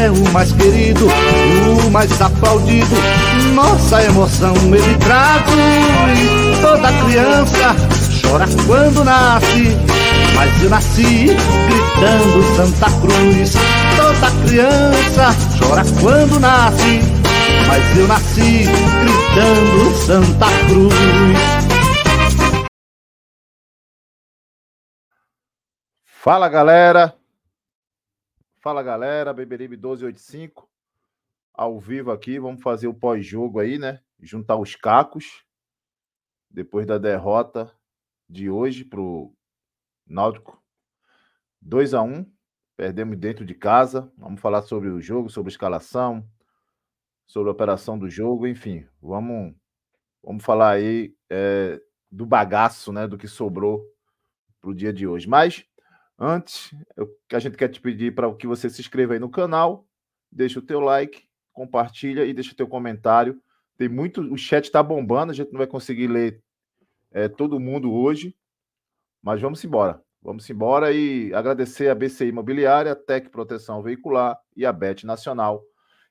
é 0.00 0.10
o 0.10 0.32
mais 0.32 0.50
querido, 0.52 1.06
o 1.06 1.90
mais 1.90 2.20
aplaudido. 2.20 2.96
Nossa 3.54 4.02
emoção 4.02 4.54
ele 4.74 4.96
traduz. 4.98 6.58
Toda 6.62 6.92
criança 7.04 7.76
chora 8.22 8.46
quando 8.66 9.04
nasce, 9.04 9.76
mas 10.34 10.62
eu 10.62 10.70
nasci 10.70 11.26
gritando 11.26 12.56
Santa 12.56 12.86
Cruz. 13.00 13.52
Toda 13.96 14.30
criança 14.48 15.36
chora 15.58 15.84
quando 16.00 16.40
nasce, 16.40 17.00
mas 17.66 17.98
eu 17.98 18.08
nasci 18.08 18.64
gritando 19.00 19.96
Santa 20.06 20.46
Cruz. 20.66 21.60
Fala 26.22 26.48
galera, 26.48 27.14
Fala 28.62 28.82
galera, 28.82 29.32
Beberibe 29.32 29.74
1285, 29.78 30.68
ao 31.54 31.80
vivo 31.80 32.10
aqui, 32.10 32.38
vamos 32.38 32.62
fazer 32.62 32.88
o 32.88 32.94
pós-jogo 32.94 33.58
aí, 33.58 33.78
né? 33.78 34.02
Juntar 34.20 34.56
os 34.56 34.76
cacos, 34.76 35.46
depois 36.50 36.86
da 36.86 36.98
derrota 36.98 37.74
de 38.28 38.50
hoje 38.50 38.84
pro 38.84 39.34
Náutico. 40.06 40.62
2 41.62 41.94
a 41.94 42.02
1 42.02 42.30
perdemos 42.76 43.16
dentro 43.16 43.46
de 43.46 43.54
casa, 43.54 44.12
vamos 44.14 44.42
falar 44.42 44.60
sobre 44.60 44.90
o 44.90 45.00
jogo, 45.00 45.30
sobre 45.30 45.48
a 45.48 45.54
escalação, 45.54 46.28
sobre 47.26 47.48
a 47.48 47.52
operação 47.52 47.98
do 47.98 48.10
jogo, 48.10 48.46
enfim, 48.46 48.86
vamos, 49.00 49.54
vamos 50.22 50.44
falar 50.44 50.72
aí 50.72 51.16
é, 51.30 51.80
do 52.10 52.26
bagaço, 52.26 52.92
né, 52.92 53.08
do 53.08 53.16
que 53.16 53.26
sobrou 53.26 53.90
pro 54.60 54.74
dia 54.74 54.92
de 54.92 55.06
hoje. 55.06 55.26
Mas 55.26 55.64
Antes, 56.22 56.74
que 57.26 57.34
a 57.34 57.38
gente 57.38 57.56
quer 57.56 57.68
te 57.68 57.80
pedir 57.80 58.14
para 58.14 58.30
que 58.34 58.46
você 58.46 58.68
se 58.68 58.82
inscreva 58.82 59.14
aí 59.14 59.18
no 59.18 59.30
canal, 59.30 59.86
deixa 60.30 60.58
o 60.58 60.62
teu 60.62 60.78
like, 60.78 61.24
compartilha 61.50 62.26
e 62.26 62.34
deixa 62.34 62.52
o 62.52 62.54
teu 62.54 62.68
comentário. 62.68 63.40
Tem 63.78 63.88
muito, 63.88 64.20
o 64.20 64.36
chat 64.36 64.64
está 64.64 64.82
bombando, 64.82 65.32
a 65.32 65.34
gente 65.34 65.50
não 65.50 65.56
vai 65.56 65.66
conseguir 65.66 66.08
ler 66.08 66.42
é, 67.10 67.26
todo 67.26 67.58
mundo 67.58 67.90
hoje, 67.90 68.36
mas 69.22 69.40
vamos 69.40 69.64
embora. 69.64 70.02
Vamos 70.20 70.48
embora 70.50 70.92
e 70.92 71.32
agradecer 71.32 71.88
a 71.88 71.94
BCI 71.94 72.28
Imobiliária, 72.28 72.94
Tec 72.94 73.30
Proteção 73.30 73.82
Veicular 73.82 74.38
e 74.54 74.66
a 74.66 74.72
Bet 74.74 75.06
Nacional. 75.06 75.64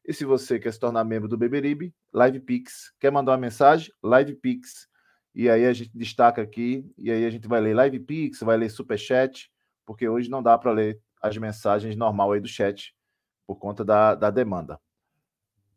E 0.03 0.11
se 0.11 0.25
você 0.25 0.57
quer 0.57 0.73
se 0.73 0.79
tornar 0.79 1.03
membro 1.03 1.29
do 1.29 1.37
Beberibe, 1.37 1.93
Live 2.11 2.39
Pix. 2.39 2.91
Quer 2.99 3.11
mandar 3.11 3.33
uma 3.33 3.37
mensagem? 3.37 3.93
Live 4.01 4.33
Pix. 4.37 4.87
E 5.35 5.47
aí 5.47 5.67
a 5.67 5.73
gente 5.73 5.95
destaca 5.95 6.41
aqui, 6.41 6.91
e 6.97 7.11
aí 7.11 7.23
a 7.23 7.29
gente 7.29 7.47
vai 7.47 7.61
ler 7.61 7.75
Live 7.75 7.99
Pix, 7.99 8.39
vai 8.39 8.57
ler 8.57 8.71
Superchat 8.71 9.51
porque 9.89 10.07
hoje 10.07 10.29
não 10.29 10.43
dá 10.43 10.55
para 10.55 10.69
ler 10.69 11.01
as 11.19 11.35
mensagens 11.35 11.95
normal 11.95 12.31
aí 12.31 12.39
do 12.39 12.47
chat 12.47 12.95
por 13.47 13.55
conta 13.55 13.83
da, 13.83 14.13
da 14.13 14.29
demanda. 14.29 14.79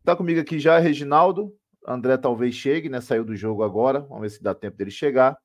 Está 0.01 0.15
comigo 0.15 0.39
aqui 0.39 0.59
já 0.59 0.79
Reginaldo. 0.79 1.51
André 1.89 2.19
talvez 2.19 2.55
chegue, 2.55 2.91
né? 2.91 3.01
Saiu 3.01 3.25
do 3.25 3.35
jogo 3.35 3.63
agora. 3.63 4.01
Vamos 4.01 4.21
ver 4.21 4.29
se 4.29 4.43
dá 4.43 4.55
tempo 4.55 4.77
dele 4.77 4.91
chegar. 4.91 5.39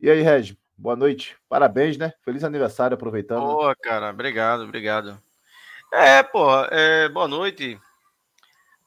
E 0.00 0.08
aí, 0.08 0.22
Regi, 0.22 0.58
boa 0.74 0.96
noite. 0.96 1.36
Parabéns, 1.46 1.98
né? 1.98 2.14
Feliz 2.22 2.42
aniversário, 2.42 2.94
aproveitando. 2.94 3.42
Boa, 3.42 3.76
cara. 3.76 4.08
Obrigado, 4.08 4.62
obrigado. 4.62 5.20
É, 5.92 6.22
pô, 6.22 6.48
é, 6.70 7.10
boa 7.10 7.28
noite. 7.28 7.78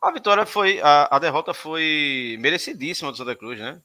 A 0.01 0.09
vitória 0.09 0.43
foi. 0.43 0.81
A, 0.81 1.17
a 1.17 1.19
derrota 1.19 1.53
foi 1.53 2.35
merecidíssima 2.39 3.11
do 3.11 3.17
Santa 3.17 3.35
Cruz, 3.35 3.59
né? 3.59 3.79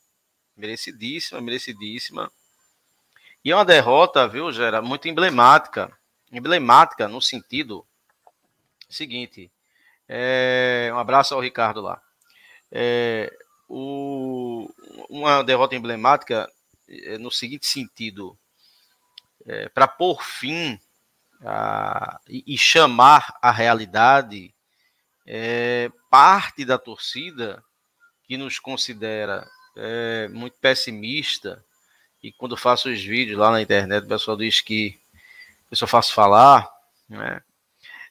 Merecidíssima, 0.56 1.38
merecidíssima. 1.42 2.32
E 3.44 3.50
é 3.50 3.56
uma 3.56 3.64
derrota, 3.64 4.28
viu, 4.28 4.52
Gera, 4.52 4.80
muito 4.80 5.08
emblemática. 5.08 5.90
Emblemática 6.30 7.08
no 7.08 7.20
sentido 7.20 7.84
seguinte. 8.88 9.50
É, 10.08 10.90
um 10.94 10.98
abraço 10.98 11.34
ao 11.34 11.40
Ricardo 11.40 11.80
lá. 11.80 12.00
É, 12.70 13.32
o, 13.68 14.72
uma 15.10 15.42
derrota 15.42 15.74
emblemática 15.74 16.48
é, 16.88 17.18
no 17.18 17.30
seguinte 17.30 17.66
sentido. 17.66 18.38
É, 19.44 19.68
para 19.70 19.88
pôr 19.88 20.22
fim 20.22 20.78
a, 21.44 22.20
e, 22.28 22.44
e, 22.54 22.56
chamar 22.56 23.36
a 23.42 23.50
realidade 23.50 24.54
é, 25.26 25.90
parte 26.08 26.64
da 26.64 26.78
torcida 26.78 27.64
que 28.22 28.36
nos 28.36 28.60
considera 28.60 29.44
é, 29.76 30.28
muito 30.28 30.56
pessimista 30.58 31.64
e 32.22 32.30
quando 32.32 32.56
faço 32.56 32.88
os 32.88 33.02
vídeos 33.02 33.38
lá 33.38 33.50
na 33.50 33.60
internet, 33.60 34.04
o 34.04 34.08
pessoal 34.08 34.36
diz 34.36 34.60
que 34.60 34.98
eu 35.70 35.76
só 35.76 35.86
faço 35.86 36.14
falar, 36.14 36.70
né? 37.08 37.42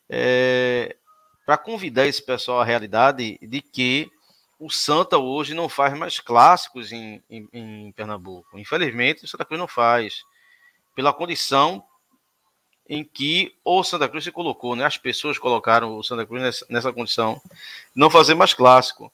É, 0.09 0.95
para 1.45 1.57
convidar 1.57 2.05
esse 2.05 2.22
pessoal 2.22 2.59
à 2.59 2.66
realidade 2.66 3.39
de 3.41 3.61
que 3.61 4.11
o 4.59 4.69
Santa 4.69 5.17
hoje 5.17 5.53
não 5.53 5.69
faz 5.69 5.97
mais 5.97 6.19
clássicos 6.19 6.91
em, 6.91 7.23
em, 7.29 7.47
em 7.53 7.91
Pernambuco. 7.94 8.59
Infelizmente, 8.59 9.23
o 9.23 9.27
Santa 9.27 9.45
Cruz 9.45 9.59
não 9.59 9.67
faz. 9.67 10.23
Pela 10.93 11.13
condição 11.13 11.83
em 12.88 13.03
que 13.03 13.55
o 13.63 13.83
Santa 13.83 14.09
Cruz 14.09 14.25
se 14.25 14.31
colocou, 14.31 14.75
né? 14.75 14.85
As 14.85 14.97
pessoas 14.97 15.39
colocaram 15.39 15.97
o 15.97 16.03
Santa 16.03 16.25
Cruz 16.25 16.41
nessa, 16.41 16.66
nessa 16.69 16.93
condição, 16.93 17.41
não 17.95 18.09
fazer 18.09 18.35
mais 18.35 18.53
clássico. 18.53 19.11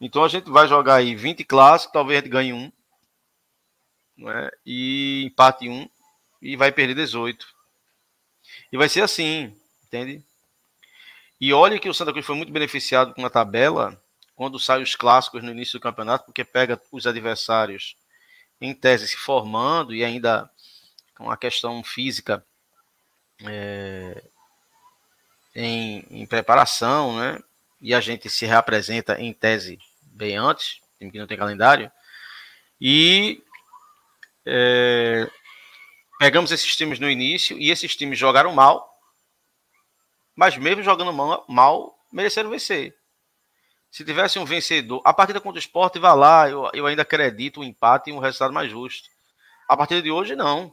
Então 0.00 0.22
a 0.22 0.28
gente 0.28 0.48
vai 0.48 0.68
jogar 0.68 0.96
aí 0.96 1.14
20 1.14 1.44
clássicos, 1.44 1.92
talvez 1.92 2.22
ganhe 2.22 2.52
um, 2.52 2.70
né? 4.16 4.50
e 4.64 5.24
empate 5.26 5.68
um 5.68 5.88
e 6.40 6.56
vai 6.56 6.72
perder 6.72 6.94
18. 6.94 7.46
E 8.72 8.76
vai 8.76 8.88
ser 8.88 9.02
assim, 9.02 9.54
entende? 9.84 10.24
E 11.40 11.52
olha 11.52 11.78
que 11.78 11.88
o 11.88 11.94
Santa 11.94 12.12
Cruz 12.12 12.24
foi 12.24 12.36
muito 12.36 12.52
beneficiado 12.52 13.14
com 13.14 13.24
a 13.24 13.30
tabela 13.30 14.00
quando 14.34 14.60
sai 14.60 14.82
os 14.82 14.94
clássicos 14.94 15.42
no 15.42 15.50
início 15.50 15.78
do 15.78 15.82
campeonato, 15.82 16.26
porque 16.26 16.44
pega 16.44 16.80
os 16.92 17.06
adversários 17.06 17.96
em 18.60 18.74
tese 18.74 19.08
se 19.08 19.16
formando 19.16 19.94
e 19.94 20.04
ainda 20.04 20.48
com 21.16 21.30
a 21.30 21.36
questão 21.36 21.82
física 21.82 22.44
é, 23.44 24.22
em, 25.54 26.04
em, 26.10 26.26
preparação, 26.26 27.18
né? 27.18 27.38
E 27.80 27.94
a 27.94 28.00
gente 28.00 28.28
se 28.28 28.46
reapresenta 28.46 29.20
em 29.20 29.32
tese 29.32 29.78
bem 30.02 30.36
antes, 30.36 30.80
que 30.98 31.18
não 31.18 31.26
tem 31.26 31.36
calendário. 31.36 31.90
E 32.80 33.42
é, 34.46 35.28
pegamos 36.18 36.52
esses 36.52 36.76
times 36.76 36.98
no 36.98 37.10
início 37.10 37.58
e 37.58 37.70
esses 37.70 37.96
times 37.96 38.18
jogaram 38.18 38.52
mal, 38.52 38.88
mas 40.34 40.56
mesmo 40.56 40.82
jogando 40.82 41.12
mal, 41.12 41.44
mal 41.48 41.98
mereceram 42.12 42.50
vencer. 42.50 42.96
Se 43.90 44.04
tivesse 44.04 44.38
um 44.38 44.44
vencedor, 44.44 45.00
a 45.04 45.12
partida 45.12 45.40
contra 45.40 45.56
o 45.56 45.60
esporte 45.60 45.98
vai 45.98 46.14
lá, 46.14 46.48
eu, 46.48 46.70
eu 46.74 46.86
ainda 46.86 47.02
acredito 47.02 47.60
um 47.60 47.64
empate 47.64 48.10
e 48.10 48.12
um 48.12 48.18
resultado 48.18 48.52
mais 48.52 48.70
justo. 48.70 49.08
A 49.68 49.76
partida 49.76 50.02
de 50.02 50.10
hoje, 50.10 50.36
não. 50.36 50.72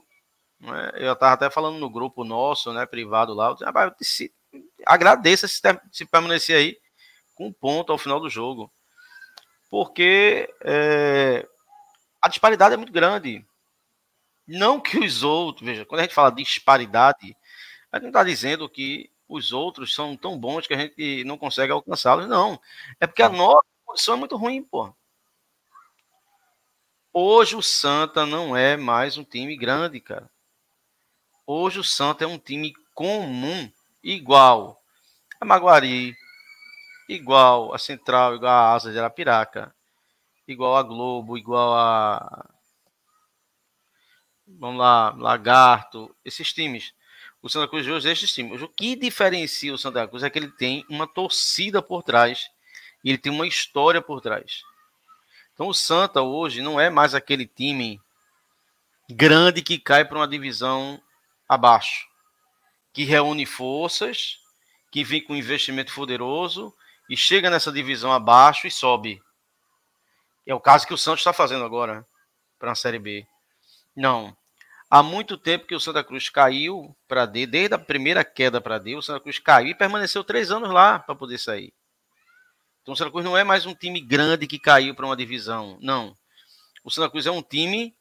Né? 0.60 0.92
Eu 0.96 1.14
estava 1.14 1.34
até 1.34 1.50
falando 1.50 1.78
no 1.78 1.90
grupo 1.90 2.24
nosso, 2.24 2.74
né, 2.74 2.86
privado 2.86 3.34
lá. 3.34 3.48
Eu 3.48 3.56
disse, 3.56 3.66
ah, 3.66 3.96
se, 4.02 4.34
agradeça 4.86 5.48
se, 5.48 5.62
se 5.92 6.06
permanecer 6.06 6.58
aí 6.58 6.78
com 7.34 7.48
um 7.48 7.54
ponto 7.54 7.92
ao 7.92 7.98
final 7.98 8.20
do 8.20 8.30
jogo. 8.30 8.72
Porque 9.70 10.54
é, 10.62 11.48
a 12.22 12.28
disparidade 12.28 12.74
é 12.74 12.78
muito 12.78 12.94
grande. 12.94 13.46
Não 14.48 14.80
que 14.80 15.00
os 15.00 15.24
outros, 15.24 15.66
veja, 15.66 15.86
quando 15.86 16.00
a 16.00 16.04
gente 16.04 16.16
fala 16.16 16.30
de 16.30 16.44
disparidade, 16.44 17.36
a 17.92 17.98
gente 17.98 18.04
não 18.04 18.10
está 18.10 18.24
dizendo 18.24 18.68
que 18.70 19.10
os 19.28 19.52
outros 19.52 19.94
são 19.94 20.18
tão 20.18 20.38
bons 20.38 20.68
que 20.68 20.74
a 20.74 20.78
gente 20.78 21.24
não 21.24 21.38
consegue 21.38 21.72
alcançá-los, 21.72 22.28
não. 22.28 22.60
É 23.00 23.08
porque 23.08 23.24
a 23.24 23.30
nossa 23.30 23.66
condição 23.86 24.16
é 24.16 24.18
muito 24.18 24.36
ruim, 24.36 24.62
pô. 24.62 24.94
Hoje 27.12 27.56
o 27.56 27.62
Santa 27.62 28.26
não 28.26 28.58
é 28.58 28.76
mais 28.76 29.18
um 29.18 29.24
time 29.24 29.56
grande, 29.56 30.00
cara. 30.00 30.30
Hoje 31.46 31.80
o 31.80 31.84
Santa 31.84 32.24
é 32.24 32.28
um 32.28 32.40
time 32.40 32.74
comum, 32.94 33.72
igual 34.04 34.82
a 35.40 35.46
Maguari, 35.46 36.16
igual 37.08 37.74
a 37.74 37.78
Central, 37.78 38.36
igual 38.36 38.52
a 38.52 38.74
Asa 38.74 38.92
de 38.92 38.98
Arapiraca, 38.98 39.74
igual 40.48 40.76
a 40.76 40.84
Globo, 40.84 41.38
igual 41.38 41.76
a 41.76 42.50
vamos 44.60 44.80
lá, 44.80 45.14
Lagarto, 45.18 46.16
esses 46.24 46.54
times. 46.54 46.94
O 47.42 47.50
Santa 47.50 47.68
Cruz 47.68 47.88
hoje 47.88 48.08
é 48.08 48.12
este 48.14 48.28
time. 48.28 48.56
O 48.62 48.70
que 48.70 48.96
diferencia 48.96 49.74
o 49.74 49.78
Santa 49.78 50.08
Cruz 50.08 50.24
é 50.24 50.30
que 50.30 50.40
ele 50.40 50.50
tem 50.50 50.86
uma 50.90 51.06
torcida 51.06 51.82
por 51.82 52.04
trás 52.04 52.50
e 53.04 53.10
ele 53.10 53.18
tem 53.18 53.32
uma 53.32 53.46
história 53.46 54.02
por 54.02 54.22
trás. 54.22 54.64
Então 55.54 55.68
o 55.68 55.74
Santa 55.74 56.22
hoje 56.22 56.62
não 56.62 56.80
é 56.80 56.90
mais 56.90 57.14
aquele 57.14 57.46
time 57.46 58.02
grande 59.10 59.62
que 59.62 59.78
cai 59.78 60.06
para 60.06 60.18
uma 60.18 60.28
divisão 60.28 61.02
abaixo, 61.48 62.08
que 62.94 63.04
reúne 63.04 63.46
forças, 63.46 64.40
que 64.92 65.04
vem 65.04 65.22
com 65.22 65.36
investimento 65.36 65.94
poderoso 65.94 66.74
e 67.10 67.18
chega 67.18 67.50
nessa 67.50 67.72
divisão 67.72 68.12
abaixo 68.12 68.68
e 68.68 68.72
sobe. 68.72 69.22
É 70.46 70.54
o 70.54 70.60
caso 70.60 70.88
que 70.88 70.94
o 70.94 70.98
Santos 70.98 71.22
está 71.22 71.34
fazendo 71.34 71.66
agora 71.66 72.06
para 72.58 72.72
a 72.72 72.76
Série 72.76 73.00
B. 73.00 73.28
Não. 73.96 74.36
Há 74.96 75.02
muito 75.02 75.40
tempo 75.40 75.66
que 75.66 75.74
o 75.74 75.80
Santa 75.80 76.04
Cruz 76.04 76.30
caiu 76.30 76.96
para 77.08 77.26
D, 77.26 77.48
desde 77.48 77.74
a 77.74 77.80
primeira 77.80 78.24
queda 78.24 78.62
para 78.62 78.78
D, 78.78 78.96
o 78.96 79.02
Santa 79.02 79.20
Cruz 79.20 79.40
caiu 79.40 79.70
e 79.70 79.76
permaneceu 79.76 80.24
três 80.24 80.52
anos 80.52 80.70
lá 80.70 81.00
para 81.00 81.16
poder 81.16 81.40
sair. 81.40 81.74
Então 82.84 82.94
o 82.94 82.96
Santa 82.96 83.10
Cruz 83.10 83.26
não 83.26 83.36
é 83.36 83.44
mais 83.44 83.66
um 83.66 83.74
time 83.74 84.00
grande 84.00 84.46
que 84.46 84.60
caiu 84.60 84.94
para 84.94 85.08
uma 85.08 85.18
divisão. 85.18 85.80
Não. 85.82 86.16
O 86.84 86.92
Santa 86.92 87.10
Cruz 87.10 87.26
é 87.26 87.32
um 87.32 87.42
time 87.42 87.98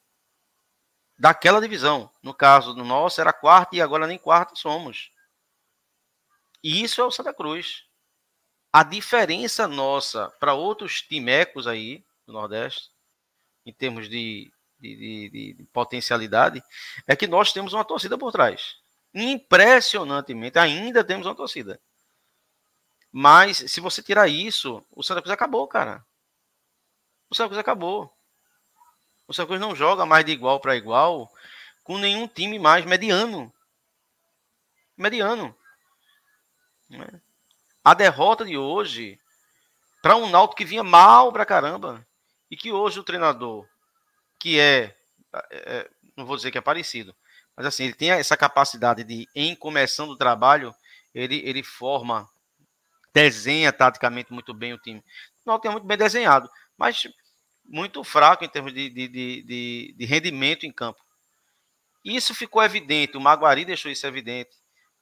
daquela 1.17 1.59
divisão. 1.59 2.11
No 2.21 2.31
caso 2.31 2.75
do 2.75 2.83
nosso, 2.83 3.19
era 3.19 3.33
quarto 3.33 3.73
e 3.75 3.81
agora 3.81 4.05
nem 4.05 4.19
quarto 4.19 4.55
somos. 4.55 5.09
E 6.63 6.83
isso 6.83 7.01
é 7.01 7.03
o 7.03 7.09
Santa 7.09 7.33
Cruz. 7.33 7.85
A 8.71 8.83
diferença 8.83 9.67
nossa 9.67 10.29
para 10.39 10.53
outros 10.53 11.01
timecos 11.01 11.65
aí 11.65 12.05
do 12.27 12.33
Nordeste, 12.33 12.91
em 13.65 13.73
termos 13.73 14.07
de, 14.07 14.53
de, 14.83 15.29
de, 15.29 15.53
de, 15.55 15.63
potencialidade, 15.71 16.61
é 17.07 17.15
que 17.15 17.25
nós 17.25 17.53
temos 17.53 17.73
uma 17.73 17.85
torcida 17.85 18.17
por 18.17 18.31
trás. 18.31 18.75
Impressionantemente, 19.13 20.59
ainda 20.59 21.03
temos 21.03 21.25
uma 21.25 21.35
torcida. 21.35 21.79
Mas 23.11 23.57
se 23.57 23.79
você 23.79 24.03
tirar 24.03 24.27
isso, 24.27 24.85
o 24.91 25.01
Santa 25.01 25.21
Cruz 25.21 25.31
acabou, 25.31 25.67
cara. 25.67 26.05
O 27.29 27.35
Santa 27.35 27.49
Cruz 27.49 27.59
acabou. 27.59 28.13
O 29.27 29.33
Santa 29.33 29.47
Cruz 29.47 29.61
não 29.61 29.75
joga 29.75 30.05
mais 30.05 30.25
de 30.25 30.31
igual 30.31 30.59
para 30.59 30.75
igual 30.75 31.31
com 31.83 31.97
nenhum 31.97 32.27
time 32.27 32.59
mais 32.59 32.85
mediano. 32.85 33.53
Mediano. 34.97 35.55
Né? 36.89 37.21
A 37.83 37.93
derrota 37.93 38.45
de 38.45 38.57
hoje 38.57 39.19
para 40.01 40.17
um 40.17 40.29
Náutico 40.29 40.57
que 40.57 40.65
vinha 40.65 40.83
mal 40.83 41.31
pra 41.31 41.45
caramba 41.45 42.05
e 42.51 42.57
que 42.57 42.71
hoje 42.71 42.99
o 42.99 43.03
treinador 43.03 43.67
que 44.43 44.59
é, 44.59 44.93
é, 45.33 45.47
é 45.51 45.89
não 46.17 46.25
vou 46.25 46.35
dizer 46.35 46.51
que 46.51 46.57
é 46.57 46.61
parecido, 46.61 47.15
mas 47.55 47.65
assim, 47.65 47.85
ele 47.85 47.93
tem 47.93 48.11
essa 48.11 48.35
capacidade 48.35 49.05
de 49.05 49.25
em 49.33 49.55
começando 49.55 50.09
o 50.09 50.17
trabalho, 50.17 50.75
ele 51.15 51.41
ele 51.45 51.63
forma 51.63 52.29
desenha 53.13 53.71
taticamente 53.71 54.33
muito 54.33 54.53
bem 54.53 54.73
o 54.73 54.77
time. 54.77 55.01
Não 55.45 55.57
tem 55.57 55.71
muito 55.71 55.87
bem 55.87 55.97
desenhado, 55.97 56.49
mas 56.77 57.07
muito 57.63 58.03
fraco 58.03 58.43
em 58.43 58.49
termos 58.49 58.73
de, 58.73 58.89
de, 58.89 59.07
de, 59.07 59.95
de, 59.97 60.05
rendimento 60.05 60.65
em 60.65 60.73
campo. 60.73 60.99
Isso 62.03 62.35
ficou 62.35 62.61
evidente, 62.61 63.15
o 63.15 63.21
Maguari 63.21 63.63
deixou 63.63 63.89
isso 63.89 64.05
evidente, 64.05 64.51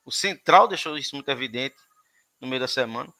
o 0.05 0.11
Central 0.11 0.67
deixou 0.67 0.95
isso 0.99 1.15
muito 1.15 1.29
evidente 1.29 1.75
no 2.39 2.47
meio 2.47 2.59
da 2.59 2.67
semana. 2.67 3.11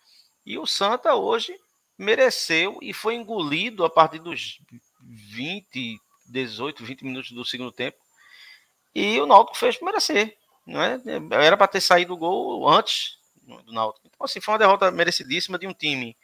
E 0.46 0.60
o 0.60 0.68
Santa 0.68 1.16
hoje 1.16 1.58
mereceu 1.98 2.78
e 2.80 2.94
foi 2.94 3.16
engolido 3.16 3.84
a 3.84 3.90
partir 3.90 4.20
dos 4.20 4.60
20, 5.02 6.00
18, 6.32 6.84
20 6.84 7.04
minutos 7.04 7.32
do 7.32 7.46
segundo 7.46 7.72
tempo. 7.72 7.98
E 8.94 9.20
o 9.20 9.26
Náutico 9.26 9.58
fez 9.58 9.80
merecer. 9.82 10.38
Não 10.66 10.82
é? 10.82 11.00
Era 11.32 11.58
para 11.58 11.68
ter 11.68 11.82
saído 11.82 12.14
o 12.14 12.18
gol 12.18 12.70
antes 12.70 13.18
do 13.66 13.72
Náutico. 13.72 14.08
Então, 14.08 14.26
assim, 14.26 14.40
foi 14.40 14.54
uma 14.54 14.60
derrota 14.60 14.92
merecidíssima 14.92 15.58
de 15.58 15.68
um 15.68 15.74
time 15.74 16.16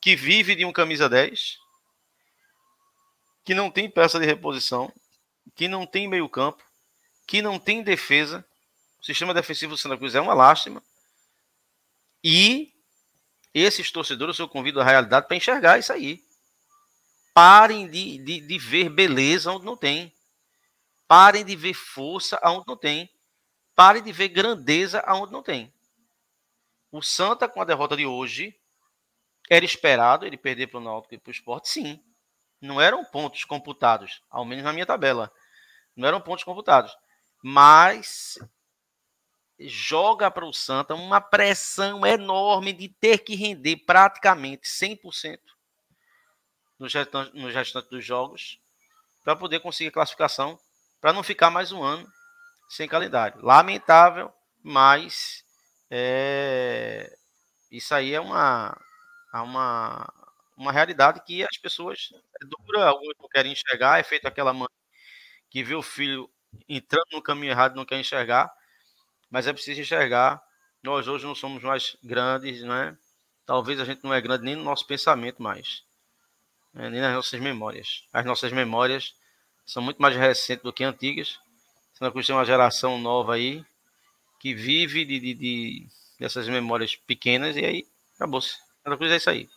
que 0.00 0.14
vive 0.14 0.54
de 0.54 0.64
um 0.64 0.72
camisa 0.72 1.08
10, 1.08 1.58
que 3.44 3.54
não 3.54 3.70
tem 3.70 3.90
peça 3.90 4.18
de 4.18 4.26
reposição, 4.26 4.92
que 5.56 5.66
não 5.66 5.86
tem 5.86 6.06
meio-campo, 6.06 6.62
que 7.26 7.42
não 7.42 7.58
tem 7.58 7.82
defesa. 7.82 8.44
O 9.00 9.04
sistema 9.04 9.34
defensivo 9.34 9.72
do 9.72 9.78
Santa 9.78 9.96
Cruz 9.96 10.14
é 10.14 10.20
uma 10.20 10.34
lástima. 10.34 10.82
E 12.22 12.72
esses 13.54 13.90
torcedores 13.90 14.38
eu 14.38 14.48
convido 14.48 14.80
a 14.80 14.84
realidade 14.84 15.26
para 15.26 15.36
enxergar 15.36 15.78
isso 15.78 15.92
aí. 15.92 16.22
Parem 17.40 17.86
de, 17.86 18.18
de, 18.18 18.40
de 18.40 18.58
ver 18.58 18.88
beleza 18.88 19.52
onde 19.52 19.64
não 19.64 19.76
tem. 19.76 20.12
Parem 21.06 21.44
de 21.44 21.54
ver 21.54 21.72
força 21.72 22.36
aonde 22.42 22.64
não 22.66 22.76
tem. 22.76 23.08
Parem 23.76 24.02
de 24.02 24.10
ver 24.10 24.26
grandeza 24.26 24.98
aonde 25.06 25.32
não 25.32 25.40
tem. 25.40 25.72
O 26.90 27.00
Santa, 27.00 27.48
com 27.48 27.62
a 27.62 27.64
derrota 27.64 27.96
de 27.96 28.04
hoje, 28.04 28.52
era 29.48 29.64
esperado 29.64 30.26
ele 30.26 30.36
perder 30.36 30.66
para 30.66 30.78
o 30.78 30.82
Náutico 30.82 31.14
e 31.14 31.18
para 31.18 31.30
o 31.30 31.32
Sport? 31.32 31.66
Sim. 31.66 32.02
Não 32.60 32.80
eram 32.80 33.04
pontos 33.04 33.44
computados, 33.44 34.20
ao 34.28 34.44
menos 34.44 34.64
na 34.64 34.72
minha 34.72 34.84
tabela. 34.84 35.30
Não 35.94 36.08
eram 36.08 36.20
pontos 36.20 36.42
computados. 36.42 36.92
Mas 37.40 38.36
joga 39.60 40.28
para 40.28 40.44
o 40.44 40.52
Santa 40.52 40.92
uma 40.92 41.20
pressão 41.20 42.04
enorme 42.04 42.72
de 42.72 42.88
ter 42.88 43.18
que 43.18 43.36
render 43.36 43.76
praticamente 43.86 44.68
100% 44.68 45.38
nos 46.78 46.92
restantes, 46.94 47.34
nos 47.34 47.54
restantes 47.54 47.90
dos 47.90 48.04
jogos 48.04 48.58
para 49.24 49.36
poder 49.36 49.60
conseguir 49.60 49.90
classificação, 49.90 50.58
para 51.00 51.12
não 51.12 51.22
ficar 51.22 51.50
mais 51.50 51.72
um 51.72 51.82
ano 51.82 52.06
sem 52.68 52.88
calendário. 52.88 53.40
Lamentável, 53.44 54.32
mas 54.62 55.44
é, 55.90 57.16
isso 57.70 57.94
aí 57.94 58.14
é 58.14 58.20
uma, 58.20 58.76
é 59.34 59.38
uma, 59.38 60.12
uma 60.56 60.72
realidade 60.72 61.22
que 61.24 61.44
as 61.44 61.56
pessoas 61.58 62.10
é 62.42 62.46
dura, 62.46 62.86
alguns 62.86 63.14
não 63.20 63.28
querem 63.28 63.52
enxergar, 63.52 63.98
é 64.00 64.02
feito 64.02 64.26
aquela 64.26 64.52
mãe 64.52 64.68
que 65.50 65.62
vê 65.62 65.74
o 65.74 65.82
filho 65.82 66.30
entrando 66.68 67.06
no 67.12 67.22
caminho 67.22 67.52
errado 67.52 67.74
não 67.76 67.84
quer 67.84 67.98
enxergar, 68.00 68.52
mas 69.30 69.46
é 69.46 69.52
preciso 69.52 69.80
enxergar. 69.80 70.42
Nós 70.82 71.08
hoje 71.08 71.26
não 71.26 71.34
somos 71.34 71.62
mais 71.62 71.96
grandes, 72.02 72.62
né? 72.62 72.96
Talvez 73.46 73.80
a 73.80 73.84
gente 73.84 74.04
não 74.04 74.14
é 74.14 74.20
grande 74.20 74.44
nem 74.44 74.56
no 74.56 74.64
nosso 74.64 74.86
pensamento 74.86 75.42
mais, 75.42 75.84
né? 76.74 76.90
nem 76.90 77.00
nas 77.00 77.14
nossas 77.14 77.40
memórias. 77.40 78.04
As 78.12 78.24
nossas 78.24 78.52
memórias 78.52 79.14
são 79.66 79.82
muito 79.82 80.00
mais 80.00 80.16
recentes 80.16 80.62
do 80.62 80.72
que 80.72 80.84
antigas. 80.84 81.38
Santa 81.94 82.12
Cruz 82.12 82.26
tem 82.26 82.34
uma 82.34 82.44
geração 82.44 82.98
nova 82.98 83.34
aí 83.34 83.64
que 84.40 84.54
vive 84.54 85.04
de, 85.04 85.18
de, 85.18 85.34
de 85.34 85.86
dessas 86.18 86.48
memórias 86.48 86.96
pequenas 86.96 87.56
e 87.56 87.64
aí 87.64 87.86
acabou-se. 88.16 88.56
Santa 88.82 88.96
Cruz 88.96 89.12
é 89.12 89.16
isso 89.16 89.30
aí. 89.30 89.48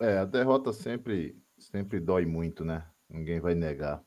É, 0.00 0.18
a 0.18 0.24
derrota 0.24 0.72
sempre, 0.72 1.36
sempre 1.58 1.98
dói 1.98 2.24
muito, 2.24 2.64
né? 2.64 2.86
Ninguém 3.08 3.40
vai 3.40 3.54
negar. 3.54 4.02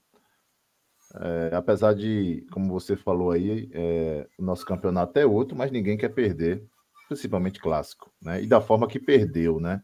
É, 1.16 1.56
apesar 1.56 1.94
de, 1.94 2.46
como 2.52 2.72
você 2.72 2.96
falou 2.96 3.32
aí, 3.32 3.70
é, 3.74 4.28
o 4.38 4.44
nosso 4.44 4.66
campeonato 4.66 5.20
é 5.20 5.26
outro, 5.26 5.58
mas 5.58 5.72
ninguém 5.72 5.98
quer 5.98 6.10
perder, 6.10 6.64
principalmente 7.10 7.60
clássico, 7.60 8.14
né? 8.22 8.42
E 8.42 8.48
da 8.48 8.62
forma 8.62 8.88
que 8.88 9.00
perdeu, 9.00 9.60
né? 9.60 9.84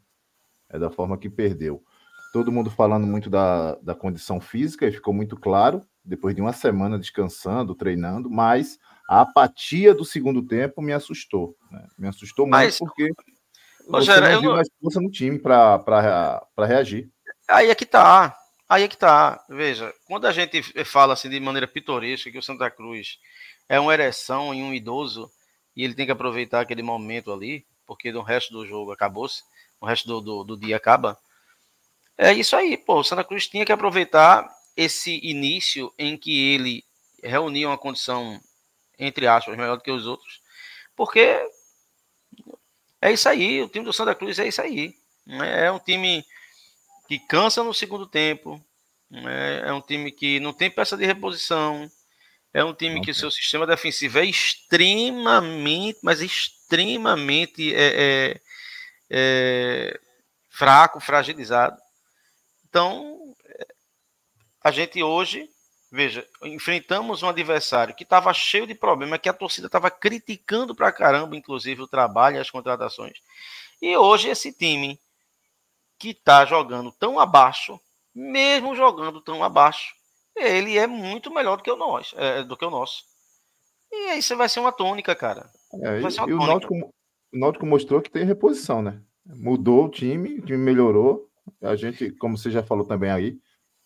É 0.69 0.77
da 0.77 0.89
forma 0.89 1.17
que 1.17 1.29
perdeu. 1.29 1.83
Todo 2.33 2.51
mundo 2.51 2.69
falando 2.69 3.07
muito 3.07 3.29
da, 3.29 3.75
da 3.75 3.95
condição 3.95 4.39
física, 4.39 4.85
e 4.87 4.91
ficou 4.91 5.13
muito 5.13 5.37
claro, 5.37 5.85
depois 6.03 6.35
de 6.35 6.41
uma 6.41 6.53
semana 6.53 6.99
descansando, 6.99 7.75
treinando, 7.75 8.29
mas 8.29 8.77
a 9.09 9.21
apatia 9.21 9.93
do 9.93 10.03
segundo 10.03 10.41
tempo 10.41 10.81
me 10.81 10.93
assustou. 10.93 11.55
Né? 11.71 11.87
Me 11.97 12.07
assustou 12.07 12.45
muito 12.45 12.55
mas, 12.55 12.77
porque 12.77 13.11
Rogério, 13.89 14.23
você 14.25 14.33
não 14.33 14.41
viu 14.41 14.51
mais 14.51 14.67
força 14.81 15.01
no 15.01 15.09
time 15.09 15.39
para 15.39 16.45
reagir. 16.59 17.09
Aí 17.47 17.69
é 17.69 17.75
que 17.75 17.85
tá. 17.85 18.35
Aí 18.67 18.83
é 18.83 18.87
que 18.87 18.97
tá. 18.97 19.43
Veja, 19.49 19.93
quando 20.05 20.27
a 20.27 20.31
gente 20.31 20.61
fala 20.83 21.13
assim 21.13 21.29
de 21.29 21.39
maneira 21.39 21.67
pitoresca 21.67 22.29
que 22.29 22.37
o 22.37 22.43
Santa 22.43 22.69
Cruz 22.69 23.17
é 23.69 23.79
uma 23.79 23.93
ereção 23.93 24.53
em 24.53 24.61
um 24.61 24.73
idoso 24.73 25.29
e 25.75 25.83
ele 25.83 25.93
tem 25.93 26.05
que 26.05 26.11
aproveitar 26.11 26.61
aquele 26.61 26.83
momento 26.83 27.31
ali, 27.31 27.65
porque 27.85 28.11
o 28.11 28.21
resto 28.21 28.51
do 28.51 28.65
jogo 28.65 28.91
acabou-se, 28.91 29.41
o 29.79 29.85
resto 29.85 30.07
do, 30.07 30.21
do, 30.21 30.43
do, 30.43 30.57
dia 30.57 30.77
acaba. 30.77 31.17
É 32.17 32.33
isso 32.33 32.55
aí, 32.55 32.77
pô. 32.77 32.99
O 32.99 33.03
Santa 33.03 33.23
Cruz 33.23 33.47
tinha 33.47 33.65
que 33.65 33.71
aproveitar 33.71 34.49
esse 34.75 35.19
início 35.23 35.93
em 35.97 36.17
que 36.17 36.53
ele 36.53 36.83
reunia 37.23 37.67
uma 37.67 37.77
condição, 37.77 38.39
entre 38.97 39.27
aspas, 39.27 39.57
melhor 39.57 39.77
do 39.77 39.83
que 39.83 39.91
os 39.91 40.05
outros, 40.05 40.41
porque 40.95 41.39
é 43.01 43.11
isso 43.11 43.29
aí. 43.29 43.61
O 43.61 43.69
time 43.69 43.85
do 43.85 43.93
Santa 43.93 44.15
Cruz 44.15 44.39
é 44.39 44.47
isso 44.47 44.61
aí. 44.61 44.95
É 45.27 45.71
um 45.71 45.79
time 45.79 46.25
que 47.07 47.19
cansa 47.19 47.63
no 47.63 47.73
segundo 47.73 48.07
tempo. 48.07 48.63
Né? 49.09 49.67
É 49.67 49.73
um 49.73 49.81
time 49.81 50.11
que 50.11 50.39
não 50.39 50.53
tem 50.53 50.69
peça 50.69 50.97
de 50.97 51.05
reposição. 51.05 51.89
É 52.53 52.63
um 52.63 52.73
time 52.73 53.01
que 53.01 53.13
seu 53.13 53.29
sistema 53.29 53.67
defensivo 53.67 54.19
é 54.19 54.25
extremamente, 54.25 55.99
mas 56.01 56.21
extremamente 56.21 57.73
é, 57.73 57.93
é, 57.95 58.41
é, 59.09 59.99
fraco, 60.49 60.99
fragilizado. 60.99 61.77
Então, 62.65 63.33
a 64.63 64.71
gente 64.71 65.01
hoje 65.01 65.49
Veja, 65.89 66.27
enfrentamos 66.43 67.23
um 67.23 67.29
adversário 67.29 67.95
que 67.95 68.03
estava 68.03 68.33
cheio 68.33 68.67
de 68.67 68.75
problemas, 68.75 69.19
que 69.21 69.29
a 69.29 69.33
torcida 69.33 69.67
estava 69.67 69.89
criticando 69.89 70.75
pra 70.75 70.91
caramba, 70.91 71.35
inclusive 71.37 71.81
o 71.81 71.87
trabalho 71.87 72.35
e 72.35 72.39
as 72.39 72.49
contratações. 72.49 73.17
E 73.81 73.95
hoje 73.95 74.27
esse 74.27 74.51
time 74.51 74.99
que 75.97 76.09
está 76.09 76.45
jogando 76.45 76.91
tão 76.91 77.19
abaixo, 77.19 77.79
mesmo 78.13 78.75
jogando 78.75 79.21
tão 79.21 79.41
abaixo, 79.43 79.95
ele 80.35 80.77
é 80.77 80.85
muito 80.85 81.33
melhor 81.33 81.55
do 81.55 81.63
que 81.63 81.71
o 81.71 81.77
nosso, 81.77 82.19
é, 82.19 82.43
do 82.43 82.57
que 82.57 82.65
o 82.65 82.69
nosso. 82.69 83.05
E 83.89 84.09
aí 84.09 84.21
você 84.21 84.35
vai 84.35 84.49
ser 84.49 84.59
uma 84.59 84.73
tônica, 84.73 85.15
cara. 85.15 85.49
É, 85.81 86.01
e, 86.01 86.29
e 86.29 86.33
o, 86.33 86.45
Náutico, 86.45 86.93
o 87.33 87.39
Náutico 87.39 87.65
mostrou 87.65 88.01
que 88.01 88.11
tem 88.11 88.25
reposição, 88.25 88.81
né? 88.81 89.01
Mudou 89.25 89.85
o 89.85 89.89
time, 89.89 90.39
o 90.39 90.41
time 90.41 90.57
melhorou. 90.57 91.27
A 91.61 91.75
gente, 91.75 92.11
como 92.11 92.37
você 92.37 92.49
já 92.49 92.63
falou 92.63 92.85
também 92.85 93.09
aí, 93.09 93.37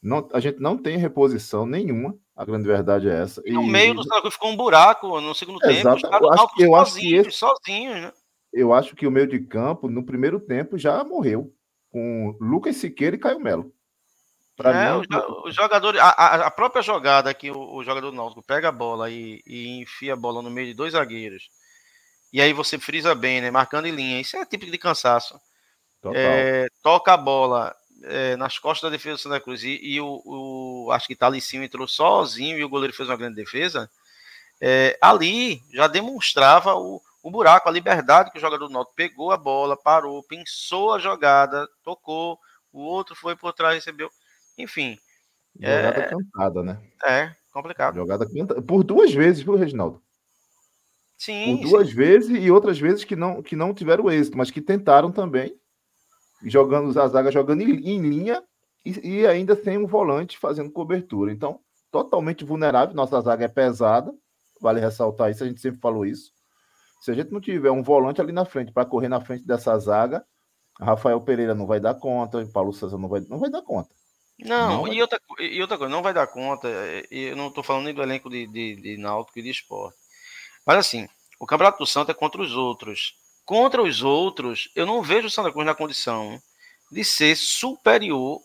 não, 0.02 0.28
a 0.34 0.40
gente 0.40 0.60
não 0.60 0.78
tem 0.78 0.98
reposição 0.98 1.66
nenhuma. 1.66 2.18
A 2.36 2.44
grande 2.44 2.68
verdade 2.68 3.08
é 3.10 3.22
essa. 3.22 3.42
E 3.46 3.52
no 3.52 3.64
e... 3.64 3.70
meio 3.70 3.94
do 3.94 4.04
Santa 4.04 4.32
ficou 4.32 4.50
um 4.50 4.58
buraco 4.58 5.22
no 5.22 5.36
segundo 5.36 5.60
Exato. 5.64 6.02
tempo. 6.02 6.16
eu 6.16 6.32
acho, 6.32 6.48
eu 6.60 6.76
acho 6.76 6.96
que 6.96 7.16
esse... 7.16 7.32
sozinho, 7.32 7.94
né? 7.94 8.12
Eu 8.52 8.74
acho 8.74 8.96
que 8.96 9.08
o 9.08 9.12
meio 9.12 9.28
de 9.28 9.40
campo, 9.40 9.88
no 9.88 10.04
primeiro 10.04 10.40
tempo, 10.40 10.78
já 10.78 11.04
morreu. 11.04 11.54
Com 11.92 12.36
Lucas 12.40 12.78
Siqueira 12.78 13.16
e 13.16 13.20
Caio 13.20 13.40
Melo. 13.40 13.72
É, 14.64 14.94
mim, 14.94 15.08
o, 15.10 15.48
o, 15.48 15.52
jogador, 15.52 15.98
a, 15.98 16.48
a, 16.48 16.52
própria 16.52 16.82
jogada 16.82 17.34
que 17.34 17.50
o, 17.50 17.76
o 17.76 17.84
jogador 17.84 18.12
Náutico 18.12 18.44
pega 18.44 18.70
a 18.70 18.72
bola 18.72 19.10
e, 19.10 19.42
e, 19.46 19.80
enfia 19.82 20.14
a 20.14 20.16
bola 20.16 20.42
no 20.42 20.52
meio 20.52 20.68
de 20.68 20.74
dois 20.74 20.94
zagueiros, 20.94 21.50
e 22.32 22.42
aí 22.42 22.54
você 22.54 22.78
frisa 22.80 23.14
bem, 23.14 23.42
né? 23.42 23.52
Marcando 23.52 23.88
em 23.88 23.92
linha, 23.92 24.22
isso 24.22 24.38
é 24.38 24.46
tipo 24.46 24.66
de 24.66 24.78
cansaço. 24.78 25.40
É, 26.14 26.68
toca 26.82 27.14
a 27.14 27.18
bola 27.18 27.76
é, 28.04 28.36
nas 28.36 28.58
costas 28.58 28.90
da 28.90 28.96
defesa 28.96 29.16
do 29.16 29.22
Santa 29.22 29.40
Cruz 29.40 29.64
e, 29.64 29.80
e 29.82 30.02
o, 30.02 30.22
o, 30.26 30.92
acho 30.92 31.08
que 31.08 31.16
Talicinho 31.16 31.64
entrou 31.64 31.88
sozinho 31.88 32.58
e 32.58 32.64
o 32.64 32.70
goleiro 32.70 32.96
fez 32.96 33.08
uma 33.10 33.18
grande 33.18 33.36
defesa. 33.36 33.90
É, 34.60 34.98
ali 35.02 35.62
já 35.74 35.88
demonstrava 35.88 36.76
o, 36.76 37.02
o 37.22 37.30
buraco, 37.30 37.68
a 37.68 37.72
liberdade 37.72 38.32
que 38.32 38.38
o 38.38 38.42
jogador 38.42 38.68
do 38.68 38.74
Náutico 38.74 38.96
pegou 38.96 39.32
a 39.32 39.38
bola, 39.38 39.78
parou, 39.78 40.24
pensou 40.24 40.94
a 40.94 41.00
jogada, 41.00 41.68
tocou, 41.84 42.40
o 42.72 42.82
outro 42.82 43.16
foi 43.16 43.36
por 43.36 43.54
trás, 43.54 43.76
recebeu. 43.76 44.10
Enfim. 44.58 44.98
Jogada 45.60 46.00
é, 46.00 46.08
cantada, 46.08 46.64
né? 46.64 46.82
É, 47.04 47.36
complicado. 47.52 47.96
Jogada 47.96 48.26
cantada. 48.26 48.62
Por 48.62 48.84
duas 48.84 49.14
vezes, 49.14 49.44
viu, 49.44 49.56
Reginaldo? 49.56 50.02
Sim. 51.22 51.58
Por 51.58 51.70
duas 51.70 51.90
sim. 51.90 51.96
vezes 51.96 52.44
e 52.44 52.50
outras 52.50 52.80
vezes 52.80 53.04
que 53.04 53.16
não, 53.16 53.44
que 53.44 53.56
não 53.56 53.76
tiveram 53.76 54.10
êxito, 54.10 54.36
mas 54.36 54.50
que 54.50 54.60
tentaram 54.60 55.12
também 55.12 55.56
jogando 56.44 57.00
a 57.00 57.08
zaga 57.08 57.32
jogando 57.32 57.62
em, 57.62 57.76
em 57.92 58.02
linha 58.02 58.44
e, 58.84 59.20
e, 59.20 59.28
ainda 59.28 59.56
sem 59.56 59.78
um 59.78 59.86
volante 59.86 60.40
fazendo 60.40 60.72
cobertura. 60.72 61.32
Então, 61.32 61.60
totalmente 61.92 62.44
vulnerável. 62.44 62.96
Nossa 62.96 63.22
zaga 63.22 63.46
é 63.46 63.48
pesada, 63.48 64.12
vale 64.60 64.80
ressaltar 64.80 65.30
isso, 65.30 65.44
a 65.44 65.48
gente 65.48 65.62
sempre 65.62 65.80
falou 65.80 66.08
isso. 66.08 66.32
Se 67.04 67.12
a 67.12 67.14
gente 67.14 67.32
não 67.32 67.40
tiver 67.40 67.70
um 67.70 67.84
volante 67.84 68.20
ali 68.20 68.32
na 68.32 68.44
frente 68.44 68.72
para 68.72 68.84
correr 68.84 69.08
na 69.08 69.22
frente 69.22 69.46
dessa 69.46 69.78
zaga, 69.78 70.26
Rafael 70.80 71.22
Pereira 71.22 71.54
não 71.54 71.68
vai 71.68 71.80
dar 71.80 71.94
conta, 71.94 72.44
Paulo 72.52 72.74
César 72.74 72.98
não 72.98 73.08
vai, 73.08 73.22
não 73.30 73.38
vai 73.38 73.52
dar 73.52 73.62
conta. 73.62 73.90
Não, 74.40 74.88
não 74.88 74.88
e, 74.92 75.00
outra, 75.00 75.20
e 75.40 75.62
outra 75.62 75.78
coisa, 75.78 75.94
não 75.94 76.02
vai 76.02 76.16
dar 76.16 76.26
conta. 76.26 76.68
Eu 77.12 77.36
não 77.36 77.50
estou 77.50 77.64
falando 77.64 77.86
nem 77.86 77.94
do 77.94 78.02
elenco 78.02 78.28
de, 78.28 78.48
de, 78.48 78.76
de 78.76 78.98
Náutico 78.98 79.38
e 79.38 79.44
de 79.44 79.52
esporte. 79.52 80.01
Mas 80.72 80.88
assim, 80.88 81.06
o 81.38 81.46
Campeonato 81.46 81.80
do 81.80 81.86
Santo 81.86 82.12
é 82.12 82.14
contra 82.14 82.42
os 82.42 82.56
outros. 82.56 83.14
Contra 83.44 83.84
os 83.84 84.02
outros, 84.04 84.72
eu 84.74 84.86
não 84.86 85.02
vejo 85.02 85.28
o 85.28 85.30
Santa 85.30 85.52
Cruz 85.52 85.66
na 85.66 85.76
condição 85.76 86.42
de 86.90 87.04
ser 87.04 87.36
superior 87.36 88.40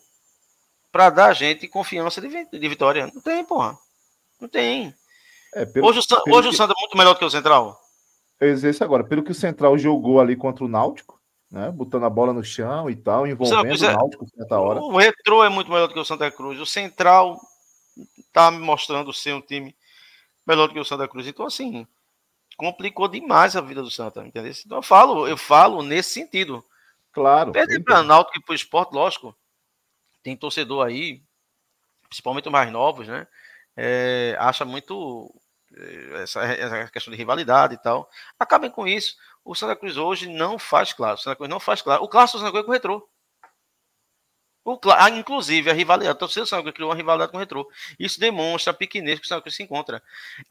para 0.91 1.09
dar 1.09 1.27
a 1.27 1.33
gente 1.33 1.69
confiança 1.69 2.19
de, 2.19 2.27
de, 2.27 2.67
vitória. 2.67 3.09
Não 3.13 3.21
tem, 3.21 3.45
porra. 3.45 3.77
Não 4.41 4.49
tem. 4.49 4.93
É, 5.55 5.65
pelo, 5.65 5.87
hoje 5.87 5.99
o, 5.99 6.35
hoje 6.35 6.49
que... 6.49 6.53
o 6.53 6.57
Santa 6.57 6.73
é 6.77 6.81
muito 6.81 6.97
melhor 6.97 7.13
do 7.13 7.19
que 7.19 7.23
o 7.23 7.29
Central. 7.29 7.79
Eu 8.41 8.53
isso 8.53 8.83
agora. 8.83 9.05
Pelo 9.05 9.23
que 9.23 9.31
o 9.31 9.35
Central 9.35 9.77
jogou 9.77 10.19
ali 10.19 10.35
contra 10.35 10.65
o 10.65 10.67
Náutico, 10.67 11.21
né? 11.49 11.71
Botando 11.71 12.03
a 12.03 12.09
bola 12.09 12.33
no 12.33 12.43
chão 12.43 12.89
e 12.89 12.95
tal, 12.97 13.25
envolvendo 13.25 13.73
o 13.73 13.91
Náutico 13.93 14.27
certa 14.35 14.59
hora. 14.59 14.81
O 14.81 14.97
Retro 14.97 15.43
é 15.43 15.47
muito 15.47 15.71
melhor 15.71 15.87
do 15.87 15.93
que 15.93 15.99
o 16.01 16.03
Santa 16.03 16.29
Cruz. 16.29 16.59
O 16.59 16.65
Central 16.65 17.39
tá 18.33 18.51
mostrando 18.51 19.13
ser 19.13 19.33
um 19.33 19.39
time 19.39 19.73
melhor 20.45 20.67
do 20.67 20.73
que 20.73 20.79
o 20.81 20.83
Santa 20.83 21.07
Cruz. 21.07 21.25
Então, 21.25 21.45
assim, 21.45 21.87
complicou 22.57 23.07
demais 23.07 23.55
a 23.55 23.61
vida 23.61 23.83
do 23.83 23.91
Santa, 23.91 24.25
entendeu? 24.25 24.51
Então 24.65 24.79
eu 24.79 24.83
falo, 24.83 25.27
eu 25.27 25.37
falo 25.37 25.83
nesse 25.83 26.09
sentido. 26.09 26.65
Claro. 27.13 27.51
Perder 27.51 27.83
para 27.83 28.03
Náutico 28.03 28.37
e 28.37 28.41
para 28.41 28.51
o 28.51 28.55
esporte, 28.55 28.93
lógico. 28.93 29.35
Tem 30.23 30.35
torcedor 30.35 30.85
aí, 30.85 31.21
principalmente 32.09 32.47
os 32.47 32.51
mais 32.51 32.71
novos, 32.71 33.07
né? 33.07 33.27
É, 33.75 34.35
acha 34.39 34.65
muito 34.65 35.33
é, 35.75 36.23
essa, 36.23 36.43
essa, 36.43 36.87
questão 36.89 37.11
de 37.11 37.17
rivalidade 37.17 37.75
e 37.75 37.77
tal. 37.77 38.09
Acabem 38.39 38.71
com 38.71 38.87
isso. 38.87 39.15
O 39.45 39.55
Santa 39.55 39.75
Cruz 39.75 39.95
hoje 39.95 40.27
não 40.27 40.57
faz 40.59 40.91
claro. 40.91 41.15
O 41.15 41.17
Santa 41.19 41.35
Cruz 41.35 41.49
não 41.49 41.59
faz 41.59 41.81
claro. 41.81 42.03
O 42.03 42.07
clássico 42.09 42.39
do 42.39 42.41
Santa 42.41 42.51
Cruz 42.51 42.63
é 42.63 42.65
com 42.65 42.71
o 42.71 42.73
Retrô. 42.73 43.09
O, 44.65 44.79
ah, 44.91 45.09
inclusive, 45.11 45.69
a 45.69 45.73
rivalidade. 45.73 46.11
A 46.11 46.19
torcida 46.19 46.41
do 46.41 46.47
Santa 46.47 46.63
Cruz 46.63 46.75
criou 46.75 46.89
uma 46.89 46.95
rivalidade 46.95 47.31
com 47.31 47.37
o 47.37 47.39
Retrô. 47.39 47.71
Isso 47.97 48.19
demonstra 48.19 48.71
a 48.71 48.75
pequenez 48.75 49.19
que 49.19 49.25
o 49.25 49.27
Santa 49.27 49.41
Cruz 49.43 49.55
se 49.55 49.63
encontra. 49.63 50.03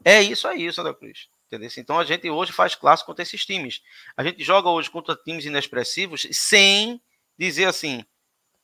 É 0.04 0.22
isso 0.22 0.48
aí, 0.48 0.68
o 0.68 0.72
Santa 0.72 0.94
Cruz. 0.94 1.28
Entendeu? 1.46 1.70
Então 1.76 1.98
a 1.98 2.04
gente 2.04 2.28
hoje 2.28 2.52
faz 2.52 2.74
clássico 2.74 3.06
contra 3.06 3.22
esses 3.22 3.46
times. 3.46 3.82
A 4.16 4.24
gente 4.24 4.42
joga 4.42 4.68
hoje 4.68 4.90
contra 4.90 5.14
times 5.14 5.44
inexpressivos 5.44 6.26
sem 6.32 7.00
dizer 7.38 7.66
assim, 7.66 8.04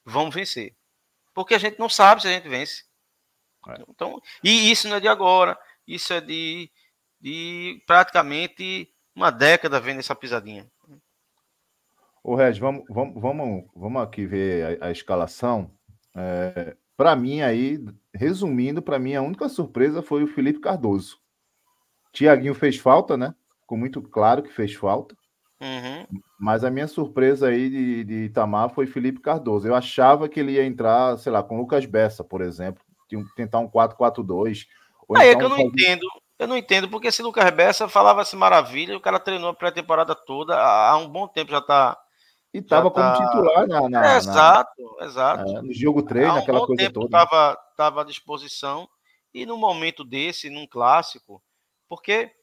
vamos 0.05 0.35
vencer. 0.35 0.75
Porque 1.33 1.55
a 1.55 1.59
gente 1.59 1.79
não 1.79 1.89
sabe 1.89 2.23
se 2.23 2.29
a 2.29 2.33
gente 2.33 2.49
vence. 2.49 2.85
É. 3.69 3.85
Então, 3.89 4.21
e 4.43 4.71
isso 4.71 4.89
não 4.89 4.97
é 4.97 5.01
de 5.01 5.07
agora, 5.07 5.57
isso 5.87 6.13
é 6.13 6.21
de, 6.21 6.69
de 7.21 7.81
praticamente 7.87 8.93
uma 9.15 9.31
década 9.31 9.79
vendo 9.79 10.01
essa 10.01 10.15
pisadinha. 10.15 10.69
Ô, 12.25 12.35
Reg, 12.35 12.59
vamos, 12.59 12.85
vamos, 12.89 13.21
vamos, 13.21 13.65
vamos 13.75 14.03
aqui 14.03 14.27
ver 14.27 14.83
a, 14.83 14.87
a 14.87 14.91
escalação. 14.91 15.71
É, 16.15 16.77
para 16.97 17.15
mim, 17.15 17.43
aí, 17.43 17.79
resumindo, 18.13 18.83
para 18.83 18.99
mim, 18.99 19.15
a 19.15 19.23
única 19.23 19.49
surpresa 19.49 20.03
foi 20.03 20.25
o 20.25 20.29
Felipe 20.29 20.61
Cardoso. 20.61 21.22
Tiaguinho 22.13 22.55
fez 22.55 22.77
falta, 22.77 23.17
né? 23.17 23.35
Ficou 23.61 23.79
muito 23.79 24.03
claro 24.03 24.43
que 24.43 24.53
fez 24.53 24.75
falta. 24.75 25.17
Uhum. 25.61 26.21
Mas 26.39 26.65
a 26.65 26.71
minha 26.71 26.89
surpresa 26.89 27.49
aí 27.49 27.71
de, 27.71 28.05
de 28.05 28.15
Itamar 28.25 28.71
foi 28.71 28.87
Felipe 28.87 29.21
Cardoso. 29.21 29.67
Eu 29.67 29.75
achava 29.75 30.29
que 30.29 30.41
ele 30.41 30.53
ia 30.53 30.65
entrar, 30.65 31.17
sei 31.19 31.31
lá, 31.31 31.43
com 31.43 31.57
Lucas 31.57 31.87
Bessa, 31.87 32.25
por 32.25 32.43
exemplo. 32.43 32.83
Tentar 33.37 33.61
um 33.61 33.69
4-4-2. 33.69 34.67
Ah, 35.15 35.19
então 35.19 35.23
é 35.23 35.37
que 35.37 35.45
eu 35.45 35.49
não 35.49 35.57
fazer... 35.57 35.69
entendo. 35.69 36.07
Eu 36.39 36.49
não 36.49 36.57
entendo, 36.57 36.89
porque 36.89 37.13
se 37.13 37.23
Lucas 37.23 37.49
Bessa 37.51 37.89
falava-se 37.89 38.35
maravilha, 38.35 38.97
o 38.97 39.01
cara 39.01 39.21
treinou 39.21 39.51
a 39.51 39.55
pré-temporada 39.55 40.13
toda, 40.13 40.59
há 40.59 40.97
um 40.97 41.09
bom 41.09 41.29
tempo 41.29 41.53
já 41.53 41.61
tá. 41.61 41.97
E 42.53 42.61
tava 42.61 42.91
como 42.91 43.07
tá... 43.07 43.25
titular 43.25 43.67
na. 43.69 43.89
na 43.89 44.15
é, 44.15 44.17
exato, 44.17 44.97
na, 44.99 45.07
exato. 45.07 45.49
É, 45.49 45.63
no 45.63 45.73
jogo 45.73 46.03
treino, 46.03 46.35
aquela 46.35 46.65
um 46.65 46.67
coisa 46.67 46.91
toda. 46.91 47.09
Tava, 47.09 47.57
tava 47.77 48.01
à 48.01 48.05
disposição. 48.05 48.89
E 49.33 49.47
no 49.47 49.57
momento 49.57 50.05
desse, 50.05 50.51
num 50.51 50.67
clássico, 50.67 51.41
porque 51.93 52.35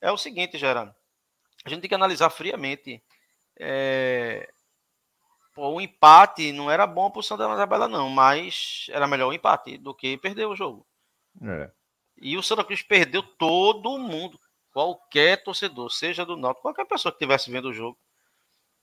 é 0.00 0.10
o 0.10 0.16
seguinte, 0.16 0.56
Gerando, 0.56 0.94
a 1.62 1.68
gente 1.68 1.82
tem 1.82 1.90
que 1.90 1.94
analisar 1.94 2.30
friamente. 2.30 3.04
É... 3.60 4.50
Pô, 5.54 5.74
o 5.74 5.80
empate 5.80 6.52
não 6.52 6.70
era 6.70 6.86
bom 6.86 7.10
para 7.10 7.20
o 7.20 7.22
Santa 7.22 7.44
Isabela, 7.52 7.86
não, 7.86 8.08
mas 8.08 8.86
era 8.88 9.06
melhor 9.06 9.28
o 9.28 9.32
empate 9.34 9.76
do 9.76 9.94
que 9.94 10.16
perder 10.16 10.46
o 10.46 10.56
jogo. 10.56 10.86
É. 11.42 11.70
E 12.16 12.38
o 12.38 12.42
Santa 12.42 12.64
Cruz 12.64 12.82
perdeu 12.82 13.22
todo 13.22 13.98
mundo, 13.98 14.40
qualquer 14.72 15.44
torcedor, 15.44 15.90
seja 15.90 16.24
do 16.24 16.34
Náutico, 16.34 16.62
qualquer 16.62 16.86
pessoa 16.86 17.12
que 17.12 17.16
estivesse 17.16 17.50
vendo 17.50 17.68
o 17.68 17.74
jogo, 17.74 17.98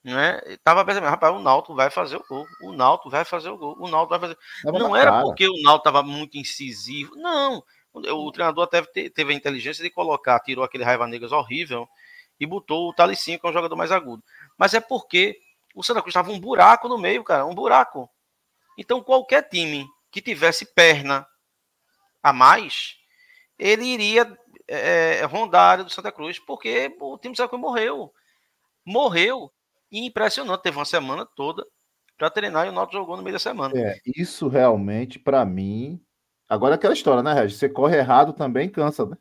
né? 0.04 0.40
Tava 0.62 0.84
pensando, 0.84 1.08
rapaz, 1.08 1.34
o 1.34 1.40
Náutico 1.40 1.74
vai 1.74 1.90
fazer 1.90 2.16
o 2.16 2.24
gol, 2.28 2.46
o 2.62 2.72
Náutico 2.72 3.10
vai 3.10 3.24
fazer 3.24 3.50
o 3.50 3.58
gol, 3.58 3.76
o 3.76 3.88
Náutico 3.88 4.10
vai 4.10 4.20
fazer. 4.20 4.38
não 4.66 4.94
era 4.94 5.10
cara. 5.10 5.24
porque 5.24 5.48
o 5.48 5.62
Náutico 5.64 5.88
estava 5.88 6.04
muito 6.04 6.38
incisivo, 6.38 7.16
não. 7.16 7.64
O 7.94 8.32
treinador 8.32 8.64
até 8.64 8.82
teve 8.82 9.32
a 9.32 9.36
inteligência 9.36 9.82
de 9.84 9.90
colocar, 9.90 10.40
tirou 10.40 10.64
aquele 10.64 10.84
Raiva 10.84 11.06
Negras 11.06 11.32
horrível 11.32 11.86
e 12.40 12.46
botou 12.46 12.88
o 12.88 12.94
Talicinho, 12.94 13.38
que 13.38 13.46
é 13.46 13.50
um 13.50 13.52
jogador 13.52 13.76
mais 13.76 13.92
agudo. 13.92 14.22
Mas 14.56 14.74
é 14.74 14.80
porque 14.80 15.38
o 15.74 15.82
Santa 15.82 16.00
Cruz 16.00 16.12
estava 16.12 16.30
um 16.30 16.40
buraco 16.40 16.88
no 16.88 16.98
meio, 16.98 17.22
cara, 17.22 17.44
um 17.44 17.54
buraco. 17.54 18.08
Então 18.78 19.02
qualquer 19.02 19.48
time 19.48 19.86
que 20.10 20.22
tivesse 20.22 20.64
perna 20.74 21.26
a 22.22 22.32
mais, 22.32 22.96
ele 23.58 23.84
iria 23.84 24.38
é, 24.66 25.24
rondar 25.26 25.60
a 25.60 25.70
área 25.70 25.84
do 25.84 25.90
Santa 25.90 26.10
Cruz, 26.10 26.38
porque 26.38 26.94
o 27.00 27.18
time 27.18 27.34
do 27.34 27.36
Santa 27.36 27.50
Cruz 27.50 27.60
morreu. 27.60 28.12
Morreu. 28.84 29.52
E 29.90 30.06
impressionante, 30.06 30.62
teve 30.62 30.78
uma 30.78 30.84
semana 30.86 31.26
toda 31.36 31.66
para 32.16 32.30
treinar 32.30 32.66
e 32.66 32.70
o 32.70 32.72
Náutico 32.72 32.98
jogou 32.98 33.16
no 33.16 33.22
meio 33.22 33.34
da 33.34 33.38
semana. 33.38 33.74
É, 33.76 34.00
isso 34.06 34.48
realmente, 34.48 35.18
para 35.18 35.44
mim, 35.44 36.00
Agora 36.52 36.74
é 36.74 36.76
aquela 36.76 36.92
história, 36.92 37.22
né, 37.22 37.32
Regis? 37.32 37.58
Você 37.58 37.66
corre 37.66 37.96
errado 37.96 38.34
também 38.34 38.68
cansa, 38.68 39.06
né? 39.06 39.16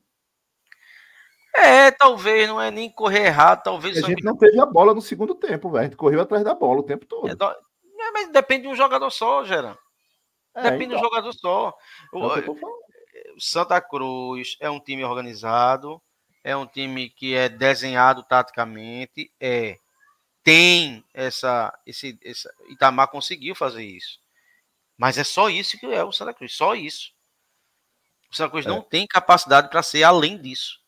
É, 1.55 1.89
talvez 1.89 2.45
não 2.49 2.59
é 2.59 2.69
nem 2.69 2.91
correr 2.91 3.25
errado, 3.25 3.63
talvez. 3.63 4.03
A 4.03 4.05
gente 4.05 4.21
não 4.21 4.35
teve 4.35 4.59
a 4.59 4.65
bola 4.65 4.93
no 4.93 5.01
segundo 5.01 5.33
tempo, 5.33 5.69
velho. 5.69 5.79
A 5.79 5.83
gente 5.85 5.95
correu 5.95 6.19
atrás 6.19 6.43
da 6.43 6.53
bola 6.53 6.81
o 6.81 6.83
tempo 6.83 7.05
todo. 7.05 7.29
É, 7.29 7.31
é, 7.31 8.11
mas 8.11 8.27
depende 8.33 8.63
de 8.63 8.67
um 8.67 8.75
jogador 8.75 9.09
só, 9.09 9.45
Gera. 9.45 9.77
É, 10.53 10.63
depende 10.63 10.93
então. 10.93 10.97
de 10.97 11.05
um 11.05 11.07
jogador 11.07 11.31
só. 11.31 11.73
É 12.13 12.17
o, 12.17 13.39
Santa 13.39 13.79
Cruz 13.79 14.57
é 14.59 14.69
um 14.69 14.81
time 14.81 15.05
organizado, 15.05 16.01
é 16.43 16.53
um 16.57 16.67
time 16.67 17.09
que 17.09 17.33
é 17.33 17.47
desenhado 17.47 18.23
taticamente, 18.23 19.31
é 19.39 19.77
tem 20.43 21.01
essa 21.13 21.73
esse 21.85 22.19
essa, 22.25 22.53
Itamar 22.69 23.07
conseguiu 23.07 23.55
fazer 23.55 23.85
isso. 23.85 24.19
Mas 24.97 25.17
é 25.17 25.23
só 25.23 25.49
isso 25.49 25.79
que 25.79 25.85
é 25.85 26.03
o 26.03 26.11
Santa 26.11 26.33
Cruz, 26.33 26.53
só 26.53 26.75
isso. 26.75 27.20
O 28.31 28.35
Santa 28.35 28.59
é. 28.59 28.63
não 28.63 28.81
tem 28.81 29.05
capacidade 29.05 29.69
para 29.69 29.83
ser 29.83 30.03
além 30.03 30.41
disso. 30.41 30.79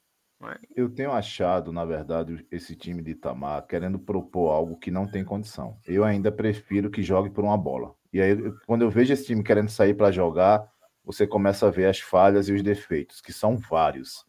É? 0.43 0.59
Eu 0.75 0.89
tenho 0.89 1.11
achado, 1.11 1.71
na 1.71 1.85
verdade, 1.85 2.45
esse 2.51 2.75
time 2.75 3.01
de 3.01 3.11
Itamar 3.11 3.65
querendo 3.65 3.99
propor 3.99 4.51
algo 4.51 4.77
que 4.77 4.91
não 4.91 5.07
tem 5.07 5.23
condição. 5.23 5.77
Eu 5.85 6.03
ainda 6.03 6.31
prefiro 6.31 6.89
que 6.89 7.01
jogue 7.01 7.29
por 7.29 7.43
uma 7.43 7.57
bola. 7.57 7.93
E 8.11 8.21
aí, 8.21 8.35
quando 8.65 8.83
eu 8.83 8.89
vejo 8.89 9.13
esse 9.13 9.25
time 9.25 9.43
querendo 9.43 9.69
sair 9.69 9.93
para 9.93 10.11
jogar, 10.11 10.67
você 11.03 11.27
começa 11.27 11.67
a 11.67 11.71
ver 11.71 11.85
as 11.85 11.99
falhas 11.99 12.47
e 12.47 12.53
os 12.53 12.61
defeitos, 12.61 13.21
que 13.21 13.33
são 13.33 13.57
vários. 13.57 14.25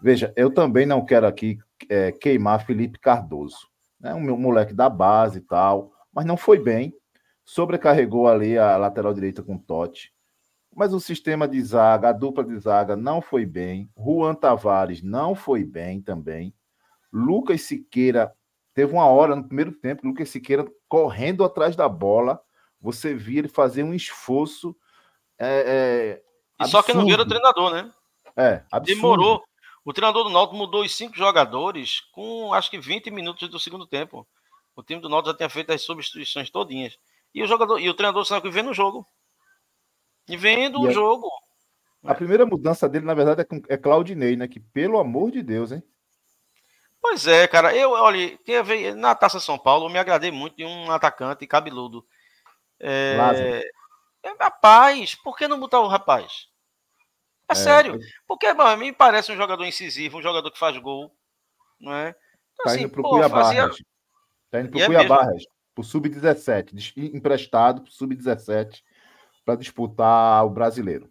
Veja, 0.00 0.32
eu 0.36 0.52
também 0.52 0.86
não 0.86 1.04
quero 1.04 1.26
aqui 1.26 1.58
é, 1.88 2.10
queimar 2.10 2.64
Felipe 2.64 2.98
Cardoso, 2.98 3.68
né? 3.98 4.14
Um 4.14 4.36
moleque 4.36 4.72
da 4.72 4.88
base 4.88 5.38
e 5.38 5.42
tal, 5.42 5.92
mas 6.12 6.24
não 6.24 6.36
foi 6.36 6.58
bem. 6.58 6.94
Sobrecarregou 7.44 8.28
ali 8.28 8.56
a 8.56 8.76
lateral 8.76 9.12
direita 9.12 9.42
com 9.42 9.58
Totti. 9.58 10.12
Mas 10.80 10.94
o 10.94 10.98
sistema 10.98 11.46
de 11.46 11.62
zaga, 11.62 12.08
a 12.08 12.12
dupla 12.12 12.42
de 12.42 12.58
zaga 12.58 12.96
não 12.96 13.20
foi 13.20 13.44
bem. 13.44 13.86
Juan 13.94 14.34
Tavares 14.34 15.02
não 15.02 15.34
foi 15.34 15.62
bem 15.62 16.00
também. 16.00 16.54
Lucas 17.12 17.60
Siqueira 17.60 18.34
teve 18.72 18.90
uma 18.94 19.04
hora 19.04 19.36
no 19.36 19.44
primeiro 19.44 19.72
tempo, 19.72 20.08
Lucas 20.08 20.30
Siqueira 20.30 20.64
correndo 20.88 21.44
atrás 21.44 21.76
da 21.76 21.86
bola. 21.86 22.40
Você 22.80 23.12
via 23.12 23.40
ele 23.40 23.48
fazer 23.48 23.82
um 23.82 23.92
esforço. 23.92 24.74
É, 25.38 26.22
é, 26.58 26.66
só 26.66 26.82
que 26.82 26.94
não 26.94 27.04
vira 27.04 27.24
o 27.24 27.28
treinador, 27.28 27.72
né? 27.72 27.92
É, 28.34 28.64
absurdo. 28.72 29.02
Demorou. 29.02 29.44
O 29.84 29.92
treinador 29.92 30.24
do 30.24 30.30
Náutico 30.30 30.56
mudou 30.56 30.82
os 30.82 30.96
cinco 30.96 31.14
jogadores 31.14 32.00
com 32.10 32.54
acho 32.54 32.70
que 32.70 32.78
20 32.78 33.10
minutos 33.10 33.50
do 33.50 33.60
segundo 33.60 33.86
tempo. 33.86 34.26
O 34.74 34.82
time 34.82 35.02
do 35.02 35.10
Náutico 35.10 35.32
já 35.32 35.36
tinha 35.36 35.50
feito 35.50 35.74
as 35.74 35.82
substituições 35.82 36.48
todinhas. 36.48 36.96
E 37.34 37.42
o 37.42 37.46
jogador 37.46 37.78
e 37.78 37.90
o 37.90 37.92
treinador 37.92 38.24
saiu 38.24 38.40
que 38.40 38.48
vê 38.48 38.62
no 38.62 38.72
jogo. 38.72 39.06
E 40.30 40.36
vendo 40.36 40.80
o 40.80 40.90
jogo. 40.92 41.28
A 42.04 42.14
primeira 42.14 42.46
mudança 42.46 42.88
dele, 42.88 43.04
na 43.04 43.14
verdade, 43.14 43.40
é, 43.40 43.44
com, 43.44 43.60
é 43.68 43.76
Claudinei, 43.76 44.36
né? 44.36 44.46
Que 44.46 44.60
pelo 44.60 44.98
amor 44.98 45.32
de 45.32 45.42
Deus, 45.42 45.72
hein? 45.72 45.82
Pois 47.02 47.26
é, 47.26 47.48
cara. 47.48 47.74
Eu, 47.74 47.90
olha, 47.90 48.38
teve, 48.38 48.94
na 48.94 49.12
Taça 49.14 49.40
São 49.40 49.58
Paulo, 49.58 49.86
eu 49.86 49.90
me 49.90 49.98
agradei 49.98 50.30
muito 50.30 50.56
de 50.56 50.64
um 50.64 50.90
atacante 50.92 51.46
cabeludo. 51.48 52.06
É, 52.78 53.64
é, 54.22 54.32
rapaz, 54.40 55.16
por 55.16 55.36
que 55.36 55.48
não 55.48 55.58
botar 55.58 55.80
o 55.80 55.88
rapaz? 55.88 56.46
É, 57.48 57.52
é 57.52 57.54
sério. 57.56 57.98
Porque, 58.26 58.52
mano, 58.52 58.78
me 58.78 58.92
parece 58.92 59.32
um 59.32 59.36
jogador 59.36 59.64
incisivo, 59.64 60.18
um 60.18 60.22
jogador 60.22 60.50
que 60.52 60.58
faz 60.58 60.78
gol. 60.78 61.12
Não 61.80 61.92
é? 61.92 62.10
Então, 62.52 62.64
tá 62.64 62.70
assim, 62.70 62.80
indo 62.82 62.90
pro 62.90 63.02
pô, 63.02 63.10
Cuiabá, 63.10 63.42
fazia... 63.42 63.68
Tá 64.48 64.60
indo 64.60 64.70
pro 64.70 64.80
é 64.80 64.86
Cuiabá, 64.86 65.26
pro 65.74 65.82
Sub-17. 65.82 66.94
Emprestado 66.96 67.82
pro 67.82 67.90
Sub-17 67.90 68.82
para 69.44 69.56
disputar 69.56 70.44
o 70.44 70.50
brasileiro. 70.50 71.10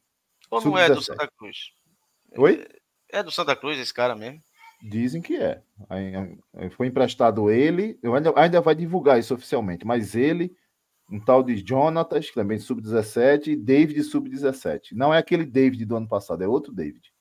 Ou 0.50 0.62
não 0.63 0.77
é 0.77 0.89
do 0.89 1.01
Santa 1.01 1.27
Cruz? 1.27 1.71
Oi? 2.38 2.65
É, 3.12 3.19
é 3.19 3.24
do 3.24 3.31
Santa 3.31 3.55
Cruz 3.55 3.77
esse 3.79 3.93
cara 3.93 4.15
mesmo? 4.15 4.41
Dizem 4.81 5.22
que 5.22 5.35
é. 5.35 5.61
Foi 6.72 6.87
emprestado 6.87 7.50
ele, 7.50 8.00
eu 8.01 8.15
ainda, 8.15 8.33
ainda 8.35 8.61
vai 8.61 8.74
divulgar 8.74 9.20
isso 9.20 9.33
oficialmente, 9.33 9.85
mas 9.85 10.15
ele, 10.15 10.55
um 11.11 11.20
tal 11.20 11.44
de 11.44 11.57
Jonatas, 11.57 12.29
que 12.29 12.35
também 12.35 12.57
sub-17, 12.57 13.48
e 13.48 13.55
David 13.55 14.01
sub-17. 14.03 14.94
Não 14.94 15.13
é 15.13 15.18
aquele 15.18 15.46
David 15.46 15.85
do 15.85 15.98
ano 15.98 16.07
passado, 16.07 16.44
é 16.44 16.48
outro 16.48 16.72
David. 16.72 17.13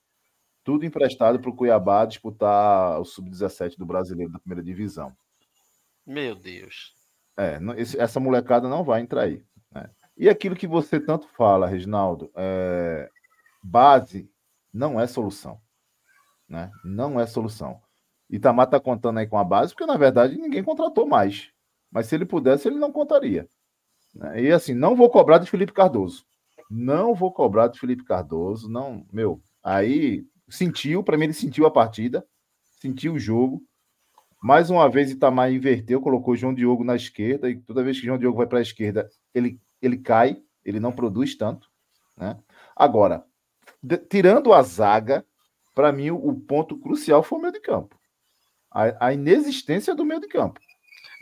Tudo 0.63 0.87
emprestado 0.87 1.41
para 1.41 1.51
o 1.51 1.57
Cuiabá 1.57 2.05
disputar 2.05 3.01
o 3.01 3.05
sub-17 3.05 3.77
do 3.77 3.87
brasileiro 3.87 4.33
da 4.33 4.39
primeira 4.39 4.63
divisão. 4.63 5.13
Meu 6.07 6.35
Deus. 6.35 6.95
É, 7.37 7.59
essa 7.99 8.21
molecada 8.21 8.69
não 8.69 8.85
vai 8.85 9.01
entrar 9.01 9.23
aí. 9.23 9.43
E 10.19 10.29
aquilo 10.29 10.57
que 10.57 10.67
você 10.67 10.99
tanto 10.99 11.29
fala, 11.29 11.69
Reginaldo, 11.69 12.31
é... 12.35 13.09
base 13.63 14.29
não 14.75 15.01
é 15.01 15.07
solução. 15.07 15.61
Né? 16.49 16.71
Não 16.85 17.21
é 17.21 17.27
solução. 17.27 17.81
Itamar 18.29 18.67
está 18.67 18.81
contando 18.81 19.19
aí 19.19 19.27
com 19.27 19.39
a 19.39 19.45
base, 19.45 19.73
porque 19.73 19.87
na 19.87 19.97
verdade 19.97 20.37
ninguém 20.37 20.63
contratou 20.63 21.07
mais. 21.07 21.51
Mas 21.91 22.07
se 22.07 22.17
ele 22.17 22.27
pudesse, 22.27 22.69
ele 22.69 22.79
não 22.79 22.93
contaria. 22.93 23.49
Né? 24.15 24.43
E 24.43 24.53
assim, 24.53 24.75
não 24.75 24.97
vou 24.97 25.09
cobrar 25.09 25.39
de 25.39 25.49
Felipe 25.49 25.73
Cardoso. 25.73 26.27
Não 26.69 27.15
vou 27.15 27.33
cobrar 27.33 27.69
de 27.69 27.79
Felipe 27.79 28.05
Cardoso. 28.05 28.69
Não, 28.69 29.07
meu. 29.13 29.41
Aí 29.63 30.27
sentiu, 30.49 31.03
para 31.03 31.17
mim, 31.17 31.25
ele 31.25 31.33
sentiu 31.33 31.65
a 31.65 31.71
partida, 31.71 32.27
sentiu 32.81 33.15
o 33.15 33.19
jogo. 33.19 33.63
Mais 34.43 34.69
uma 34.69 34.89
vez, 34.89 35.11
Itamar 35.11 35.53
inverteu, 35.53 36.01
colocou 36.01 36.37
João 36.37 36.55
Diogo 36.55 36.85
na 36.85 36.97
esquerda, 36.97 37.49
e 37.49 37.59
toda 37.61 37.83
vez 37.83 37.99
que 37.99 38.07
João 38.07 38.19
Diogo 38.19 38.37
vai 38.37 38.47
para 38.47 38.59
a 38.59 38.63
esquerda, 38.63 39.09
ele 39.35 39.61
ele 39.81 39.99
cai, 39.99 40.43
ele 40.65 40.81
não 40.81 40.93
produz 40.93 41.37
tanto. 41.37 41.69
Né? 42.17 42.37
Agora, 42.75 43.25
tirando 44.09 44.53
a 44.53 44.63
zaga, 44.63 45.25
para 45.75 45.93
mim 45.93 46.11
o, 46.11 46.35
ponto 46.35 46.79
crucial 46.79 47.23
foi 47.23 47.39
o 47.39 47.43
meio 47.43 47.53
de 47.53 47.61
campo. 47.61 47.99
A, 48.71 49.07
a 49.07 49.13
inexistência 49.13 49.95
do 49.95 50.05
meio 50.05 50.21
de 50.21 50.29
campo. 50.29 50.61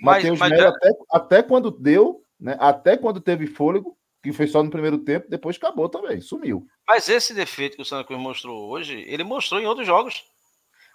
Matheus 0.01 0.39
Melo, 0.41 0.55
é... 0.55 0.67
até, 0.67 0.91
até 1.11 1.43
quando 1.43 1.71
deu, 1.71 2.23
né, 2.39 2.57
até 2.59 2.97
quando 2.97 3.21
teve 3.21 3.47
fôlego, 3.47 3.97
que 4.23 4.33
foi 4.33 4.47
só 4.47 4.63
no 4.63 4.71
primeiro 4.71 4.99
tempo, 4.99 5.31
depois 5.31 5.57
acabou 5.57 5.89
também, 5.89 6.21
sumiu. 6.21 6.67
Mas 6.87 7.09
esse 7.09 7.33
defeito 7.33 7.77
que 7.77 7.83
o 7.83 7.85
Santa 7.85 8.05
Cruz 8.05 8.21
mostrou 8.21 8.69
hoje, 8.69 9.05
ele 9.07 9.23
mostrou 9.23 9.61
em 9.61 9.67
outros 9.67 9.87
jogos. 9.87 10.25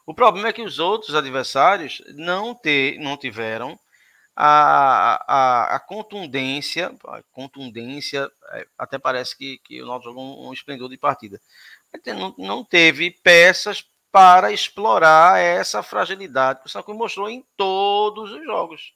O 0.06 0.14
problema 0.14 0.50
é 0.50 0.54
que 0.54 0.62
os 0.62 0.80
outros 0.80 1.16
adversários 1.16 2.04
não, 2.16 2.54
ter, 2.54 3.00
não 3.00 3.16
tiveram 3.16 3.80
a, 4.36 5.24
a, 5.28 5.76
a 5.76 5.80
contundência, 5.80 6.96
a 7.06 7.22
contundência, 7.32 8.30
é, 8.54 8.68
até 8.78 8.98
parece 8.98 9.38
que, 9.38 9.58
que 9.60 9.82
o 9.82 9.86
Náutico 9.86 10.10
jogou 10.10 10.24
um, 10.24 10.50
um 10.50 10.54
esplendor 10.54 10.90
de 10.90 10.98
partida. 10.98 11.42
Não, 12.06 12.34
não 12.38 12.64
teve 12.64 13.12
peças 13.12 13.86
para 14.12 14.52
explorar 14.52 15.40
essa 15.40 15.82
fragilidade 15.82 16.62
que 16.62 16.68
o 16.68 16.70
Santa 16.70 16.94
mostrou 16.94 17.30
em 17.30 17.46
todos 17.56 18.32
os 18.32 18.44
jogos. 18.44 18.94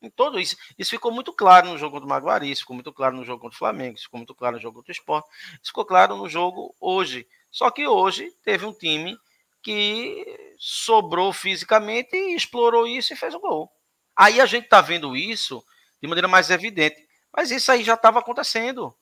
Em 0.00 0.10
todo 0.10 0.38
isso. 0.38 0.56
Isso 0.78 0.90
ficou 0.90 1.10
muito 1.10 1.32
claro 1.32 1.68
no 1.68 1.78
jogo 1.78 1.92
contra 1.92 2.06
o 2.06 2.08
Maguari, 2.08 2.50
isso 2.50 2.60
ficou 2.62 2.74
muito 2.74 2.92
claro 2.92 3.16
no 3.16 3.24
jogo 3.24 3.40
contra 3.40 3.56
o 3.56 3.58
Flamengo, 3.58 3.96
isso 3.96 4.04
ficou 4.04 4.18
muito 4.18 4.34
claro 4.34 4.56
no 4.56 4.62
jogo 4.62 4.76
contra 4.76 4.92
o 4.92 4.92
Sport, 4.92 5.24
isso 5.54 5.70
ficou 5.70 5.84
claro 5.84 6.16
no 6.16 6.28
jogo 6.28 6.74
hoje. 6.80 7.26
Só 7.50 7.70
que 7.70 7.86
hoje 7.86 8.30
teve 8.44 8.64
um 8.64 8.72
time 8.72 9.18
que 9.62 10.54
sobrou 10.58 11.32
fisicamente 11.32 12.14
e 12.14 12.36
explorou 12.36 12.86
isso 12.86 13.12
e 13.12 13.16
fez 13.16 13.34
o 13.34 13.40
gol. 13.40 13.70
Aí 14.18 14.40
a 14.40 14.46
gente 14.46 14.64
está 14.64 14.80
vendo 14.80 15.16
isso 15.16 15.64
de 16.02 16.08
maneira 16.08 16.26
mais 16.26 16.50
evidente. 16.50 17.06
Mas 17.34 17.52
isso 17.52 17.70
aí 17.70 17.84
já 17.84 17.94
estava 17.94 18.18
acontecendo. 18.18 18.92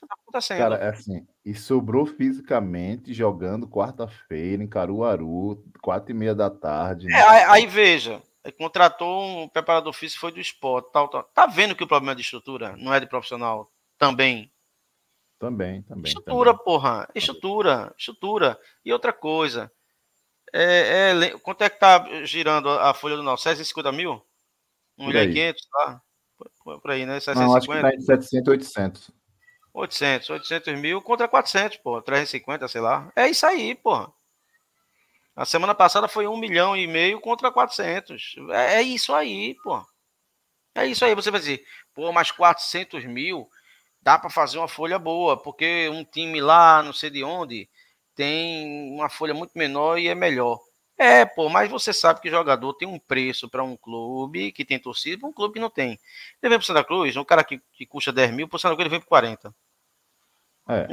Tá 0.00 0.16
acontecendo. 0.22 0.58
Cara, 0.58 0.76
é 0.76 0.88
assim, 0.88 1.26
e 1.44 1.54
sobrou 1.54 2.06
fisicamente 2.06 3.12
jogando 3.12 3.68
quarta-feira 3.68 4.62
em 4.62 4.68
Caruaru, 4.68 5.62
quatro 5.82 6.12
e 6.12 6.14
meia 6.14 6.34
da 6.34 6.48
tarde. 6.48 7.06
Né? 7.06 7.18
É, 7.18 7.22
aí, 7.22 7.44
aí, 7.44 7.66
veja, 7.66 8.22
contratou 8.58 9.22
um 9.22 9.48
preparador 9.48 9.92
físico, 9.92 10.20
foi 10.20 10.32
do 10.32 10.40
esporte, 10.40 10.90
tal, 10.92 11.08
tal. 11.08 11.24
Tá 11.24 11.46
vendo 11.46 11.76
que 11.76 11.84
o 11.84 11.86
problema 11.86 12.12
é 12.12 12.14
de 12.14 12.22
estrutura, 12.22 12.74
não 12.76 12.92
é 12.92 13.00
de 13.00 13.06
profissional 13.06 13.70
também? 13.98 14.50
Também, 15.38 15.82
também. 15.82 16.04
Estrutura, 16.04 16.52
também. 16.52 16.64
porra. 16.64 17.08
Estrutura, 17.14 17.94
estrutura. 17.98 18.58
E 18.84 18.92
outra 18.92 19.12
coisa, 19.12 19.70
é, 20.52 21.12
é, 21.12 21.38
quanto 21.38 21.62
é 21.62 21.70
que 21.70 21.78
tá 21.78 22.04
girando 22.24 22.68
a 22.68 22.92
folha 22.92 23.16
do 23.16 23.22
Náutico? 23.22 23.48
750 23.48 23.92
mil? 23.92 24.22
1 24.98 25.06
milhão 25.06 25.22
e 25.22 25.32
500, 25.32 25.66
tá? 25.66 26.02
Por 26.64 26.90
aí, 26.90 27.06
né? 27.06 27.20
750. 27.20 27.46
Não, 27.46 27.56
acho 27.56 27.66
que 27.66 27.80
tá 27.80 27.94
em 27.94 28.00
700, 28.00 28.48
800. 28.48 29.10
800, 29.74 30.30
800 30.30 30.78
mil 30.78 31.00
contra 31.00 31.26
400, 31.26 31.78
pô. 31.78 32.02
350, 32.02 32.68
sei 32.68 32.80
lá. 32.80 33.10
É 33.16 33.28
isso 33.28 33.46
aí, 33.46 33.74
pô. 33.74 34.12
A 35.34 35.46
semana 35.46 35.74
passada 35.74 36.06
foi 36.08 36.26
1 36.26 36.36
milhão 36.36 36.76
e 36.76 36.86
meio 36.86 37.20
contra 37.20 37.50
400. 37.50 38.36
É, 38.50 38.74
é 38.74 38.82
isso 38.82 39.14
aí, 39.14 39.56
pô. 39.62 39.82
É 40.74 40.86
isso 40.86 41.04
aí. 41.04 41.14
Você 41.14 41.30
vai 41.30 41.40
dizer, 41.40 41.64
pô, 41.94 42.12
mas 42.12 42.30
400 42.30 43.04
mil 43.06 43.48
dá 44.02 44.18
para 44.18 44.28
fazer 44.28 44.58
uma 44.58 44.68
folha 44.68 44.98
boa, 44.98 45.40
porque 45.40 45.88
um 45.88 46.04
time 46.04 46.40
lá, 46.40 46.82
não 46.82 46.92
sei 46.92 47.08
de 47.08 47.22
onde, 47.22 47.70
tem 48.14 48.92
uma 48.92 49.08
folha 49.08 49.34
muito 49.34 49.52
menor 49.54 49.98
e 49.98 50.08
é 50.08 50.14
melhor. 50.14 50.60
É, 50.98 51.24
pô, 51.24 51.48
mas 51.48 51.70
você 51.70 51.92
sabe 51.92 52.20
que 52.20 52.30
jogador 52.30 52.74
tem 52.74 52.86
um 52.86 52.98
preço 52.98 53.48
para 53.48 53.62
um 53.62 53.76
clube 53.76 54.52
que 54.52 54.64
tem 54.64 54.78
torcida 54.78 55.18
para 55.18 55.28
um 55.28 55.32
clube 55.32 55.54
que 55.54 55.60
não 55.60 55.70
tem. 55.70 55.98
Ele 56.40 56.50
vem 56.50 56.58
para 56.58 56.66
Santa 56.66 56.84
Cruz, 56.84 57.16
um 57.16 57.24
cara 57.24 57.42
que, 57.42 57.60
que 57.72 57.86
custa 57.86 58.12
10 58.12 58.32
mil, 58.32 58.48
para 58.48 58.58
Santa 58.58 58.74
Cruz 58.74 58.84
ele 58.84 58.90
vem 58.90 59.00
para 59.00 59.08
40. 59.08 59.54
É. 60.68 60.86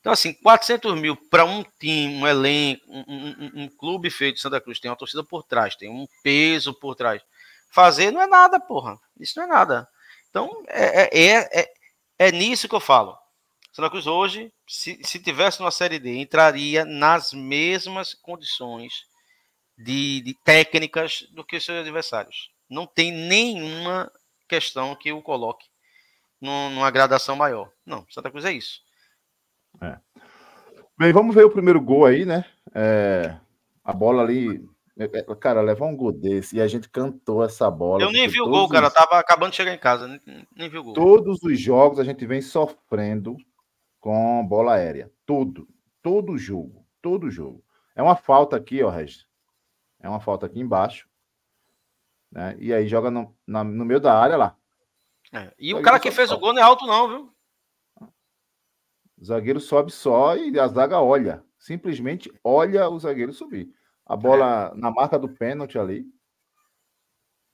Então, 0.00 0.12
assim, 0.12 0.32
400 0.32 1.00
mil 1.00 1.14
para 1.14 1.44
um 1.44 1.62
time, 1.78 2.16
um 2.16 2.26
elenco, 2.26 2.82
um, 2.88 3.04
um, 3.06 3.62
um, 3.62 3.68
clube 3.68 4.10
feito 4.10 4.34
de 4.36 4.40
Santa 4.40 4.60
Cruz, 4.60 4.80
tem 4.80 4.90
uma 4.90 4.96
torcida 4.96 5.22
por 5.22 5.44
trás, 5.44 5.76
tem 5.76 5.88
um 5.88 6.08
peso 6.24 6.74
por 6.74 6.96
trás. 6.96 7.22
Fazer 7.70 8.10
não 8.10 8.20
é 8.20 8.26
nada, 8.26 8.58
porra. 8.58 8.98
Isso 9.18 9.38
não 9.38 9.44
é 9.44 9.48
nada. 9.48 9.88
Então, 10.28 10.64
é, 10.66 11.02
é, 11.02 11.26
é, 11.26 11.60
é, 11.60 11.74
é 12.18 12.32
nisso 12.32 12.68
que 12.68 12.74
eu 12.74 12.80
falo. 12.80 13.16
Santa 13.72 13.88
Cruz 13.88 14.06
hoje, 14.06 14.52
se, 14.68 15.00
se 15.02 15.18
tivesse 15.18 15.58
numa 15.58 15.70
Série 15.70 15.98
D, 15.98 16.18
entraria 16.18 16.84
nas 16.84 17.32
mesmas 17.32 18.12
condições 18.12 18.92
de, 19.78 20.20
de 20.20 20.34
técnicas 20.44 21.26
do 21.32 21.42
que 21.42 21.56
os 21.56 21.64
seus 21.64 21.78
adversários. 21.78 22.50
Não 22.68 22.86
tem 22.86 23.10
nenhuma 23.10 24.12
questão 24.46 24.94
que 24.94 25.10
o 25.10 25.22
coloque 25.22 25.66
numa 26.38 26.90
gradação 26.90 27.34
maior. 27.34 27.70
Não, 27.86 28.04
Santa 28.10 28.30
Cruz 28.30 28.44
é 28.44 28.52
isso. 28.52 28.80
É. 29.80 29.96
Bem, 30.98 31.12
vamos 31.12 31.34
ver 31.34 31.46
o 31.46 31.50
primeiro 31.50 31.80
gol 31.80 32.04
aí, 32.04 32.26
né? 32.26 32.44
É, 32.74 33.36
a 33.82 33.92
bola 33.92 34.22
ali. 34.22 34.62
É, 34.98 35.04
é, 35.04 35.34
cara, 35.36 35.62
levar 35.62 35.86
um 35.86 35.96
gol 35.96 36.12
desse 36.12 36.56
e 36.56 36.60
a 36.60 36.68
gente 36.68 36.90
cantou 36.90 37.42
essa 37.42 37.70
bola. 37.70 38.02
Eu 38.02 38.12
nem 38.12 38.28
vi 38.28 38.38
o 38.42 38.48
gol, 38.50 38.68
cara. 38.68 38.88
Os... 38.88 38.92
Tava 38.92 39.18
acabando 39.18 39.50
de 39.50 39.56
chegar 39.56 39.72
em 39.72 39.78
casa, 39.78 40.06
nem, 40.06 40.46
nem 40.54 40.68
vi 40.68 40.76
o 40.76 40.84
gol. 40.84 40.92
Todos 40.92 41.42
os 41.42 41.58
jogos 41.58 41.98
a 41.98 42.04
gente 42.04 42.26
vem 42.26 42.42
sofrendo 42.42 43.34
com 44.02 44.44
bola 44.44 44.74
aérea. 44.74 45.10
Tudo. 45.24 45.66
Todo 46.02 46.36
jogo. 46.36 46.84
Todo 47.00 47.30
jogo. 47.30 47.64
É 47.94 48.02
uma 48.02 48.16
falta 48.16 48.56
aqui, 48.56 48.82
ó, 48.82 48.90
Regis. 48.90 49.26
É 50.00 50.08
uma 50.08 50.20
falta 50.20 50.44
aqui 50.44 50.60
embaixo. 50.60 51.08
Né? 52.30 52.56
E 52.58 52.74
aí 52.74 52.86
joga 52.88 53.10
no, 53.10 53.34
na, 53.46 53.62
no 53.62 53.84
meio 53.84 54.00
da 54.00 54.18
área 54.18 54.36
lá. 54.36 54.56
É. 55.32 55.54
E 55.56 55.72
o 55.72 55.80
cara 55.80 56.00
que 56.00 56.10
fez 56.10 56.32
o 56.32 56.38
gol 56.38 56.52
não 56.52 56.60
é 56.60 56.64
alto, 56.64 56.84
não, 56.84 57.08
viu? 57.08 57.34
O 59.16 59.24
zagueiro 59.24 59.60
sobe 59.60 59.92
só 59.92 60.36
e 60.36 60.58
a 60.58 60.66
zaga 60.66 61.00
olha. 61.00 61.44
Simplesmente 61.56 62.32
olha 62.42 62.88
o 62.88 62.98
zagueiro 62.98 63.32
subir. 63.32 63.72
A 64.04 64.16
bola 64.16 64.72
é. 64.74 64.78
na 64.78 64.90
marca 64.90 65.16
do 65.16 65.28
pênalti 65.28 65.78
ali. 65.78 66.04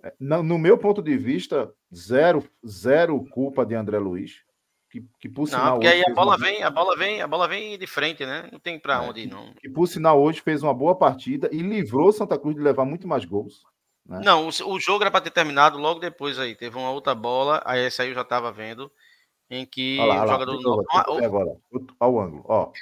É, 0.02 0.14
no 0.18 0.58
meu 0.58 0.78
ponto 0.78 1.02
de 1.02 1.18
vista, 1.18 1.70
zero, 1.94 2.48
zero 2.66 3.22
culpa 3.26 3.66
de 3.66 3.74
André 3.74 3.98
Luiz. 3.98 4.47
Que, 4.90 5.04
que 5.20 5.28
por 5.28 5.46
sinal. 5.46 5.64
Não, 5.64 5.72
porque 5.74 5.88
aí 5.88 6.02
a 6.02 6.14
bola 6.14 6.36
uma... 6.36 6.38
vem, 6.38 6.62
a 6.62 6.70
bola 6.70 6.96
vem, 6.96 7.20
a 7.20 7.26
bola 7.26 7.48
vem 7.48 7.78
de 7.78 7.86
frente, 7.86 8.24
né? 8.24 8.48
Não 8.50 8.58
tem 8.58 8.78
para 8.78 8.94
é, 8.94 9.08
onde 9.08 9.20
ir, 9.20 9.26
não. 9.26 9.52
Que, 9.54 9.62
que 9.62 9.68
por 9.68 9.86
sinal 9.86 10.20
hoje 10.20 10.40
fez 10.40 10.62
uma 10.62 10.72
boa 10.72 10.96
partida 10.96 11.48
e 11.52 11.58
livrou 11.58 12.10
Santa 12.10 12.38
Cruz 12.38 12.56
de 12.56 12.62
levar 12.62 12.86
muito 12.86 13.06
mais 13.06 13.24
gols. 13.24 13.64
Né? 14.06 14.20
Não, 14.24 14.48
o, 14.48 14.48
o, 14.48 14.80
jogo 14.80 15.02
era 15.02 15.10
para 15.10 15.20
ter 15.20 15.30
terminado 15.30 15.78
logo 15.78 16.00
depois 16.00 16.38
aí. 16.38 16.54
Teve 16.54 16.78
uma 16.78 16.90
outra 16.90 17.14
bola, 17.14 17.62
aí 17.66 17.84
essa 17.84 18.02
aí 18.02 18.08
eu 18.08 18.14
já 18.14 18.22
estava 18.22 18.50
vendo, 18.50 18.90
em 19.50 19.66
que 19.66 19.98
olha 20.00 20.14
lá, 20.14 20.24
o 20.24 20.28
jogador. 20.28 20.56
Do... 20.56 20.84
agora, 20.90 21.56
olha 22.00 22.10
o 22.10 22.20
ângulo, 22.20 22.44
ó. 22.48 22.72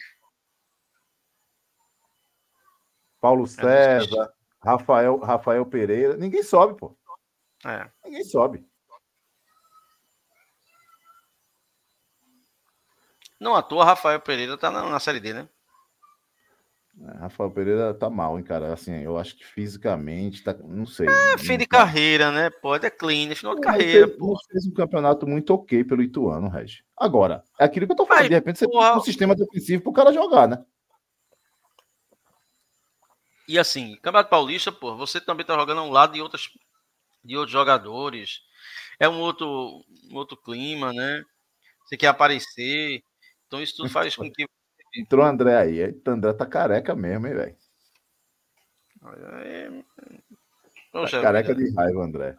Paulo 3.21 3.45
é 3.45 3.49
César, 3.49 4.33
Rafael, 4.63 5.19
Rafael 5.19 5.67
Pereira, 5.67 6.17
ninguém 6.17 6.45
sobe, 6.45 6.79
pô. 6.79 6.97
É. 7.65 7.91
Ninguém 8.05 8.23
sobe. 8.23 8.65
Não 13.41 13.55
à 13.55 13.63
toa, 13.63 13.85
Rafael 13.85 14.21
Pereira 14.21 14.57
tá 14.57 14.71
na, 14.71 14.89
na 14.89 15.01
Série 15.01 15.21
D, 15.21 15.33
né? 15.33 15.49
É, 16.99 17.19
Rafael 17.19 17.51
Pereira 17.51 17.93
tá 17.93 18.09
mal, 18.09 18.39
hein, 18.39 18.45
cara. 18.45 18.73
Assim, 18.73 18.95
eu 19.03 19.19
acho 19.19 19.37
que 19.37 19.45
fisicamente, 19.45 20.43
tá, 20.43 20.55
não 20.55 20.87
sei. 20.87 21.07
É, 21.07 21.39
fim 21.39 21.59
de 21.59 21.67
tá... 21.67 21.79
carreira, 21.79 22.33
né? 22.33 22.49
Pode 22.49 22.87
é 22.87 22.91
clean, 22.91 23.35
final 23.35 23.55
de 23.55 23.61
carreira. 23.61 24.07
Fez, 24.07 24.19
pô. 24.19 24.39
fez 24.51 24.67
um 24.67 24.73
campeonato 24.73 25.27
muito 25.27 25.53
ok 25.53 25.85
pelo 25.85 26.03
Ituano, 26.03 26.49
Regi. 26.49 26.83
Agora, 26.97 27.45
é 27.61 27.65
aquilo 27.65 27.87
que 27.87 27.93
eu 27.93 27.97
tô 27.97 28.07
falando. 28.07 28.23
Mas, 28.23 28.29
de 28.31 28.35
repente 28.35 28.59
você 28.59 28.67
porra... 28.67 28.91
tem 28.91 28.99
um 28.99 29.05
sistema 29.05 29.35
defensivo 29.35 29.83
pro 29.83 29.93
cara 29.93 30.13
jogar, 30.13 30.49
né? 30.49 30.65
E 33.49 33.59
assim, 33.59 33.95
Campeonato 33.97 34.31
Paulista, 34.31 34.73
pô, 34.73 34.97
você 34.97 35.21
também 35.21 35.47
tá 35.47 35.55
jogando 35.55 35.81
ao 35.81 35.91
lado 35.91 36.15
de, 36.15 36.21
outras, 36.21 36.49
de 37.25 37.37
outros 37.37 37.53
jogadores. 37.53 38.41
É 38.99 39.09
um 39.09 39.21
outro, 39.21 39.85
um 40.11 40.17
outro 40.17 40.37
clima, 40.37 40.93
né? 40.93 41.23
Você 41.85 41.97
quer 41.97 42.09
aparecer. 42.09 43.03
Então 43.47 43.63
isso 43.63 43.77
tudo 43.77 43.89
faz 43.89 44.17
com 44.17 44.31
que. 44.31 44.47
Entrou 44.97 45.25
o 45.25 45.29
André 45.29 45.57
aí. 45.57 45.81
Eita, 45.81 46.13
André 46.13 46.33
tá 46.33 46.47
careca 46.47 46.95
mesmo, 46.95 47.27
hein, 47.27 47.35
velho? 47.35 47.57
É... 49.45 49.71
Tá 50.93 51.23
careca 51.23 51.55
de 51.55 51.75
raiva, 51.75 52.05
André. 52.05 52.37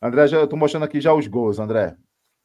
André, 0.00 0.26
já, 0.26 0.38
eu 0.38 0.48
tô 0.48 0.56
mostrando 0.56 0.84
aqui 0.84 1.00
já 1.00 1.12
os 1.12 1.26
gols, 1.26 1.58
André. 1.58 1.96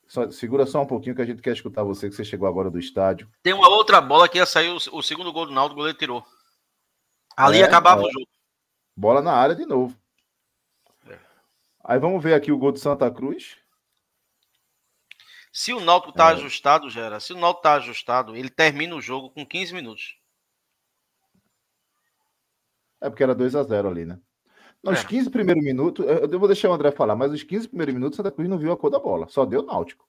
Só, 0.08 0.30
segura 0.30 0.66
só 0.66 0.82
um 0.82 0.86
pouquinho 0.86 1.16
que 1.16 1.22
a 1.22 1.26
gente 1.26 1.42
quer 1.42 1.54
escutar 1.54 1.84
você, 1.84 2.10
que 2.10 2.16
você 2.16 2.24
chegou 2.24 2.48
agora 2.48 2.70
do 2.70 2.78
estádio. 2.78 3.30
Tem 3.42 3.54
uma 3.54 3.70
outra 3.70 4.02
bola 4.02 4.30
que 4.30 4.38
ia 4.38 4.46
sair, 4.46 4.70
o, 4.70 4.76
o 4.76 5.02
segundo 5.02 5.32
gol 5.32 5.46
do 5.46 5.54
Naldo, 5.54 5.74
o 5.74 5.76
goleiro 5.76 5.98
tirou. 5.98 6.24
Ali 7.36 7.62
é, 7.62 7.64
acabava 7.64 8.02
é. 8.02 8.06
o 8.06 8.12
jogo. 8.12 8.28
Bola 8.96 9.22
na 9.22 9.34
área 9.34 9.56
de 9.56 9.66
novo. 9.66 9.98
É. 11.08 11.18
Aí 11.84 12.00
vamos 12.00 12.22
ver 12.22 12.34
aqui 12.34 12.52
o 12.52 12.58
gol 12.58 12.72
do 12.72 12.80
Santa 12.80 13.10
Cruz. 13.10 13.58
Se 15.56 15.72
o 15.72 15.80
Náutico 15.80 16.12
tá 16.12 16.32
é. 16.32 16.34
ajustado, 16.34 16.90
Gera, 16.90 17.18
se 17.22 17.32
o 17.32 17.38
Náutico 17.38 17.64
tá 17.64 17.76
ajustado, 17.76 18.36
ele 18.36 18.50
termina 18.50 18.94
o 18.94 19.00
jogo 19.00 19.30
com 19.30 19.46
15 19.46 19.74
minutos. 19.74 20.18
É 23.00 23.10
porque 23.10 23.24
era 23.24 23.34
2 23.34 23.56
a 23.56 23.64
0 23.64 23.88
ali, 23.88 24.04
né? 24.04 24.20
Nos 24.84 25.00
é. 25.00 25.08
15 25.08 25.30
primeiros 25.30 25.64
minutos, 25.64 26.06
eu 26.06 26.38
vou 26.38 26.50
deixar 26.50 26.70
o 26.70 26.74
André 26.74 26.92
falar, 26.92 27.16
mas 27.16 27.32
os 27.32 27.42
15 27.42 27.70
primeiros 27.70 27.94
minutos, 27.94 28.18
Santa 28.18 28.34
Cruz 28.34 28.50
não 28.50 28.58
viu 28.58 28.74
a 28.74 28.76
cor 28.76 28.90
da 28.92 29.00
bola, 29.00 29.30
só 29.30 29.46
deu 29.46 29.64
Náutico. 29.64 30.06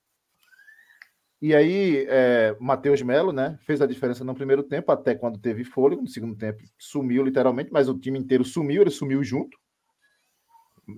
E 1.41 1.55
aí, 1.55 2.05
é, 2.09 2.57
Matheus 2.59 3.01
Melo, 3.03 3.31
né, 3.31 3.57
fez 3.63 3.81
a 3.81 3.87
diferença 3.87 4.25
no 4.25 4.35
primeiro 4.35 4.65
tempo, 4.65 4.91
até 4.91 5.15
quando 5.15 5.39
teve 5.39 5.63
fôlego, 5.63 6.03
no 6.03 6.09
segundo 6.09 6.35
tempo 6.37 6.61
sumiu 6.77 7.23
literalmente, 7.23 7.71
mas 7.73 7.89
o 7.89 7.97
time 7.97 8.19
inteiro 8.19 8.45
sumiu, 8.45 8.83
ele 8.83 8.91
sumiu 8.91 9.23
junto. 9.23 9.57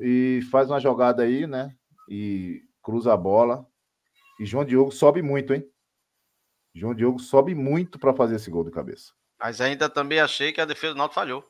E 0.01 0.41
faz 0.51 0.71
uma 0.71 0.81
jogada 0.81 1.23
aí, 1.23 1.47
né, 1.47 1.77
e 2.09 2.63
cruza 2.83 3.13
a 3.13 3.17
bola, 3.17 3.69
e 4.39 4.47
João 4.47 4.65
Diogo 4.65 4.91
sobe 4.91 5.23
muito, 5.23 5.53
hein? 5.53 5.69
João 6.75 6.95
Diogo 6.95 7.19
sobe 7.19 7.55
muito 7.55 7.99
para 7.99 8.15
fazer 8.15 8.37
esse 8.37 8.51
gol 8.51 8.65
de 8.65 8.71
cabeça. 8.71 9.13
Mas 9.39 9.61
ainda 9.61 9.89
também 9.89 10.21
achei 10.21 10.53
que 10.53 10.61
a 10.61 10.65
defesa 10.65 10.95
do 10.95 10.99
Náutico 10.99 11.15
falhou. 11.15 11.49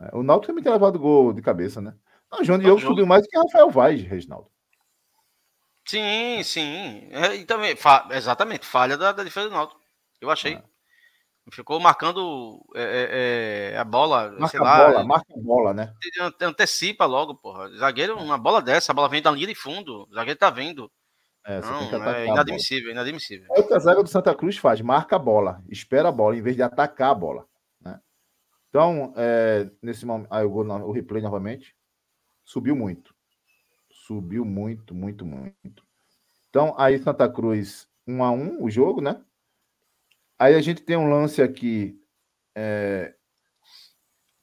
É, 0.00 0.16
o 0.16 0.22
Náutico 0.22 0.48
também 0.48 0.62
tem 0.62 0.72
levado 0.72 0.98
gol 0.98 1.32
de 1.32 1.42
cabeça, 1.42 1.80
né? 1.80 1.94
Não, 2.30 2.44
João 2.44 2.58
Diogo 2.58 2.78
jogo. 2.78 2.92
subiu 2.92 3.06
mais 3.06 3.22
do 3.22 3.28
que 3.28 3.38
Rafael 3.38 3.70
Vaz, 3.70 4.02
Reginaldo. 4.02 4.50
Sim, 5.86 6.42
sim. 6.42 7.08
É, 7.12 7.36
e 7.36 7.44
também, 7.44 7.76
fa 7.76 8.08
exatamente, 8.10 8.66
falha 8.66 8.96
da, 8.96 9.12
da, 9.12 9.22
defesa 9.22 9.48
do 9.48 9.54
Náutico. 9.54 9.80
Eu 10.20 10.30
achei. 10.30 10.54
É. 10.54 10.62
Ficou 11.52 11.78
marcando 11.78 12.60
é, 12.74 13.70
é, 13.70 13.74
é 13.74 13.78
a 13.78 13.84
bola, 13.84 14.32
marca 14.32 14.48
sei 14.48 14.60
lá. 14.60 14.86
Bola, 14.88 15.04
marca 15.04 15.32
a 15.32 15.40
bola, 15.40 15.72
né? 15.72 15.94
Antecipa 16.42 17.06
logo, 17.06 17.36
porra. 17.36 17.68
Zagueiro, 17.76 18.18
uma 18.18 18.36
bola 18.36 18.60
dessa, 18.60 18.90
a 18.90 18.94
bola 18.94 19.08
vem 19.08 19.22
da 19.22 19.30
linha 19.30 19.46
de 19.46 19.54
fundo. 19.54 20.08
O 20.10 20.14
zagueiro 20.14 20.38
tá 20.38 20.50
vendo. 20.50 20.90
É, 21.46 21.60
não, 21.60 22.08
é 22.10 22.26
inadmissível, 22.26 22.90
inadmissível. 22.90 23.46
É 23.54 23.60
o 23.60 23.66
que 23.68 23.72
a 23.72 23.78
zaga 23.78 24.02
do 24.02 24.08
Santa 24.08 24.34
Cruz 24.34 24.56
faz, 24.56 24.80
marca 24.80 25.14
a 25.14 25.18
bola, 25.18 25.62
espera 25.68 26.08
a 26.08 26.12
bola, 26.12 26.36
em 26.36 26.42
vez 26.42 26.56
de 26.56 26.62
atacar 26.62 27.12
a 27.12 27.14
bola. 27.14 27.46
Né? 27.80 28.00
Então, 28.68 29.14
é, 29.16 29.70
nesse 29.80 30.04
momento, 30.04 30.26
aí 30.28 30.42
eu 30.42 30.50
vou 30.50 30.64
o 30.66 30.90
replay 30.90 31.22
novamente, 31.22 31.76
subiu 32.44 32.74
muito. 32.74 33.14
Subiu 33.88 34.44
muito, 34.44 34.92
muito, 34.92 35.24
muito. 35.24 35.86
Então, 36.50 36.74
aí 36.76 36.98
Santa 36.98 37.28
Cruz 37.28 37.88
1 38.08 38.24
a 38.24 38.30
1 38.32 38.64
o 38.64 38.68
jogo, 38.68 39.00
né? 39.00 39.22
Aí 40.36 40.56
a 40.56 40.60
gente 40.60 40.82
tem 40.82 40.96
um 40.96 41.08
lance 41.08 41.40
aqui 41.40 41.96
é, 42.56 43.14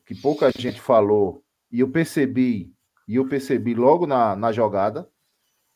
que 0.05 0.15
pouca 0.15 0.49
gente 0.51 0.79
falou, 0.79 1.43
e 1.69 1.81
eu 1.81 1.91
percebi, 1.91 2.73
e 3.05 3.15
eu 3.15 3.27
percebi 3.27 3.73
logo 3.73 4.07
na, 4.07 4.37
na 4.37 4.53
jogada, 4.53 5.09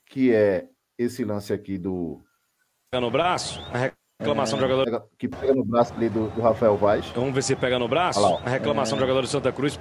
que 0.06 0.34
é 0.34 0.70
esse 0.98 1.24
lance 1.24 1.54
aqui 1.54 1.78
do. 1.78 2.22
Pega 2.92 3.02
no 3.02 3.12
braço, 3.12 3.60
a 3.72 3.92
reclamação 4.20 4.58
é, 4.58 4.62
do 4.62 4.68
jogador. 4.68 5.10
Que 5.18 5.28
pega 5.28 5.54
no 5.54 5.64
braço 5.64 5.94
ali 5.94 6.10
do, 6.10 6.30
do 6.30 6.42
Rafael 6.42 6.76
Vaz. 6.78 7.06
Vamos 7.08 7.34
ver 7.34 7.44
se 7.44 7.56
pega 7.56 7.78
no 7.78 7.88
braço. 7.88 8.20
Lá, 8.20 8.42
a 8.42 8.50
reclamação 8.50 8.98
é... 8.98 9.00
do 9.00 9.02
jogador 9.02 9.22
do 9.22 9.28
Santa 9.28 9.52
Cruz. 9.52 9.78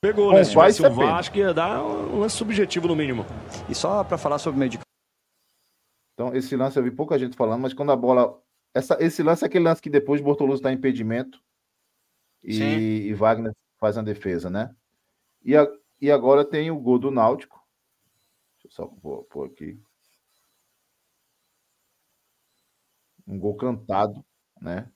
Pegou, 0.00 0.32
né? 0.32 0.44
Se 0.44 0.50
tivesse 0.50 0.84
o 0.84 0.94
Vasco, 0.94 1.36
ia 1.36 1.52
dar 1.52 1.82
um 1.82 2.20
lance 2.20 2.36
subjetivo 2.36 2.86
no 2.86 2.94
mínimo. 2.94 3.24
E 3.68 3.74
só 3.74 4.04
para 4.04 4.16
falar 4.16 4.38
sobre 4.38 4.56
o 4.56 4.58
meio 4.60 4.70
de 4.70 4.78
Então, 6.14 6.34
esse 6.34 6.54
lance 6.56 6.78
eu 6.78 6.84
vi 6.84 6.90
pouca 6.90 7.18
gente 7.18 7.36
falando, 7.36 7.62
mas 7.62 7.74
quando 7.74 7.92
a 7.92 7.96
bola. 7.96 8.40
Essa, 8.74 8.96
esse 9.00 9.22
lance 9.22 9.42
é 9.42 9.46
aquele 9.46 9.64
lance 9.64 9.82
que 9.82 9.90
depois 9.90 10.20
Bortoluso 10.20 10.58
está 10.58 10.70
em 10.70 10.76
impedimento 10.76 11.42
e, 12.42 13.08
e, 13.08 13.14
Wagner 13.14 13.52
faz 13.78 13.96
a 13.98 14.02
defesa, 14.02 14.48
né? 14.50 14.74
E, 15.42 15.56
a, 15.56 15.66
e 16.00 16.10
agora 16.10 16.44
tem 16.44 16.70
o 16.70 16.78
gol 16.78 16.98
do 16.98 17.10
Náutico. 17.10 17.60
Deixa 18.62 18.68
eu 18.68 18.70
só 18.70 18.86
pôr, 18.86 19.24
pôr 19.24 19.46
aqui. 19.46 19.80
Um 23.28 23.38
gol 23.38 23.56
cantado, 23.56 24.24
né? 24.60 24.90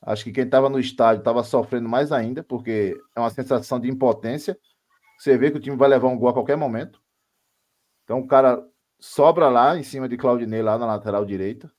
Acho 0.00 0.24
que 0.24 0.32
quem 0.32 0.44
estava 0.44 0.68
no 0.68 0.78
estádio 0.78 1.20
estava 1.20 1.44
sofrendo 1.44 1.88
mais 1.88 2.10
ainda, 2.12 2.42
porque 2.42 2.96
é 3.14 3.20
uma 3.20 3.30
sensação 3.30 3.78
de 3.78 3.88
impotência. 3.88 4.58
Você 5.18 5.36
vê 5.36 5.50
que 5.50 5.58
o 5.58 5.60
time 5.60 5.76
vai 5.76 5.88
levar 5.88 6.08
um 6.08 6.18
gol 6.18 6.28
a 6.28 6.32
qualquer 6.32 6.56
momento. 6.56 7.00
Então 8.04 8.18
o 8.18 8.26
cara 8.26 8.64
sobra 8.98 9.48
lá 9.48 9.76
em 9.76 9.82
cima 9.82 10.08
de 10.08 10.16
Claudinei, 10.16 10.62
lá 10.62 10.76
na 10.76 10.86
lateral 10.86 11.24
direita, 11.24 11.70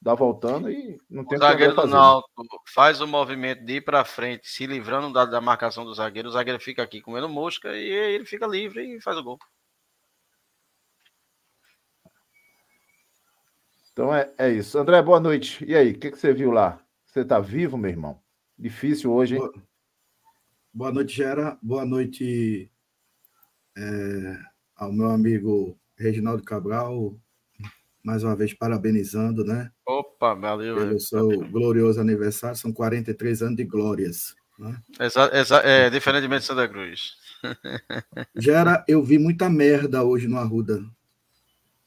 dá 0.00 0.14
voltando 0.14 0.70
e 0.70 1.00
não 1.10 1.24
tem 1.24 1.36
o 1.36 1.40
zagueiro 1.40 1.74
do 1.74 1.86
Náutico 1.86 2.62
faz 2.72 3.00
o 3.00 3.06
movimento 3.06 3.64
de 3.64 3.74
ir 3.74 3.80
para 3.80 4.04
frente, 4.04 4.48
se 4.48 4.66
livrando 4.66 5.12
da, 5.12 5.24
da, 5.24 5.40
marcação 5.40 5.84
do 5.84 5.94
zagueiro. 5.94 6.28
O 6.28 6.32
zagueiro 6.32 6.60
fica 6.60 6.82
aqui 6.82 7.00
comendo 7.00 7.28
mosca 7.28 7.76
e 7.76 7.88
ele 7.88 8.24
fica 8.24 8.46
livre 8.46 8.96
e 8.96 9.00
faz 9.00 9.16
o 9.18 9.22
gol. 9.22 9.38
Então 13.98 14.14
é, 14.14 14.32
é 14.38 14.48
isso. 14.48 14.78
André, 14.78 15.02
boa 15.02 15.18
noite. 15.18 15.64
E 15.64 15.74
aí, 15.74 15.90
o 15.90 15.98
que, 15.98 16.12
que 16.12 16.16
você 16.16 16.32
viu 16.32 16.52
lá? 16.52 16.80
Você 17.04 17.22
está 17.22 17.40
vivo, 17.40 17.76
meu 17.76 17.90
irmão? 17.90 18.20
Difícil 18.56 19.12
hoje, 19.12 19.34
hein? 19.34 19.40
Boa, 19.40 19.52
boa 20.72 20.92
noite, 20.92 21.16
Gera. 21.16 21.58
Boa 21.60 21.84
noite 21.84 22.70
é, 23.76 24.38
ao 24.76 24.92
meu 24.92 25.10
amigo 25.10 25.76
Reginaldo 25.96 26.44
Cabral. 26.44 27.18
Mais 28.00 28.22
uma 28.22 28.36
vez, 28.36 28.54
parabenizando, 28.54 29.44
né? 29.44 29.68
Opa, 29.84 30.32
valeu. 30.32 30.76
Pelo 30.76 31.00
seu 31.00 31.26
glorioso 31.50 32.00
aniversário. 32.00 32.56
São 32.56 32.72
43 32.72 33.42
anos 33.42 33.56
de 33.56 33.64
glórias. 33.64 34.36
Né? 34.56 34.80
Exa, 35.00 35.28
exa, 35.36 35.56
é, 35.64 35.90
diferentemente 35.90 36.42
de 36.42 36.46
Santa 36.46 36.68
Cruz. 36.68 37.16
Gera, 38.38 38.84
eu 38.86 39.02
vi 39.02 39.18
muita 39.18 39.50
merda 39.50 40.04
hoje 40.04 40.28
no 40.28 40.38
Arruda. 40.38 40.88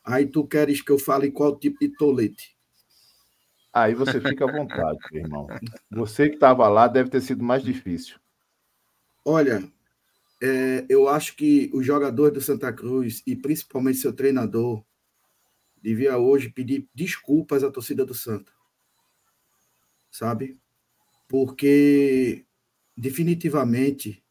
Aí 0.03 0.25
tu 0.25 0.45
queres 0.45 0.81
que 0.81 0.91
eu 0.91 0.97
fale 0.97 1.31
qual 1.31 1.57
tipo 1.57 1.79
de 1.79 1.89
tolete? 1.89 2.55
Aí 3.73 3.93
você 3.93 4.19
fica 4.19 4.45
à 4.45 4.51
vontade, 4.51 4.99
irmão. 5.13 5.47
Você 5.89 6.27
que 6.27 6.35
estava 6.35 6.67
lá 6.67 6.87
deve 6.87 7.09
ter 7.09 7.21
sido 7.21 7.43
mais 7.43 7.63
difícil. 7.63 8.19
Olha, 9.23 9.63
é, 10.41 10.85
eu 10.89 11.07
acho 11.07 11.35
que 11.35 11.69
os 11.73 11.85
jogadores 11.85 12.33
do 12.33 12.41
Santa 12.41 12.73
Cruz 12.73 13.21
e 13.25 13.35
principalmente 13.35 13.99
seu 13.99 14.11
treinador 14.11 14.83
devia 15.81 16.17
hoje 16.17 16.49
pedir 16.49 16.89
desculpas 16.93 17.63
à 17.63 17.71
torcida 17.71 18.05
do 18.05 18.13
Santa. 18.13 18.51
Sabe? 20.11 20.59
Porque 21.29 22.45
definitivamente, 22.97 24.21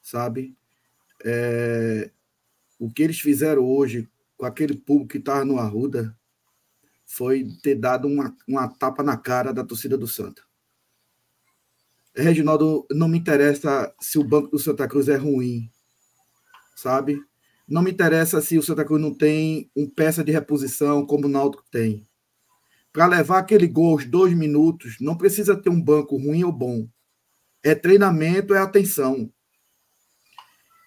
sabe, 0.00 0.56
é, 1.24 2.10
o 2.78 2.90
que 2.90 3.02
eles 3.02 3.18
fizeram 3.18 3.64
hoje 3.64 4.08
com 4.38 4.46
aquele 4.46 4.76
público 4.76 5.10
que 5.10 5.18
estava 5.18 5.44
no 5.44 5.58
Arruda 5.58 6.16
foi 7.04 7.44
ter 7.62 7.74
dado 7.74 8.06
uma, 8.06 8.34
uma 8.46 8.68
tapa 8.68 9.02
na 9.02 9.16
cara 9.16 9.52
da 9.52 9.64
torcida 9.64 9.98
do 9.98 10.06
Santa. 10.06 10.42
Reginaldo, 12.14 12.86
não 12.90 13.08
me 13.08 13.18
interessa 13.18 13.92
se 14.00 14.18
o 14.18 14.24
banco 14.24 14.48
do 14.48 14.58
Santa 14.58 14.86
Cruz 14.86 15.08
é 15.08 15.16
ruim, 15.16 15.70
sabe? 16.76 17.20
Não 17.66 17.82
me 17.82 17.90
interessa 17.90 18.40
se 18.40 18.56
o 18.56 18.62
Santa 18.62 18.84
Cruz 18.84 19.00
não 19.00 19.12
tem 19.12 19.70
um 19.76 19.88
peça 19.88 20.22
de 20.22 20.32
reposição 20.32 21.04
como 21.04 21.26
o 21.26 21.30
Náutico 21.30 21.64
tem. 21.70 22.06
Para 22.92 23.06
levar 23.06 23.38
aquele 23.38 23.66
gol 23.66 23.92
aos 23.92 24.04
dois 24.04 24.34
minutos, 24.34 24.96
não 25.00 25.16
precisa 25.16 25.56
ter 25.56 25.70
um 25.70 25.80
banco 25.80 26.16
ruim 26.16 26.44
ou 26.44 26.52
bom. 26.52 26.88
É 27.62 27.74
treinamento, 27.74 28.54
é 28.54 28.58
atenção. 28.58 29.32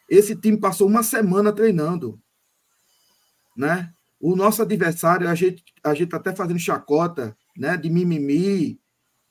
Esse 0.09 0.35
time 0.35 0.57
passou 0.57 0.87
uma 0.87 1.03
semana 1.03 1.53
treinando 1.53 2.20
né? 3.55 3.93
O 4.19 4.35
nosso 4.35 4.61
adversário, 4.61 5.27
a 5.27 5.35
gente, 5.35 5.63
a 5.83 5.93
gente 5.93 6.09
tá 6.09 6.17
até 6.17 6.35
fazendo 6.35 6.59
chacota, 6.59 7.35
né? 7.57 7.75
De 7.77 7.89
mimimi, 7.89 8.79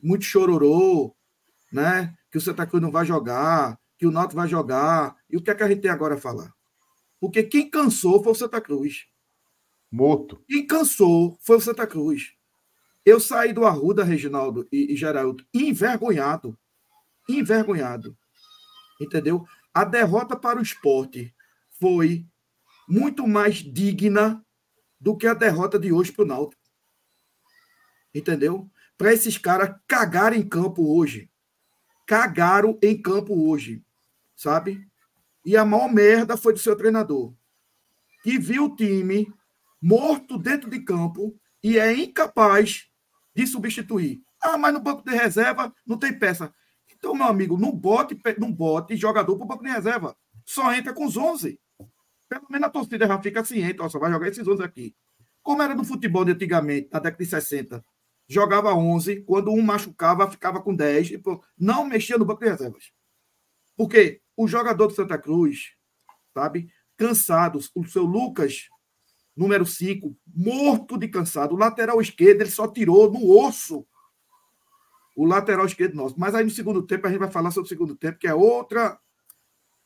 muito 0.02 0.24
chororô, 0.24 1.14
né? 1.72 2.14
Que 2.30 2.38
o 2.38 2.40
Santa 2.40 2.66
Cruz 2.66 2.82
não 2.82 2.90
vai 2.90 3.04
jogar, 3.04 3.78
que 3.98 4.06
o 4.06 4.10
Náutico 4.10 4.40
vai 4.40 4.48
jogar. 4.48 5.16
E 5.28 5.36
o 5.36 5.42
que 5.42 5.50
é 5.50 5.54
que 5.54 5.62
a 5.62 5.68
gente 5.68 5.82
tem 5.82 5.90
agora 5.90 6.14
a 6.14 6.18
falar? 6.18 6.52
Porque 7.20 7.42
quem 7.42 7.68
cansou 7.68 8.22
foi 8.22 8.32
o 8.32 8.34
Santa 8.36 8.60
Cruz. 8.60 9.06
Morto. 9.90 10.42
Quem 10.48 10.66
cansou 10.66 11.36
foi 11.40 11.56
o 11.56 11.60
Santa 11.60 11.86
Cruz. 11.86 12.32
Eu 13.04 13.18
saí 13.18 13.52
do 13.52 13.64
Arruda, 13.64 14.04
Reginaldo 14.04 14.66
e, 14.70 14.92
e 14.92 14.96
Geraldo, 14.96 15.44
envergonhado. 15.52 16.58
Envergonhado. 17.28 18.16
Entendeu? 19.00 19.44
A 19.72 19.84
derrota 19.84 20.36
para 20.36 20.58
o 20.58 20.62
esporte 20.62 21.34
foi 21.78 22.26
muito 22.90 23.26
mais 23.26 23.58
digna 23.58 24.44
do 24.98 25.16
que 25.16 25.26
a 25.26 25.32
derrota 25.32 25.78
de 25.78 25.92
hoje 25.92 26.10
para 26.10 26.24
o 26.24 26.26
Náutico. 26.26 26.60
Entendeu? 28.12 28.68
Para 28.98 29.12
esses 29.12 29.38
caras 29.38 29.76
cagarem 29.86 30.40
em 30.40 30.48
campo 30.48 30.98
hoje. 30.98 31.30
Cagaram 32.04 32.76
em 32.82 33.00
campo 33.00 33.48
hoje. 33.48 33.84
Sabe? 34.34 34.84
E 35.44 35.56
a 35.56 35.64
maior 35.64 35.90
merda 35.90 36.36
foi 36.36 36.52
do 36.52 36.58
seu 36.58 36.74
treinador. 36.74 37.32
Que 38.24 38.38
viu 38.38 38.64
o 38.64 38.74
time 38.74 39.32
morto 39.80 40.36
dentro 40.36 40.68
de 40.68 40.80
campo 40.80 41.38
e 41.62 41.78
é 41.78 41.94
incapaz 41.94 42.88
de 43.34 43.46
substituir. 43.46 44.20
Ah, 44.42 44.58
mas 44.58 44.74
no 44.74 44.80
banco 44.80 45.04
de 45.04 45.14
reserva 45.14 45.72
não 45.86 45.96
tem 45.96 46.18
peça. 46.18 46.52
Então, 46.90 47.14
meu 47.14 47.26
amigo, 47.26 47.56
não 47.56 47.70
bote, 47.70 48.20
não 48.36 48.52
bote 48.52 48.96
jogador 48.96 49.36
para 49.36 49.44
o 49.44 49.48
banco 49.48 49.62
de 49.62 49.70
reserva. 49.70 50.16
Só 50.44 50.74
entra 50.74 50.92
com 50.92 51.06
os 51.06 51.16
11. 51.16 51.58
Pelo 52.30 52.46
menos 52.48 52.68
a 52.68 52.70
torcida 52.70 53.08
já 53.08 53.20
fica 53.20 53.44
ciente, 53.44 53.78
só 53.90 53.98
vai 53.98 54.08
jogar 54.12 54.28
esses 54.28 54.46
11 54.46 54.62
aqui. 54.62 54.94
Como 55.42 55.60
era 55.60 55.74
no 55.74 55.84
futebol 55.84 56.24
de 56.24 56.30
antigamente, 56.30 56.88
na 56.92 57.00
década 57.00 57.24
de 57.24 57.28
60, 57.28 57.84
jogava 58.28 58.72
11, 58.72 59.22
quando 59.22 59.50
um 59.50 59.60
machucava, 59.60 60.30
ficava 60.30 60.62
com 60.62 60.72
10, 60.72 61.10
e, 61.10 61.22
não 61.58 61.84
mexia 61.84 62.16
no 62.16 62.24
banco 62.24 62.44
de 62.44 62.50
reservas. 62.50 62.92
Porque 63.76 64.20
o 64.36 64.46
jogador 64.46 64.86
do 64.86 64.94
Santa 64.94 65.18
Cruz, 65.18 65.72
sabe, 66.32 66.70
cansados, 66.96 67.68
o 67.74 67.84
seu 67.84 68.04
Lucas, 68.04 68.68
número 69.36 69.66
5, 69.66 70.16
morto 70.32 70.96
de 70.96 71.08
cansado, 71.08 71.56
o 71.56 71.58
lateral 71.58 72.00
esquerdo, 72.00 72.42
ele 72.42 72.50
só 72.50 72.68
tirou 72.68 73.10
no 73.10 73.28
osso 73.44 73.84
o 75.16 75.26
lateral 75.26 75.66
esquerdo 75.66 75.96
nosso. 75.96 76.14
Mas 76.16 76.32
aí 76.32 76.44
no 76.44 76.50
segundo 76.50 76.86
tempo, 76.86 77.08
a 77.08 77.10
gente 77.10 77.18
vai 77.18 77.30
falar 77.30 77.50
sobre 77.50 77.66
o 77.66 77.68
segundo 77.68 77.96
tempo, 77.96 78.20
que 78.20 78.28
é 78.28 78.34
outra 78.34 79.00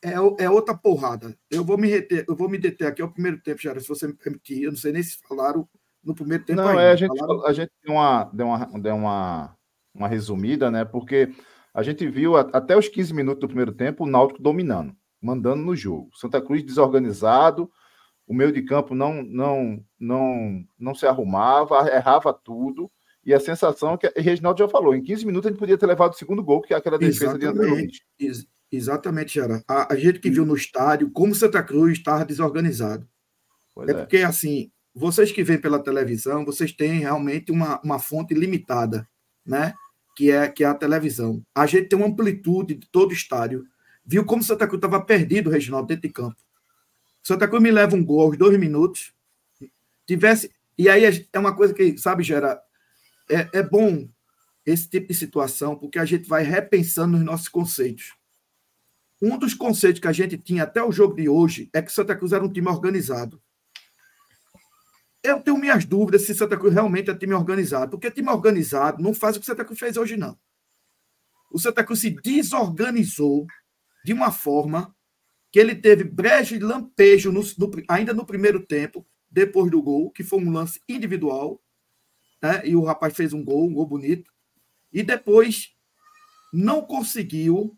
é, 0.05 0.45
é 0.45 0.51
outra 0.51 0.77
porrada. 0.77 1.37
Eu 1.51 1.65
vou 1.65 1.79
me 1.79 1.89
reter, 1.89 2.25
eu 2.29 2.37
vou 2.37 2.49
me 2.49 2.59
deter 2.59 2.87
aqui 2.87 3.01
ao 3.01 3.11
primeiro 3.11 3.41
tempo, 3.41 3.63
Jair, 3.63 3.81
se 3.81 3.89
você 3.89 4.07
me 4.07 4.15
permitir. 4.15 4.63
Eu 4.63 4.73
não 4.73 4.79
sei 4.79 4.93
nem 4.93 5.03
se 5.03 5.19
falaram 5.27 5.67
no 6.05 6.15
primeiro 6.15 6.45
tempo. 6.45 6.61
Não, 6.61 6.69
ainda. 6.69 6.83
é, 6.83 6.93
a 6.93 6.97
gente, 6.97 7.17
falaram... 7.17 7.47
a 7.47 7.53
gente 7.53 7.73
deu, 7.83 7.95
uma, 7.95 8.25
deu, 8.25 8.47
uma, 8.47 8.81
deu 8.81 8.95
uma, 8.97 9.57
uma 9.95 10.09
resumida, 10.09 10.71
né? 10.71 10.85
Porque 10.85 11.33
a 11.73 11.83
gente 11.83 12.07
viu 12.07 12.37
até 12.37 12.77
os 12.77 12.87
15 12.87 13.15
minutos 13.15 13.41
do 13.41 13.49
primeiro 13.49 13.73
tempo 13.73 14.05
o 14.05 14.07
Náutico 14.07 14.43
dominando, 14.43 14.95
mandando 15.21 15.63
no 15.63 15.75
jogo. 15.75 16.11
Santa 16.15 16.41
Cruz 16.41 16.63
desorganizado, 16.63 17.71
o 18.27 18.35
meio 18.35 18.53
de 18.53 18.63
campo 18.63 18.95
não, 18.95 19.23
não, 19.23 19.83
não, 19.99 20.65
não 20.79 20.95
se 20.95 21.07
arrumava, 21.07 21.89
errava 21.91 22.33
tudo. 22.33 22.91
E 23.25 23.33
a 23.33 23.41
sensação 23.41 23.95
é 23.95 23.97
que, 23.97 24.21
Reginaldo 24.21 24.59
já 24.59 24.69
falou, 24.69 24.95
em 24.95 25.03
15 25.03 25.25
minutos 25.25 25.47
a 25.47 25.51
gente 25.51 25.59
podia 25.59 25.79
ter 25.79 25.87
levado 25.87 26.13
o 26.13 26.17
segundo 26.17 26.45
gol, 26.45 26.61
que 26.61 26.75
é 26.75 26.77
aquela 26.77 26.99
defesa 26.99 27.37
Exatamente. 27.37 27.41
de 27.41 27.47
André 27.49 27.71
Luiz. 28.21 28.47
Exatamente, 28.77 29.35
Jara. 29.35 29.63
A, 29.69 29.93
a, 29.93 29.97
gente 29.97 30.19
que 30.19 30.31
viu 30.31 30.45
no 30.45 30.55
estádio 30.55 31.11
como 31.11 31.35
Santa 31.35 31.63
Cruz 31.63 31.93
estava 31.93 32.25
desorganizado. 32.25 33.07
É, 33.79 33.91
é, 33.91 33.95
porque, 33.95 34.19
assim, 34.19 34.71
vocês 34.95 35.33
que 35.33 35.43
vêm 35.43 35.59
pela 35.59 35.79
televisão, 35.79 36.45
vocês 36.45 36.73
têm 36.73 37.01
realmente 37.01 37.51
uma, 37.51 37.81
uma 37.83 37.99
fonte 37.99 38.35
limitada, 38.35 39.09
né? 39.45 39.75
Que 40.17 40.31
é, 40.31 40.49
que 40.49 40.63
é 40.63 40.67
a 40.67 40.75
televisão. 40.75 41.45
A 41.55 41.67
gente 41.67 41.89
tem 41.89 41.99
uma 41.99 42.09
amplitude 42.09 42.75
de 42.75 42.87
todo 42.89 43.11
o 43.11 43.15
estádio. 43.15 43.67
Viu 44.05 44.25
como 44.25 44.43
Santa 44.43 44.67
Cruz 44.67 44.79
estava 44.79 45.03
perdido, 45.03 45.51
Reginaldo, 45.51 45.89
dentro 45.89 46.03
de 46.03 46.13
campo. 46.13 46.37
Santa 47.23 47.49
Cruz 47.49 47.63
me 47.63 47.71
leva 47.71 47.97
um 47.97 48.05
gol 48.05 48.21
aos 48.21 48.39
dois 48.39 48.59
minutos. 48.59 49.13
Tivesse. 50.07 50.51
E 50.77 50.89
aí 50.89 51.27
é 51.33 51.39
uma 51.39 51.55
coisa 51.55 51.73
que, 51.73 51.97
sabe, 51.99 52.23
Gera, 52.23 52.61
é, 53.29 53.49
é 53.59 53.63
bom 53.63 54.09
esse 54.67 54.89
tipo 54.89 55.09
de 55.09 55.15
situação, 55.15 55.77
porque 55.77 55.99
a 55.99 56.05
gente 56.05 56.29
vai 56.29 56.43
repensando 56.43 57.17
os 57.17 57.25
nossos 57.25 57.49
conceitos. 57.49 58.15
Um 59.25 59.39
dos 59.39 59.55
conceitos 59.55 60.03
que 60.03 60.07
a 60.07 60.13
gente 60.13 60.37
tinha 60.37 60.65
até 60.65 60.83
o 60.83 60.93
jogo 60.93 61.15
de 61.17 61.31
hoje 61.31 61.71
é 61.73 61.81
que 61.81 61.91
Santa 61.91 62.15
Cruz 62.15 62.33
era 62.33 62.45
um 62.45 62.53
time 62.53 62.69
organizado. 62.69 63.43
Eu 65.23 65.41
tenho 65.41 65.57
minhas 65.57 65.87
dúvidas 65.87 66.27
se 66.27 66.35
Santa 66.35 66.59
Cruz 66.59 66.75
realmente 66.75 67.11
é 67.11 67.15
time 67.15 67.33
organizado, 67.33 67.93
porque 67.93 68.11
time 68.11 68.29
organizado 68.29 69.03
não 69.03 69.15
faz 69.15 69.35
o 69.35 69.41
que 69.41 69.47
Santa 69.47 69.65
Cruz 69.65 69.81
fez 69.81 69.97
hoje, 69.97 70.19
não. 70.19 70.39
O 71.51 71.59
Santa 71.59 71.83
Cruz 71.83 72.01
se 72.01 72.11
desorganizou 72.11 73.47
de 74.05 74.13
uma 74.13 74.31
forma 74.31 74.95
que 75.51 75.59
ele 75.59 75.75
teve 75.75 76.05
brejo 76.05 76.55
e 76.55 76.59
lampejo 76.59 77.33
no, 77.33 77.41
no, 77.41 77.71
ainda 77.89 78.13
no 78.13 78.27
primeiro 78.27 78.61
tempo, 78.67 79.07
depois 79.31 79.71
do 79.71 79.81
gol, 79.81 80.11
que 80.11 80.23
foi 80.23 80.39
um 80.39 80.53
lance 80.53 80.83
individual, 80.87 81.63
né? 82.43 82.61
e 82.63 82.77
o 82.77 82.85
rapaz 82.85 83.17
fez 83.17 83.33
um 83.33 83.43
gol, 83.43 83.71
um 83.71 83.73
gol 83.73 83.87
bonito, 83.87 84.31
e 84.93 85.03
depois 85.03 85.75
não 86.53 86.83
conseguiu 86.83 87.75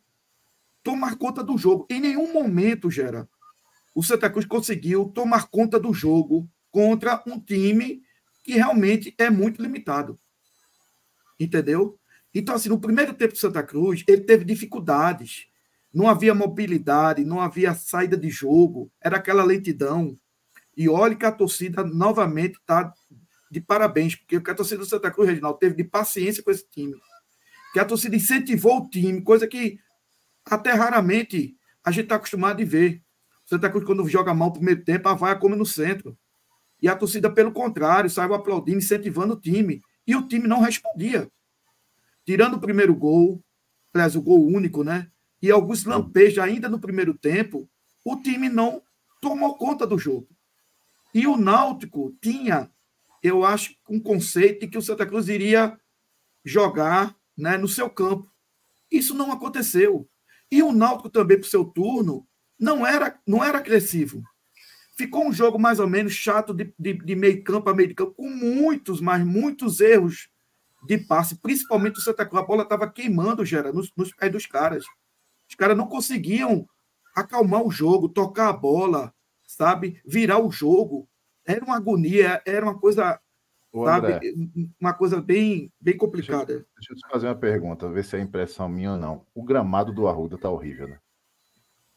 tomar 0.86 1.16
conta 1.16 1.42
do 1.42 1.58
jogo. 1.58 1.84
Em 1.90 2.00
nenhum 2.00 2.32
momento, 2.32 2.88
Gera, 2.88 3.28
o 3.92 4.04
Santa 4.04 4.30
Cruz 4.30 4.46
conseguiu 4.46 5.06
tomar 5.06 5.48
conta 5.48 5.80
do 5.80 5.92
jogo 5.92 6.48
contra 6.70 7.20
um 7.26 7.40
time 7.40 8.02
que 8.44 8.52
realmente 8.52 9.12
é 9.18 9.28
muito 9.28 9.60
limitado. 9.60 10.16
Entendeu? 11.40 11.98
Então, 12.32 12.54
assim, 12.54 12.68
no 12.68 12.78
primeiro 12.78 13.12
tempo 13.14 13.32
do 13.32 13.38
Santa 13.38 13.64
Cruz, 13.64 14.04
ele 14.06 14.20
teve 14.20 14.44
dificuldades. 14.44 15.48
Não 15.92 16.08
havia 16.08 16.32
mobilidade, 16.32 17.24
não 17.24 17.40
havia 17.40 17.74
saída 17.74 18.16
de 18.16 18.30
jogo, 18.30 18.88
era 19.02 19.16
aquela 19.16 19.42
lentidão. 19.42 20.16
E 20.76 20.88
olha 20.88 21.16
que 21.16 21.26
a 21.26 21.32
torcida 21.32 21.82
novamente 21.82 22.58
está 22.60 22.94
de 23.50 23.60
parabéns, 23.60 24.14
porque 24.14 24.36
a 24.36 24.54
torcida 24.54 24.78
do 24.78 24.86
Santa 24.86 25.10
Cruz, 25.10 25.28
Reginaldo, 25.28 25.58
teve 25.58 25.74
de 25.74 25.82
paciência 25.82 26.44
com 26.44 26.50
esse 26.52 26.64
time. 26.70 26.94
Que 27.72 27.80
a 27.80 27.84
torcida 27.84 28.14
incentivou 28.14 28.78
o 28.78 28.88
time, 28.88 29.20
coisa 29.20 29.48
que 29.48 29.80
até 30.48 30.72
raramente 30.72 31.56
a 31.84 31.90
gente 31.90 32.04
está 32.04 32.16
acostumado 32.16 32.62
a 32.62 32.64
ver. 32.64 33.02
Santa 33.44 33.70
Cruz, 33.70 33.84
quando 33.84 34.08
joga 34.08 34.34
mal 34.34 34.48
no 34.48 34.54
primeiro 34.54 34.84
tempo, 34.84 35.08
a 35.08 35.14
vaia 35.14 35.36
come 35.36 35.56
no 35.56 35.66
centro. 35.66 36.16
E 36.80 36.88
a 36.88 36.96
torcida, 36.96 37.30
pelo 37.30 37.52
contrário, 37.52 38.10
saiu 38.10 38.34
aplaudindo, 38.34 38.78
incentivando 38.78 39.34
o 39.34 39.40
time. 39.40 39.80
E 40.06 40.14
o 40.14 40.26
time 40.26 40.46
não 40.46 40.60
respondia. 40.60 41.30
Tirando 42.24 42.54
o 42.54 42.60
primeiro 42.60 42.94
gol, 42.94 43.42
aliás, 43.94 44.16
o 44.16 44.22
gol 44.22 44.44
único, 44.46 44.82
né? 44.82 45.10
E 45.40 45.50
alguns 45.50 45.84
lampejos 45.84 46.38
ainda 46.38 46.68
no 46.68 46.80
primeiro 46.80 47.14
tempo, 47.16 47.68
o 48.04 48.16
time 48.16 48.48
não 48.48 48.82
tomou 49.20 49.56
conta 49.56 49.86
do 49.86 49.98
jogo. 49.98 50.28
E 51.14 51.26
o 51.26 51.36
Náutico 51.36 52.16
tinha, 52.20 52.70
eu 53.22 53.44
acho, 53.44 53.74
um 53.88 54.00
conceito 54.00 54.60
de 54.60 54.68
que 54.68 54.78
o 54.78 54.82
Santa 54.82 55.06
Cruz 55.06 55.28
iria 55.28 55.78
jogar 56.44 57.16
né, 57.36 57.56
no 57.56 57.68
seu 57.68 57.88
campo. 57.88 58.30
Isso 58.90 59.14
não 59.14 59.32
aconteceu. 59.32 60.08
E 60.50 60.62
o 60.62 60.72
Náutico 60.72 61.10
também, 61.10 61.38
para 61.38 61.46
o 61.46 61.50
seu 61.50 61.64
turno, 61.64 62.26
não 62.58 62.86
era, 62.86 63.18
não 63.26 63.44
era 63.44 63.58
agressivo. 63.58 64.22
Ficou 64.96 65.26
um 65.26 65.32
jogo 65.32 65.58
mais 65.58 65.78
ou 65.78 65.86
menos 65.86 66.12
chato 66.12 66.54
de, 66.54 66.72
de, 66.78 66.94
de 66.94 67.14
meio 67.14 67.42
campo 67.44 67.68
a 67.68 67.74
meio 67.74 67.94
campo, 67.94 68.14
com 68.14 68.30
muitos, 68.30 69.00
mas 69.00 69.24
muitos 69.24 69.80
erros 69.80 70.30
de 70.86 70.96
passe, 70.96 71.36
principalmente 71.36 71.98
o 71.98 72.02
Santa 72.02 72.24
Cruz. 72.24 72.42
A 72.42 72.46
bola 72.46 72.62
estava 72.62 72.88
queimando, 72.90 73.44
Gera, 73.44 73.72
nos, 73.72 73.92
nos 73.96 74.14
pés 74.14 74.32
dos 74.32 74.46
caras. 74.46 74.84
Os 75.48 75.54
caras 75.54 75.76
não 75.76 75.86
conseguiam 75.86 76.66
acalmar 77.14 77.62
o 77.62 77.70
jogo, 77.70 78.08
tocar 78.08 78.48
a 78.48 78.52
bola, 78.52 79.12
sabe? 79.46 80.00
Virar 80.06 80.38
o 80.38 80.50
jogo. 80.50 81.08
Era 81.44 81.64
uma 81.64 81.76
agonia, 81.76 82.42
era 82.46 82.64
uma 82.64 82.78
coisa, 82.78 83.20
sabe? 83.72 84.34
Uma 84.80 84.94
coisa 84.94 85.20
bem, 85.20 85.72
bem 85.80 85.96
complicada. 85.96 86.46
Deixa, 86.46 86.66
deixa 86.76 86.92
eu 86.92 86.96
te 86.96 87.08
fazer 87.10 87.26
uma 87.26 87.34
pergunta, 87.34 87.88
ver 87.88 88.04
se 88.04 88.16
é 88.16 88.20
impressão 88.20 88.68
minha 88.68 88.92
ou 88.92 88.98
não. 88.98 89.26
O 89.34 89.42
gramado 89.42 89.92
do 89.92 90.08
Arruda 90.08 90.38
tá 90.38 90.50
horrível, 90.50 90.88
né? 90.88 90.98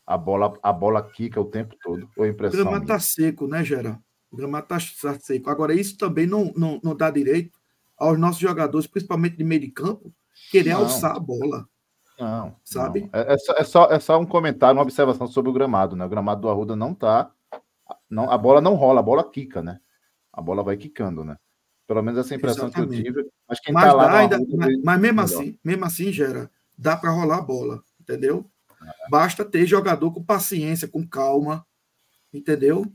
A 0.05 0.17
bola, 0.17 0.57
a 0.63 0.73
bola 0.73 1.03
quica 1.03 1.39
o 1.39 1.45
tempo 1.45 1.75
todo. 1.81 2.09
Ou 2.17 2.25
impressão 2.25 2.61
o 2.61 2.63
gramado 2.63 2.83
está 2.83 2.99
seco, 2.99 3.47
né, 3.47 3.63
Gera? 3.63 4.01
O 4.31 4.37
gramado 4.37 4.65
está 4.73 5.13
tá 5.13 5.19
seco. 5.19 5.49
Agora, 5.49 5.73
isso 5.73 5.97
também 5.97 6.25
não, 6.25 6.51
não, 6.55 6.79
não 6.83 6.95
dá 6.95 7.11
direito 7.11 7.59
aos 7.97 8.17
nossos 8.17 8.39
jogadores, 8.39 8.87
principalmente 8.87 9.37
de 9.37 9.43
meio 9.43 9.61
de 9.61 9.69
campo, 9.69 10.11
querer 10.49 10.73
não. 10.73 10.81
alçar 10.81 11.15
a 11.15 11.19
bola. 11.19 11.67
Não. 12.19 12.55
Sabe? 12.63 13.01
Não. 13.01 13.09
É, 13.13 13.33
é, 13.33 13.37
só, 13.37 13.53
é, 13.53 13.63
só, 13.63 13.85
é 13.85 13.99
só 13.99 14.19
um 14.19 14.25
comentário, 14.25 14.77
uma 14.77 14.83
observação 14.83 15.27
sobre 15.27 15.51
o 15.51 15.53
gramado, 15.53 15.95
né? 15.95 16.05
O 16.05 16.09
gramado 16.09 16.41
do 16.41 16.49
Arruda 16.49 16.75
não 16.75 16.93
tá. 16.93 17.31
Não, 18.09 18.31
a 18.31 18.37
bola 18.37 18.59
não 18.59 18.75
rola, 18.75 18.99
a 18.99 19.03
bola 19.03 19.29
quica, 19.29 19.61
né? 19.61 19.79
A 20.33 20.41
bola 20.41 20.63
vai 20.63 20.75
quicando, 20.75 21.23
né? 21.23 21.37
Pelo 21.89 22.03
menos 22.03 22.19
essa 22.19 22.35
impressão 22.35 22.67
Exatamente. 22.67 23.01
que 23.01 23.09
eu 23.09 23.13
tive. 23.15 23.31
Mas 23.49 23.59
quem 23.61 23.73
mas 23.73 23.85
tá 23.85 23.93
lá. 23.93 24.19
Ainda, 24.19 24.37
mas, 24.55 24.79
mas, 24.83 24.99
mesmo 25.01 25.21
assim, 25.21 25.57
mesmo 25.63 25.85
assim, 25.85 26.13
Gera, 26.13 26.51
dá 26.77 26.95
para 26.95 27.09
rolar 27.09 27.39
a 27.39 27.41
bola, 27.41 27.83
entendeu? 27.99 28.45
Basta 29.09 29.43
ter 29.43 29.65
jogador 29.65 30.11
com 30.11 30.23
paciência, 30.23 30.87
com 30.87 31.03
calma, 31.07 31.65
entendeu? 32.31 32.85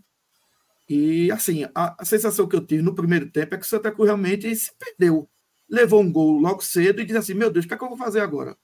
E 0.88 1.28
assim, 1.32 1.64
a, 1.74 1.96
a, 1.98 2.04
sensação 2.04 2.46
que 2.46 2.54
eu 2.54 2.64
tive 2.64 2.82
no 2.82 2.94
primeiro 2.94 3.28
tempo 3.28 3.56
é 3.56 3.58
que 3.58 3.64
o 3.64 3.68
Santa 3.68 3.90
Cruz 3.90 4.06
realmente 4.06 4.54
se 4.54 4.70
perdeu. 4.78 5.28
Levou 5.68 6.00
um 6.00 6.12
gol 6.12 6.38
logo 6.38 6.62
cedo 6.62 7.00
e 7.00 7.04
disse 7.04 7.18
assim: 7.18 7.34
Meu 7.34 7.50
Deus, 7.50 7.64
o 7.64 7.68
que, 7.68 7.74
é 7.74 7.76
que 7.76 7.82
eu 7.82 7.88
vou 7.88 7.98
fazer 7.98 8.20
agora? 8.20 8.56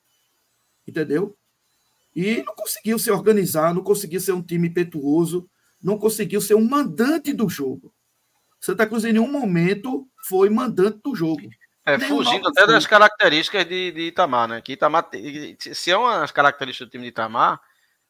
Entendeu? 0.86 1.36
E 2.14 2.40
não 2.44 2.54
conseguiu 2.54 3.00
se 3.00 3.10
organizar, 3.10 3.74
não 3.74 3.82
conseguiu 3.82 4.20
ser 4.20 4.30
um 4.30 4.42
time 4.42 4.68
impetuoso, 4.68 5.50
não 5.82 5.98
conseguiu 5.98 6.40
ser 6.40 6.54
um 6.54 6.68
mandante 6.68 7.32
do 7.32 7.48
jogo. 7.48 7.92
Santa 8.60 8.86
Cruz 8.86 9.04
em 9.04 9.12
nenhum 9.12 9.30
momento 9.30 10.06
foi 10.28 10.50
mandante 10.50 11.00
do 11.02 11.14
jogo. 11.14 11.48
É, 11.86 11.98
fugindo 11.98 12.46
até 12.46 12.66
das 12.66 12.86
características 12.86 13.64
de, 13.64 13.90
de, 13.90 14.00
Itamar, 14.08 14.46
né? 14.46 14.60
Que 14.60 14.72
Itamar, 14.72 15.08
se 15.58 15.90
é 15.90 15.96
uma 15.96 16.20
das 16.20 16.30
características 16.30 16.86
do 16.86 16.90
time 16.90 17.04
de 17.04 17.08
Itamar, 17.08 17.60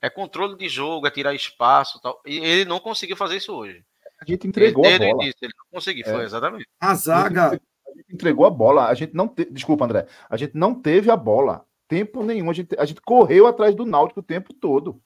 é 0.02 0.10
controle 0.10 0.56
de 0.56 0.68
jogo, 0.68 1.06
é 1.06 1.10
tirar 1.10 1.34
espaço 1.34 2.00
tal. 2.00 2.20
E 2.26 2.38
ele 2.38 2.64
não 2.64 2.80
conseguiu 2.80 3.16
fazer 3.16 3.36
isso 3.36 3.54
hoje. 3.54 3.84
A 4.20 4.24
gente 4.24 4.46
entregou 4.46 4.84
ele, 4.84 5.04
a 5.04 5.08
bola. 5.12 5.22
Início, 5.22 5.38
ele 5.42 5.52
não 5.56 5.78
conseguiu, 5.78 6.04
é. 6.06 6.12
foi 6.12 6.24
exatamente. 6.24 6.68
A 6.80 6.94
zaga. 6.94 7.48
A 7.48 7.52
gente 7.96 8.14
entregou 8.14 8.44
a 8.44 8.50
bola. 8.50 8.86
A 8.86 8.94
gente 8.94 9.14
não 9.14 9.28
te... 9.28 9.44
Desculpa, 9.44 9.84
André. 9.84 10.06
A 10.28 10.36
gente 10.36 10.54
não 10.54 10.74
teve 10.74 11.10
a 11.10 11.16
bola. 11.16 11.64
Tempo 11.88 12.22
nenhum. 12.22 12.50
A 12.50 12.52
gente, 12.52 12.76
a 12.78 12.84
gente 12.84 13.00
correu 13.00 13.46
atrás 13.46 13.74
do 13.74 13.86
Náutico 13.86 14.20
o 14.20 14.22
tempo 14.22 14.52
todo. 14.52 15.00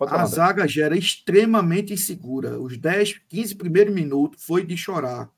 A 0.00 0.24
zaga 0.26 0.68
já 0.68 0.84
era 0.84 0.96
extremamente 0.96 1.92
insegura. 1.92 2.60
Os 2.60 2.76
10, 2.76 3.20
15 3.28 3.54
primeiros 3.56 3.92
minutos 3.92 4.44
foi 4.44 4.64
de 4.64 4.76
chorar 4.76 5.30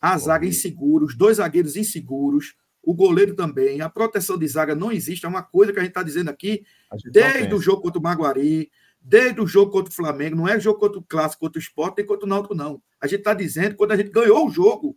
a 0.00 0.16
zaga 0.16 0.46
insegura, 0.46 1.04
os 1.04 1.16
dois 1.16 1.38
zagueiros 1.38 1.76
inseguros, 1.76 2.54
o 2.82 2.94
goleiro 2.94 3.34
também, 3.34 3.80
a 3.80 3.90
proteção 3.90 4.38
de 4.38 4.46
zaga 4.46 4.74
não 4.74 4.92
existe, 4.92 5.26
é 5.26 5.28
uma 5.28 5.42
coisa 5.42 5.72
que 5.72 5.78
a 5.78 5.82
gente 5.82 5.90
está 5.90 6.02
dizendo 6.02 6.30
aqui 6.30 6.64
desde 7.10 7.52
o 7.52 7.60
jogo 7.60 7.82
contra 7.82 7.98
o 7.98 8.02
Maguari, 8.02 8.70
desde 9.00 9.40
o 9.40 9.46
jogo 9.46 9.72
contra 9.72 9.90
o 9.90 9.94
Flamengo, 9.94 10.36
não 10.36 10.48
é 10.48 10.58
jogo 10.58 10.78
contra 10.78 10.98
o 10.98 11.02
Clássico, 11.02 11.40
contra 11.40 11.58
o 11.58 11.62
Sport, 11.62 11.96
nem 11.98 12.06
contra 12.06 12.24
o 12.24 12.28
Náutico, 12.28 12.54
não. 12.54 12.80
A 13.00 13.06
gente 13.06 13.20
está 13.20 13.34
dizendo 13.34 13.76
quando 13.76 13.92
a 13.92 13.96
gente 13.96 14.10
ganhou 14.10 14.46
o 14.46 14.50
jogo 14.50 14.96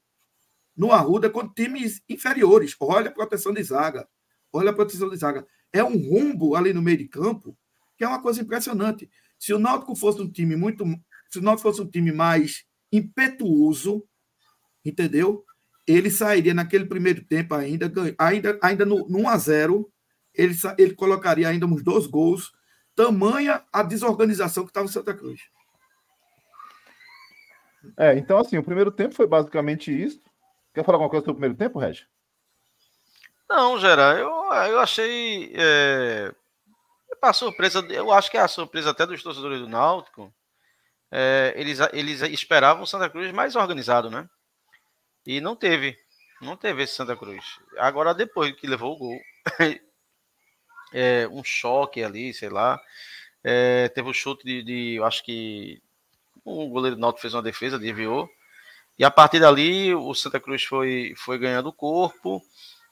no 0.75 0.91
Arruda 0.91 1.29
contra 1.29 1.51
times 1.53 2.01
inferiores. 2.07 2.75
Olha 2.79 3.09
a 3.09 3.13
proteção 3.13 3.53
de 3.53 3.61
zaga, 3.63 4.07
olha 4.53 4.71
a 4.71 4.73
proteção 4.73 5.09
de 5.09 5.17
zaga. 5.17 5.45
É 5.73 5.83
um 5.83 5.97
rumbo 5.97 6.55
ali 6.55 6.73
no 6.73 6.81
meio 6.81 6.97
de 6.97 7.07
campo 7.07 7.57
que 8.01 8.05
é 8.05 8.07
uma 8.07 8.19
coisa 8.19 8.41
impressionante. 8.41 9.07
Se 9.37 9.53
o 9.53 9.59
Náutico 9.59 9.95
fosse 9.95 10.19
um 10.19 10.27
time 10.27 10.55
muito. 10.55 10.83
Se 11.29 11.37
o 11.37 11.41
Náutico 11.43 11.69
fosse 11.69 11.83
um 11.83 11.87
time 11.87 12.11
mais 12.11 12.65
impetuoso, 12.91 14.03
entendeu? 14.83 15.45
Ele 15.85 16.09
sairia 16.09 16.51
naquele 16.51 16.85
primeiro 16.85 17.23
tempo 17.23 17.53
ainda, 17.53 17.91
ainda, 18.17 18.59
ainda 18.59 18.85
no, 18.85 19.07
no 19.07 19.19
1 19.19 19.29
a 19.29 19.37
0 19.37 19.93
ele, 20.33 20.55
ele 20.79 20.95
colocaria 20.95 21.47
ainda 21.47 21.67
uns 21.67 21.83
dois 21.83 22.07
gols, 22.07 22.51
tamanha 22.95 23.63
a 23.71 23.83
desorganização 23.83 24.63
que 24.63 24.71
estava 24.71 24.87
em 24.87 24.91
Santa 24.91 25.13
Cruz. 25.13 25.39
É, 27.95 28.17
então 28.17 28.39
assim, 28.39 28.57
o 28.57 28.63
primeiro 28.63 28.91
tempo 28.91 29.13
foi 29.13 29.27
basicamente 29.27 29.91
isso. 29.91 30.19
Quer 30.73 30.83
falar 30.83 30.95
alguma 30.95 31.09
coisa 31.11 31.23
sobre 31.23 31.33
o 31.33 31.35
primeiro 31.35 31.55
tempo, 31.55 31.77
Regi? 31.77 32.07
Não, 33.47 33.77
Gera, 33.79 34.17
eu, 34.17 34.31
eu 34.71 34.79
achei. 34.79 35.51
É, 35.53 36.33
a 37.29 37.33
surpresa, 37.33 37.85
eu 37.89 38.11
acho 38.11 38.31
que 38.31 38.37
é 38.37 38.41
a 38.41 38.47
surpresa 38.47 38.91
até 38.91 39.05
dos 39.05 39.21
torcedores 39.21 39.59
do 39.59 39.69
Náutico. 39.69 40.33
É, 41.11 41.53
eles, 41.55 41.79
eles 41.93 42.21
esperavam 42.21 42.83
o 42.83 42.87
Santa 42.87 43.09
Cruz 43.09 43.31
mais 43.31 43.55
organizado, 43.55 44.09
né? 44.09 44.29
E 45.25 45.41
não 45.41 45.55
teve. 45.55 45.97
Não 46.41 46.57
teve 46.57 46.83
esse 46.83 46.95
Santa 46.95 47.15
Cruz. 47.15 47.59
Agora, 47.77 48.13
depois 48.13 48.53
que 48.55 48.65
levou 48.65 48.95
o 48.95 48.97
gol, 48.97 49.19
é, 50.93 51.27
um 51.27 51.43
choque 51.43 52.03
ali, 52.03 52.33
sei 52.33 52.49
lá. 52.49 52.81
É, 53.43 53.89
teve 53.89 54.07
o 54.07 54.11
um 54.11 54.13
chute 54.13 54.43
de, 54.43 54.63
de, 54.63 54.95
eu 54.95 55.05
acho 55.05 55.23
que 55.23 55.81
o 56.43 56.67
goleiro 56.69 56.95
do 56.95 56.99
Náutico 56.99 57.21
fez 57.21 57.33
uma 57.33 57.43
defesa, 57.43 57.77
desviou. 57.77 58.29
E 58.97 59.03
a 59.03 59.11
partir 59.11 59.39
dali, 59.39 59.93
o 59.93 60.13
Santa 60.13 60.39
Cruz 60.39 60.63
foi, 60.63 61.13
foi 61.17 61.37
ganhando 61.37 61.73
corpo. 61.73 62.41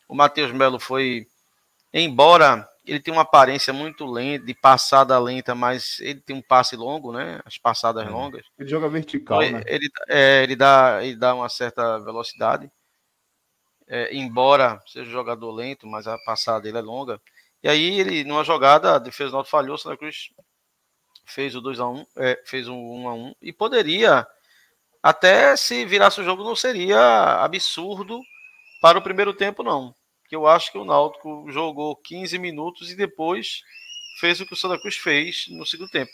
O 0.08 0.16
Matheus 0.16 0.52
Melo 0.52 0.80
foi, 0.80 1.28
embora 1.94 2.68
ele 2.90 3.00
tem 3.00 3.14
uma 3.14 3.22
aparência 3.22 3.72
muito 3.72 4.06
lenta, 4.06 4.46
de 4.46 4.54
passada 4.54 5.18
lenta, 5.20 5.54
mas 5.54 6.00
ele 6.00 6.20
tem 6.20 6.36
um 6.36 6.42
passe 6.42 6.76
longo, 6.76 7.12
né? 7.12 7.40
As 7.46 7.58
passadas 7.58 8.06
é. 8.06 8.10
longas. 8.10 8.46
Ele 8.58 8.70
joga 8.70 8.90
vertical, 8.90 9.42
ele, 9.44 9.54
né? 9.54 9.64
Ele, 9.68 9.90
é, 10.08 10.44
ele, 10.44 10.56
dá, 10.56 11.00
ele 11.04 11.16
dá 11.16 11.36
uma 11.36 11.50
certa 11.50 12.00
velocidade. 12.00 12.72
É, 13.88 14.16
embora 14.16 14.82
seja 14.86 15.10
um 15.10 15.12
jogador 15.12 15.52
lento, 15.52 15.88
mas 15.88 16.08
a 16.08 16.18
passada 16.20 16.62
dele 16.62 16.78
é 16.78 16.82
longa. 16.82 17.22
E 17.62 17.70
aí 17.70 18.00
ele, 18.00 18.24
numa 18.24 18.44
jogada, 18.44 18.96
a 18.96 19.00
defesa 19.00 19.32
do 19.32 19.34
Náutico 19.34 19.52
falhou, 19.52 19.76
o 19.76 19.78
Santa 19.78 19.98
Cruz 19.98 20.30
fez 21.26 21.56
o 21.56 21.62
2x1, 21.62 22.06
é, 22.18 22.42
fez 22.46 22.68
o 22.68 22.74
1x1 22.74 23.36
e 23.42 23.54
poderia 23.54 24.28
até 25.02 25.56
se 25.56 25.86
virasse 25.86 26.20
o 26.20 26.24
jogo 26.24 26.44
não 26.44 26.56
seria 26.56 27.44
absurdo 27.44 28.20
para 28.82 28.98
o 28.98 29.02
primeiro 29.02 29.34
tempo 29.34 29.64
não 29.64 29.94
que 30.30 30.36
eu 30.36 30.48
acho 30.48 30.72
que 30.72 30.78
o 30.78 30.86
Náutico 30.86 31.52
jogou 31.52 31.96
15 31.96 32.38
minutos 32.38 32.92
e 32.92 32.96
depois 32.96 33.64
fez 34.20 34.40
o 34.40 34.46
que 34.46 34.54
o 34.54 34.56
Santa 34.56 34.80
Cruz 34.80 34.96
fez 34.96 35.48
no 35.50 35.66
segundo 35.66 35.90
tempo. 35.90 36.12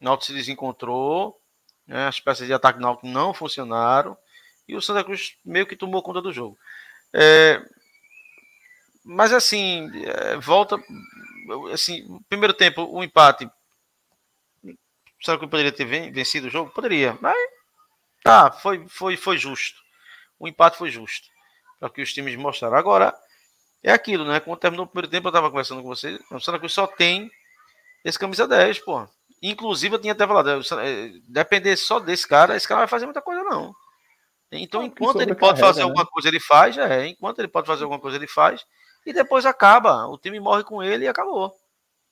O 0.00 0.04
Náutico 0.04 0.26
se 0.26 0.32
desencontrou, 0.32 1.36
né, 1.84 2.06
as 2.06 2.20
peças 2.20 2.46
de 2.46 2.52
ataque 2.52 2.78
do 2.78 2.82
Náutico 2.82 3.08
não 3.08 3.34
funcionaram 3.34 4.16
e 4.68 4.76
o 4.76 4.80
Santa 4.80 5.02
Cruz 5.02 5.36
meio 5.44 5.66
que 5.66 5.74
tomou 5.74 6.00
conta 6.00 6.22
do 6.22 6.32
jogo. 6.32 6.56
É, 7.12 7.60
mas 9.04 9.32
assim, 9.32 9.90
é, 10.04 10.36
volta. 10.36 10.76
Assim, 11.72 12.20
primeiro 12.28 12.54
tempo, 12.54 12.82
o 12.82 13.00
um 13.00 13.02
empate. 13.02 13.50
Será 15.20 15.38
que 15.38 15.46
poderia 15.48 15.72
ter 15.72 15.84
vencido 16.12 16.46
o 16.46 16.50
jogo? 16.50 16.70
Poderia, 16.70 17.18
mas 17.20 17.36
tá, 18.22 18.52
foi, 18.52 18.86
foi, 18.86 19.16
foi 19.16 19.38
justo. 19.38 19.80
O 20.38 20.46
empate 20.46 20.76
foi 20.76 20.90
justo 20.90 21.35
para 21.78 21.90
que 21.90 22.02
os 22.02 22.12
times 22.12 22.36
mostraram. 22.36 22.76
Agora, 22.76 23.14
é 23.82 23.92
aquilo, 23.92 24.24
né? 24.24 24.40
Quando 24.40 24.58
terminou 24.58 24.84
o 24.84 24.88
primeiro 24.88 25.10
tempo, 25.10 25.28
eu 25.28 25.30
estava 25.30 25.50
conversando 25.50 25.82
com 25.82 25.88
você. 25.88 26.18
O 26.30 26.40
Santa 26.40 26.58
Cruz 26.58 26.72
só 26.72 26.86
tem 26.86 27.30
esse 28.04 28.18
camisa 28.18 28.46
10, 28.46 28.80
pô. 28.80 29.06
Inclusive, 29.42 29.94
eu 29.94 30.00
tinha 30.00 30.12
até 30.12 30.26
falado, 30.26 30.50
é, 30.50 31.12
depender 31.28 31.76
só 31.76 32.00
desse 32.00 32.26
cara, 32.26 32.56
esse 32.56 32.66
cara 32.66 32.78
não 32.78 32.82
vai 32.82 32.88
fazer 32.88 33.04
muita 33.04 33.20
coisa, 33.20 33.42
não. 33.42 33.74
Então, 34.50 34.82
enquanto 34.82 35.20
ele 35.20 35.34
pode 35.34 35.60
fazer 35.60 35.80
né? 35.80 35.84
alguma 35.84 36.06
coisa, 36.06 36.28
ele 36.28 36.40
faz, 36.40 36.78
é. 36.78 37.08
Enquanto 37.08 37.40
ele 37.40 37.48
pode 37.48 37.66
fazer 37.66 37.82
alguma 37.82 38.00
coisa, 38.00 38.16
ele 38.16 38.28
faz. 38.28 38.64
E 39.04 39.12
depois 39.12 39.44
acaba. 39.44 40.06
O 40.06 40.18
time 40.18 40.40
morre 40.40 40.64
com 40.64 40.82
ele 40.82 41.04
e 41.04 41.08
acabou. 41.08 41.52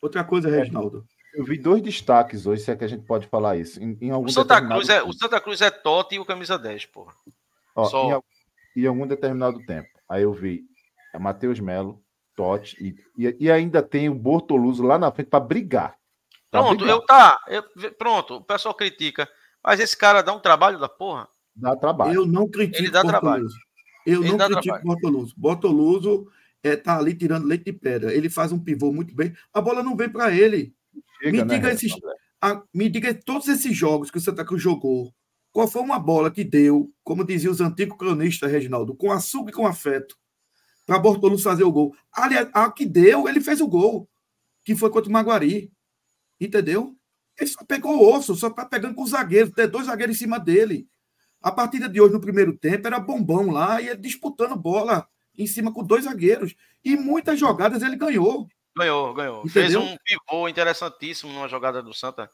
Outra 0.03 0.23
coisa, 0.23 0.51
Reginaldo. 0.51 1.05
Eu 1.35 1.45
vi 1.45 1.59
dois 1.59 1.83
destaques 1.83 2.47
hoje, 2.47 2.63
se 2.63 2.71
é 2.71 2.77
que 2.77 2.85
a 2.85 2.89
gente 2.89 3.05
pode 3.05 3.27
falar 3.27 3.57
isso. 3.57 3.83
Em, 3.83 3.97
em 4.01 4.11
algum 4.11 4.29
o, 4.29 4.31
Santa 4.31 4.61
Cruz 4.61 4.89
é, 4.89 5.03
o 5.03 5.13
Santa 5.13 5.41
Cruz 5.41 5.61
é 5.61 5.71
Totti 5.71 6.15
e 6.15 6.19
o 6.21 6.25
camisa 6.25 6.57
10, 6.57 6.87
porra. 6.87 7.13
Ó, 7.75 7.85
Só... 7.87 8.05
em, 8.09 8.23
em, 8.77 8.87
algum 8.87 9.07
determinado 9.07 9.65
tempo. 9.67 9.89
Aí 10.09 10.23
eu 10.23 10.33
vi 10.33 10.65
é 11.15 11.19
Matheus 11.19 11.61
Melo, 11.61 12.03
Totti 12.35 12.77
e, 12.81 13.27
e, 13.27 13.37
e, 13.41 13.51
ainda 13.51 13.83
tem 13.83 14.09
o 14.09 14.15
Bortoluso 14.15 14.83
lá 14.83 14.99
na 14.99 15.13
frente 15.13 15.29
para 15.29 15.39
brigar. 15.39 15.97
Pra 16.51 16.61
pronto, 16.61 16.79
brigar. 16.79 16.97
eu 16.97 17.01
tá. 17.03 17.41
Eu, 17.47 17.63
pronto, 17.97 18.35
o 18.37 18.45
pessoal 18.45 18.75
critica. 18.75 19.29
Mas 19.63 19.81
esse 19.81 19.97
cara 19.97 20.23
dá 20.23 20.33
um 20.33 20.41
trabalho 20.41 20.79
da 20.79 20.89
porra. 20.89 21.29
Dá 21.55 21.77
trabalho. 21.77 22.15
Eu 22.15 22.27
não 22.27 22.49
critico 22.49 22.83
Ele 22.83 22.91
dá 22.91 23.03
trabalho. 23.03 23.47
Eu 24.05 24.23
Ele 24.23 24.37
não 24.37 24.49
critico 24.49 24.77
o 24.77 24.83
Bortoluso. 24.83 25.35
Bortoluso 25.37 26.27
é, 26.63 26.77
tá 26.77 26.99
ali 26.99 27.15
tirando 27.15 27.47
leite 27.47 27.67
de 27.67 27.73
pedra. 27.73 28.13
Ele 28.13 28.29
faz 28.29 28.51
um 28.51 28.59
pivô 28.59 28.93
muito 28.93 29.15
bem. 29.15 29.33
A 29.53 29.61
bola 29.61 29.83
não 29.83 29.97
vem 29.97 30.09
para 30.09 30.35
ele. 30.35 30.75
Chega, 31.23 31.33
me, 31.33 31.45
né, 31.45 31.55
diga 31.55 31.73
esses, 31.73 31.93
a, 32.41 32.63
me 32.75 32.89
diga 32.89 33.15
todos 33.15 33.49
esses 33.49 33.77
jogos 33.77 34.11
que 34.11 34.19
o 34.19 34.21
Santa 34.21 34.45
Cruz 34.45 34.63
jogou. 34.63 35.15
Qual 35.55 35.69
foi 35.69 35.83
uma 35.83 36.01
bola 36.01 36.33
que 36.33 36.43
deu, 36.43 36.93
como 37.05 37.25
diziam 37.25 37.53
os 37.53 37.61
antigos 37.61 37.97
cronistas, 37.97 38.51
Reginaldo, 38.51 38.93
com 38.93 39.13
açúcar 39.13 39.51
e 39.51 39.55
com 39.55 39.65
afeto, 39.65 40.19
para 40.85 40.99
Bortoluso 40.99 41.45
fazer 41.45 41.63
o 41.63 41.71
gol? 41.71 41.95
Aliás, 42.13 42.51
a 42.53 42.73
que 42.73 42.85
deu, 42.85 43.29
ele 43.29 43.41
fez 43.41 43.61
o 43.61 43.69
gol, 43.69 44.11
que 44.65 44.75
foi 44.75 44.91
contra 44.91 45.09
o 45.09 45.13
Maguari. 45.13 45.71
Entendeu? 46.41 46.97
Ele 47.39 47.49
só 47.49 47.65
pegou 47.65 47.97
o 47.97 48.17
osso, 48.17 48.35
só 48.35 48.51
tá 48.51 48.65
pegando 48.67 48.97
com 48.97 49.05
os 49.05 49.11
zagueiros, 49.11 49.55
tem 49.55 49.69
dois 49.69 49.87
zagueiros 49.87 50.17
em 50.17 50.19
cima 50.19 50.41
dele. 50.41 50.89
A 51.41 51.53
partida 51.53 51.89
de 51.89 52.01
hoje, 52.01 52.13
no 52.13 52.21
primeiro 52.21 52.59
tempo, 52.59 52.89
era 52.89 52.99
bombão 52.99 53.53
lá, 53.53 53.81
e 53.81 53.87
ele 53.87 54.01
disputando 54.01 54.57
bola 54.57 55.07
em 55.39 55.47
cima 55.47 55.73
com 55.73 55.85
dois 55.85 56.03
zagueiros. 56.03 56.57
E 56.85 56.97
muitas 56.97 57.39
jogadas 57.39 57.81
ele 57.81 57.95
ganhou. 57.95 58.49
Ganhou, 58.77 59.15
ganhou. 59.15 59.45
Entendeu? 59.45 59.51
Fez 59.51 59.77
um 59.77 59.97
pivô 60.05 60.49
interessantíssimo 60.49 61.33
numa 61.33 61.49
jogada 61.49 61.83
do 61.83 61.95
Santa. 61.95 62.29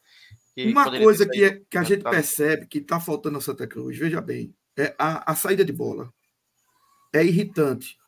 Uma 0.57 0.91
coisa 0.91 1.29
que, 1.29 1.45
é, 1.45 1.61
que 1.69 1.79
a 1.79 1.83
gente 1.83 2.03
percebe 2.03 2.67
que 2.67 2.79
está 2.79 2.99
faltando 2.99 3.35
no 3.35 3.43
Santa 3.43 3.67
Cruz, 3.67 3.97
veja 3.97 4.21
bem, 4.21 4.55
é 4.77 4.95
a, 4.99 5.33
a 5.33 5.35
saída 5.35 5.65
de 5.65 5.73
bola. 5.73 6.13
É 7.13 7.25
irritante. 7.25 7.99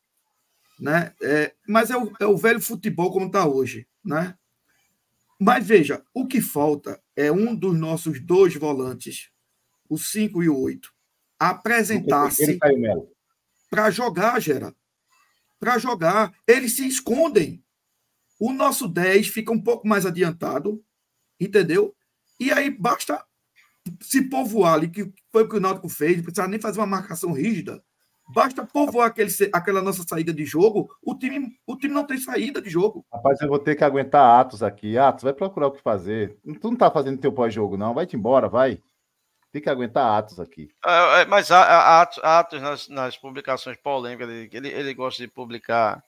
Né? 0.80 1.14
É, 1.22 1.54
mas 1.68 1.90
é 1.90 1.96
o, 1.96 2.12
é 2.18 2.26
o 2.26 2.36
velho 2.36 2.60
futebol 2.60 3.12
como 3.12 3.26
está 3.26 3.46
hoje. 3.46 3.86
Né? 4.04 4.36
Mas 5.38 5.66
veja, 5.66 6.02
o 6.14 6.26
que 6.26 6.40
falta 6.40 7.00
é 7.16 7.30
um 7.30 7.54
dos 7.54 7.76
nossos 7.76 8.20
dois 8.20 8.54
volantes, 8.54 9.30
o 9.88 9.98
5 9.98 10.42
e 10.42 10.48
o 10.48 10.58
8, 10.58 10.92
apresentar-se 11.38 12.58
para 13.68 13.90
jogar, 13.90 14.40
Gera. 14.40 14.74
Para 15.58 15.78
jogar. 15.78 16.32
Eles 16.46 16.76
se 16.76 16.86
escondem. 16.86 17.61
O 18.44 18.52
nosso 18.52 18.88
10 18.88 19.28
fica 19.28 19.52
um 19.52 19.62
pouco 19.62 19.86
mais 19.86 20.04
adiantado, 20.04 20.82
entendeu? 21.38 21.94
E 22.40 22.50
aí 22.50 22.68
basta 22.70 23.24
se 24.00 24.28
povoar 24.28 24.74
ali, 24.74 24.88
que 24.88 25.12
foi 25.30 25.44
o 25.44 25.48
que 25.48 25.56
o 25.58 25.60
Náutico 25.60 25.88
fez, 25.88 26.16
não 26.16 26.24
precisa 26.24 26.48
nem 26.48 26.58
fazer 26.58 26.80
uma 26.80 26.86
marcação 26.88 27.30
rígida. 27.30 27.80
Basta 28.34 28.66
povoar 28.66 29.06
aquele, 29.06 29.30
aquela 29.52 29.80
nossa 29.80 30.02
saída 30.02 30.34
de 30.34 30.44
jogo, 30.44 30.92
o 31.04 31.16
time, 31.16 31.56
o 31.64 31.76
time 31.76 31.94
não 31.94 32.04
tem 32.04 32.18
saída 32.18 32.60
de 32.60 32.68
jogo. 32.68 33.06
Rapaz, 33.12 33.40
eu 33.40 33.46
vou 33.46 33.60
ter 33.60 33.76
que 33.76 33.84
aguentar 33.84 34.40
Atos 34.40 34.60
aqui. 34.60 34.98
Atos, 34.98 35.22
vai 35.22 35.32
procurar 35.32 35.68
o 35.68 35.72
que 35.72 35.80
fazer. 35.80 36.36
Tu 36.42 36.68
não 36.68 36.76
tá 36.76 36.90
fazendo 36.90 37.20
teu 37.20 37.30
pós-jogo, 37.30 37.76
não. 37.76 37.94
Vai-te 37.94 38.16
embora, 38.16 38.48
vai. 38.48 38.82
Tem 39.52 39.62
que 39.62 39.70
aguentar 39.70 40.18
Atos 40.18 40.40
aqui. 40.40 40.68
É, 40.84 41.20
é, 41.20 41.24
mas 41.26 41.48
Atos, 41.52 42.18
Atos 42.24 42.60
nas, 42.60 42.88
nas, 42.88 43.16
publicações 43.16 43.76
polêmicas, 43.76 44.28
ele, 44.28 44.68
ele 44.68 44.94
gosta 44.94 45.22
de 45.22 45.30
publicar 45.30 46.02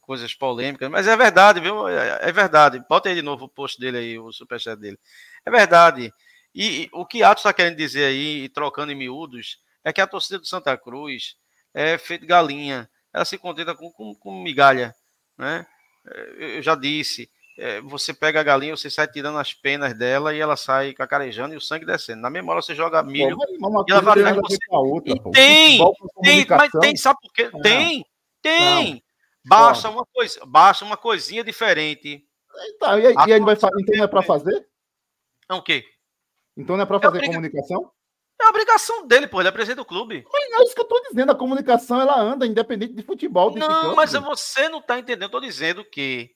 coisas 0.00 0.34
polêmicas, 0.34 0.90
mas 0.90 1.06
é 1.06 1.16
verdade, 1.16 1.60
viu? 1.60 1.88
É, 1.88 2.28
é 2.28 2.32
verdade. 2.32 2.82
Bota 2.88 3.08
aí 3.08 3.14
de 3.14 3.22
novo 3.22 3.46
o 3.46 3.48
post 3.48 3.78
dele 3.78 3.98
aí, 3.98 4.18
o 4.18 4.32
superchat 4.32 4.78
dele. 4.78 4.98
É 5.44 5.50
verdade. 5.50 6.12
E, 6.54 6.84
e 6.84 6.90
o 6.92 7.04
que 7.04 7.22
Atos 7.22 7.40
está 7.40 7.52
querendo 7.52 7.76
dizer 7.76 8.04
aí, 8.04 8.48
trocando 8.48 8.92
em 8.92 8.96
miúdos, 8.96 9.58
é 9.82 9.92
que 9.92 10.00
a 10.00 10.06
torcida 10.06 10.38
do 10.38 10.46
Santa 10.46 10.76
Cruz 10.76 11.36
é 11.72 11.98
feito 11.98 12.26
galinha. 12.26 12.88
Ela 13.12 13.24
se 13.24 13.38
contenta 13.38 13.74
com, 13.74 13.90
com, 13.90 14.14
com 14.14 14.42
migalha, 14.42 14.94
né? 15.36 15.66
É, 16.06 16.58
eu 16.58 16.62
já 16.62 16.74
disse, 16.74 17.30
é, 17.56 17.80
você 17.80 18.12
pega 18.12 18.40
a 18.40 18.42
galinha, 18.42 18.76
você 18.76 18.90
sai 18.90 19.06
tirando 19.06 19.38
as 19.38 19.54
penas 19.54 19.96
dela 19.96 20.34
e 20.34 20.40
ela 20.40 20.56
sai 20.56 20.92
cacarejando 20.92 21.54
e 21.54 21.56
o 21.56 21.60
sangue 21.60 21.86
descendo. 21.86 22.20
Na 22.20 22.30
memória 22.30 22.60
você 22.60 22.74
joga 22.74 23.02
milho 23.02 23.36
pô, 23.36 23.84
e 23.88 23.92
ela 23.92 24.00
vai 24.00 24.34
você. 24.34 24.58
Outra, 24.70 25.12
e 25.12 25.32
tem, 25.32 25.78
tem, 26.22 26.46
mas 26.48 26.70
tem, 26.80 26.96
sabe 26.96 27.18
por 27.22 27.32
quê? 27.32 27.50
Tem, 27.62 28.04
tem. 28.42 29.03
Não. 29.44 29.56
Basta 29.56 29.90
uma 29.90 30.06
coisa, 30.06 30.40
basta 30.46 30.84
uma 30.84 30.96
coisinha 30.96 31.44
diferente. 31.44 32.24
Então, 32.74 32.98
e, 32.98 33.06
aí, 33.06 33.14
a, 33.16 33.28
e 33.28 33.32
aí 33.34 33.40
vai 33.40 33.56
fazer, 33.56 33.80
então 33.80 33.96
não 33.96 34.04
é 34.04 34.08
para 34.08 34.22
fazer? 34.22 34.66
É 35.48 35.54
o 35.54 35.62
quê? 35.62 35.84
Então 36.56 36.76
não 36.76 36.84
é 36.84 36.86
para 36.86 37.00
fazer 37.00 37.22
é 37.22 37.26
comunicação? 37.26 37.90
É 38.40 38.46
a 38.46 38.48
obrigação 38.48 39.06
dele, 39.06 39.26
pô, 39.26 39.40
ele 39.40 39.48
é 39.48 39.52
presidente 39.52 39.76
do 39.76 39.84
clube. 39.84 40.24
Mas 40.32 40.60
é 40.60 40.64
isso 40.64 40.74
que 40.74 40.80
eu 40.80 40.86
tô 40.86 41.00
dizendo, 41.08 41.30
a 41.32 41.36
comunicação 41.36 42.00
ela 42.00 42.18
anda 42.20 42.46
independente 42.46 42.94
de 42.94 43.02
futebol. 43.02 43.50
De 43.50 43.58
não, 43.58 43.94
mas 43.94 44.12
você 44.12 44.68
não 44.68 44.80
tá 44.80 44.98
entendendo, 44.98 45.24
eu 45.24 45.30
tô 45.30 45.40
dizendo 45.40 45.84
que 45.84 46.30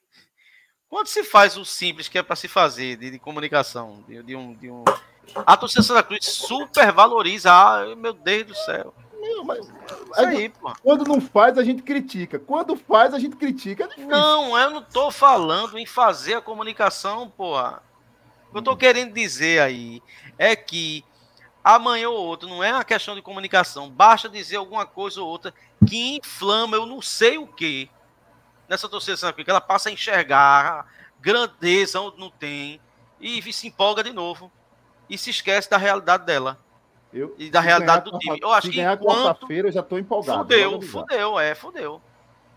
quando 0.89 1.07
se 1.07 1.23
faz 1.23 1.57
o 1.57 1.65
simples 1.65 2.09
que 2.09 2.19
é 2.19 2.23
para 2.23 2.37
se 2.37 2.49
fazer 2.49 2.97
de, 2.97 3.11
de 3.11 3.19
comunicação, 3.19 4.05
de, 4.09 4.23
de, 4.23 4.37
um, 4.37 4.55
de 4.55 4.71
um. 4.71 4.85
A 5.47 5.57
torcida 5.57 5.83
Santa 5.83 6.03
Cruz 6.03 6.25
super 6.25 6.91
valoriza. 6.93 7.53
Ah, 7.53 7.95
meu 7.95 8.15
Deus 8.15 8.47
do 8.47 8.55
céu. 8.55 8.95
Não, 9.39 9.45
mas. 9.45 9.71
Aí, 10.17 10.53
quando 10.83 11.05
não 11.05 11.21
faz, 11.21 11.57
a 11.57 11.63
gente 11.63 11.83
critica. 11.83 12.39
Quando 12.39 12.75
faz, 12.75 13.15
a 13.15 13.19
gente 13.19 13.37
critica. 13.37 13.89
É 13.97 14.05
não, 14.05 14.59
eu 14.59 14.71
não 14.71 14.83
tô 14.83 15.11
falando 15.13 15.79
em 15.79 15.87
fazer 15.87 16.35
a 16.35 16.41
comunicação, 16.41 17.31
porra. 17.31 17.83
O 18.49 18.53
que 18.53 18.59
eu 18.59 18.63
tô 18.63 18.77
querendo 18.77 19.13
dizer 19.13 19.61
aí 19.61 20.03
é 20.37 20.57
que 20.57 21.05
amanhã 21.63 22.09
ou 22.09 22.19
outro 22.19 22.49
não 22.49 22.65
é 22.65 22.73
uma 22.73 22.85
questão 22.85 23.15
de 23.15 23.23
comunicação. 23.23 23.89
Basta 23.89 24.29
dizer 24.29 24.57
alguma 24.57 24.85
coisa 24.85 25.21
ou 25.21 25.29
outra 25.29 25.55
que 25.87 26.17
inflama, 26.17 26.77
eu 26.77 26.85
não 26.85 27.01
sei 27.01 27.39
o 27.39 27.47
que 27.47 27.89
nessa 28.69 28.89
torcida 28.89 29.33
que 29.33 29.49
ela 29.49 29.61
passa 29.61 29.89
a 29.89 29.93
enxergar 29.93 30.87
grandeza 31.21 32.01
onde 32.01 32.19
não 32.19 32.31
tem 32.31 32.81
e 33.21 33.41
se 33.53 33.69
empolga 33.69 34.03
de 34.03 34.13
novo 34.13 34.51
e 35.09 35.17
se 35.17 35.31
esquece 35.31 35.71
da 35.71 35.77
realidade 35.77 36.25
dela. 36.25 36.59
Eu, 37.13 37.35
e 37.39 37.51
da 37.51 37.61
realidade 37.61 38.11
do 38.11 38.19
time. 38.19 38.39
Eu 38.41 38.53
acho 38.53 38.71
que 38.71 38.81
enquanto... 38.81 39.05
quarta-feira 39.05 39.69
eu 39.69 39.73
já 39.73 39.81
estou 39.81 39.99
empolgado. 39.99 40.41
Fudeu, 40.41 40.83
fudeu, 40.83 41.39
é, 41.41 41.55
fudeu. 41.55 42.03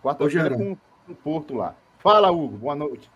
Quarta-feira 0.04 0.56
com 0.56 0.78
o 1.08 1.16
Porto 1.16 1.56
lá. 1.56 1.76
Fala, 2.00 2.32
Hugo, 2.32 2.58
boa 2.58 2.76
noite. 2.76 3.10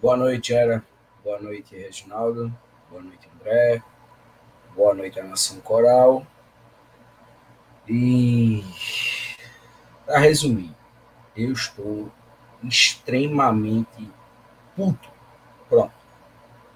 Boa 0.00 0.16
noite, 0.16 0.52
Era. 0.52 0.84
Boa 1.22 1.38
noite, 1.40 1.76
Reginaldo. 1.76 2.52
Boa 2.90 3.02
noite, 3.02 3.28
André. 3.36 3.82
Boa 4.74 4.94
noite, 4.94 5.20
a 5.20 5.24
Nação 5.24 5.60
Coral. 5.60 6.26
E 7.88 8.64
para 10.04 10.18
resumir, 10.18 10.74
eu 11.36 11.52
estou 11.52 12.10
extremamente 12.64 14.10
puto. 14.74 15.08
Pronto. 15.68 15.92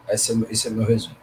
Esse 0.08 0.32
é, 0.32 0.52
esse 0.52 0.68
é 0.68 0.70
meu 0.70 0.86
resumo. 0.86 1.16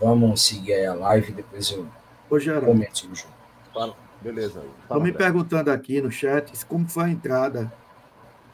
Vamos 0.00 0.42
seguir 0.42 0.74
aí 0.74 0.86
a 0.86 0.94
live, 0.94 1.32
depois 1.32 1.70
eu 1.70 1.86
Ô, 2.30 2.60
comento 2.64 3.08
o 3.10 3.14
jogo. 3.14 3.32
Fala. 3.72 3.96
Beleza. 4.20 4.62
Estão 4.82 5.00
me 5.00 5.12
perguntando 5.12 5.70
aqui 5.70 6.00
no 6.00 6.10
chat 6.10 6.52
como 6.66 6.88
foi 6.88 7.04
a 7.04 7.08
entrada 7.08 7.72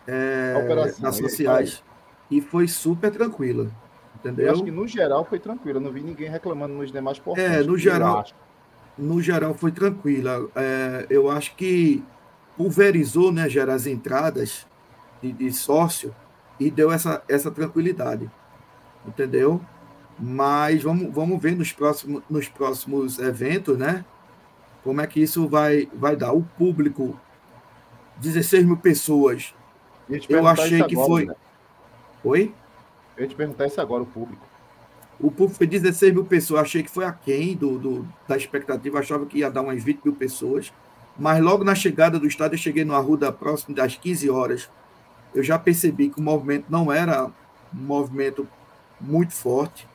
é, 0.06 0.54
a 0.56 1.02
nas 1.02 1.16
sociais. 1.16 1.82
E 2.30 2.40
foi 2.40 2.68
super 2.68 3.10
tranquila. 3.10 3.70
Entendeu? 4.16 4.46
Eu 4.46 4.52
acho 4.52 4.64
que 4.64 4.70
no 4.70 4.86
geral 4.86 5.24
foi 5.24 5.38
tranquila. 5.38 5.80
Não 5.80 5.90
vi 5.90 6.02
ninguém 6.02 6.28
reclamando 6.28 6.74
nos 6.74 6.90
demais 6.90 7.18
portões. 7.18 7.46
É, 7.46 7.62
no 7.62 7.76
geral. 7.76 8.24
No 8.96 9.20
geral 9.20 9.54
foi 9.54 9.72
tranquila. 9.72 10.48
É, 10.54 11.06
eu 11.10 11.30
acho 11.30 11.54
que 11.56 12.02
pulverizou, 12.56 13.32
né, 13.32 13.48
gera 13.48 13.74
as 13.74 13.86
entradas 13.86 14.66
de, 15.20 15.32
de, 15.32 15.52
sócio 15.52 16.14
e 16.58 16.70
deu 16.70 16.92
essa, 16.92 17.22
essa 17.28 17.50
tranquilidade, 17.50 18.30
entendeu? 19.04 19.60
Mas 20.18 20.82
vamos, 20.82 21.12
vamos 21.12 21.40
ver 21.42 21.56
nos 21.56 21.72
próximos, 21.72 22.22
nos 22.30 22.48
próximos 22.48 23.18
eventos, 23.18 23.76
né? 23.76 24.04
Como 24.82 25.00
é 25.00 25.06
que 25.06 25.20
isso 25.20 25.48
vai, 25.48 25.88
vai 25.94 26.14
dar. 26.14 26.32
O 26.32 26.42
público, 26.42 27.18
16 28.18 28.64
mil 28.64 28.76
pessoas, 28.76 29.54
eu 30.28 30.46
achei 30.46 30.82
que 30.84 30.94
agora, 30.94 31.06
foi. 31.08 31.24
Né? 31.26 31.34
Oi? 32.22 32.54
Eu 33.16 33.22
ia 33.22 33.28
te 33.28 33.34
perguntar 33.34 33.66
isso 33.66 33.80
agora, 33.80 34.02
o 34.02 34.06
público. 34.06 34.46
O 35.18 35.30
público 35.30 35.56
foi 35.56 35.66
16 35.66 36.12
mil 36.12 36.24
pessoas, 36.24 36.62
achei 36.62 36.82
que 36.82 36.90
foi 36.90 37.04
aquém 37.04 37.56
do, 37.56 37.78
do, 37.78 38.08
da 38.28 38.36
expectativa, 38.36 38.98
achava 38.98 39.24
que 39.26 39.38
ia 39.38 39.50
dar 39.50 39.62
umas 39.62 39.82
20 39.82 40.04
mil 40.04 40.14
pessoas. 40.14 40.72
Mas 41.16 41.40
logo 41.40 41.64
na 41.64 41.74
chegada 41.74 42.18
do 42.18 42.26
estádio, 42.26 42.56
eu 42.56 42.60
cheguei 42.60 42.84
no 42.84 42.94
Arruda 42.94 43.32
próximo 43.32 43.74
das 43.74 43.96
15 43.96 44.28
horas. 44.28 44.70
Eu 45.34 45.42
já 45.42 45.58
percebi 45.58 46.10
que 46.10 46.18
o 46.18 46.22
movimento 46.22 46.66
não 46.68 46.92
era 46.92 47.26
um 47.26 47.32
movimento 47.72 48.46
muito 49.00 49.32
forte, 49.32 49.88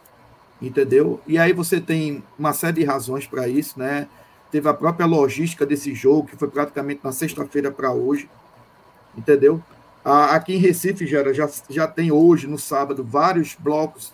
entendeu? 0.62 1.20
E 1.26 1.38
aí 1.38 1.54
você 1.54 1.80
tem 1.80 2.24
uma 2.38 2.54
série 2.54 2.82
de 2.82 2.84
razões 2.86 3.26
para 3.26 3.48
isso, 3.48 3.80
né? 3.80 4.08
Teve 4.52 4.68
a 4.68 4.74
própria 4.74 5.06
logística 5.06 5.66
desse 5.66 5.94
jogo, 5.94 6.28
que 6.28 6.36
foi 6.36 6.48
praticamente 6.48 7.02
na 7.04 7.12
sexta-feira 7.12 7.72
para 7.72 7.92
hoje, 7.92 8.30
entendeu? 9.18 9.62
Aqui 10.04 10.56
em 10.56 10.58
Recife, 10.58 11.06
já, 11.06 11.32
já, 11.34 11.50
já 11.70 11.88
tem 11.88 12.12
hoje, 12.12 12.48
no 12.48 12.58
sábado, 12.58 13.04
vários 13.04 13.56
blocos 13.60 14.12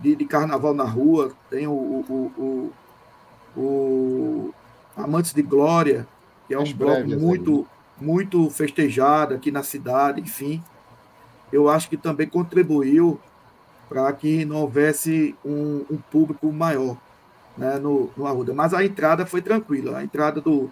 de, 0.00 0.16
de 0.16 0.24
carnaval 0.24 0.72
na 0.72 0.84
rua. 0.84 1.32
Tem 1.50 1.66
o, 1.66 1.72
o, 1.72 2.72
o, 3.56 3.60
o 3.60 4.54
Amantes 4.96 5.34
de 5.34 5.42
Glória, 5.42 6.06
que 6.46 6.54
é 6.54 6.58
um 6.58 6.72
bloco 6.72 7.08
muito, 7.08 7.66
muito 8.00 8.48
festejado 8.50 9.34
aqui 9.34 9.50
na 9.50 9.62
cidade, 9.62 10.20
enfim. 10.20 10.62
Eu 11.52 11.68
acho 11.68 11.88
que 11.88 11.96
também 11.96 12.28
contribuiu 12.28 13.20
para 13.88 14.12
que 14.12 14.44
não 14.44 14.56
houvesse 14.56 15.34
um, 15.44 15.84
um, 15.90 15.96
público 15.96 16.50
maior 16.52 16.96
né, 17.56 17.78
no, 17.78 18.10
no 18.16 18.26
Arruda. 18.26 18.52
Mas 18.52 18.74
a 18.74 18.84
entrada 18.84 19.24
foi 19.24 19.40
tranquila. 19.40 19.98
A 19.98 20.04
entrada 20.04 20.40
do, 20.40 20.70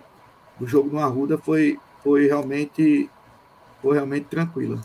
do 0.59 0.67
jogo 0.67 0.91
no 0.91 0.99
Arruda 0.99 1.39
foi, 1.39 1.79
foi 2.03 2.27
realmente 2.27 3.09
foi 3.81 3.95
realmente 3.95 4.27
tranquila. 4.27 4.81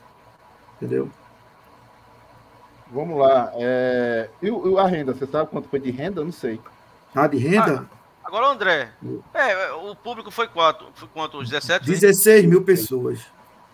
Entendeu? 0.75 1.09
Vamos 2.91 3.17
lá. 3.17 3.51
É... 3.55 4.29
E, 4.41 4.49
a 4.77 4.85
renda? 4.85 5.13
Você 5.13 5.25
sabe 5.25 5.49
quanto 5.49 5.69
foi 5.69 5.79
de 5.79 5.91
renda? 5.91 6.21
Eu 6.21 6.25
não 6.25 6.31
sei. 6.31 6.59
Ah, 7.15 7.27
de 7.27 7.37
renda? 7.37 7.87
Ah, 7.89 8.27
agora, 8.27 8.47
André. 8.47 8.91
É, 9.33 9.71
o 9.71 9.95
público 9.95 10.29
foi 10.31 10.47
quanto? 10.47 10.85
Foi 10.93 11.07
quanto? 11.07 11.43
17? 11.43 11.85
16 11.85 12.45
mil 12.45 12.63
pessoas. 12.63 13.19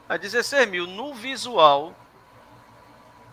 É, 0.08 0.18
16 0.18 0.70
mil. 0.70 0.88
No 0.88 1.14
visual, 1.14 1.93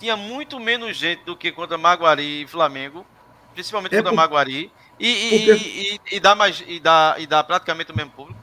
tinha 0.03 0.17
muito 0.17 0.59
menos 0.59 0.97
gente 0.97 1.23
do 1.23 1.37
que 1.37 1.53
contra 1.53 1.79
Maguari 1.79 2.43
e 2.43 2.47
Flamengo. 2.49 3.07
Principalmente 3.55 3.95
é 3.95 3.99
contra 3.99 4.11
por... 4.11 4.17
Maguari. 4.17 4.73
E, 4.99 5.09
e, 5.09 5.47
Porque... 5.47 5.65
e, 5.65 6.17
e, 6.17 6.21
dá 6.21 6.35
mais, 6.35 6.65
e, 6.67 6.81
dá, 6.81 7.15
e 7.19 7.27
dá 7.27 7.45
praticamente 7.45 7.93
o 7.93 7.97
mesmo 7.97 8.11
público. 8.11 8.39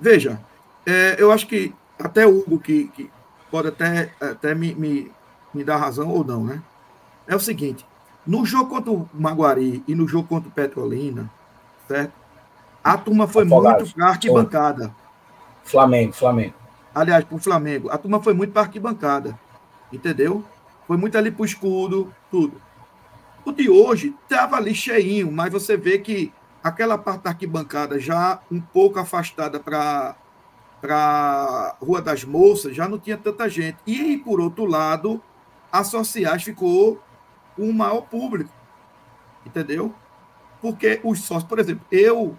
Veja, 0.00 0.40
é, 0.86 1.16
eu 1.18 1.30
acho 1.30 1.46
que 1.46 1.74
até 1.98 2.26
o 2.26 2.38
Hugo, 2.38 2.58
que, 2.58 2.88
que 2.88 3.10
pode 3.50 3.68
até, 3.68 4.10
até 4.18 4.54
me, 4.54 4.74
me, 4.74 5.12
me 5.52 5.62
dar 5.62 5.76
razão 5.76 6.08
ou 6.08 6.24
não, 6.24 6.44
né? 6.44 6.62
É 7.28 7.36
o 7.36 7.40
seguinte: 7.40 7.84
no 8.26 8.46
jogo 8.46 8.70
contra 8.70 8.90
o 8.90 9.08
Maguari 9.12 9.84
e 9.86 9.94
no 9.94 10.08
jogo 10.08 10.28
contra 10.28 10.48
o 10.48 10.52
Petrolina, 10.52 11.30
certo? 11.86 12.12
A 12.82 12.96
turma 12.96 13.28
foi 13.28 13.44
Afogado. 13.44 13.82
muito 13.82 13.94
para 13.94 14.08
arquibancada. 14.08 14.94
Flamengo, 15.62 16.14
Flamengo. 16.14 16.54
Aliás, 16.94 17.22
para 17.22 17.36
o 17.36 17.38
Flamengo. 17.38 17.90
A 17.90 17.98
turma 17.98 18.22
foi 18.22 18.32
muito 18.32 18.52
para 18.54 18.62
arquibancada. 18.62 19.38
Entendeu? 19.92 20.42
Foi 20.90 20.96
muito 20.96 21.16
ali 21.16 21.30
para 21.30 21.42
o 21.42 21.44
escudo, 21.44 22.12
tudo. 22.32 22.60
O 23.44 23.52
de 23.52 23.70
hoje 23.70 24.12
estava 24.24 24.56
ali 24.56 24.74
cheinho, 24.74 25.30
mas 25.30 25.52
você 25.52 25.76
vê 25.76 26.00
que 26.00 26.32
aquela 26.64 26.98
parte 26.98 27.22
da 27.22 27.30
arquibancada 27.30 28.00
já 28.00 28.40
um 28.50 28.60
pouco 28.60 28.98
afastada 28.98 29.60
para 29.60 30.16
para 30.80 31.76
Rua 31.80 32.02
das 32.02 32.24
Moças, 32.24 32.74
já 32.74 32.88
não 32.88 32.98
tinha 32.98 33.16
tanta 33.16 33.48
gente. 33.48 33.78
E, 33.86 34.16
por 34.18 34.40
outro 34.40 34.64
lado, 34.64 35.22
a 35.70 35.84
Sociais 35.84 36.42
ficou 36.42 37.00
com 37.54 37.68
um 37.68 37.72
maior 37.72 38.00
público. 38.00 38.50
Entendeu? 39.46 39.94
Porque 40.60 41.00
os 41.04 41.20
sócios, 41.20 41.48
por 41.48 41.60
exemplo, 41.60 41.86
eu 41.88 42.36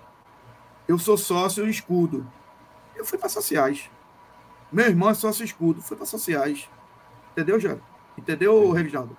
eu 0.89 0.99
sou 0.99 1.17
sócio 1.17 1.69
escudo. 1.69 2.27
Eu 2.97 3.05
fui 3.05 3.17
para 3.17 3.29
Sociais. 3.29 3.89
Meu 4.69 4.87
irmão 4.87 5.09
é 5.09 5.13
sócio 5.13 5.45
escudo, 5.45 5.81
foi 5.81 5.95
para 5.95 6.05
Sociais. 6.05 6.69
Entendeu, 7.31 7.57
Jair? 7.57 7.79
Entendeu, 8.21 8.71
Reginaldo? 8.71 9.17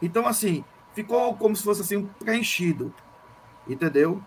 Então, 0.00 0.26
assim, 0.26 0.64
ficou 0.94 1.34
como 1.36 1.54
se 1.54 1.62
fosse 1.62 1.82
assim, 1.82 2.08
preenchido. 2.18 2.92
Entendeu? 3.68 4.22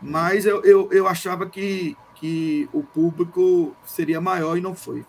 Mas 0.00 0.44
eu, 0.44 0.62
eu, 0.62 0.92
eu 0.92 1.08
achava 1.08 1.46
que 1.46 1.96
que 2.16 2.68
o 2.72 2.82
público 2.82 3.74
seria 3.84 4.20
maior 4.20 4.56
e 4.56 4.60
não 4.60 4.74
foi. 4.74 5.04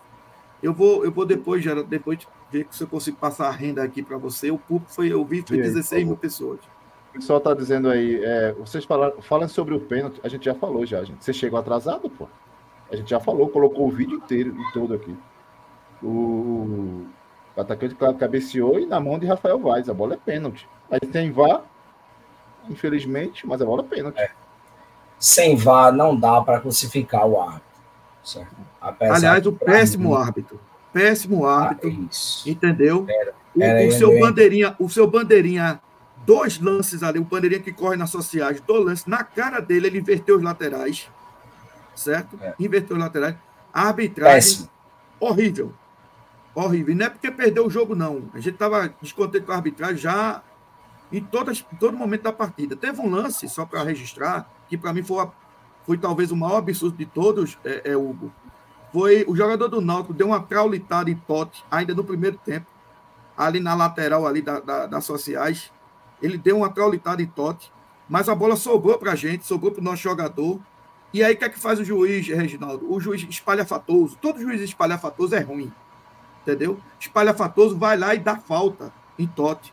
Eu 0.62 0.72
vou, 0.72 1.04
eu 1.04 1.10
vou 1.10 1.24
depois, 1.24 1.62
já, 1.62 1.74
depois 1.82 2.26
ver 2.50 2.66
se 2.70 2.82
eu 2.82 2.86
consigo 2.86 3.16
passar 3.16 3.48
a 3.48 3.50
renda 3.50 3.82
aqui 3.82 4.02
para 4.02 4.16
você. 4.16 4.50
O 4.50 4.58
público 4.58 4.92
foi, 4.92 5.12
eu 5.12 5.24
vi, 5.24 5.42
foi 5.46 5.56
16 5.58 6.04
mil 6.04 6.16
pessoas. 6.16 6.60
O 7.10 7.12
pessoal 7.14 7.38
está 7.38 7.54
dizendo 7.54 7.88
aí, 7.88 8.22
é, 8.22 8.52
vocês 8.52 8.84
falaram, 8.84 9.20
falam 9.22 9.48
sobre 9.48 9.74
o 9.74 9.80
pênalti, 9.80 10.20
a 10.22 10.28
gente 10.28 10.44
já 10.44 10.54
falou 10.54 10.84
já, 10.84 11.02
gente. 11.02 11.24
Você 11.24 11.32
chegou 11.32 11.58
atrasado, 11.58 12.08
pô. 12.10 12.28
A 12.90 12.96
gente 12.96 13.10
já 13.10 13.20
falou, 13.20 13.48
colocou 13.48 13.88
o 13.88 13.90
vídeo 13.90 14.16
inteiro 14.16 14.54
e 14.58 14.72
todo 14.72 14.94
aqui. 14.94 15.14
O, 16.02 17.06
o 17.58 17.62
atacante 17.62 17.96
cabeceou 18.18 18.78
e 18.78 18.86
na 18.86 19.00
mão 19.00 19.18
de 19.18 19.26
Rafael 19.26 19.58
Vaz, 19.58 19.88
a 19.88 19.94
bola 19.94 20.14
é 20.14 20.16
pênalti. 20.16 20.68
Aí 20.90 21.00
tem 21.00 21.30
VAR, 21.32 21.62
infelizmente, 22.70 23.46
mas 23.46 23.60
a 23.60 23.64
bola 23.64 23.82
é 23.82 23.94
pênalti. 23.96 24.18
É 24.20 24.30
sem 25.18 25.56
VAR 25.56 25.92
não 25.92 26.16
dá 26.16 26.40
para 26.40 26.60
crucificar 26.60 27.26
o 27.26 27.40
árbitro. 27.40 27.66
Certo? 28.22 28.56
Aliás, 29.00 29.46
o 29.46 29.52
péssimo 29.52 30.10
mim, 30.10 30.22
árbitro. 30.22 30.60
Péssimo 30.92 31.46
árbitro. 31.46 31.90
Ah, 31.90 32.48
entendeu? 32.48 33.06
Era, 33.08 33.34
era 33.58 33.84
o, 33.84 33.88
o 33.88 33.92
seu 33.92 34.20
bandeirinha, 34.20 34.76
o 34.78 34.88
seu 34.88 35.06
bandeirinha, 35.06 35.80
dois 36.24 36.60
lances 36.60 37.02
ali, 37.02 37.18
o 37.18 37.24
bandeirinha 37.24 37.60
que 37.60 37.72
corre 37.72 37.96
nas 37.96 38.10
sociais, 38.10 38.60
dois 38.60 38.84
lances, 38.84 39.06
na 39.06 39.24
cara 39.24 39.60
dele, 39.60 39.88
ele 39.88 39.98
inverteu 39.98 40.36
os 40.36 40.42
laterais. 40.42 41.10
Certo? 41.94 42.38
É. 42.40 42.54
Inverteu 42.60 42.96
os 42.96 43.02
laterais. 43.02 43.34
A 43.72 43.88
arbitragem 43.88 44.34
péssimo. 44.34 44.68
horrível. 45.18 45.72
Horrível. 46.58 46.92
E 46.92 46.96
não 46.96 47.06
é 47.06 47.08
porque 47.08 47.30
perdeu 47.30 47.66
o 47.66 47.70
jogo, 47.70 47.94
não. 47.94 48.24
A 48.34 48.40
gente 48.40 48.54
estava 48.54 48.92
descontente 49.00 49.46
com 49.46 49.52
a 49.52 49.54
arbitragem 49.54 49.96
já 49.96 50.42
em, 51.12 51.22
todas, 51.22 51.64
todo 51.78 51.96
momento 51.96 52.22
da 52.22 52.32
partida. 52.32 52.74
Teve 52.74 53.00
um 53.00 53.08
lance, 53.08 53.48
só 53.48 53.64
para 53.64 53.84
registrar, 53.84 54.50
que 54.68 54.76
para 54.76 54.92
mim 54.92 55.04
foi, 55.04 55.24
foi 55.86 55.96
talvez 55.96 56.32
o 56.32 56.36
maior 56.36 56.56
absurdo 56.56 56.96
de 56.96 57.06
todos, 57.06 57.56
é, 57.64 57.92
é 57.92 57.96
Hugo. 57.96 58.32
Foi 58.92 59.24
o 59.28 59.36
jogador 59.36 59.68
do 59.68 59.80
Náutico 59.80 60.12
deu 60.12 60.26
uma 60.26 60.40
traulitada 60.40 61.08
em 61.08 61.14
pote, 61.14 61.64
ainda 61.70 61.94
no 61.94 62.02
primeiro 62.02 62.36
tempo, 62.38 62.66
ali 63.36 63.60
na 63.60 63.76
lateral 63.76 64.26
ali 64.26 64.42
da, 64.42 64.58
da, 64.58 64.86
das 64.86 65.04
sociais. 65.04 65.70
Ele 66.20 66.36
deu 66.36 66.56
uma 66.56 66.70
traulitada 66.70 67.22
em 67.22 67.26
tote, 67.26 67.70
mas 68.08 68.28
a 68.28 68.34
bola 68.34 68.56
sobrou 68.56 68.98
para 68.98 69.12
a 69.12 69.14
gente, 69.14 69.46
sobrou 69.46 69.70
para 69.70 69.80
o 69.80 69.84
nosso 69.84 70.02
jogador. 70.02 70.58
E 71.14 71.22
aí, 71.22 71.34
o 71.34 71.38
que 71.38 71.44
é 71.44 71.48
que 71.48 71.60
faz 71.60 71.78
o 71.78 71.84
juiz, 71.84 72.26
Reginaldo? 72.26 72.92
O 72.92 72.98
juiz 72.98 73.24
espalhafatoso. 73.30 74.18
Todo 74.20 74.40
juiz 74.40 74.60
espalhafatoso 74.60 75.36
é 75.36 75.40
ruim. 75.40 75.72
Entendeu? 76.48 76.80
Espalhafatoso 76.98 77.76
vai 77.76 77.98
lá 77.98 78.14
e 78.14 78.18
dá 78.18 78.36
falta 78.36 78.90
em 79.18 79.26
tote. 79.26 79.70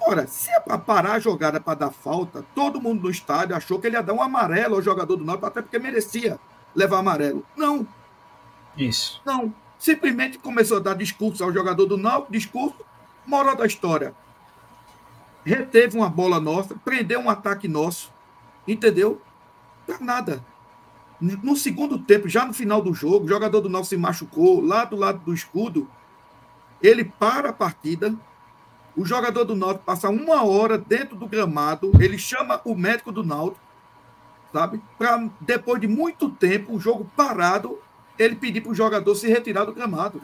Ora, 0.00 0.26
se 0.26 0.50
é 0.50 0.58
para 0.58 0.78
parar 0.78 1.12
a 1.12 1.18
jogada 1.18 1.60
para 1.60 1.80
dar 1.80 1.90
falta, 1.90 2.42
todo 2.54 2.80
mundo 2.80 3.02
no 3.02 3.10
estádio 3.10 3.54
achou 3.54 3.78
que 3.78 3.88
ele 3.88 3.96
ia 3.96 4.02
dar 4.02 4.14
um 4.14 4.22
amarelo 4.22 4.76
ao 4.76 4.82
jogador 4.82 5.16
do 5.16 5.24
Náutico, 5.24 5.44
até 5.44 5.60
porque 5.60 5.78
merecia 5.78 6.40
levar 6.74 7.00
amarelo. 7.00 7.44
Não. 7.54 7.86
Isso. 8.74 9.20
Não. 9.22 9.52
Simplesmente 9.78 10.38
começou 10.38 10.78
a 10.78 10.80
dar 10.80 10.94
discurso 10.94 11.44
ao 11.44 11.52
jogador 11.52 11.84
do 11.84 11.98
Náutico, 11.98 12.32
discurso, 12.32 12.78
moral 13.26 13.54
da 13.54 13.66
história. 13.66 14.14
Reteve 15.44 15.98
uma 15.98 16.08
bola 16.08 16.40
nossa, 16.40 16.74
prendeu 16.74 17.20
um 17.20 17.28
ataque 17.28 17.68
nosso, 17.68 18.10
entendeu? 18.66 19.20
Para 19.84 19.98
nada. 19.98 20.42
No 21.22 21.56
segundo 21.56 22.00
tempo, 22.00 22.28
já 22.28 22.44
no 22.44 22.52
final 22.52 22.82
do 22.82 22.92
jogo, 22.92 23.26
o 23.26 23.28
jogador 23.28 23.60
do 23.60 23.68
Náutico 23.68 23.90
se 23.90 23.96
machucou, 23.96 24.60
lá 24.60 24.84
do 24.84 24.96
lado 24.96 25.20
do 25.20 25.32
escudo, 25.32 25.88
ele 26.82 27.04
para 27.04 27.50
a 27.50 27.52
partida, 27.52 28.12
o 28.96 29.04
jogador 29.04 29.44
do 29.44 29.54
Náutico 29.54 29.84
passa 29.84 30.10
uma 30.10 30.44
hora 30.44 30.76
dentro 30.76 31.14
do 31.14 31.28
gramado, 31.28 31.92
ele 32.00 32.18
chama 32.18 32.60
o 32.64 32.74
médico 32.74 33.12
do 33.12 33.22
Náutico, 33.22 33.64
sabe? 34.52 34.82
Para 34.98 35.30
depois 35.40 35.80
de 35.80 35.86
muito 35.86 36.28
tempo, 36.28 36.74
o 36.74 36.80
jogo 36.80 37.08
parado, 37.16 37.78
ele 38.18 38.34
pedir 38.34 38.60
para 38.60 38.72
o 38.72 38.74
jogador 38.74 39.14
se 39.14 39.28
retirar 39.28 39.64
do 39.64 39.72
gramado. 39.72 40.20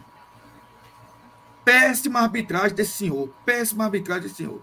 Péssima 1.64 2.22
arbitragem 2.22 2.74
desse 2.74 2.92
senhor. 2.92 3.28
Péssima 3.44 3.84
arbitragem 3.84 4.24
desse 4.24 4.36
senhor. 4.36 4.61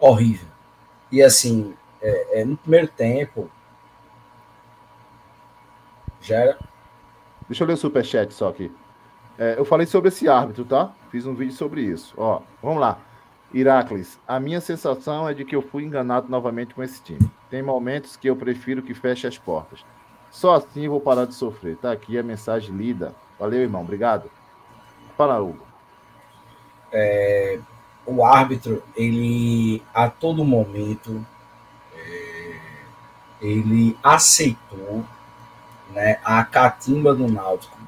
Horrível. 0.00 0.48
E 1.12 1.22
assim, 1.22 1.74
é, 2.02 2.40
é, 2.40 2.44
no 2.44 2.56
primeiro 2.56 2.88
tempo. 2.88 3.50
Já 6.24 6.36
era. 6.36 6.58
Deixa 7.46 7.62
eu 7.62 7.68
ler 7.68 7.74
o 7.74 7.76
superchat 7.76 8.32
só 8.32 8.48
aqui. 8.48 8.72
É, 9.38 9.56
eu 9.58 9.64
falei 9.64 9.86
sobre 9.86 10.08
esse 10.08 10.28
árbitro, 10.28 10.64
tá? 10.64 10.92
Fiz 11.10 11.26
um 11.26 11.34
vídeo 11.34 11.54
sobre 11.54 11.82
isso. 11.82 12.14
Ó, 12.16 12.40
vamos 12.62 12.80
lá. 12.80 12.98
Iráclis, 13.52 14.18
a 14.26 14.40
minha 14.40 14.60
sensação 14.60 15.28
é 15.28 15.34
de 15.34 15.44
que 15.44 15.54
eu 15.54 15.62
fui 15.62 15.84
enganado 15.84 16.28
novamente 16.28 16.74
com 16.74 16.82
esse 16.82 17.02
time. 17.02 17.30
Tem 17.50 17.62
momentos 17.62 18.16
que 18.16 18.28
eu 18.28 18.34
prefiro 18.34 18.82
que 18.82 18.94
feche 18.94 19.26
as 19.26 19.36
portas. 19.36 19.84
Só 20.30 20.54
assim 20.54 20.84
eu 20.84 20.92
vou 20.92 21.00
parar 21.00 21.26
de 21.26 21.34
sofrer. 21.34 21.76
Tá 21.76 21.92
aqui 21.92 22.18
a 22.18 22.22
mensagem 22.22 22.74
lida. 22.74 23.14
Valeu, 23.38 23.60
irmão. 23.60 23.82
Obrigado. 23.82 24.30
Fala, 25.16 25.40
Hugo. 25.40 25.64
É, 26.90 27.60
o 28.06 28.24
árbitro, 28.24 28.82
ele 28.96 29.82
a 29.92 30.08
todo 30.08 30.44
momento 30.44 31.24
é, 31.94 32.56
ele 33.40 33.96
aceitou 34.02 35.04
né, 35.94 36.18
a 36.24 36.44
catimba 36.44 37.14
do 37.14 37.26
Náutico 37.28 37.84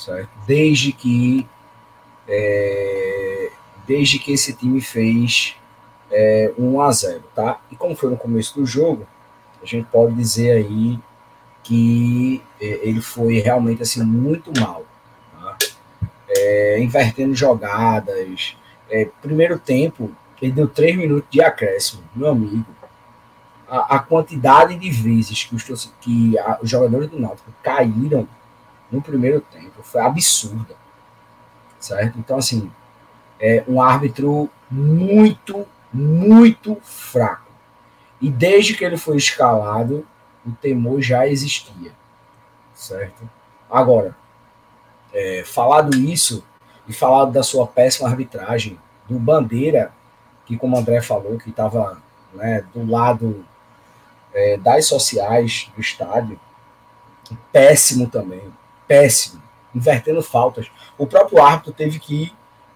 certo? 0.00 0.30
Desde 0.46 0.92
que 0.92 1.46
é, 2.26 3.50
desde 3.86 4.18
que 4.18 4.32
esse 4.32 4.52
time 4.54 4.80
fez 4.80 5.56
é, 6.10 6.52
1 6.58 6.80
a 6.80 6.92
0, 6.92 7.22
tá? 7.34 7.60
E 7.70 7.76
como 7.76 7.94
foi 7.94 8.10
no 8.10 8.16
começo 8.16 8.58
do 8.58 8.66
jogo, 8.66 9.06
a 9.62 9.66
gente 9.66 9.86
pode 9.86 10.14
dizer 10.14 10.52
aí 10.52 10.98
que 11.62 12.42
é, 12.60 12.88
ele 12.88 13.00
foi 13.00 13.38
realmente 13.38 13.82
assim 13.82 14.02
muito 14.02 14.52
mal, 14.60 14.84
é, 16.28 16.80
invertendo 16.80 17.34
jogadas. 17.34 18.56
É, 18.88 19.08
primeiro 19.20 19.58
tempo, 19.58 20.10
ele 20.40 20.52
deu 20.52 20.66
três 20.66 20.96
minutos 20.96 21.28
de 21.30 21.42
acréscimo, 21.42 22.02
meu 22.14 22.30
amigo. 22.30 22.64
A, 23.70 23.96
a 23.96 23.98
quantidade 24.00 24.76
de 24.76 24.90
vezes 24.90 25.44
que 25.44 25.54
os, 25.54 25.92
que 26.00 26.36
a, 26.38 26.58
os 26.60 26.68
jogadores 26.68 27.08
do 27.08 27.18
Náutico 27.18 27.52
caíram 27.62 28.28
no 28.90 29.00
primeiro 29.00 29.40
tempo 29.40 29.82
foi 29.82 30.00
absurda. 30.00 30.74
Certo? 31.78 32.18
Então, 32.18 32.36
assim, 32.36 32.70
é 33.38 33.64
um 33.68 33.80
árbitro 33.80 34.50
muito, 34.70 35.64
muito 35.92 36.76
fraco. 36.82 37.50
E 38.20 38.28
desde 38.28 38.74
que 38.74 38.84
ele 38.84 38.98
foi 38.98 39.16
escalado, 39.16 40.06
o 40.44 40.50
temor 40.52 41.00
já 41.00 41.26
existia. 41.26 41.92
Certo? 42.74 43.28
Agora, 43.70 44.16
é, 45.12 45.42
falado 45.44 45.96
isso, 45.96 46.44
e 46.86 46.92
falado 46.92 47.32
da 47.32 47.42
sua 47.42 47.66
péssima 47.66 48.08
arbitragem, 48.08 48.78
do 49.08 49.18
Bandeira, 49.18 49.92
que 50.44 50.56
como 50.56 50.76
o 50.76 50.78
André 50.78 51.00
falou, 51.00 51.38
que 51.38 51.50
estava 51.50 52.02
né, 52.34 52.64
do 52.74 52.88
lado 52.90 53.44
é, 54.32 54.56
das 54.56 54.86
sociais 54.86 55.70
do 55.74 55.80
estádio, 55.80 56.38
péssimo 57.52 58.08
também, 58.08 58.52
péssimo, 58.86 59.42
invertendo 59.74 60.22
faltas. 60.22 60.70
O 60.98 61.06
próprio 61.06 61.42
árbitro 61.42 61.72
teve 61.72 61.98
que 61.98 62.32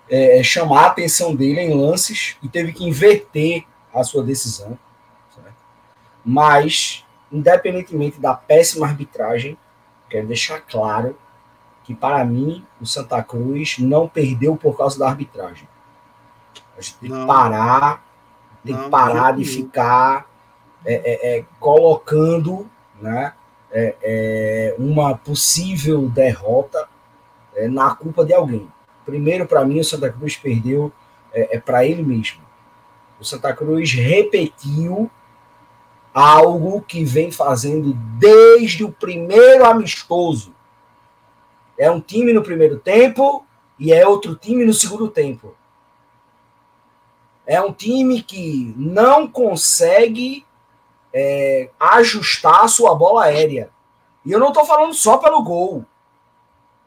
é, 0.08 0.42
chamar 0.42 0.84
a 0.84 0.86
atenção 0.86 1.34
dele 1.34 1.60
em 1.60 1.74
lances 1.74 2.36
e 2.42 2.48
teve 2.48 2.72
que 2.72 2.84
inverter 2.84 3.64
a 3.92 4.02
sua 4.04 4.22
decisão. 4.22 4.78
Certo? 5.34 5.54
Mas, 6.24 7.04
independentemente 7.30 8.20
da 8.20 8.34
péssima 8.34 8.86
arbitragem, 8.86 9.56
quero 10.08 10.26
deixar 10.26 10.60
claro 10.60 11.16
que, 11.82 11.94
para 11.94 12.24
mim, 12.24 12.66
o 12.80 12.86
Santa 12.86 13.22
Cruz 13.22 13.78
não 13.78 14.08
perdeu 14.08 14.56
por 14.56 14.76
causa 14.76 14.98
da 14.98 15.08
arbitragem. 15.08 15.68
A 16.76 16.80
gente 16.80 16.96
tem 16.96 17.10
não. 17.10 17.20
que 17.20 17.26
parar, 17.26 18.04
tem 18.64 18.74
não, 18.74 18.84
que 18.84 18.90
parar 18.90 19.32
de 19.32 19.44
ficar 19.44 20.26
é, 20.84 20.94
é, 20.94 21.38
é, 21.38 21.44
colocando 21.58 22.68
né, 23.00 23.32
é, 23.72 23.96
é, 24.02 24.76
uma 24.78 25.16
possível 25.16 26.08
derrota 26.08 26.88
na 27.70 27.94
culpa 27.94 28.24
de 28.24 28.34
alguém. 28.34 28.68
Primeiro, 29.04 29.46
para 29.46 29.64
mim, 29.64 29.78
o 29.78 29.84
Santa 29.84 30.10
Cruz 30.10 30.36
perdeu 30.36 30.92
é, 31.32 31.58
para 31.58 31.84
ele 31.84 32.02
mesmo. 32.02 32.42
O 33.20 33.24
Santa 33.24 33.54
Cruz 33.54 33.92
repetiu 33.92 35.10
algo 36.12 36.80
que 36.82 37.04
vem 37.04 37.30
fazendo 37.30 37.92
desde 38.18 38.84
o 38.84 38.92
primeiro 38.92 39.64
amistoso. 39.64 40.54
É 41.78 41.90
um 41.90 42.00
time 42.00 42.32
no 42.32 42.42
primeiro 42.42 42.78
tempo 42.78 43.44
e 43.78 43.92
é 43.92 44.06
outro 44.06 44.36
time 44.36 44.64
no 44.64 44.72
segundo 44.72 45.08
tempo. 45.08 45.54
É 47.46 47.60
um 47.60 47.72
time 47.72 48.22
que 48.22 48.72
não 48.76 49.26
consegue 49.28 50.46
é, 51.14 51.70
ajustar 51.78 52.64
a 52.64 52.68
sua 52.68 52.92
bola 52.92 53.24
aérea. 53.24 53.70
E 54.26 54.32
eu 54.32 54.40
não 54.40 54.48
estou 54.48 54.66
falando 54.66 54.92
só 54.92 55.16
pelo 55.16 55.42
gol. 55.42 55.86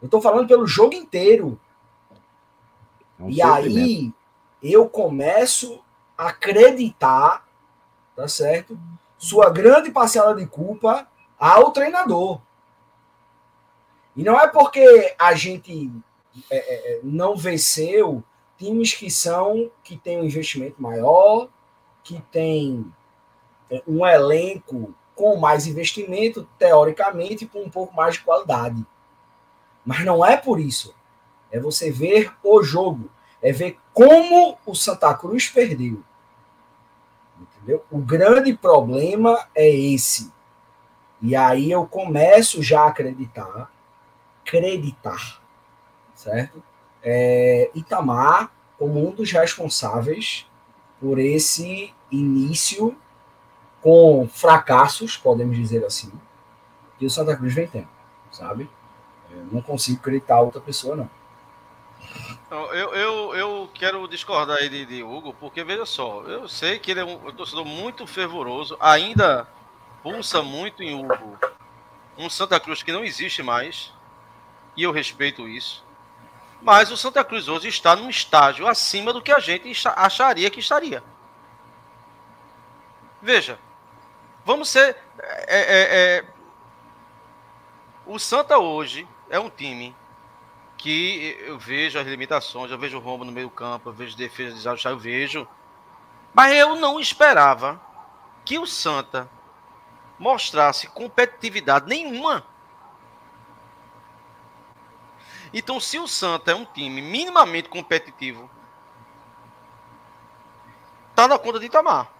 Eu 0.01 0.07
estou 0.07 0.21
falando 0.21 0.47
pelo 0.47 0.67
jogo 0.67 0.93
inteiro. 0.93 1.57
É 3.17 3.23
um 3.23 3.29
e 3.29 3.41
aí 3.41 4.13
eu 4.61 4.89
começo 4.89 5.81
a 6.17 6.27
acreditar, 6.27 7.47
tá 8.15 8.27
certo? 8.27 8.77
Sua 9.17 9.49
grande 9.49 9.91
parcela 9.91 10.35
de 10.35 10.45
culpa 10.45 11.07
ao 11.39 11.71
treinador. 11.71 12.41
E 14.15 14.23
não 14.23 14.37
é 14.37 14.47
porque 14.47 15.15
a 15.17 15.33
gente 15.35 15.91
é, 16.49 16.57
é, 16.57 16.97
é, 16.97 16.99
não 17.03 17.35
venceu 17.35 18.23
times 18.57 18.93
que 18.93 19.09
são 19.09 19.71
que 19.83 19.95
têm 19.95 20.19
um 20.19 20.25
investimento 20.25 20.81
maior, 20.81 21.47
que 22.03 22.19
tem 22.31 22.83
é, 22.83 22.96
um 23.87 24.05
elenco 24.05 24.93
com 25.15 25.37
mais 25.37 25.67
investimento, 25.67 26.47
teoricamente, 26.57 27.45
com 27.45 27.63
um 27.63 27.69
pouco 27.69 27.95
mais 27.95 28.15
de 28.15 28.21
qualidade. 28.21 28.85
Mas 29.85 30.05
não 30.05 30.25
é 30.25 30.37
por 30.37 30.59
isso. 30.59 30.93
É 31.51 31.59
você 31.59 31.91
ver 31.91 32.31
o 32.43 32.61
jogo. 32.61 33.09
É 33.41 33.51
ver 33.51 33.77
como 33.93 34.57
o 34.65 34.75
Santa 34.75 35.13
Cruz 35.13 35.49
perdeu. 35.49 36.03
Entendeu? 37.39 37.83
O 37.89 37.99
grande 37.99 38.53
problema 38.53 39.47
é 39.55 39.67
esse. 39.67 40.31
E 41.21 41.35
aí 41.35 41.71
eu 41.71 41.85
começo 41.85 42.61
já 42.61 42.81
a 42.81 42.87
acreditar 42.87 43.71
acreditar, 44.47 45.41
certo? 46.15 46.63
É, 47.03 47.69
Itamar 47.75 48.51
como 48.77 49.05
um 49.07 49.11
dos 49.11 49.31
responsáveis 49.31 50.45
por 50.99 51.19
esse 51.19 51.93
início 52.09 52.95
com 53.87 54.27
fracassos, 54.27 55.15
podemos 55.15 55.55
dizer 55.55 55.85
assim, 55.85 56.11
que 56.99 57.05
o 57.05 57.09
Santa 57.09 57.37
Cruz 57.37 57.53
vem 57.53 57.69
tendo, 57.69 57.87
sabe? 58.29 58.69
Eu 59.31 59.45
não 59.49 59.61
consigo 59.61 59.97
acreditar 59.97 60.41
outra 60.41 60.59
pessoa, 60.59 60.93
não. 60.93 61.09
Eu, 62.51 62.93
eu, 62.93 63.33
eu 63.33 63.71
quero 63.73 64.05
discordar 64.09 64.57
aí 64.57 64.67
de, 64.67 64.85
de, 64.85 65.03
Hugo, 65.03 65.33
porque 65.39 65.63
veja 65.63 65.85
só, 65.85 66.21
eu 66.23 66.49
sei 66.49 66.79
que 66.79 66.91
ele 66.91 66.99
é 66.99 67.05
um 67.05 67.31
torcedor 67.31 67.63
muito 67.63 68.05
fervoroso, 68.05 68.75
ainda 68.77 69.47
pulsa 70.03 70.41
muito 70.41 70.83
em 70.83 70.93
Hugo 70.93 71.39
um 72.17 72.29
Santa 72.29 72.59
Cruz 72.59 72.83
que 72.83 72.91
não 72.91 73.05
existe 73.05 73.41
mais, 73.41 73.93
e 74.75 74.83
eu 74.83 74.91
respeito 74.91 75.47
isso. 75.47 75.85
Mas 76.61 76.91
o 76.91 76.97
Santa 76.97 77.23
Cruz 77.23 77.47
hoje 77.47 77.69
está 77.69 77.95
num 77.95 78.09
estágio 78.09 78.67
acima 78.67 79.13
do 79.13 79.21
que 79.21 79.31
a 79.31 79.39
gente 79.39 79.71
acharia 79.95 80.49
que 80.49 80.59
estaria. 80.59 81.01
Veja, 83.21 83.57
vamos 84.47 84.69
ser. 84.69 84.97
É, 85.19 85.59
é, 85.59 86.17
é, 86.17 86.25
o 88.07 88.17
Santa 88.17 88.57
hoje 88.57 89.07
é 89.29 89.39
um 89.39 89.49
time 89.49 89.95
que 90.75 91.37
eu 91.45 91.59
vejo 91.59 91.99
as 91.99 92.07
limitações, 92.07 92.71
eu 92.71 92.79
vejo 92.79 92.97
o 92.97 93.01
rombo 93.01 93.23
no 93.23 93.31
meio 93.31 93.49
campo, 93.49 93.89
eu 93.89 93.93
vejo 93.93 94.17
defesa 94.17 94.55
desajustada, 94.55 94.95
eu 94.95 94.99
vejo. 94.99 95.47
Mas 96.33 96.55
eu 96.55 96.75
não 96.75 96.99
esperava 96.99 97.79
que 98.43 98.57
o 98.57 98.65
Santa 98.65 99.29
mostrasse 100.17 100.87
competitividade 100.87 101.87
nenhuma 101.87 102.43
então, 105.53 105.79
se 105.79 105.97
o 105.97 106.07
Santa 106.07 106.51
é 106.51 106.55
um 106.55 106.65
time 106.65 107.01
minimamente 107.01 107.69
competitivo, 107.69 108.49
tá 111.15 111.27
na 111.27 111.39
conta 111.39 111.59
de 111.59 111.67
Itamar. 111.67 112.11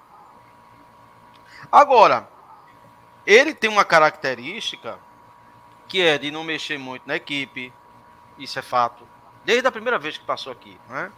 Agora, 1.72 2.28
ele 3.26 3.54
tem 3.54 3.70
uma 3.70 3.84
característica 3.84 5.00
que 5.88 6.02
é 6.02 6.18
de 6.18 6.32
não 6.32 6.44
mexer 6.44 6.78
muito 6.78 7.08
na 7.08 7.16
equipe, 7.16 7.74
isso 8.38 8.60
é 8.60 8.62
fato, 8.62 9.08
desde 9.44 9.68
a 9.68 9.72
primeira 9.72 9.98
vez 9.98 10.18
que 10.18 10.26
passou 10.26 10.52
aqui, 10.52 10.78
né? 10.90 11.12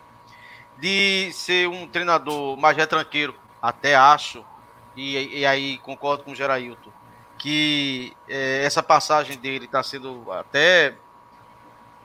De 0.78 1.32
ser 1.34 1.68
um 1.68 1.88
treinador 1.88 2.56
mais 2.58 2.78
retranqueiro, 2.78 3.36
até 3.62 3.96
acho, 3.96 4.46
e, 4.96 5.40
e 5.40 5.46
aí 5.46 5.78
concordo 5.80 6.24
com 6.24 6.32
o 6.32 6.36
Gerailton, 6.36 6.92
que 7.38 8.16
é, 8.28 8.64
essa 8.64 8.84
passagem 8.84 9.38
dele 9.38 9.66
está 9.66 9.82
sendo 9.82 10.32
até 10.32 10.96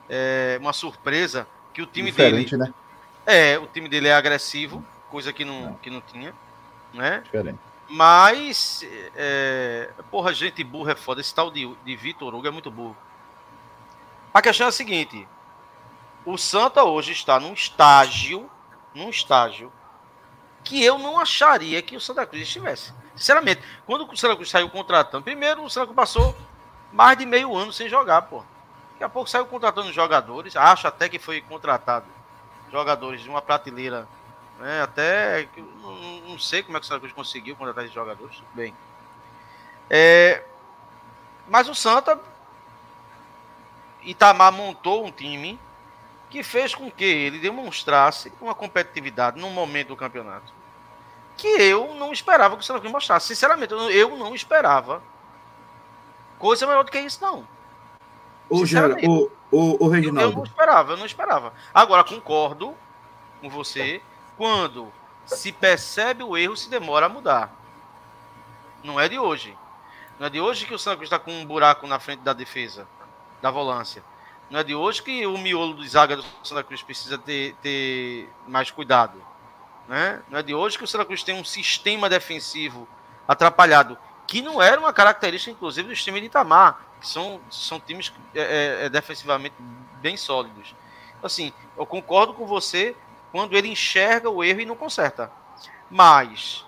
é, 0.09 0.57
uma 0.59 0.73
surpresa 0.73 1.47
que 1.73 1.81
o 1.81 1.85
time 1.85 2.11
Diferente, 2.11 2.57
dele. 2.57 2.69
Né? 2.69 2.73
É, 3.25 3.59
o 3.59 3.67
time 3.67 3.87
dele 3.87 4.07
é 4.07 4.13
agressivo, 4.13 4.83
coisa 5.09 5.31
que 5.31 5.45
não, 5.45 5.75
que 5.75 5.89
não 5.89 6.01
tinha. 6.01 6.33
Né? 6.93 7.21
Diferente. 7.23 7.59
Mas, 7.87 8.83
é, 9.15 9.89
porra, 10.09 10.33
gente 10.33 10.63
burra 10.63 10.93
é 10.93 10.95
foda. 10.95 11.21
Esse 11.21 11.33
tal 11.33 11.51
de, 11.51 11.73
de 11.83 11.95
Vitor 11.95 12.33
Hugo 12.33 12.47
é 12.47 12.51
muito 12.51 12.71
burro. 12.71 12.97
A 14.33 14.41
questão 14.41 14.65
é 14.65 14.69
a 14.69 14.71
seguinte: 14.71 15.27
o 16.25 16.37
Santa 16.37 16.83
hoje 16.83 17.11
está 17.11 17.39
num 17.39 17.53
estágio, 17.53 18.49
num 18.93 19.09
estágio 19.09 19.71
que 20.63 20.83
eu 20.83 20.97
não 20.97 21.19
acharia 21.19 21.81
que 21.81 21.95
o 21.95 22.01
Santa 22.01 22.25
Cruz 22.25 22.41
estivesse. 22.41 22.91
Sinceramente, 23.15 23.61
quando 23.85 24.11
o 24.11 24.17
Santa 24.17 24.35
Cruz 24.35 24.49
saiu 24.49 24.69
contratando, 24.69 25.23
primeiro 25.23 25.63
o 25.63 25.69
Santa 25.69 25.85
Cruz 25.85 25.95
passou 25.95 26.35
mais 26.91 27.17
de 27.17 27.25
meio 27.25 27.55
ano 27.55 27.71
sem 27.71 27.87
jogar, 27.87 28.23
pô. 28.23 28.43
Daqui 28.93 29.03
a 29.03 29.09
pouco 29.09 29.29
saiu 29.29 29.45
contratando 29.45 29.93
jogadores. 29.93 30.55
Acho 30.55 30.87
até 30.87 31.07
que 31.07 31.19
foi 31.19 31.41
contratado 31.41 32.05
jogadores 32.71 33.21
de 33.21 33.29
uma 33.29 33.41
prateleira. 33.41 34.07
Né, 34.59 34.81
até. 34.81 35.47
Não, 35.81 35.95
não 36.29 36.39
sei 36.39 36.63
como 36.63 36.77
é 36.77 36.79
que 36.79 36.85
o 36.85 36.87
Santa 36.87 37.01
Cruz 37.01 37.13
conseguiu 37.13 37.55
contratar 37.55 37.83
esses 37.83 37.93
jogadores. 37.93 38.37
Tudo 38.37 38.47
bem. 38.53 38.73
É, 39.89 40.43
mas 41.47 41.67
o 41.69 41.75
Santa. 41.75 42.19
Itamar 44.03 44.51
montou 44.51 45.03
um 45.03 45.11
time 45.11 45.59
que 46.29 46.43
fez 46.43 46.75
com 46.75 46.91
que 46.91 47.03
ele 47.03 47.39
demonstrasse 47.39 48.31
uma 48.39 48.53
competitividade 48.53 49.39
num 49.39 49.49
momento 49.49 49.87
do 49.87 49.95
campeonato 49.95 50.53
que 51.37 51.47
eu 51.47 51.93
não 51.95 52.11
esperava 52.11 52.55
que 52.55 52.61
o 52.61 52.65
Santa 52.65 52.79
Cruz 52.79 52.91
mostrasse. 52.91 53.27
Sinceramente, 53.27 53.73
eu 53.73 54.17
não 54.17 54.33
esperava 54.33 55.01
coisa 56.39 56.65
maior 56.65 56.83
do 56.83 56.91
que 56.91 56.99
isso, 56.99 57.21
não. 57.21 57.47
Ô, 58.49 58.65
Gera, 58.65 58.95
ô, 59.07 59.29
O, 59.51 59.85
o 59.85 59.87
Reginaldo. 59.87 60.31
Eu 60.31 60.37
não 60.37 60.43
esperava, 60.43 60.93
eu 60.93 60.97
não 60.97 61.05
esperava. 61.05 61.53
Agora, 61.73 62.03
concordo 62.03 62.75
com 63.41 63.49
você, 63.49 64.01
quando 64.37 64.91
se 65.25 65.51
percebe 65.51 66.23
o 66.23 66.37
erro, 66.37 66.55
se 66.55 66.69
demora 66.69 67.07
a 67.07 67.09
mudar. 67.09 67.53
Não 68.83 68.99
é 68.99 69.09
de 69.09 69.17
hoje. 69.17 69.57
Não 70.19 70.27
é 70.27 70.29
de 70.29 70.39
hoje 70.39 70.65
que 70.65 70.73
o 70.73 70.79
Cruz 70.79 71.01
está 71.01 71.19
com 71.19 71.31
um 71.31 71.45
buraco 71.45 71.87
na 71.87 71.99
frente 71.99 72.21
da 72.21 72.33
defesa, 72.33 72.87
da 73.41 73.51
volância. 73.51 74.03
Não 74.49 74.59
é 74.59 74.63
de 74.63 74.75
hoje 74.75 75.01
que 75.01 75.25
o 75.25 75.37
miolo 75.37 75.73
do 75.73 75.87
zaga 75.87 76.17
do 76.17 76.25
Santa 76.43 76.63
Cruz 76.63 76.81
precisa 76.83 77.17
ter, 77.17 77.55
ter 77.61 78.29
mais 78.47 78.69
cuidado. 78.69 79.21
Né? 79.87 80.21
Não 80.29 80.39
é 80.39 80.43
de 80.43 80.53
hoje 80.53 80.77
que 80.77 80.83
o 80.83 80.87
Santa 80.87 81.05
Cruz 81.05 81.23
tem 81.23 81.35
um 81.35 81.43
sistema 81.43 82.07
defensivo 82.07 82.87
atrapalhado, 83.27 83.97
que 84.27 84.41
não 84.41 84.61
era 84.61 84.79
uma 84.79 84.93
característica, 84.93 85.51
inclusive, 85.51 85.87
do 85.87 85.95
time 85.95 86.19
de 86.19 86.27
Itamar, 86.27 86.79
que 86.99 87.07
são, 87.07 87.41
são 87.49 87.79
times 87.79 88.13
é, 88.33 88.41
é, 88.41 88.85
é, 88.85 88.89
defensivamente 88.89 89.55
bem 89.99 90.15
sólidos. 90.15 90.75
Assim, 91.21 91.51
eu 91.77 91.85
concordo 91.85 92.33
com 92.33 92.45
você 92.45 92.95
quando 93.35 93.57
ele 93.57 93.67
enxerga 93.67 94.29
o 94.29 94.41
erro 94.41 94.61
e 94.61 94.65
não 94.65 94.77
conserta. 94.77 95.29
Mas 95.91 96.65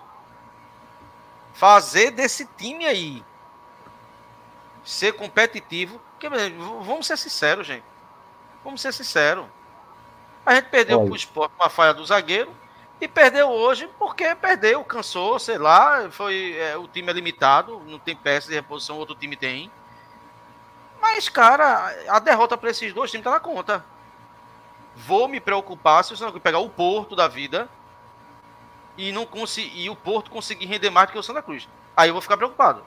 fazer 1.54 2.10
desse 2.10 2.44
time 2.44 2.84
aí 2.84 3.24
ser 4.84 5.14
competitivo, 5.14 5.98
porque, 6.10 6.28
vamos 6.28 7.06
ser 7.06 7.16
sinceros, 7.16 7.66
gente. 7.66 7.86
Vamos 8.62 8.82
ser 8.82 8.92
sinceros. 8.92 9.46
A 10.44 10.56
gente 10.56 10.66
perdeu 10.66 11.00
para 11.00 11.10
o 11.10 11.16
esporte 11.16 11.54
uma 11.58 11.70
falha 11.70 11.94
do 11.94 12.04
zagueiro 12.04 12.54
e 13.00 13.08
perdeu 13.08 13.48
hoje 13.48 13.88
porque 13.98 14.34
perdeu, 14.34 14.84
cansou, 14.84 15.38
sei 15.38 15.56
lá, 15.56 16.10
foi 16.10 16.54
é, 16.58 16.76
o 16.76 16.86
time 16.86 17.08
é 17.08 17.14
limitado, 17.14 17.80
não 17.86 17.98
tem 17.98 18.14
peça 18.14 18.46
de 18.46 18.54
reposição, 18.54 18.98
outro 18.98 19.14
time 19.14 19.36
tem. 19.36 19.72
Mas, 21.00 21.30
cara, 21.30 21.96
a 22.08 22.18
derrota 22.18 22.58
para 22.58 22.68
esses 22.68 22.92
dois 22.92 23.10
times 23.10 23.24
tá 23.24 23.30
na 23.30 23.40
conta. 23.40 23.82
Vou 25.06 25.28
me 25.28 25.40
preocupar 25.40 26.04
se 26.04 26.12
o 26.12 26.40
pegar 26.40 26.58
o 26.58 26.68
Porto 26.68 27.14
da 27.14 27.28
vida 27.28 27.68
e 28.96 29.12
não 29.12 29.24
conseguir 29.24 29.88
o 29.90 29.96
Porto 29.96 30.30
conseguir 30.30 30.66
render 30.66 30.90
mais 30.90 31.08
do 31.08 31.12
que 31.12 31.18
o 31.18 31.22
Santa 31.22 31.42
Cruz. 31.42 31.68
Aí 31.96 32.08
eu 32.08 32.12
vou 32.12 32.22
ficar 32.22 32.36
preocupado. 32.36 32.82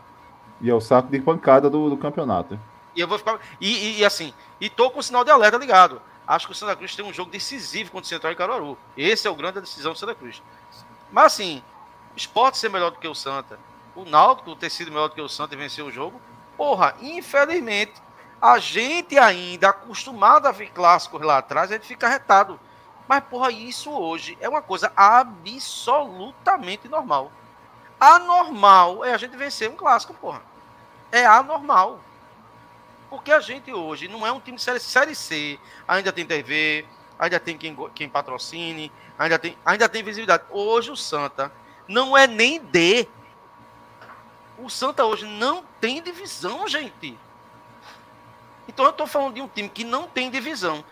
E 0.59 0.69
é 0.69 0.73
o 0.73 0.81
saco 0.81 1.09
de 1.09 1.19
pancada 1.19 1.69
do, 1.69 1.89
do 1.89 1.97
campeonato. 1.97 2.59
E 2.95 2.99
eu 2.99 3.07
vou 3.07 3.17
ficar 3.17 3.39
e, 3.59 3.69
e, 3.69 3.99
e 3.99 4.05
assim, 4.05 4.33
e 4.59 4.69
tô 4.69 4.91
com 4.91 4.99
o 4.99 5.03
sinal 5.03 5.23
de 5.23 5.31
alerta 5.31 5.57
ligado 5.57 6.01
acho 6.27 6.45
que 6.47 6.53
o 6.53 6.55
Santa 6.55 6.75
Cruz 6.75 6.95
tem 6.95 7.03
um 7.03 7.13
jogo 7.13 7.31
decisivo 7.31 7.91
contra 7.91 8.05
o 8.05 8.09
Central 8.09 8.31
e 8.31 8.35
Caruaru. 8.35 8.77
Esse 8.95 9.27
é 9.27 9.31
o 9.31 9.35
grande 9.35 9.59
decisão 9.59 9.91
do 9.91 9.99
Santa 9.99 10.15
Cruz. 10.15 10.41
Mas 11.11 11.33
assim, 11.33 11.61
esporte 12.15 12.57
ser 12.57 12.69
melhor 12.69 12.91
do 12.91 12.99
que 12.99 13.07
o 13.07 13.15
Santa, 13.15 13.59
o 13.95 14.05
Náutico 14.05 14.55
ter 14.55 14.69
sido 14.69 14.91
melhor 14.91 15.09
do 15.09 15.15
que 15.15 15.21
o 15.21 15.27
Santa 15.27 15.55
e 15.55 15.57
vencer 15.57 15.83
o 15.83 15.91
jogo, 15.91 16.21
porra, 16.55 16.95
infelizmente, 17.01 17.93
a 18.41 18.57
gente 18.57 19.19
ainda, 19.19 19.69
acostumado 19.69 20.47
a 20.47 20.51
ver 20.51 20.71
clássicos 20.71 21.21
lá 21.21 21.37
atrás, 21.37 21.69
a 21.69 21.75
gente 21.75 21.85
fica 21.85 22.07
retado. 22.07 22.59
Mas, 23.07 23.23
porra, 23.25 23.51
isso 23.51 23.91
hoje 23.91 24.37
é 24.41 24.49
uma 24.49 24.61
coisa 24.61 24.91
absolutamente 24.95 26.87
normal. 26.87 27.31
Anormal 27.99 29.05
é 29.05 29.13
a 29.13 29.17
gente 29.17 29.37
vencer 29.37 29.69
um 29.69 29.75
clássico, 29.75 30.13
porra. 30.15 30.41
É 31.11 31.25
anormal. 31.25 31.99
Porque 33.09 33.31
a 33.31 33.39
gente 33.39 33.71
hoje 33.71 34.07
não 34.07 34.25
é 34.25 34.31
um 34.31 34.39
time 34.39 34.57
série, 34.57 34.79
série 34.79 35.13
C. 35.13 35.59
Ainda 35.87 36.11
tem 36.11 36.25
TV, 36.25 36.85
ainda 37.19 37.39
tem 37.39 37.57
quem, 37.57 37.75
quem 37.93 38.09
patrocine, 38.09 38.91
ainda 39.19 39.37
tem, 39.37 39.55
ainda 39.63 39.87
tem 39.87 40.01
visibilidade. 40.01 40.45
Hoje 40.49 40.89
o 40.89 40.95
Santa 40.95 41.51
não 41.87 42.17
é 42.17 42.25
nem 42.25 42.59
D. 42.59 43.07
O 44.57 44.69
Santa 44.69 45.05
hoje 45.05 45.27
não 45.27 45.63
tem 45.79 46.01
divisão, 46.01 46.67
gente. 46.67 47.19
Então 48.71 48.85
eu 48.85 48.91
estou 48.91 49.05
falando 49.05 49.33
de 49.35 49.41
um 49.41 49.47
time 49.49 49.67
que 49.67 49.83
não 49.83 50.07
tem 50.07 50.31
divisão. 50.31 50.83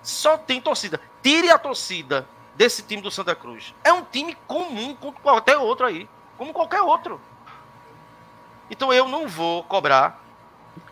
Só 0.00 0.38
tem 0.38 0.60
torcida. 0.60 1.00
Tire 1.22 1.50
a 1.50 1.58
torcida 1.58 2.28
desse 2.54 2.82
time 2.84 3.02
do 3.02 3.10
Santa 3.10 3.34
Cruz. 3.34 3.74
É 3.82 3.92
um 3.92 4.02
time 4.02 4.36
comum 4.46 4.94
com 4.94 5.10
qualquer 5.12 5.58
outro 5.58 5.86
aí. 5.86 6.08
Como 6.38 6.52
qualquer 6.52 6.80
outro. 6.82 7.20
Então 8.70 8.92
eu 8.92 9.08
não 9.08 9.26
vou 9.26 9.64
cobrar 9.64 10.22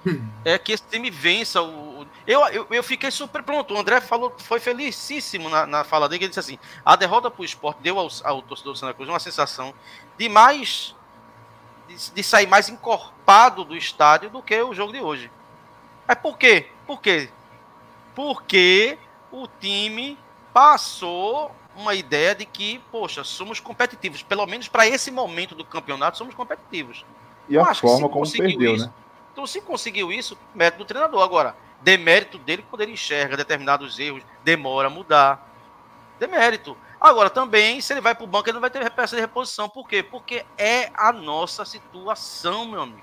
é 0.44 0.58
que 0.58 0.72
esse 0.72 0.82
time 0.82 1.08
vença 1.08 1.62
o. 1.62 2.04
Eu, 2.26 2.44
eu, 2.48 2.66
eu 2.68 2.82
fiquei 2.82 3.12
super 3.12 3.42
pronto. 3.44 3.72
O 3.74 3.78
André 3.78 4.00
falou, 4.00 4.34
foi 4.38 4.58
felicíssimo 4.58 5.48
na, 5.48 5.66
na 5.66 5.84
fala 5.84 6.08
dele. 6.08 6.24
Ele 6.24 6.28
disse 6.30 6.40
assim: 6.40 6.58
a 6.84 6.96
derrota 6.96 7.30
para 7.30 7.42
o 7.42 7.44
esporte 7.44 7.78
deu 7.80 7.96
ao, 7.98 8.08
ao 8.24 8.42
torcedor 8.42 8.72
do 8.72 8.78
Santa 8.78 8.94
Cruz 8.94 9.08
uma 9.08 9.20
sensação 9.20 9.72
de 10.18 10.28
mais. 10.28 10.96
De, 11.86 12.10
de, 12.12 12.22
sair 12.24 12.46
mais 12.46 12.68
encorpado 12.68 13.64
do 13.64 13.76
estádio 13.76 14.30
do 14.30 14.42
que 14.42 14.60
o 14.60 14.74
jogo 14.74 14.92
de 14.92 15.00
hoje. 15.00 15.30
É 16.06 16.14
por 16.14 16.36
quê? 16.38 16.68
Por 16.86 17.00
quê? 17.00 17.28
Porque 18.14 18.98
o 19.32 19.46
time 19.46 20.18
passou 20.52 21.54
uma 21.76 21.94
ideia 21.94 22.34
de 22.34 22.44
que, 22.44 22.80
poxa, 22.92 23.24
somos 23.24 23.58
competitivos. 23.58 24.22
Pelo 24.22 24.46
menos 24.46 24.68
para 24.68 24.86
esse 24.86 25.10
momento 25.10 25.54
do 25.54 25.64
campeonato, 25.64 26.18
somos 26.18 26.34
competitivos. 26.34 27.04
E 27.48 27.58
a 27.58 27.74
forma 27.74 28.08
como 28.08 28.30
perdeu, 28.30 28.74
isso, 28.74 28.86
né? 28.86 28.92
Então, 29.32 29.46
se 29.46 29.60
conseguiu 29.60 30.12
isso, 30.12 30.38
mérito 30.54 30.78
do 30.78 30.84
treinador. 30.84 31.22
Agora, 31.22 31.56
demérito 31.82 32.38
dele 32.38 32.64
quando 32.70 32.82
ele 32.82 32.92
enxerga 32.92 33.36
determinados 33.36 33.98
erros, 33.98 34.22
demora 34.44 34.86
a 34.86 34.90
mudar. 34.90 35.50
Demérito. 36.18 36.76
Agora, 37.00 37.28
também, 37.28 37.80
se 37.80 37.92
ele 37.92 38.00
vai 38.00 38.14
para 38.14 38.24
o 38.24 38.28
banco, 38.28 38.48
ele 38.48 38.54
não 38.54 38.60
vai 38.60 38.70
ter 38.70 38.88
peça 38.90 39.16
de 39.16 39.20
reposição. 39.20 39.68
Por 39.68 39.88
quê? 39.88 40.02
Porque 40.02 40.46
é 40.56 40.90
a 40.94 41.12
nossa 41.12 41.64
situação, 41.64 42.66
meu 42.66 42.82
amigo. 42.82 43.02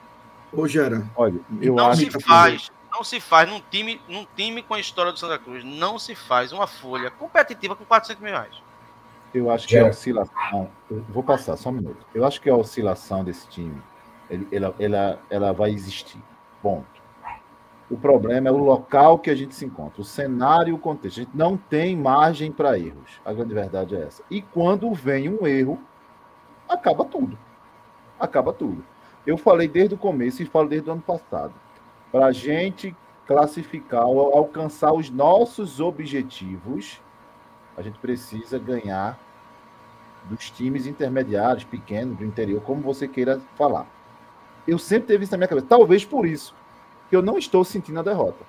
Ô, 0.52 0.68
Gera, 0.68 1.06
olha, 1.16 1.40
eu 1.62 1.76
não 1.76 1.88
acho 1.88 2.02
se 2.02 2.20
faz, 2.22 2.72
não 2.92 3.04
se 3.04 3.20
faz 3.20 3.50
num 3.50 3.62
time, 3.72 4.02
num 4.08 4.26
time 4.36 4.62
com 4.62 4.74
a 4.74 4.80
história 4.80 5.12
do 5.12 5.18
Santa 5.18 5.40
Cruz, 5.40 5.64
não 5.64 5.98
se 5.98 6.14
faz 6.14 6.52
uma 6.52 6.68
folha 6.68 7.10
competitiva 7.10 7.76
com 7.76 7.86
400 7.86 8.22
mil 8.22 8.32
reais. 8.32 8.62
Eu 9.34 9.50
acho 9.50 9.68
que 9.68 9.78
a 9.78 9.88
oscilação. 9.88 10.70
vou 11.08 11.24
passar 11.24 11.56
só 11.56 11.70
um 11.70 11.74
minuto. 11.74 12.06
Eu 12.14 12.26
acho 12.26 12.42
que 12.42 12.50
a 12.50 12.56
oscilação 12.56 13.24
desse 13.24 13.48
time 13.48 13.82
ela, 14.52 14.76
ela, 14.78 15.20
ela 15.30 15.54
vai 15.54 15.72
existir. 15.72 16.22
Ponto. 16.62 17.02
O 17.90 17.98
problema 17.98 18.48
é 18.48 18.52
o 18.52 18.58
local 18.58 19.20
que 19.20 19.30
a 19.30 19.36
gente 19.36 19.54
se 19.54 19.66
encontra, 19.66 20.02
o 20.02 20.06
cenário 20.06 20.72
e 20.72 20.74
o 20.74 20.78
contexto. 20.78 21.20
A 21.20 21.24
gente 21.24 21.36
não 21.36 21.58
tem 21.58 21.96
margem 21.96 22.52
para 22.52 22.78
erros. 22.78 23.20
A 23.26 23.34
grande 23.34 23.54
verdade 23.54 23.96
é 23.96 24.02
essa. 24.04 24.24
E 24.30 24.42
quando 24.42 24.94
vem 24.94 25.28
um 25.28 25.46
erro, 25.46 25.80
acaba 26.70 27.04
tudo. 27.04 27.38
Acaba 28.20 28.54
tudo. 28.54 28.84
Eu 29.26 29.38
falei 29.38 29.68
desde 29.68 29.96
o 29.96 29.98
começo 29.98 30.42
e 30.42 30.46
falo 30.46 30.70
desde 30.70 30.90
o 30.90 30.94
ano 30.94 31.02
passado. 31.02 31.54
Para 32.12 32.28
a 32.28 32.32
gente 32.32 32.96
classificar 33.26 34.04
alcançar 34.04 34.92
os 34.94 35.10
nossos 35.10 35.80
objetivos, 35.80 37.00
a 37.78 37.82
gente 37.82 37.98
precisa 38.00 38.60
ganhar 38.60 39.18
dos 40.26 40.50
times 40.50 40.86
intermediários, 40.86 41.64
pequenos, 41.64 42.18
do 42.18 42.26
interior, 42.26 42.62
como 42.62 42.82
você 42.82 43.08
queira 43.08 43.40
falar. 43.56 43.88
Eu 44.68 44.78
sempre 44.78 45.08
teve 45.08 45.24
isso 45.24 45.32
na 45.32 45.38
minha 45.38 45.48
cabeça. 45.48 45.68
Talvez 45.68 46.06
por 46.06 46.26
isso 46.26 46.54
que 47.10 47.16
eu 47.16 47.22
não 47.22 47.38
estou 47.38 47.64
sentindo 47.64 48.00
a 48.00 48.04
derrota. 48.04 48.46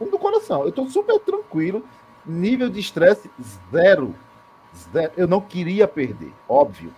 Do 0.00 0.18
coração. 0.18 0.62
Eu 0.62 0.70
estou 0.70 0.88
super 0.88 1.18
tranquilo. 1.20 1.84
Nível 2.24 2.68
de 2.68 2.80
estresse 2.80 3.30
zero. 3.70 4.14
zero. 4.92 5.12
Eu 5.16 5.28
não 5.28 5.40
queria 5.40 5.86
perder, 5.86 6.32
óbvio. 6.48 6.92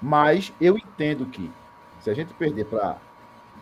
Mas 0.00 0.52
eu 0.60 0.76
entendo 0.76 1.26
que 1.26 1.50
se 2.00 2.10
a 2.10 2.14
gente 2.14 2.32
perder 2.34 2.66
para 2.66 2.98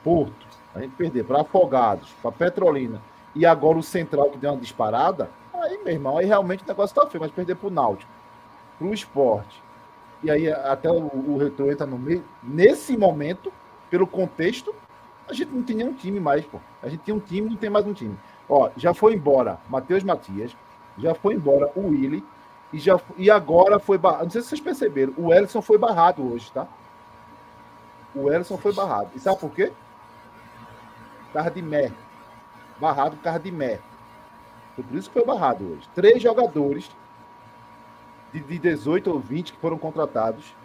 Porto, 0.02 0.46
a 0.76 0.80
gente 0.80 0.94
perder 0.94 1.24
para 1.24 1.40
Afogados, 1.40 2.10
para 2.22 2.30
Petrolina 2.30 3.00
e 3.34 3.44
agora 3.44 3.78
o 3.78 3.82
Central 3.82 4.30
que 4.30 4.38
deu 4.38 4.50
uma 4.50 4.60
disparada, 4.60 5.30
aí, 5.52 5.78
meu 5.84 5.92
irmão, 5.92 6.16
aí 6.16 6.26
realmente 6.26 6.64
o 6.64 6.66
negócio 6.66 6.92
está 6.92 7.08
feio. 7.10 7.22
Mas 7.22 7.30
perder 7.30 7.54
para 7.54 7.68
o 7.68 7.70
Náutico, 7.70 8.10
para 8.78 8.86
o 8.86 8.94
esporte, 8.94 9.62
e 10.22 10.30
aí 10.30 10.50
até 10.50 10.90
o, 10.90 10.96
o 10.96 11.36
retrô 11.36 11.70
entra 11.70 11.86
no 11.86 11.98
meio. 11.98 12.24
Nesse 12.42 12.96
momento, 12.96 13.52
pelo 13.90 14.06
contexto, 14.06 14.74
a 15.28 15.34
gente 15.34 15.52
não 15.52 15.62
tem 15.62 15.76
nenhum 15.76 15.92
time 15.92 16.18
mais, 16.18 16.46
pô. 16.46 16.58
A 16.82 16.88
gente 16.88 17.00
tem 17.00 17.14
um 17.14 17.20
time, 17.20 17.50
não 17.50 17.56
tem 17.56 17.68
mais 17.68 17.86
um 17.86 17.92
time. 17.92 18.18
Ó, 18.48 18.70
já 18.76 18.94
foi 18.94 19.14
embora 19.14 19.58
Matheus 19.68 20.02
Matias, 20.02 20.56
já 20.98 21.14
foi 21.14 21.34
embora 21.34 21.70
o 21.76 21.88
Willi, 21.88 22.24
e, 22.72 22.78
já, 22.78 22.98
e 23.18 23.30
agora 23.30 23.78
foi 23.78 23.98
barrado. 23.98 24.24
Não 24.24 24.30
sei 24.30 24.40
se 24.40 24.48
vocês 24.48 24.60
perceberam, 24.60 25.12
o 25.18 25.32
Ellison 25.32 25.60
foi 25.60 25.76
barrado 25.76 26.32
hoje, 26.32 26.50
tá? 26.52 26.66
O 28.14 28.30
Ellison 28.32 28.56
foi 28.56 28.72
barrado. 28.72 29.10
E 29.14 29.20
sabe 29.20 29.38
por 29.38 29.50
quê? 29.50 29.72
Carro 31.36 31.50
de 31.50 31.60
mé. 31.60 31.92
Barrado 32.80 33.14
carro 33.18 33.38
de 33.38 33.52
mé. 33.52 33.78
Foi 34.74 34.82
por 34.82 34.96
isso 34.96 35.10
que 35.10 35.12
foi 35.12 35.22
barrado 35.26 35.70
hoje. 35.70 35.86
Três 35.94 36.22
jogadores 36.22 36.90
de, 38.32 38.40
de 38.40 38.58
18 38.58 39.10
ou 39.10 39.20
20 39.20 39.52
que 39.52 39.60
foram 39.60 39.76
contratados. 39.76 40.56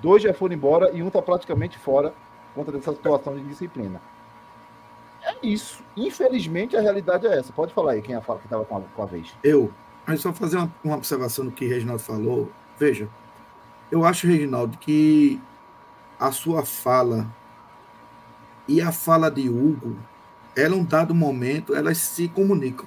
Dois 0.00 0.22
já 0.22 0.32
foram 0.32 0.54
embora 0.54 0.90
e 0.92 1.02
um 1.02 1.08
está 1.08 1.20
praticamente 1.20 1.78
fora 1.78 2.14
contra 2.54 2.78
essa 2.78 2.94
situação 2.94 3.36
de 3.36 3.44
disciplina. 3.44 4.00
É 5.22 5.46
isso. 5.46 5.84
Infelizmente, 5.94 6.74
a 6.74 6.80
realidade 6.80 7.26
é 7.26 7.38
essa. 7.38 7.52
Pode 7.52 7.74
falar 7.74 7.92
aí 7.92 8.00
quem 8.00 8.16
estava 8.16 8.64
com, 8.64 8.80
com, 8.80 9.02
a 9.02 9.06
vez. 9.06 9.36
Eu. 9.44 9.70
Mas 10.06 10.22
só 10.22 10.32
fazer 10.32 10.56
uma, 10.56 10.74
uma 10.82 10.96
observação 10.96 11.44
do 11.44 11.52
que 11.52 11.66
o 11.66 11.68
Reginaldo 11.68 12.02
falou. 12.02 12.50
Veja, 12.78 13.10
eu 13.90 14.06
acho, 14.06 14.26
Reginaldo, 14.26 14.78
que 14.78 15.38
a 16.18 16.32
sua 16.32 16.64
fala 16.64 17.26
e 18.66 18.80
a 18.80 18.92
fala 18.92 19.30
de 19.30 19.48
Hugo 19.48 19.96
ela, 20.54 20.76
um 20.76 20.84
dado 20.84 21.14
momento, 21.14 21.74
elas 21.74 21.98
se 21.98 22.28
comunicam. 22.28 22.86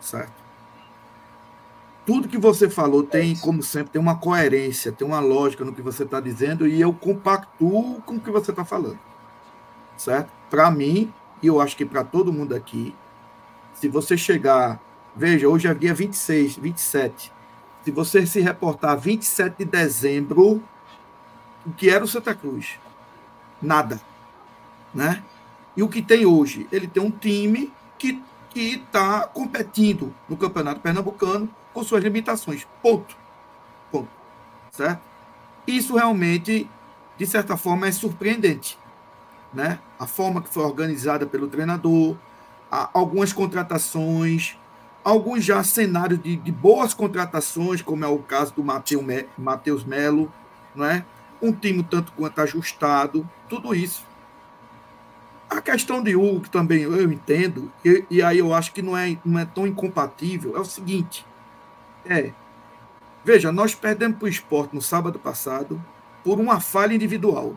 Certo? 0.00 0.32
Tudo 2.04 2.28
que 2.28 2.36
você 2.36 2.68
falou 2.68 3.02
tem, 3.02 3.34
como 3.36 3.62
sempre, 3.62 3.92
tem 3.92 4.00
uma 4.00 4.16
coerência, 4.16 4.92
tem 4.92 5.06
uma 5.06 5.20
lógica 5.20 5.64
no 5.64 5.72
que 5.72 5.80
você 5.80 6.02
está 6.02 6.20
dizendo 6.20 6.66
e 6.66 6.80
eu 6.80 6.92
compactuo 6.92 8.02
com 8.02 8.16
o 8.16 8.20
que 8.20 8.30
você 8.30 8.50
está 8.50 8.64
falando. 8.64 8.98
Certo? 9.96 10.30
Para 10.50 10.70
mim, 10.70 11.12
e 11.42 11.46
eu 11.46 11.60
acho 11.60 11.76
que 11.76 11.86
para 11.86 12.04
todo 12.04 12.32
mundo 12.32 12.54
aqui, 12.54 12.94
se 13.72 13.88
você 13.88 14.16
chegar. 14.16 14.80
Veja, 15.16 15.48
hoje 15.48 15.68
é 15.68 15.74
dia 15.74 15.94
26, 15.94 16.56
27. 16.56 17.32
Se 17.84 17.90
você 17.90 18.26
se 18.26 18.40
reportar 18.40 18.98
27 18.98 19.58
de 19.58 19.64
dezembro, 19.64 20.62
o 21.64 21.72
que 21.72 21.88
era 21.88 22.04
o 22.04 22.08
Santa 22.08 22.34
Cruz? 22.34 22.78
Nada. 23.62 24.00
Né? 24.94 25.22
E 25.76 25.82
o 25.82 25.88
que 25.88 26.00
tem 26.00 26.24
hoje? 26.24 26.68
Ele 26.70 26.86
tem 26.86 27.02
um 27.02 27.10
time 27.10 27.72
que 27.98 28.22
está 28.54 29.26
competindo 29.26 30.14
no 30.28 30.36
Campeonato 30.36 30.80
Pernambucano 30.80 31.48
com 31.72 31.82
suas 31.82 32.04
limitações. 32.04 32.66
Ponto. 32.80 33.16
Ponto. 33.90 34.08
Certo? 34.70 35.02
Isso 35.66 35.96
realmente, 35.96 36.68
de 37.18 37.26
certa 37.26 37.56
forma, 37.56 37.88
é 37.88 37.92
surpreendente. 37.92 38.78
Né? 39.52 39.78
A 39.98 40.06
forma 40.06 40.40
que 40.40 40.48
foi 40.48 40.62
organizada 40.62 41.26
pelo 41.26 41.48
treinador, 41.48 42.16
algumas 42.70 43.32
contratações, 43.32 44.56
alguns 45.02 45.44
já 45.44 45.62
cenários 45.62 46.20
de, 46.22 46.36
de, 46.36 46.52
boas 46.52 46.94
contratações, 46.94 47.82
como 47.82 48.04
é 48.04 48.08
o 48.08 48.18
caso 48.18 48.54
do 48.54 48.64
Matheus 48.64 49.84
Melo, 49.84 50.32
não 50.74 50.84
é? 50.86 51.04
um 51.40 51.52
time 51.52 51.82
tanto 51.82 52.12
quanto 52.12 52.40
ajustado, 52.40 53.28
tudo 53.48 53.74
isso. 53.74 54.04
A 55.48 55.60
questão 55.60 56.02
de 56.02 56.16
Hugo, 56.16 56.40
que 56.40 56.50
também 56.50 56.82
eu 56.82 57.12
entendo, 57.12 57.70
e, 57.84 58.04
e, 58.10 58.22
aí 58.22 58.38
eu 58.38 58.52
acho 58.52 58.72
que 58.72 58.82
não 58.82 58.96
é, 58.96 59.16
não 59.24 59.38
é 59.38 59.44
tão 59.44 59.66
incompatível, 59.66 60.56
é 60.56 60.60
o 60.60 60.64
seguinte: 60.64 61.26
é. 62.04 62.32
Veja, 63.24 63.50
nós 63.50 63.74
perdemos 63.74 64.18
para 64.18 64.26
o 64.26 64.28
esporte 64.28 64.74
no 64.74 64.82
sábado 64.82 65.18
passado 65.18 65.82
por 66.22 66.38
uma 66.38 66.60
falha 66.60 66.94
individual. 66.94 67.56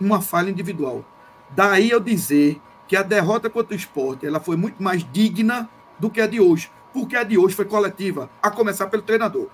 Uma 0.00 0.20
falha 0.20 0.50
individual. 0.50 1.04
Daí 1.50 1.90
eu 1.90 2.00
dizer 2.00 2.60
que 2.88 2.96
a 2.96 3.02
derrota 3.02 3.48
contra 3.48 3.74
o 3.74 3.76
esporte 3.76 4.26
ela 4.26 4.40
foi 4.40 4.56
muito 4.56 4.82
mais 4.82 5.04
digna 5.12 5.68
do 5.98 6.10
que 6.10 6.20
a 6.20 6.26
de 6.26 6.40
hoje, 6.40 6.70
porque 6.92 7.14
a 7.14 7.22
de 7.22 7.38
hoje 7.38 7.54
foi 7.54 7.64
coletiva, 7.64 8.30
a 8.42 8.50
começar 8.50 8.88
pelo 8.88 9.02
treinador. 9.02 9.48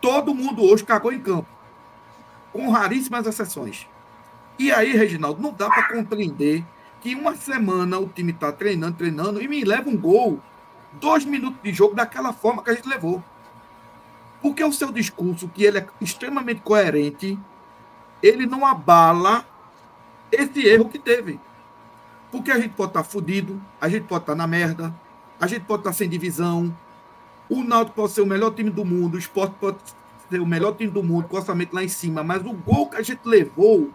Todo 0.00 0.34
mundo 0.34 0.62
hoje 0.62 0.84
cagou 0.84 1.12
em 1.12 1.20
campo, 1.20 1.48
com 2.52 2.70
raríssimas 2.70 3.26
exceções. 3.26 3.86
E 4.58 4.72
aí, 4.72 4.92
Reginaldo, 4.92 5.40
não 5.40 5.52
dá 5.52 5.68
para 5.68 5.94
compreender 5.94 6.64
que 7.00 7.14
uma 7.14 7.36
semana 7.36 7.98
o 7.98 8.08
time 8.08 8.32
está 8.32 8.50
treinando, 8.50 8.96
treinando, 8.96 9.40
e 9.40 9.46
me 9.46 9.62
leva 9.64 9.88
um 9.88 9.96
gol, 9.96 10.40
dois 10.94 11.24
minutos 11.24 11.60
de 11.62 11.72
jogo, 11.72 11.94
daquela 11.94 12.32
forma 12.32 12.62
que 12.62 12.70
a 12.70 12.74
gente 12.74 12.88
levou. 12.88 13.22
Porque 14.42 14.62
o 14.64 14.72
seu 14.72 14.90
discurso, 14.90 15.48
que 15.48 15.64
ele 15.64 15.78
é 15.78 15.86
extremamente 16.00 16.60
coerente, 16.60 17.38
ele 18.22 18.46
não 18.46 18.66
abala 18.66 19.44
esse 20.30 20.66
erro 20.66 20.88
que 20.88 20.98
teve. 20.98 21.38
Porque 22.30 22.50
a 22.50 22.58
gente 22.58 22.74
pode 22.74 22.90
estar 22.90 23.02
tá 23.02 23.08
fudido, 23.08 23.60
a 23.80 23.88
gente 23.88 24.06
pode 24.06 24.22
estar 24.22 24.32
tá 24.32 24.36
na 24.36 24.46
merda, 24.46 24.94
a 25.40 25.46
gente 25.46 25.64
pode 25.64 25.80
estar 25.80 25.90
tá 25.90 25.96
sem 25.96 26.08
divisão, 26.08 26.76
o 27.48 27.62
Náutico 27.62 27.96
pode 27.96 28.12
ser 28.12 28.20
o 28.20 28.26
melhor 28.26 28.52
time 28.52 28.70
do 28.70 28.84
mundo, 28.84 29.14
o 29.14 29.18
Sport 29.18 29.52
pode 29.60 29.78
ser 30.28 30.40
o 30.40 30.46
melhor 30.46 30.76
time 30.76 30.90
do 30.90 31.02
mundo, 31.02 31.28
com 31.28 31.36
orçamento 31.36 31.74
lá 31.74 31.82
em 31.82 31.88
cima, 31.88 32.22
mas 32.22 32.44
o 32.44 32.52
gol 32.52 32.90
que 32.90 32.96
a 32.96 33.02
gente 33.02 33.20
levou 33.24 33.90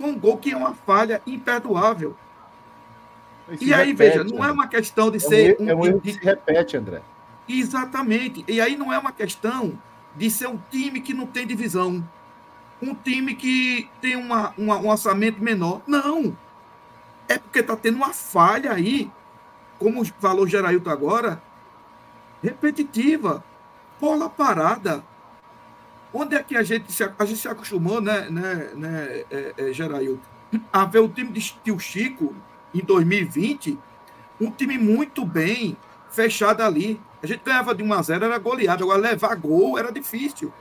um 0.00 0.18
gol 0.18 0.36
que 0.36 0.52
é 0.52 0.56
uma 0.56 0.74
falha 0.74 1.20
imperdoável. 1.26 2.16
E 3.60 3.72
aí, 3.72 3.92
repete, 3.92 4.18
veja, 4.18 4.24
não 4.24 4.44
é 4.44 4.52
uma 4.52 4.68
questão 4.68 5.10
de 5.10 5.16
é 5.16 5.20
ser. 5.20 5.56
Um, 5.58 5.68
é 5.68 5.74
um 5.74 5.86
erro 5.86 6.00
que 6.00 6.12
se 6.12 6.24
repete, 6.24 6.76
André. 6.76 7.02
Exatamente. 7.48 8.44
E 8.46 8.60
aí 8.60 8.76
não 8.76 8.92
é 8.92 8.98
uma 8.98 9.12
questão 9.12 9.78
de 10.14 10.30
ser 10.30 10.48
um 10.48 10.58
time 10.70 11.00
que 11.00 11.14
não 11.14 11.26
tem 11.26 11.46
divisão. 11.46 12.06
Um 12.80 12.94
time 12.94 13.34
que 13.34 13.88
tem 14.00 14.16
uma, 14.16 14.52
uma 14.58 14.78
um 14.78 14.88
orçamento 14.88 15.42
menor. 15.42 15.80
Não. 15.86 16.36
É 17.26 17.38
porque 17.38 17.60
está 17.60 17.74
tendo 17.74 17.96
uma 17.96 18.12
falha 18.12 18.72
aí, 18.72 19.10
como 19.78 20.04
falou 20.04 20.46
Gerailton 20.46 20.90
agora, 20.90 21.42
repetitiva. 22.42 23.42
Bola 24.00 24.28
parada. 24.28 25.02
Onde 26.12 26.36
é 26.36 26.42
que 26.42 26.56
a 26.56 26.62
gente 26.62 26.90
se, 26.92 27.04
a 27.04 27.24
gente 27.24 27.38
se 27.38 27.48
acostumou, 27.48 28.00
né, 28.00 28.28
né, 28.30 28.70
né 28.74 29.24
é, 29.30 29.54
é, 29.58 30.16
a 30.72 30.84
ver 30.84 31.00
o 31.00 31.08
time 31.08 31.30
de 31.30 31.54
Tio 31.62 31.78
Chico 31.78 32.34
em 32.74 32.80
2020, 32.80 33.78
um 34.40 34.50
time 34.50 34.78
muito 34.78 35.24
bem 35.24 35.76
fechado 36.10 36.62
ali. 36.62 37.00
A 37.22 37.26
gente 37.26 37.42
ganhava 37.44 37.74
de 37.74 37.82
1 37.82 37.92
a 37.92 38.02
0 38.02 38.24
era 38.24 38.38
goleado, 38.38 38.84
agora 38.84 39.00
levar 39.00 39.34
gol 39.36 39.78
era 39.78 39.92
difícil. 39.92 40.52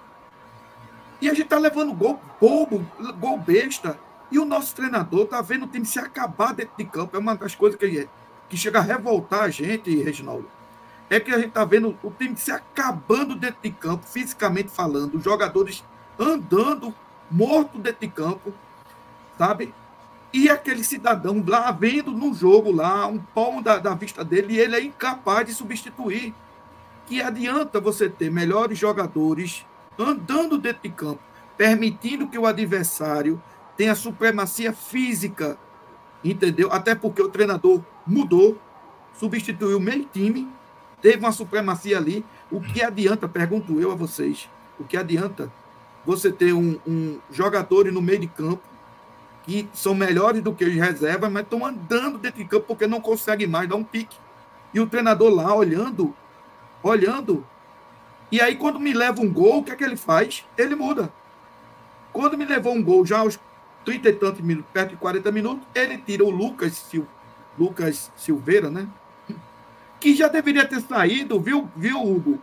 E 1.22 1.30
a 1.30 1.34
gente 1.34 1.48
tá 1.48 1.58
levando 1.58 1.94
gol 1.94 2.20
bobo, 2.40 2.86
gol 3.20 3.38
besta. 3.38 3.98
E 4.30 4.38
o 4.38 4.44
nosso 4.44 4.76
treinador 4.76 5.26
tá 5.28 5.42
vendo 5.42 5.64
o 5.64 5.68
time 5.68 5.86
se 5.86 6.00
acabar 6.00 6.54
dentro 6.54 6.74
de 6.78 6.84
campo. 6.84 7.16
É 7.16 7.20
uma 7.20 7.36
das 7.36 7.56
coisas 7.56 7.80
que, 7.80 8.10
que 8.50 8.58
chega 8.58 8.80
a 8.80 8.82
revoltar 8.82 9.44
a 9.44 9.50
gente, 9.50 9.96
Reginaldo 10.04 10.57
é 11.10 11.20
que 11.20 11.32
a 11.32 11.38
gente 11.38 11.50
está 11.50 11.64
vendo 11.64 11.98
o 12.04 12.12
time 12.12 12.36
se 12.36 12.52
acabando 12.52 13.36
dentro 13.36 13.60
de 13.62 13.72
campo, 13.72 14.06
fisicamente 14.06 14.70
falando, 14.70 15.16
os 15.16 15.24
jogadores 15.24 15.84
andando 16.20 16.94
morto 17.32 17.78
dentro 17.78 18.02
de 18.02 18.08
campo, 18.10 18.54
sabe? 19.38 19.74
E 20.34 20.50
aquele 20.50 20.84
cidadão 20.84 21.44
lá 21.46 21.72
vendo 21.72 22.12
no 22.12 22.34
jogo 22.34 22.72
lá, 22.72 23.08
um 23.08 23.18
palmo 23.18 23.62
da, 23.62 23.78
da 23.78 23.94
vista 23.94 24.24
dele, 24.24 24.56
e 24.56 24.60
ele 24.60 24.76
é 24.76 24.84
incapaz 24.84 25.46
de 25.46 25.54
substituir. 25.54 26.34
Que 27.06 27.22
adianta 27.22 27.80
você 27.80 28.10
ter 28.10 28.30
melhores 28.30 28.78
jogadores 28.78 29.66
andando 29.98 30.58
dentro 30.58 30.82
de 30.84 30.90
campo, 30.90 31.22
permitindo 31.56 32.28
que 32.28 32.38
o 32.38 32.46
adversário 32.46 33.42
tenha 33.78 33.96
supremacia 33.96 34.74
física, 34.74 35.58
entendeu? 36.24 36.72
Até 36.72 36.94
porque 36.94 37.22
o 37.22 37.30
treinador 37.30 37.82
mudou, 38.06 38.60
substituiu 39.18 39.78
o 39.78 39.82
meio 39.82 40.06
time 40.06 40.57
Teve 41.02 41.18
uma 41.18 41.32
supremacia 41.32 41.98
ali. 41.98 42.26
O 42.52 42.62
que 42.62 42.82
adianta, 42.82 43.28
pergunto 43.28 43.80
eu 43.80 43.92
a 43.92 43.96
vocês, 43.96 44.50
o 44.80 44.84
que 44.84 44.98
adianta 44.98 45.52
você 46.06 46.32
ter 46.32 46.54
um, 46.54 46.80
um 46.88 47.20
jogador 47.30 47.92
no 47.92 48.02
meio 48.02 48.20
de 48.20 48.28
campo 48.28 48.64
que 49.44 49.68
são 49.74 49.94
melhores 49.94 50.42
do 50.42 50.54
que 50.54 50.66
os 50.66 50.74
reservas, 50.74 51.32
mas 51.32 51.44
estão 51.44 51.66
andando 51.66 52.18
dentro 52.18 52.38
de 52.38 52.46
campo 52.46 52.66
porque 52.68 52.86
não 52.86 53.00
conseguem 53.00 53.48
mais 53.48 53.68
dar 53.68 53.76
um 53.76 53.84
pique. 53.84 54.18
E 54.74 54.80
o 54.80 54.88
treinador 54.88 55.34
lá 55.34 55.56
olhando, 55.56 56.14
olhando. 56.84 57.46
E 58.30 58.42
aí, 58.42 58.56
quando 58.56 58.78
me 58.78 58.94
leva 58.94 59.22
um 59.22 59.32
gol, 59.32 59.60
o 59.60 59.64
que 59.64 59.72
é 59.72 59.76
que 59.76 59.84
ele 59.84 59.96
faz? 59.96 60.46
Ele 60.58 60.76
muda. 60.76 61.12
Quando 62.12 62.38
me 62.38 62.46
levou 62.46 62.74
um 62.74 62.84
gol, 62.84 63.06
já 63.06 63.20
aos 63.20 63.40
30 63.86 64.10
e 64.10 64.14
tantos 64.14 64.42
minutos, 64.42 64.70
perto 64.74 64.90
de 64.90 64.96
40 64.98 65.32
minutos, 65.32 65.66
ele 65.74 65.98
tira 65.98 66.26
o 66.26 66.30
Lucas, 66.30 66.74
Sil, 66.76 67.08
Lucas 67.58 68.12
Silveira, 68.18 68.70
né? 68.70 68.86
Que 70.00 70.16
já 70.16 70.28
deveria 70.28 70.66
ter 70.66 70.82
saído, 70.82 71.40
viu, 71.40 71.70
viu, 71.76 72.02
Hugo? 72.02 72.40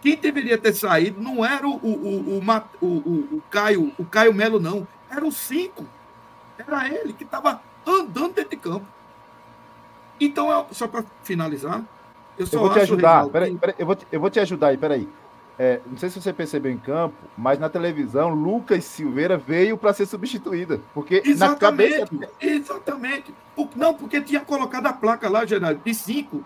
Quem 0.00 0.16
deveria 0.16 0.56
ter 0.56 0.72
saído 0.72 1.20
não 1.20 1.44
era 1.44 1.66
o, 1.66 1.74
o, 1.74 2.38
o, 2.38 2.86
o, 2.86 2.86
o, 2.86 3.42
Caio, 3.50 3.92
o 3.98 4.04
Caio 4.04 4.32
Melo, 4.32 4.60
não. 4.60 4.86
Era 5.10 5.26
o 5.26 5.32
cinco. 5.32 5.84
Era 6.56 6.88
ele 6.88 7.12
que 7.12 7.24
estava 7.24 7.60
andando 7.86 8.34
dentro 8.34 8.50
de 8.50 8.56
campo. 8.56 8.86
Então, 10.20 10.50
eu, 10.50 10.66
só 10.72 10.86
para 10.86 11.04
finalizar, 11.22 11.82
eu 12.38 12.46
só 12.46 12.56
eu 12.56 12.60
vou 12.60 12.72
te 12.72 12.80
ajudar. 12.80 13.28
Peraí, 13.28 13.56
peraí, 13.56 13.74
eu, 13.78 13.86
vou 13.86 13.96
te, 13.96 14.06
eu 14.10 14.20
vou 14.20 14.30
te 14.30 14.40
ajudar 14.40 14.68
aí, 14.68 14.76
peraí. 14.76 15.08
É, 15.58 15.80
não 15.84 15.98
sei 15.98 16.08
se 16.08 16.20
você 16.20 16.32
percebeu 16.32 16.70
em 16.70 16.78
campo, 16.78 17.16
mas 17.36 17.58
na 17.58 17.68
televisão, 17.68 18.32
Lucas 18.32 18.84
Silveira 18.84 19.36
veio 19.36 19.76
para 19.76 19.92
ser 19.92 20.06
substituída. 20.06 20.80
Porque 20.94 21.20
exatamente, 21.24 21.98
na 21.98 22.06
cabeça. 22.06 22.32
Exatamente. 22.40 23.34
Não, 23.74 23.92
porque 23.94 24.20
tinha 24.20 24.40
colocado 24.40 24.86
a 24.86 24.92
placa 24.92 25.28
lá, 25.28 25.44
Geraldo, 25.44 25.80
de 25.84 25.92
cinco. 25.92 26.44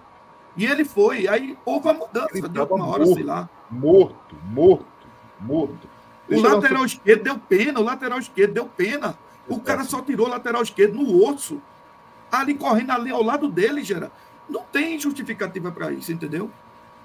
E 0.56 0.66
ele 0.66 0.84
foi. 0.84 1.28
Aí 1.28 1.56
houve 1.64 1.88
a 1.88 1.94
mudança 1.94 2.36
ele 2.38 2.48
de 2.48 2.58
alguma 2.58 2.86
hora, 2.86 3.04
morto, 3.04 3.14
sei 3.14 3.22
lá. 3.22 3.48
Morto, 3.70 4.36
morto, 4.50 5.06
morto. 5.40 5.88
Deixa 6.28 6.46
o 6.46 6.54
lateral 6.54 6.84
esquerdo 6.84 7.22
deu 7.22 7.38
pena, 7.38 7.80
o 7.80 7.82
lateral 7.82 8.18
esquerdo 8.18 8.52
deu 8.52 8.66
pena. 8.66 9.18
O 9.48 9.60
cara 9.60 9.84
só 9.84 10.00
tirou 10.00 10.26
o 10.26 10.30
lateral 10.30 10.62
esquerdo 10.62 10.94
no 10.94 11.28
osso. 11.28 11.60
Ali 12.30 12.54
correndo 12.54 12.90
ali 12.92 13.10
ao 13.10 13.22
lado 13.22 13.48
dele, 13.48 13.82
Gera. 13.82 14.10
Não 14.48 14.62
tem 14.62 14.98
justificativa 14.98 15.70
para 15.70 15.92
isso, 15.92 16.12
entendeu? 16.12 16.50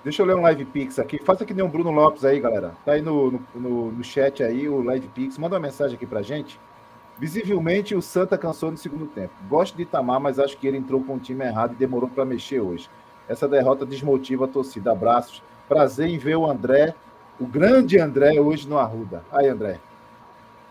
Deixa 0.04 0.22
eu 0.22 0.26
ler 0.26 0.36
um 0.36 0.41
live 0.41 0.64
pix 0.66 1.00
aqui. 1.00 1.22
Faça 1.24 1.45
que 1.45 1.54
nem 1.54 1.66
o 1.66 1.68
Bruno 1.68 1.91
Lopes 1.91 2.24
aí, 2.24 2.39
galera. 2.39 2.76
Tá 2.86 2.93
aí 2.93 3.02
no, 3.02 3.32
no, 3.32 3.41
no, 3.56 3.91
no 3.91 4.04
chat 4.04 4.43
aí, 4.43 4.70
o 4.70 4.82
live 4.82 5.08
pix. 5.10 5.38
Manda 5.38 5.56
uma 5.56 5.62
mensagem 5.62 5.95
aqui 5.95 6.06
pra 6.06 6.22
gente. 6.22 6.60
Visivelmente 7.20 7.95
o 7.95 8.02
Santa 8.02 8.38
cansou 8.38 8.70
no 8.70 8.78
segundo 8.78 9.08
tempo. 9.08 9.34
Gosto 9.50 9.76
de 9.76 9.84
Itamar, 9.84 10.20
mas 10.20 10.39
acho 10.39 10.58
que 10.58 10.68
ele 10.68 10.78
entrou 10.78 11.04
com 11.04 11.16
o 11.16 11.20
time 11.20 11.43
errado 11.43 11.74
e 11.74 11.76
demorou 11.76 12.08
para 12.08 12.24
mexer 12.24 12.62
hoje. 12.62 12.89
Essa 13.28 13.47
derrota 13.47 13.86
desmotiva 13.86 14.45
a 14.45 14.47
torcida. 14.47 14.91
Abraços. 14.91 15.43
Prazer 15.67 16.07
em 16.07 16.17
ver 16.17 16.38
o 16.38 16.49
André, 16.49 16.93
o 17.39 17.45
grande 17.45 17.99
André, 17.99 18.39
hoje 18.39 18.67
no 18.67 18.78
Arruda. 18.78 19.23
Aí, 19.32 19.47
André. 19.47 19.80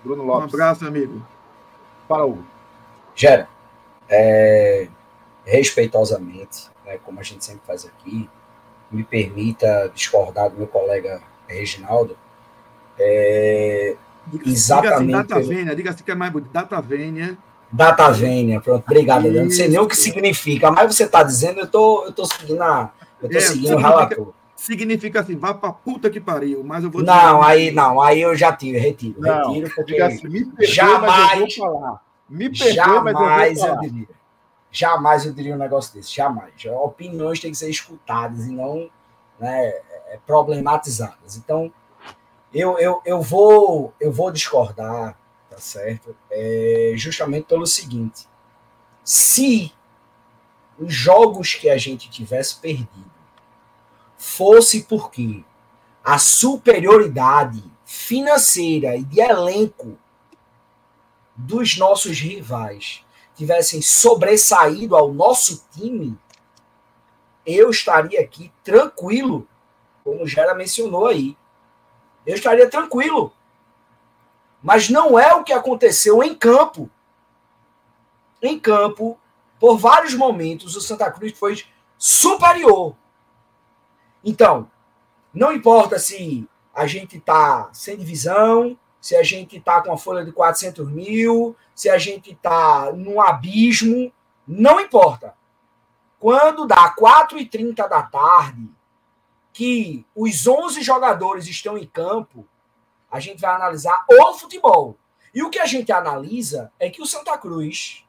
Bruno 0.03 0.25
Lopes. 0.25 0.53
Um 0.53 0.57
abraço, 0.57 0.87
amigo. 0.87 1.23
Fala, 2.09 2.25
Hugo. 2.25 2.45
Gera, 3.15 3.49
é, 4.09 4.89
respeitosamente, 5.45 6.71
né, 6.85 6.99
como 7.05 7.19
a 7.21 7.23
gente 7.23 7.45
sempre 7.45 7.63
faz 7.67 7.85
aqui, 7.85 8.29
me 8.91 9.03
permita 9.03 9.91
discordar 9.95 10.51
do 10.51 10.57
meu 10.57 10.67
colega 10.67 11.21
Reginaldo, 11.49 12.17
é, 12.99 13.97
exatamente. 14.45 15.07
Diga 15.07 15.19
assim, 15.21 15.29
data 15.29 15.41
vênia, 15.41 15.77
diga 15.77 15.91
assim 15.91 16.05
que 16.05 16.11
é 16.11 16.15
mais 16.15 16.33
bonito, 16.33 16.51
data 16.51 16.81
vênia. 16.81 17.39
Data 17.73 18.11
vênia, 18.11 18.61
pronto, 18.61 18.85
obrigado. 18.87 19.27
Eu 19.27 19.45
não 19.45 19.51
sei 19.51 19.69
nem 19.69 19.79
o 19.79 19.87
que 19.87 19.97
significa, 19.97 20.71
mas 20.71 20.95
você 20.95 21.05
está 21.05 21.23
dizendo, 21.23 21.61
eu 21.61 21.67
tô, 21.67 22.05
eu 22.05 22.13
tô 22.13 22.25
seguindo 22.25 22.63
a, 22.63 22.93
eu 23.21 23.29
tô 23.29 23.37
é, 23.37 23.41
seguindo 23.41 23.75
o 23.75 23.79
relator. 23.79 24.33
Significa 24.55 25.21
assim, 25.21 25.37
vá 25.37 25.53
pra 25.53 25.73
puta 25.73 26.09
que 26.09 26.21
pariu, 26.21 26.65
mas 26.65 26.83
eu 26.83 26.91
vou 26.91 27.03
Não, 27.03 27.43
aí 27.43 27.71
não, 27.71 28.01
aí 28.01 28.23
eu 28.23 28.35
já 28.35 28.53
tiro, 28.53 28.79
retiro, 28.79 29.21
não, 29.21 29.53
retiro, 29.53 29.75
porque 29.75 30.01
assim, 30.01 30.29
me 30.29 30.45
perdoe, 30.47 30.75
jamais, 30.75 31.57
me 32.29 32.51
perdoe, 32.51 32.75
jamais 32.75 33.59
eu, 33.59 33.67
eu 33.67 33.81
diria. 33.81 34.09
Jamais 34.71 35.25
eu 35.25 35.33
diria 35.33 35.55
um 35.55 35.59
negócio 35.59 35.95
desse, 35.95 36.15
jamais. 36.15 36.53
Opiniões 36.83 37.41
têm 37.41 37.51
que 37.51 37.57
ser 37.57 37.71
escutadas 37.71 38.47
e 38.47 38.53
não 38.53 38.91
né, 39.39 39.69
é, 40.09 40.19
problematizadas. 40.27 41.37
Então, 41.37 41.73
eu, 42.53 42.79
eu, 42.79 43.01
eu, 43.05 43.21
vou, 43.21 43.95
eu 44.01 44.13
vou 44.13 44.31
discordar, 44.31 45.17
tá 45.57 45.61
certo? 45.63 46.15
É, 46.31 46.93
justamente 46.97 47.47
pelo 47.47 47.67
seguinte: 47.67 48.29
se 49.03 49.73
os 50.79 50.93
jogos 50.93 51.55
que 51.55 51.71
a 51.71 51.79
gente 51.79 52.11
tivesse 52.11 52.57
perdido 52.57 53.11
fosse 54.19 54.83
porque 54.83 55.43
a 56.05 56.19
superioridade 56.19 57.65
financeira 57.87 58.97
e 58.97 59.03
de 59.03 59.19
elenco 59.19 59.99
dos 61.35 61.79
nossos 61.79 62.21
rivais 62.21 63.03
tivessem 63.35 63.81
sobressaído 63.81 64.95
ao 64.95 65.13
nosso 65.13 65.67
time, 65.73 66.19
eu 67.47 67.71
estaria 67.71 68.21
aqui 68.21 68.53
tranquilo, 68.63 69.49
como 70.05 70.23
o 70.23 70.27
Gera 70.27 70.55
mencionou 70.55 71.07
aí. 71.07 71.37
Eu 72.27 72.35
estaria 72.35 72.69
tranquilo. 72.69 73.33
Mas 74.63 74.89
não 74.89 75.19
é 75.19 75.35
o 75.35 75.45
que 75.45 75.53
aconteceu 75.53 76.23
em 76.23 76.35
campo. 76.35 76.91
Em 78.43 78.59
campo, 78.59 79.19
por 79.59 79.79
vários 79.79 80.15
momentos, 80.15 80.77
o 80.77 80.81
Santa 80.81 81.11
Cruz 81.11 81.37
foi 81.39 81.63
superior. 81.99 82.95
Então, 84.25 84.71
não 85.33 85.53
importa 85.53 85.99
se 85.99 86.49
a 86.75 86.87
gente 86.87 87.17
está 87.17 87.71
sem 87.73 87.97
divisão, 87.97 88.79
se 89.01 89.15
a 89.15 89.23
gente 89.23 89.57
está 89.57 89.81
com 89.81 89.93
a 89.93 89.99
folha 89.99 90.25
de 90.25 90.33
400 90.33 90.91
mil, 90.91 91.57
se 91.75 91.89
a 91.89 91.97
gente 91.97 92.33
está 92.33 92.93
num 92.93 93.21
abismo, 93.21 94.13
não 94.47 94.81
importa. 94.81 95.35
Quando 96.19 96.67
dá 96.67 96.95
4h30 96.95 97.89
da 97.89 98.03
tarde, 98.03 98.69
que 99.53 100.05
os 100.15 100.47
11 100.47 100.83
jogadores 100.83 101.47
estão 101.47 101.79
em 101.79 101.87
campo, 101.87 102.47
a 103.17 103.21
gente 103.21 103.41
vai 103.41 103.55
analisar 103.55 104.05
o 104.09 104.35
futebol. 104.35 104.97
E 105.35 105.43
o 105.43 105.51
que 105.51 105.59
a 105.59 105.67
gente 105.67 105.91
analisa 105.91 106.71
é 106.79 106.91
que 106.91 107.03
o 107.03 107.07
Santa 107.07 107.37
Cruz 107.37 108.05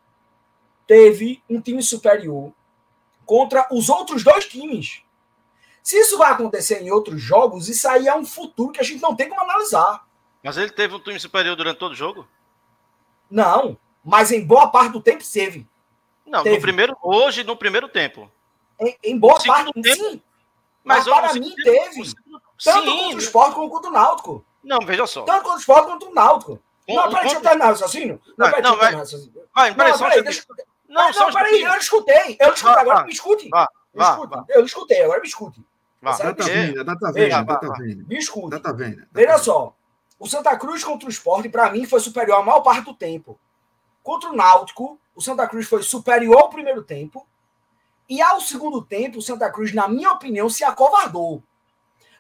teve 0.86 1.41
um 1.49 1.60
time 1.62 1.82
superior 1.82 2.53
contra 3.26 3.68
os 3.72 3.89
outros 3.89 4.24
dois 4.24 4.45
times. 4.45 5.01
Se 5.82 5.97
isso 5.97 6.18
vai 6.18 6.32
acontecer 6.32 6.82
em 6.82 6.91
outros 6.91 7.22
jogos, 7.22 7.70
isso 7.70 7.88
aí 7.88 8.08
é 8.08 8.16
um 8.16 8.26
futuro 8.26 8.72
que 8.72 8.82
a 8.82 8.84
gente 8.84 9.01
não 9.01 9.16
tem 9.16 9.30
como 9.30 9.41
analisar. 9.41 10.05
Mas 10.43 10.58
ele 10.58 10.72
teve 10.72 10.93
um 10.93 10.99
time 10.99 11.20
superior 11.20 11.55
durante 11.55 11.78
todo 11.78 11.93
o 11.93 11.95
jogo? 11.95 12.28
Não, 13.30 13.78
mas 14.03 14.32
em 14.32 14.45
boa 14.45 14.70
parte 14.70 14.91
do 14.91 15.01
tempo 15.01 15.24
teve. 15.32 15.66
Não, 16.26 16.43
teve. 16.43 16.58
no 16.58 16.62
primeiro, 16.62 16.97
hoje, 17.01 17.43
no 17.43 17.55
primeiro 17.55 17.88
tempo. 17.88 18.30
Em, 18.80 18.97
em 19.03 19.18
boa 19.18 19.41
parte, 19.41 19.72
tempo, 19.74 19.95
sim. 19.95 20.22
Mas, 20.84 21.05
mas 21.05 21.20
para 21.20 21.34
mim 21.34 21.53
teve. 21.55 22.05
Segundo, 22.05 22.41
tanto 22.64 22.89
sim, 22.89 22.97
contra 22.97 23.16
o 23.16 23.20
Sport 23.20 23.53
como 23.53 23.70
contra 23.70 23.89
o 23.89 23.93
Náutico. 23.93 24.45
Não, 24.68 24.80
veja 24.86 25.07
só. 25.07 25.24
Tanto 25.24 25.43
contra 25.43 25.57
o 25.57 25.59
Sport 25.59 25.86
quanto 25.86 26.09
o 26.09 26.13
Náutico. 26.13 26.59
Um, 26.89 26.95
não, 26.95 27.09
peraí, 27.09 27.22
deixa 27.22 27.38
eu 27.38 27.41
terminar 27.41 27.65
o 27.65 27.70
raciocínio. 27.70 28.22
Não, 28.38 28.45
peraí, 28.49 28.61
não, 28.61 28.78
vai. 28.78 28.95
Vai, 28.95 29.74
peraí, 29.74 29.91
não, 29.91 29.99
peraí, 29.99 30.24
deixa... 30.24 30.43
Não, 30.89 31.11
não, 31.11 31.34
peraí, 31.34 31.61
eu 31.61 31.74
escutei. 31.76 32.38
Eu 32.39 32.53
escutei, 32.53 32.82
agora 32.82 33.03
me 33.05 33.11
escute. 33.13 33.49
Eu 34.49 34.65
escutei, 34.65 35.03
agora 35.03 35.22
me 35.22 35.28
escute. 35.28 35.65
Data 36.01 36.43
venda, 36.43 36.84
data 36.84 37.11
venda, 37.11 37.43
data 37.43 37.74
venda. 37.80 38.05
Me 38.07 38.18
escute. 38.18 38.61
Veja 39.11 39.38
só. 39.38 39.74
O 40.20 40.28
Santa 40.28 40.57
Cruz 40.57 40.84
contra 40.84 41.07
o 41.07 41.11
Sport, 41.11 41.49
para 41.49 41.70
mim, 41.72 41.86
foi 41.86 41.99
superior 41.99 42.39
a 42.39 42.43
maior 42.43 42.61
parte 42.61 42.86
do 42.86 42.93
tempo. 42.93 43.39
Contra 44.03 44.30
o 44.30 44.36
Náutico, 44.36 44.99
o 45.15 45.22
Santa 45.22 45.47
Cruz 45.47 45.68
foi 45.68 45.84
superior 45.84 46.38
ao 46.38 46.49
primeiro 46.49 46.84
tempo. 46.84 47.26
E 48.09 48.22
ao 48.22 48.41
segundo 48.41 48.82
tempo, 48.82 49.20
o 49.20 49.22
Santa 49.22 49.49
Cruz, 49.51 49.74
na 49.74 49.88
minha 49.88 50.11
opinião, 50.11 50.49
se 50.49 50.63
acovardou. 50.63 51.43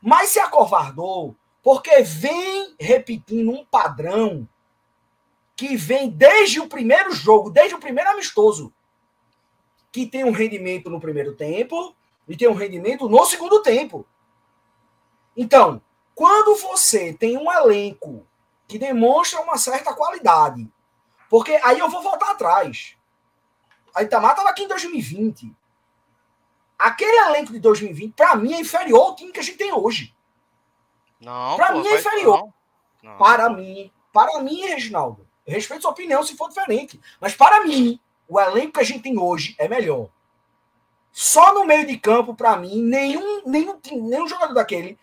Mas 0.01 0.29
se 0.29 0.39
acovardou 0.39 1.35
porque 1.67 2.01
vem 2.01 2.73
repetindo 2.79 3.51
um 3.51 3.65
padrão 3.65 4.47
que 5.53 5.75
vem 5.75 6.09
desde 6.09 6.61
o 6.61 6.67
primeiro 6.69 7.11
jogo, 7.11 7.49
desde 7.49 7.75
o 7.75 7.77
primeiro 7.77 8.09
amistoso, 8.09 8.73
que 9.91 10.07
tem 10.07 10.23
um 10.23 10.31
rendimento 10.31 10.89
no 10.89 10.97
primeiro 10.97 11.35
tempo 11.35 11.93
e 12.25 12.37
tem 12.37 12.47
um 12.47 12.53
rendimento 12.53 13.09
no 13.09 13.25
segundo 13.25 13.61
tempo. 13.61 14.07
Então, 15.35 15.81
quando 16.15 16.55
você 16.55 17.11
tem 17.11 17.35
um 17.35 17.51
elenco 17.51 18.25
que 18.65 18.79
demonstra 18.79 19.41
uma 19.41 19.57
certa 19.57 19.93
qualidade, 19.93 20.71
porque 21.29 21.59
aí 21.61 21.79
eu 21.79 21.89
vou 21.89 22.01
voltar 22.01 22.31
atrás. 22.31 22.95
A 23.93 24.03
Itamar 24.03 24.31
estava 24.31 24.51
aqui 24.51 24.63
em 24.63 24.69
2020. 24.69 25.53
Aquele 26.79 27.17
elenco 27.27 27.51
de 27.51 27.59
2020, 27.59 28.13
para 28.13 28.37
mim, 28.37 28.53
é 28.53 28.61
inferior 28.61 29.01
ao 29.01 29.15
time 29.17 29.33
que 29.33 29.41
a 29.41 29.43
gente 29.43 29.57
tem 29.57 29.73
hoje. 29.73 30.15
Não. 31.19 31.55
Para 31.55 31.73
mim 31.73 31.87
é 31.87 31.95
inferior. 31.95 32.39
Não. 32.39 32.53
Não. 33.11 33.17
Para 33.17 33.49
mim, 33.49 33.91
para 34.11 34.41
mim, 34.41 34.61
Reginaldo. 34.65 35.27
Eu 35.45 35.53
respeito 35.53 35.83
sua 35.83 35.91
opinião 35.91 36.23
se 36.23 36.35
for 36.35 36.49
diferente. 36.49 36.99
Mas 37.21 37.35
para 37.35 37.63
mim, 37.63 37.99
o 38.27 38.39
elenco 38.39 38.73
que 38.73 38.79
a 38.81 38.83
gente 38.83 39.03
tem 39.03 39.17
hoje 39.17 39.55
é 39.57 39.67
melhor. 39.67 40.09
Só 41.11 41.53
no 41.53 41.65
meio 41.65 41.87
de 41.87 41.97
campo, 41.97 42.35
para 42.35 42.57
mim, 42.57 42.81
nenhum, 42.81 43.41
nenhum, 43.45 43.79
nenhum 43.91 44.27
jogador 44.27 44.53
daquele 44.53 44.99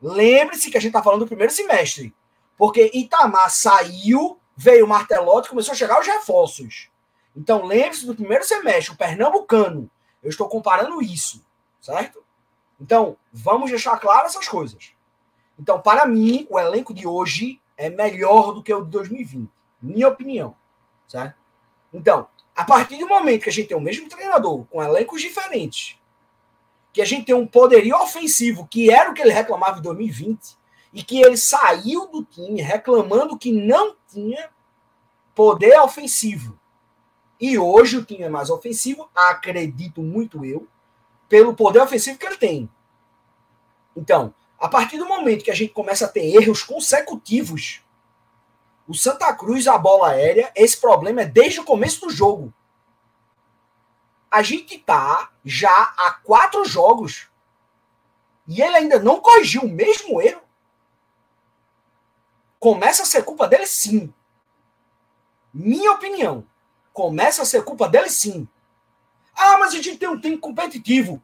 Lembre-se 0.00 0.70
que 0.70 0.76
a 0.76 0.80
gente 0.80 0.90
está 0.90 1.02
falando 1.02 1.20
do 1.20 1.26
primeiro 1.26 1.52
semestre. 1.52 2.14
Porque 2.56 2.90
Itamar 2.94 3.50
saiu, 3.50 4.38
veio 4.56 4.84
o 4.84 4.88
Martelotti, 4.88 5.48
começou 5.48 5.72
a 5.72 5.76
chegar 5.76 6.00
os 6.00 6.06
reforços. 6.06 6.88
Então 7.34 7.64
lembre-se 7.64 8.06
do 8.06 8.14
primeiro 8.14 8.44
semestre, 8.44 8.94
o 8.94 8.96
Pernambucano. 8.96 9.90
Eu 10.22 10.30
estou 10.30 10.48
comparando 10.48 11.02
isso, 11.02 11.44
certo? 11.80 12.24
Então, 12.80 13.16
vamos 13.32 13.70
deixar 13.70 13.98
claras 13.98 14.32
essas 14.32 14.48
coisas. 14.48 14.92
Então, 15.58 15.80
para 15.80 16.06
mim, 16.06 16.46
o 16.50 16.58
elenco 16.58 16.92
de 16.92 17.06
hoje 17.06 17.60
é 17.76 17.88
melhor 17.88 18.52
do 18.52 18.62
que 18.62 18.72
o 18.72 18.84
de 18.84 18.90
2020. 18.90 19.50
Minha 19.80 20.08
opinião. 20.08 20.54
Certo? 21.08 21.36
Então, 21.92 22.28
a 22.54 22.64
partir 22.64 22.98
do 22.98 23.08
momento 23.08 23.42
que 23.42 23.48
a 23.48 23.52
gente 23.52 23.68
tem 23.68 23.76
o 23.76 23.80
mesmo 23.80 24.08
treinador, 24.08 24.64
com 24.66 24.82
elencos 24.82 25.20
diferentes, 25.20 25.98
que 26.92 27.02
a 27.02 27.04
gente 27.04 27.26
tem 27.26 27.34
um 27.34 27.46
poderio 27.46 27.96
ofensivo, 27.96 28.66
que 28.66 28.90
era 28.90 29.10
o 29.10 29.14
que 29.14 29.20
ele 29.20 29.32
reclamava 29.32 29.78
em 29.78 29.82
2020, 29.82 30.56
e 30.92 31.02
que 31.02 31.20
ele 31.20 31.36
saiu 31.36 32.06
do 32.06 32.24
time 32.24 32.62
reclamando 32.62 33.36
que 33.36 33.52
não 33.52 33.94
tinha 34.08 34.48
poder 35.34 35.78
ofensivo. 35.80 36.58
E 37.38 37.58
hoje 37.58 37.98
o 37.98 38.04
time 38.04 38.22
é 38.22 38.30
mais 38.30 38.48
ofensivo, 38.48 39.10
acredito 39.14 40.00
muito 40.00 40.42
eu, 40.42 40.66
pelo 41.28 41.54
poder 41.54 41.80
ofensivo 41.80 42.18
que 42.18 42.24
ele 42.24 42.38
tem. 42.38 42.70
Então, 43.94 44.34
a 44.66 44.68
partir 44.68 44.98
do 44.98 45.06
momento 45.06 45.44
que 45.44 45.50
a 45.50 45.54
gente 45.54 45.72
começa 45.72 46.04
a 46.04 46.08
ter 46.08 46.24
erros 46.34 46.62
consecutivos, 46.62 47.82
o 48.86 48.94
Santa 48.94 49.32
Cruz, 49.34 49.66
a 49.66 49.78
bola 49.78 50.10
aérea, 50.10 50.52
esse 50.54 50.80
problema 50.80 51.22
é 51.22 51.26
desde 51.26 51.60
o 51.60 51.64
começo 51.64 52.00
do 52.00 52.10
jogo 52.10 52.52
a 54.36 54.42
gente 54.42 54.78
tá 54.78 55.30
já 55.42 55.94
há 55.96 56.12
quatro 56.22 56.62
jogos 56.66 57.26
e 58.46 58.60
ele 58.60 58.76
ainda 58.76 58.98
não 58.98 59.18
corrigiu 59.18 59.62
o 59.62 59.68
mesmo 59.68 60.20
erro. 60.20 60.42
Começa 62.60 63.02
a 63.02 63.06
ser 63.06 63.24
culpa 63.24 63.48
dele 63.48 63.66
sim. 63.66 64.12
Minha 65.54 65.92
opinião. 65.92 66.46
Começa 66.92 67.40
a 67.40 67.46
ser 67.46 67.64
culpa 67.64 67.88
dele 67.88 68.10
sim. 68.10 68.46
Ah, 69.34 69.56
mas 69.56 69.72
a 69.72 69.80
gente 69.80 69.96
tem 69.96 70.08
um 70.10 70.20
time 70.20 70.36
competitivo. 70.36 71.22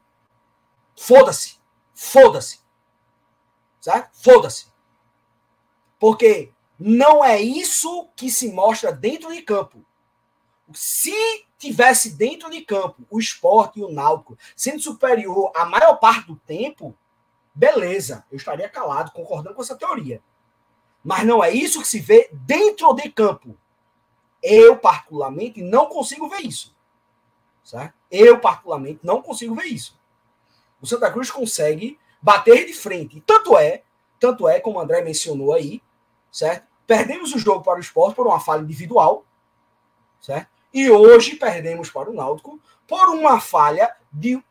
Foda-se. 0.97 1.61
Foda-se. 1.95 2.62
Certo? 3.83 4.11
Foda-se. 4.13 4.67
Porque 5.99 6.53
não 6.79 7.25
é 7.25 7.41
isso 7.41 8.09
que 8.15 8.31
se 8.31 8.53
mostra 8.53 8.93
dentro 8.93 9.35
de 9.35 9.43
campo. 9.43 9.85
Se 10.73 11.13
tivesse 11.59 12.11
dentro 12.11 12.49
de 12.49 12.63
campo 12.63 13.05
o 13.11 13.19
esporte 13.19 13.81
e 13.81 13.83
o 13.83 13.93
náutico 13.93 14.39
sendo 14.55 14.81
superior 14.81 15.51
a 15.55 15.65
maior 15.65 15.97
parte 15.97 16.29
do 16.29 16.37
tempo, 16.37 16.97
beleza, 17.53 18.25
eu 18.31 18.37
estaria 18.37 18.69
calado, 18.69 19.11
concordando 19.11 19.57
com 19.57 19.63
essa 19.63 19.77
teoria. 19.77 20.23
Mas 21.03 21.25
não 21.25 21.43
é 21.43 21.51
isso 21.51 21.81
que 21.81 21.89
se 21.89 21.99
vê 21.99 22.31
dentro 22.33 22.95
de 22.95 23.11
campo. 23.11 23.59
Eu, 24.41 24.79
particularmente, 24.79 25.61
não 25.61 25.87
consigo 25.87 26.29
ver 26.29 26.43
isso. 26.43 26.73
Certo? 27.65 27.95
Eu, 28.09 28.39
particularmente, 28.39 29.01
não 29.03 29.21
consigo 29.21 29.57
ver 29.57 29.67
isso. 29.67 30.01
O 30.81 30.87
Santa 30.87 31.11
Cruz 31.11 31.33
consegue 31.33 31.99
bater 32.23 32.65
de 32.67 32.73
frente. 32.73 33.21
Tanto 33.27 33.59
é, 33.59 33.83
tanto 34.21 34.49
é, 34.49 34.61
como 34.61 34.79
o 34.79 34.81
André 34.81 35.03
mencionou 35.03 35.53
aí, 35.53 35.83
certo? 36.31 36.67
Perdemos 36.87 37.35
o 37.35 37.39
jogo 37.39 37.63
para 37.65 37.79
o 37.79 37.81
esporte 37.81 38.15
por 38.15 38.27
uma 38.27 38.41
falha 38.41 38.63
individual, 38.63 39.25
certo? 40.21 40.49
E 40.73 40.89
hoje 40.89 41.37
perdemos 41.37 41.91
para 41.91 42.11
o 42.11 42.15
Náutico 42.15 42.61
por 42.87 43.09
uma 43.11 43.41
falha 43.41 43.95
de 44.13 44.43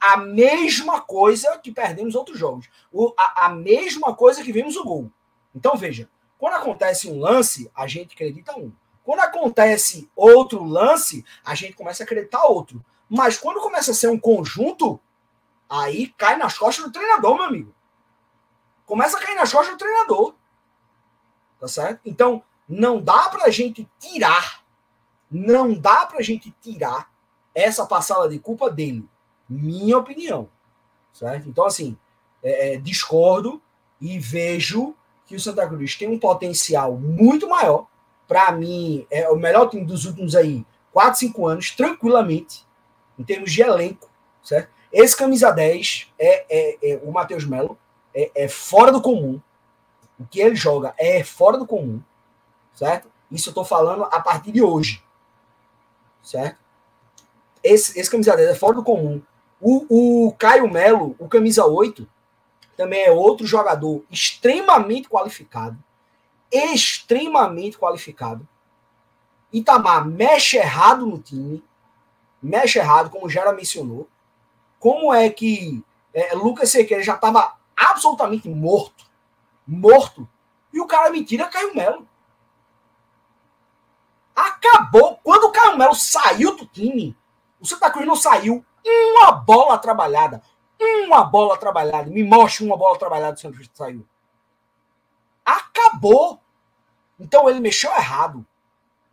a 0.00 0.18
mesma 0.18 1.00
coisa 1.00 1.58
que 1.58 1.72
perdemos 1.72 2.14
outros 2.14 2.38
jogos. 2.38 2.68
O, 2.92 3.14
a, 3.16 3.46
a 3.46 3.48
mesma 3.48 4.14
coisa 4.14 4.42
que 4.42 4.52
vimos 4.52 4.76
o 4.76 4.84
gol. 4.84 5.10
Então, 5.54 5.76
veja, 5.76 6.10
quando 6.38 6.54
acontece 6.54 7.08
um 7.08 7.18
lance, 7.18 7.70
a 7.74 7.86
gente 7.86 8.12
acredita 8.12 8.58
um. 8.58 8.70
Quando 9.02 9.20
acontece 9.20 10.10
outro 10.14 10.62
lance, 10.62 11.24
a 11.44 11.54
gente 11.54 11.74
começa 11.74 12.02
a 12.02 12.04
acreditar 12.04 12.44
outro. 12.44 12.84
Mas 13.08 13.38
quando 13.38 13.60
começa 13.60 13.92
a 13.92 13.94
ser 13.94 14.08
um 14.08 14.18
conjunto, 14.18 15.00
aí 15.68 16.08
cai 16.16 16.36
nas 16.36 16.56
costas 16.56 16.84
do 16.84 16.92
treinador, 16.92 17.34
meu 17.36 17.44
amigo. 17.44 17.74
Começa 18.86 19.16
a 19.16 19.20
cair 19.20 19.34
nas 19.34 19.52
costas 19.52 19.74
do 19.74 19.78
treinador. 19.78 20.34
Tá 21.58 21.68
certo? 21.68 22.00
Então, 22.04 22.42
não 22.68 23.00
dá 23.00 23.28
pra 23.28 23.50
gente 23.50 23.88
tirar, 23.98 24.62
não 25.30 25.72
dá 25.72 26.06
pra 26.06 26.22
gente 26.22 26.50
tirar 26.60 27.10
essa 27.54 27.86
passada 27.86 28.28
de 28.28 28.38
culpa 28.38 28.70
dele. 28.70 29.08
Minha 29.48 29.98
opinião. 29.98 30.48
Certo? 31.12 31.48
Então, 31.48 31.64
assim, 31.64 31.96
é, 32.42 32.74
é, 32.74 32.76
discordo 32.76 33.62
e 34.00 34.18
vejo 34.18 34.94
que 35.26 35.36
o 35.36 35.40
Santa 35.40 35.66
Cruz 35.66 35.96
tem 35.96 36.08
um 36.08 36.18
potencial 36.18 36.96
muito 36.96 37.48
maior. 37.48 37.86
Para 38.26 38.52
mim, 38.52 39.06
é 39.10 39.28
o 39.30 39.36
melhor 39.36 39.68
time 39.68 39.84
dos 39.84 40.04
últimos 40.04 40.34
aí 40.34 40.66
4, 40.92 41.20
5 41.20 41.46
anos, 41.46 41.70
tranquilamente, 41.70 42.66
em 43.18 43.24
termos 43.24 43.52
de 43.52 43.62
elenco, 43.62 44.08
certo? 44.42 44.73
Esse 44.94 45.16
camisa 45.16 45.50
10 45.50 46.12
é, 46.16 46.46
é, 46.48 46.92
é 46.92 47.00
o 47.02 47.10
Matheus 47.10 47.44
Melo, 47.44 47.76
é, 48.14 48.30
é, 48.44 48.48
fora 48.48 48.92
do 48.92 49.02
comum. 49.02 49.40
O 50.16 50.24
que 50.24 50.40
ele 50.40 50.54
joga 50.54 50.94
é 50.96 51.24
fora 51.24 51.58
do 51.58 51.66
comum, 51.66 52.00
certo? 52.72 53.10
Isso 53.28 53.48
eu 53.48 53.50
estou 53.50 53.64
falando 53.64 54.04
a 54.04 54.20
partir 54.20 54.52
de 54.52 54.62
hoje, 54.62 55.02
certo? 56.22 56.60
Esse, 57.60 57.98
esse 57.98 58.08
camisa 58.08 58.36
10 58.36 58.50
é 58.50 58.54
fora 58.54 58.74
do 58.76 58.84
comum. 58.84 59.20
O, 59.60 60.26
o 60.26 60.32
Caio 60.34 60.70
Melo, 60.70 61.16
o 61.18 61.26
camisa 61.26 61.66
8, 61.66 62.08
também 62.76 63.02
é 63.02 63.10
outro 63.10 63.44
jogador 63.44 64.04
extremamente 64.08 65.08
qualificado. 65.08 65.76
Extremamente 66.52 67.76
qualificado. 67.76 68.46
Itamar 69.52 70.06
mexe 70.06 70.56
errado 70.56 71.04
no 71.04 71.18
time. 71.18 71.64
Mexe 72.40 72.78
errado, 72.78 73.10
como 73.10 73.28
já 73.28 73.52
mencionou. 73.52 74.08
Como 74.84 75.14
é 75.14 75.30
que 75.30 75.82
é, 76.12 76.34
Lucas 76.34 76.70
Sequeira 76.70 77.02
já 77.02 77.14
estava 77.14 77.56
absolutamente 77.74 78.50
morto. 78.50 79.06
Morto. 79.66 80.28
E 80.74 80.78
o 80.78 80.86
cara 80.86 81.08
me 81.08 81.24
tira 81.24 81.48
Caio 81.48 81.74
Melo. 81.74 82.06
Acabou. 84.36 85.18
Quando 85.24 85.44
o 85.44 85.52
Caio 85.52 85.78
Melo 85.78 85.94
saiu 85.94 86.54
do 86.54 86.66
time, 86.66 87.16
o 87.58 87.64
Santa 87.64 87.90
Cruz 87.90 88.06
não 88.06 88.14
saiu 88.14 88.62
uma 88.84 89.32
bola 89.32 89.78
trabalhada. 89.78 90.42
Uma 90.78 91.24
bola 91.24 91.56
trabalhada. 91.56 92.10
Me 92.10 92.22
mostre 92.22 92.66
uma 92.66 92.76
bola 92.76 92.98
trabalhada 92.98 93.32
do 93.32 93.40
Santa 93.40 93.54
Cruz 93.54 93.70
saiu. 93.72 94.06
Acabou. 95.42 96.38
Então 97.18 97.48
ele 97.48 97.58
mexeu 97.58 97.90
errado. 97.90 98.46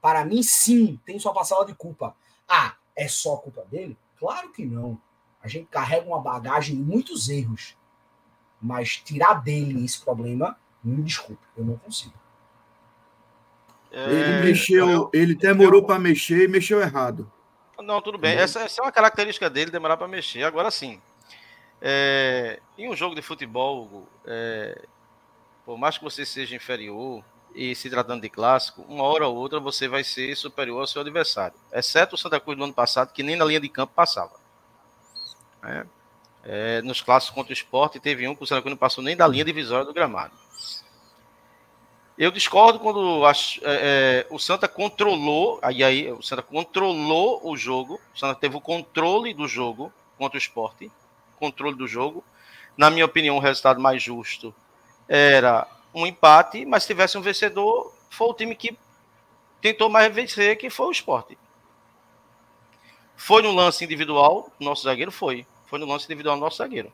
Para 0.02 0.26
mim, 0.26 0.44
sim, 0.44 1.00
tem 1.06 1.18
sua 1.18 1.34
passada 1.34 1.64
de 1.64 1.74
culpa. 1.74 2.14
Ah, 2.46 2.76
é 2.94 3.08
só 3.08 3.38
culpa 3.38 3.64
dele? 3.72 3.98
Claro 4.20 4.52
que 4.52 4.66
não. 4.66 5.00
A 5.44 5.48
gente 5.48 5.68
carrega 5.68 6.08
uma 6.08 6.20
bagagem 6.20 6.76
de 6.76 6.82
muitos 6.82 7.30
erros. 7.30 7.76
Mas 8.62 8.98
tirar 8.98 9.36
dele 9.36 9.84
esse 9.84 10.00
problema, 10.00 10.58
me 10.84 11.02
desculpe, 11.02 11.42
eu 11.58 11.66
não 11.66 11.78
consigo. 11.78 12.14
É... 13.92 14.04
Ele 14.06 14.46
mexeu, 14.46 15.10
ele 15.14 15.36
demorou 15.36 15.84
para 15.84 16.00
mexer 16.00 16.46
e 16.46 16.48
mexeu 16.48 16.80
errado. 16.80 17.30
Não, 17.80 18.02
tudo 18.02 18.18
bem. 18.18 18.38
Essa, 18.38 18.62
essa, 18.62 18.82
é 18.82 18.86
uma 18.86 18.92
característica 18.92 19.50
dele, 19.50 19.72
demorar 19.72 19.98
para 19.98 20.08
mexer. 20.08 20.44
Agora 20.44 20.70
sim, 20.70 21.02
é, 21.82 22.60
em 22.78 22.88
um 22.88 22.96
jogo 22.96 23.16
de 23.16 23.24
futebol, 23.24 24.08
é, 24.26 24.86
por 25.66 25.78
mais 25.78 25.98
que 25.98 26.04
você 26.04 26.26
seja 26.26 26.56
inferior 26.56 27.24
e 27.56 27.76
se 27.76 27.90
tratando 27.90 28.22
de 28.22 28.30
clássico, 28.30 28.86
uma 28.88 29.04
hora 29.04 29.28
ou 29.28 29.36
outra 29.36 29.60
você 29.60 29.88
vai 29.88 30.04
ser 30.04 30.36
superior 30.38 30.80
ao 30.80 30.88
seu 30.88 31.02
adversário. 31.02 31.58
Exceto 31.74 32.16
o 32.16 32.18
Santa 32.18 32.40
Cruz 32.40 32.58
do 32.58 32.64
ano 32.64 32.74
passado, 32.74 33.12
que 33.12 33.24
nem 33.24 33.36
na 33.36 33.44
linha 33.44 33.60
de 33.60 33.68
campo 33.68 33.94
passava. 33.96 34.41
É, 35.64 35.86
é, 36.44 36.82
nos 36.82 37.02
clássicos 37.02 37.36
contra 37.36 37.52
o 37.52 37.54
esporte, 37.54 38.00
teve 38.00 38.28
um 38.28 38.36
que 38.36 38.44
o 38.44 38.48
Santa 38.48 38.62
Cruz 38.62 38.72
não 38.72 38.78
passou 38.78 39.04
nem 39.04 39.16
da 39.16 39.28
linha 39.28 39.46
divisória 39.46 39.86
do 39.86 39.94
gramado. 39.94 40.34
Eu 42.18 42.30
discordo 42.30 42.80
quando 42.80 43.26
acho, 43.26 43.60
é, 43.64 44.26
é, 44.26 44.28
o 44.30 44.38
Santa 44.38 44.68
controlou, 44.68 45.60
aí, 45.62 45.84
aí 45.84 46.12
o 46.12 46.22
Santa 46.22 46.42
controlou 46.42 47.42
o 47.44 47.56
jogo, 47.58 48.00
o 48.14 48.20
Santa 48.20 48.36
teve 48.36 48.56
o 48.56 48.62
controle 48.62 49.34
do 49.34 49.48
jogo 49.48 49.92
contra 50.18 50.38
o 50.38 50.42
esporte, 50.42 50.92
controle 51.38 51.76
do 51.76 51.88
jogo. 51.88 52.24
Na 52.78 52.90
minha 52.90 53.06
opinião, 53.06 53.38
o 53.38 53.40
resultado 53.40 53.80
mais 53.80 54.04
justo 54.04 54.54
era 55.08 55.68
um 55.94 56.06
empate, 56.06 56.66
mas 56.66 56.84
se 56.84 56.88
tivesse 56.88 57.18
um 57.18 57.22
vencedor, 57.22 57.94
foi 58.10 58.28
o 58.28 58.34
time 58.34 58.56
que 58.56 58.78
tentou 59.60 59.90
mais 59.90 60.14
vencer, 60.14 60.58
que 60.58 60.70
foi 60.70 60.88
o 60.88 60.92
esporte. 60.92 61.38
Foi 63.24 63.44
no 63.44 63.52
lance 63.52 63.86
individual, 63.86 64.52
nosso 64.60 64.82
zagueiro 64.82 65.12
foi. 65.12 65.46
Foi 65.68 65.78
no 65.78 65.86
lance 65.86 66.06
individual, 66.06 66.36
nosso 66.38 66.58
zagueiro. 66.58 66.92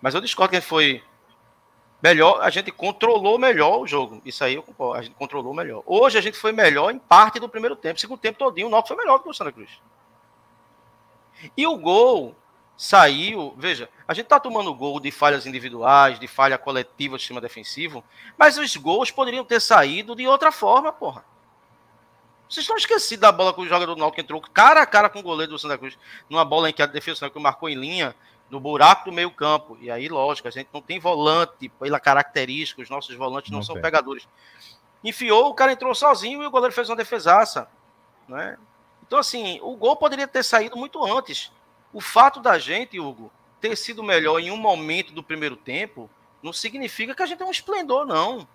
Mas 0.00 0.14
eu 0.14 0.20
discordo 0.20 0.52
que 0.52 0.60
foi 0.60 1.02
melhor, 2.00 2.40
a 2.40 2.48
gente 2.50 2.70
controlou 2.70 3.36
melhor 3.36 3.80
o 3.80 3.86
jogo. 3.86 4.22
Isso 4.24 4.44
aí 4.44 4.54
eu 4.54 4.62
concordo, 4.62 5.00
a 5.00 5.02
gente 5.02 5.16
controlou 5.16 5.52
melhor. 5.52 5.82
Hoje 5.84 6.16
a 6.16 6.20
gente 6.20 6.38
foi 6.38 6.52
melhor 6.52 6.92
em 6.92 7.00
parte 7.00 7.40
do 7.40 7.48
primeiro 7.48 7.74
tempo. 7.74 7.98
Segundo 7.98 8.20
tempo 8.20 8.38
todinho, 8.38 8.68
o 8.68 8.70
Náutico 8.70 8.94
foi 8.94 9.04
melhor 9.04 9.18
do 9.18 9.24
que 9.24 9.30
o 9.30 9.34
Santa 9.34 9.50
Cruz. 9.50 9.70
E 11.56 11.66
o 11.66 11.76
gol 11.76 12.36
saiu, 12.76 13.52
veja, 13.58 13.90
a 14.06 14.14
gente 14.14 14.26
tá 14.26 14.38
tomando 14.38 14.72
gol 14.72 15.00
de 15.00 15.10
falhas 15.10 15.46
individuais, 15.46 16.20
de 16.20 16.28
falha 16.28 16.56
coletiva 16.58 17.16
do 17.16 17.18
sistema 17.18 17.40
defensivo, 17.40 18.04
mas 18.38 18.56
os 18.56 18.76
gols 18.76 19.10
poderiam 19.10 19.44
ter 19.44 19.60
saído 19.60 20.14
de 20.14 20.28
outra 20.28 20.52
forma, 20.52 20.92
porra. 20.92 21.24
Vocês 22.50 22.64
estão 22.64 22.76
esquecidos 22.76 23.20
da 23.20 23.30
bola 23.30 23.54
que 23.54 23.60
o 23.60 23.64
jogador 23.64 23.94
do 23.94 24.00
Náutico 24.00 24.20
entrou 24.20 24.40
cara 24.40 24.82
a 24.82 24.86
cara 24.86 25.08
com 25.08 25.20
o 25.20 25.22
goleiro 25.22 25.52
do 25.52 25.58
Santa 25.58 25.78
Cruz, 25.78 25.96
numa 26.28 26.44
bola 26.44 26.68
em 26.68 26.72
que 26.72 26.82
a 26.82 26.86
defesa 26.86 27.14
do 27.14 27.18
Santa 27.20 27.30
Cruz 27.30 27.42
marcou 27.44 27.68
em 27.68 27.76
linha, 27.76 28.12
no 28.50 28.58
buraco 28.58 29.04
do 29.04 29.12
meio 29.14 29.30
campo. 29.30 29.78
E 29.80 29.88
aí, 29.88 30.08
lógico, 30.08 30.48
a 30.48 30.50
gente 30.50 30.68
não 30.72 30.82
tem 30.82 30.98
volante 30.98 31.68
pela 31.68 32.00
característica, 32.00 32.82
os 32.82 32.90
nossos 32.90 33.14
volantes 33.14 33.52
não, 33.52 33.58
não 33.58 33.64
são 33.64 33.80
pegadores. 33.80 34.26
Enfiou, 35.04 35.48
o 35.48 35.54
cara 35.54 35.70
entrou 35.70 35.94
sozinho 35.94 36.42
e 36.42 36.46
o 36.46 36.50
goleiro 36.50 36.74
fez 36.74 36.90
uma 36.90 36.96
defesaça. 36.96 37.70
Né? 38.26 38.58
Então, 39.06 39.20
assim, 39.20 39.60
o 39.62 39.76
gol 39.76 39.94
poderia 39.94 40.26
ter 40.26 40.42
saído 40.42 40.76
muito 40.76 41.04
antes. 41.04 41.52
O 41.92 42.00
fato 42.00 42.40
da 42.40 42.58
gente, 42.58 42.98
Hugo, 42.98 43.30
ter 43.60 43.76
sido 43.76 44.02
melhor 44.02 44.40
em 44.40 44.50
um 44.50 44.56
momento 44.56 45.12
do 45.12 45.22
primeiro 45.22 45.54
tempo, 45.54 46.10
não 46.42 46.52
significa 46.52 47.14
que 47.14 47.22
a 47.22 47.26
gente 47.26 47.42
é 47.42 47.46
um 47.46 47.50
esplendor, 47.52 48.04
não. 48.04 48.48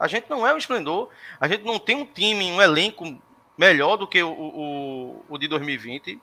A 0.00 0.08
gente 0.08 0.30
não 0.30 0.46
é 0.46 0.54
um 0.54 0.56
esplendor. 0.56 1.10
A 1.38 1.46
gente 1.46 1.62
não 1.62 1.78
tem 1.78 1.94
um 1.94 2.06
time, 2.06 2.50
um 2.50 2.62
elenco 2.62 3.20
melhor 3.56 3.98
do 3.98 4.06
que 4.06 4.22
o, 4.22 4.32
o, 4.32 5.24
o 5.28 5.38
de 5.38 5.46
2020. 5.46 6.18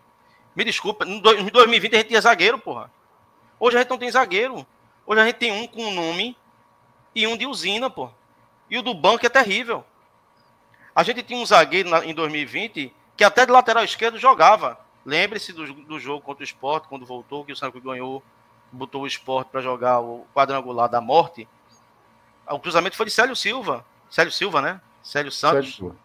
Me 0.55 0.63
desculpa, 0.63 1.05
em 1.05 1.19
2020 1.19 1.93
a 1.93 1.97
gente 1.99 2.07
tinha 2.07 2.19
zagueiro, 2.19 2.57
porra. 2.57 2.91
Hoje 3.59 3.77
a 3.77 3.79
gente 3.81 3.89
não 3.89 3.99
tem 3.99 4.09
zagueiro. 4.09 4.65
Hoje 5.05 5.21
a 5.21 5.25
gente 5.25 5.35
tem 5.35 5.51
um 5.51 5.67
com 5.67 5.91
nome 5.91 6.35
e 7.13 7.27
um 7.27 7.37
de 7.37 7.45
usina, 7.45 7.89
pô. 7.89 8.09
E 8.67 8.79
o 8.79 8.81
do 8.81 8.95
banco 8.95 9.23
é 9.23 9.29
terrível. 9.29 9.85
A 10.95 11.03
gente 11.03 11.21
tinha 11.21 11.39
um 11.39 11.45
zagueiro 11.45 11.89
na, 11.89 12.03
em 12.03 12.13
2020 12.15 12.91
que 13.15 13.23
até 13.23 13.45
de 13.45 13.51
lateral 13.51 13.83
esquerdo 13.83 14.17
jogava. 14.17 14.79
Lembre-se 15.05 15.53
do, 15.53 15.71
do, 15.73 15.99
jogo 15.99 16.21
contra 16.21 16.41
o 16.41 16.43
esporte, 16.43 16.87
quando 16.87 17.05
voltou, 17.05 17.45
que 17.45 17.51
o 17.51 17.55
Santos 17.55 17.81
ganhou, 17.81 18.21
botou 18.71 19.03
o 19.03 19.07
esporte 19.07 19.49
para 19.49 19.61
jogar 19.61 19.99
o 19.99 20.25
quadrangular 20.33 20.89
da 20.89 20.99
morte. 20.99 21.47
O 22.49 22.59
cruzamento 22.59 22.95
foi 22.95 23.05
de 23.05 23.11
Célio 23.11 23.35
Silva. 23.35 23.85
Célio 24.09 24.31
Silva, 24.31 24.61
né? 24.61 24.81
Célio 25.03 25.31
Santos. 25.31 25.75
Célio, 25.75 25.95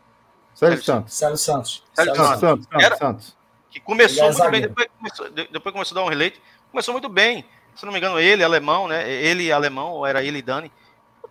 Célio 0.55 0.83
Santos. 0.83 1.15
Célio 1.15 1.37
Santos. 1.37 1.85
Célio 1.95 2.15
Santos. 2.15 2.41
Santos. 2.41 2.69
Era, 2.73 2.97
Santos. 2.97 3.37
Que 3.71 3.81
começou 3.81 4.25
muito 4.25 4.51
bem, 4.51 4.61
depois 4.61 4.89
começou, 4.99 5.31
depois 5.31 5.73
começou 5.73 5.97
a 5.97 6.01
dar 6.01 6.07
um 6.07 6.11
relate, 6.11 6.43
começou 6.71 6.93
muito 6.93 7.09
bem. 7.09 7.45
Se 7.75 7.87
não 7.87 7.93
me 7.93 7.99
engano, 7.99 8.21
ele, 8.21 8.45
alemão, 8.45 8.87
né? 8.87 9.11
Ele, 9.11 9.51
alemão, 9.51 9.93
ou 9.93 10.07
era 10.07 10.23
ele 10.23 10.39
e 10.39 10.43
Dani. 10.43 10.71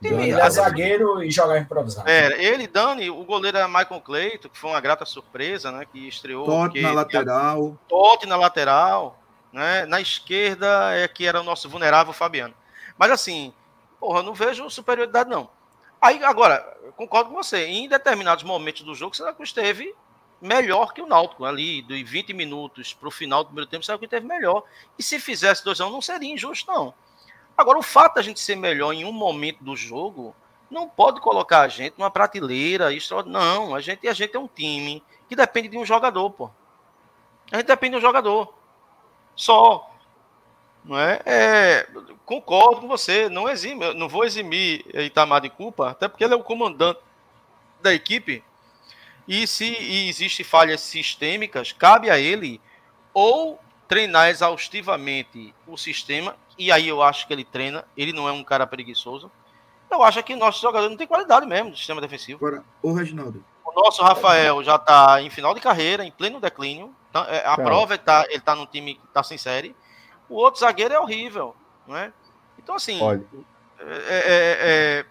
Ele 0.01 0.31
é 0.31 0.49
zagueiro 0.49 1.23
e 1.23 1.29
joga 1.29 1.59
improvisado. 1.59 2.09
Era, 2.09 2.35
ele, 2.41 2.65
Dani, 2.65 3.11
o 3.11 3.23
goleiro 3.23 3.57
era 3.57 3.67
Michael 3.67 4.01
Cleito, 4.01 4.49
que 4.49 4.57
foi 4.57 4.71
uma 4.71 4.81
grata 4.81 5.05
surpresa, 5.05 5.71
né? 5.71 5.85
Que 5.85 6.07
estreou. 6.07 6.45
Totti 6.45 6.81
na 6.81 6.91
lateral. 6.91 7.77
Totti 7.87 8.25
na 8.25 8.35
lateral. 8.35 9.19
Né? 9.53 9.85
Na 9.85 10.01
esquerda 10.01 10.95
é 10.95 11.07
que 11.07 11.25
era 11.25 11.39
o 11.41 11.43
nosso 11.43 11.69
vulnerável 11.69 12.13
Fabiano. 12.13 12.55
Mas 12.97 13.11
assim, 13.11 13.53
porra, 14.01 14.23
não 14.23 14.33
vejo 14.33 14.67
superioridade, 14.67 15.29
não. 15.29 15.47
Aí, 16.01 16.23
agora, 16.23 16.59
concordo 16.97 17.29
com 17.29 17.35
você. 17.35 17.67
Em 17.67 17.87
determinados 17.87 18.43
momentos 18.43 18.81
do 18.81 18.95
jogo, 18.95 19.15
Santa 19.15 19.33
Cruz 19.33 19.53
teve 19.53 19.95
melhor 20.41 20.91
que 20.91 21.01
o 21.03 21.05
Náutico. 21.05 21.45
Ali, 21.45 21.83
de 21.83 22.03
20 22.03 22.33
minutos 22.33 22.95
para 22.95 23.07
o 23.07 23.11
final 23.11 23.43
do 23.43 23.47
primeiro 23.47 23.69
tempo, 23.69 23.85
saiu 23.85 23.99
que 23.99 24.07
teve 24.07 24.25
melhor. 24.25 24.63
E 24.97 25.03
se 25.03 25.19
fizesse 25.19 25.63
2 25.63 25.79
a 25.79 25.85
1 25.85 25.87
um, 25.87 25.91
não 25.91 26.01
seria 26.01 26.33
injusto, 26.33 26.71
não. 26.71 26.91
Agora, 27.55 27.77
o 27.77 27.83
fato 27.83 28.15
da 28.15 28.23
gente 28.23 28.39
ser 28.39 28.55
melhor 28.55 28.91
em 28.91 29.05
um 29.05 29.11
momento 29.11 29.63
do 29.63 29.75
jogo 29.75 30.35
não 30.71 30.89
pode 30.89 31.21
colocar 31.21 31.61
a 31.61 31.67
gente 31.67 31.93
numa 31.95 32.09
prateleira 32.09 32.91
extraordinária. 32.91 33.53
Não, 33.53 33.75
a 33.75 33.79
gente, 33.79 34.07
a 34.07 34.13
gente 34.13 34.35
é 34.35 34.39
um 34.39 34.47
time 34.47 35.03
que 35.29 35.35
depende 35.35 35.67
de 35.67 35.77
um 35.77 35.85
jogador, 35.85 36.31
pô. 36.31 36.49
A 37.51 37.57
gente 37.57 37.67
depende 37.67 37.91
de 37.91 37.97
um 37.97 38.01
jogador. 38.01 38.51
Só. 39.35 39.90
Não 40.83 40.97
é? 40.99 41.21
é 41.25 41.87
concordo 42.25 42.81
com 42.81 42.87
você. 42.87 43.29
Não 43.29 43.49
exime, 43.49 43.93
não 43.93 44.09
vou 44.09 44.23
eximir 44.23 44.85
Itamar 44.93 45.41
de 45.41 45.49
culpa, 45.49 45.89
até 45.91 46.07
porque 46.07 46.23
ele 46.23 46.33
é 46.33 46.37
o 46.37 46.43
comandante 46.43 46.99
da 47.81 47.93
equipe. 47.93 48.43
E 49.27 49.45
se 49.47 49.65
e 49.65 50.09
existe 50.09 50.43
falhas 50.43 50.81
sistêmicas, 50.81 51.71
cabe 51.71 52.09
a 52.09 52.19
ele 52.19 52.59
ou 53.13 53.59
treinar 53.87 54.29
exaustivamente 54.29 55.53
o 55.67 55.77
sistema, 55.77 56.35
e 56.57 56.71
aí 56.71 56.87
eu 56.87 57.01
acho 57.01 57.27
que 57.27 57.33
ele 57.33 57.43
treina, 57.43 57.85
ele 57.95 58.13
não 58.13 58.27
é 58.27 58.31
um 58.31 58.43
cara 58.43 58.65
preguiçoso. 58.65 59.29
Eu 59.89 60.01
acho 60.01 60.23
que 60.23 60.35
nosso 60.35 60.61
jogador 60.61 60.89
não 60.89 60.95
tem 60.95 61.05
qualidade 61.05 61.45
mesmo 61.45 61.71
do 61.71 61.77
sistema 61.77 61.99
defensivo. 61.99 62.45
Agora, 62.45 62.63
o 62.81 62.93
Reginaldo. 62.93 63.43
O 63.65 63.83
nosso 63.83 64.01
Rafael 64.01 64.63
já 64.63 64.75
está 64.75 65.21
em 65.21 65.29
final 65.29 65.53
de 65.53 65.59
carreira, 65.59 66.05
em 66.05 66.11
pleno 66.11 66.39
declínio. 66.39 66.95
Tá, 67.11 67.27
é, 67.29 67.45
a 67.45 67.55
prova 67.55 67.95
está 67.95 68.25
ele 68.29 68.39
tá 68.39 68.55
no 68.55 68.65
time 68.65 68.95
que 68.95 69.05
está 69.05 69.21
sem 69.23 69.37
série. 69.37 69.75
O 70.31 70.35
outro 70.35 70.61
zagueiro 70.61 70.93
é 70.93 70.99
horrível, 70.99 71.53
não 71.85 71.97
é? 71.97 72.13
Então, 72.57 72.73
assim. 72.75 72.99
É, 73.79 73.83
é, 73.83 74.57
é, 74.61 75.05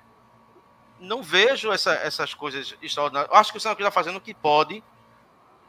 não 0.98 1.22
vejo 1.22 1.70
essa, 1.70 1.92
essas 1.92 2.32
coisas 2.32 2.74
extraordinárias. 2.80 3.30
Acho 3.32 3.52
que 3.52 3.58
o 3.58 3.60
Santos 3.60 3.78
está 3.78 3.90
fazendo 3.90 4.16
o 4.16 4.20
que 4.20 4.32
pode. 4.32 4.82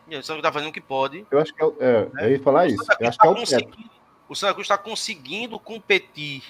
O 0.08 0.12
Santos 0.12 0.38
está 0.38 0.52
fazendo 0.52 0.70
o 0.70 0.74
que 0.74 0.80
pode. 0.80 1.26
Eu 1.30 1.40
acho 1.40 1.54
que 1.54 1.64
é, 1.64 1.68
é 1.80 2.06
né? 2.14 2.26
eu 2.26 2.32
ia 2.32 2.40
falar 2.40 2.68
isso. 2.68 2.84
Eu 3.00 3.10
acho 3.10 3.18
que 3.18 3.28
é 3.28 3.30
o, 3.30 3.34
o 4.30 4.36
Santa 4.36 4.54
Cruz 4.54 4.66
está 4.66 4.78
conseguindo 4.78 5.60
competir. 5.60 6.44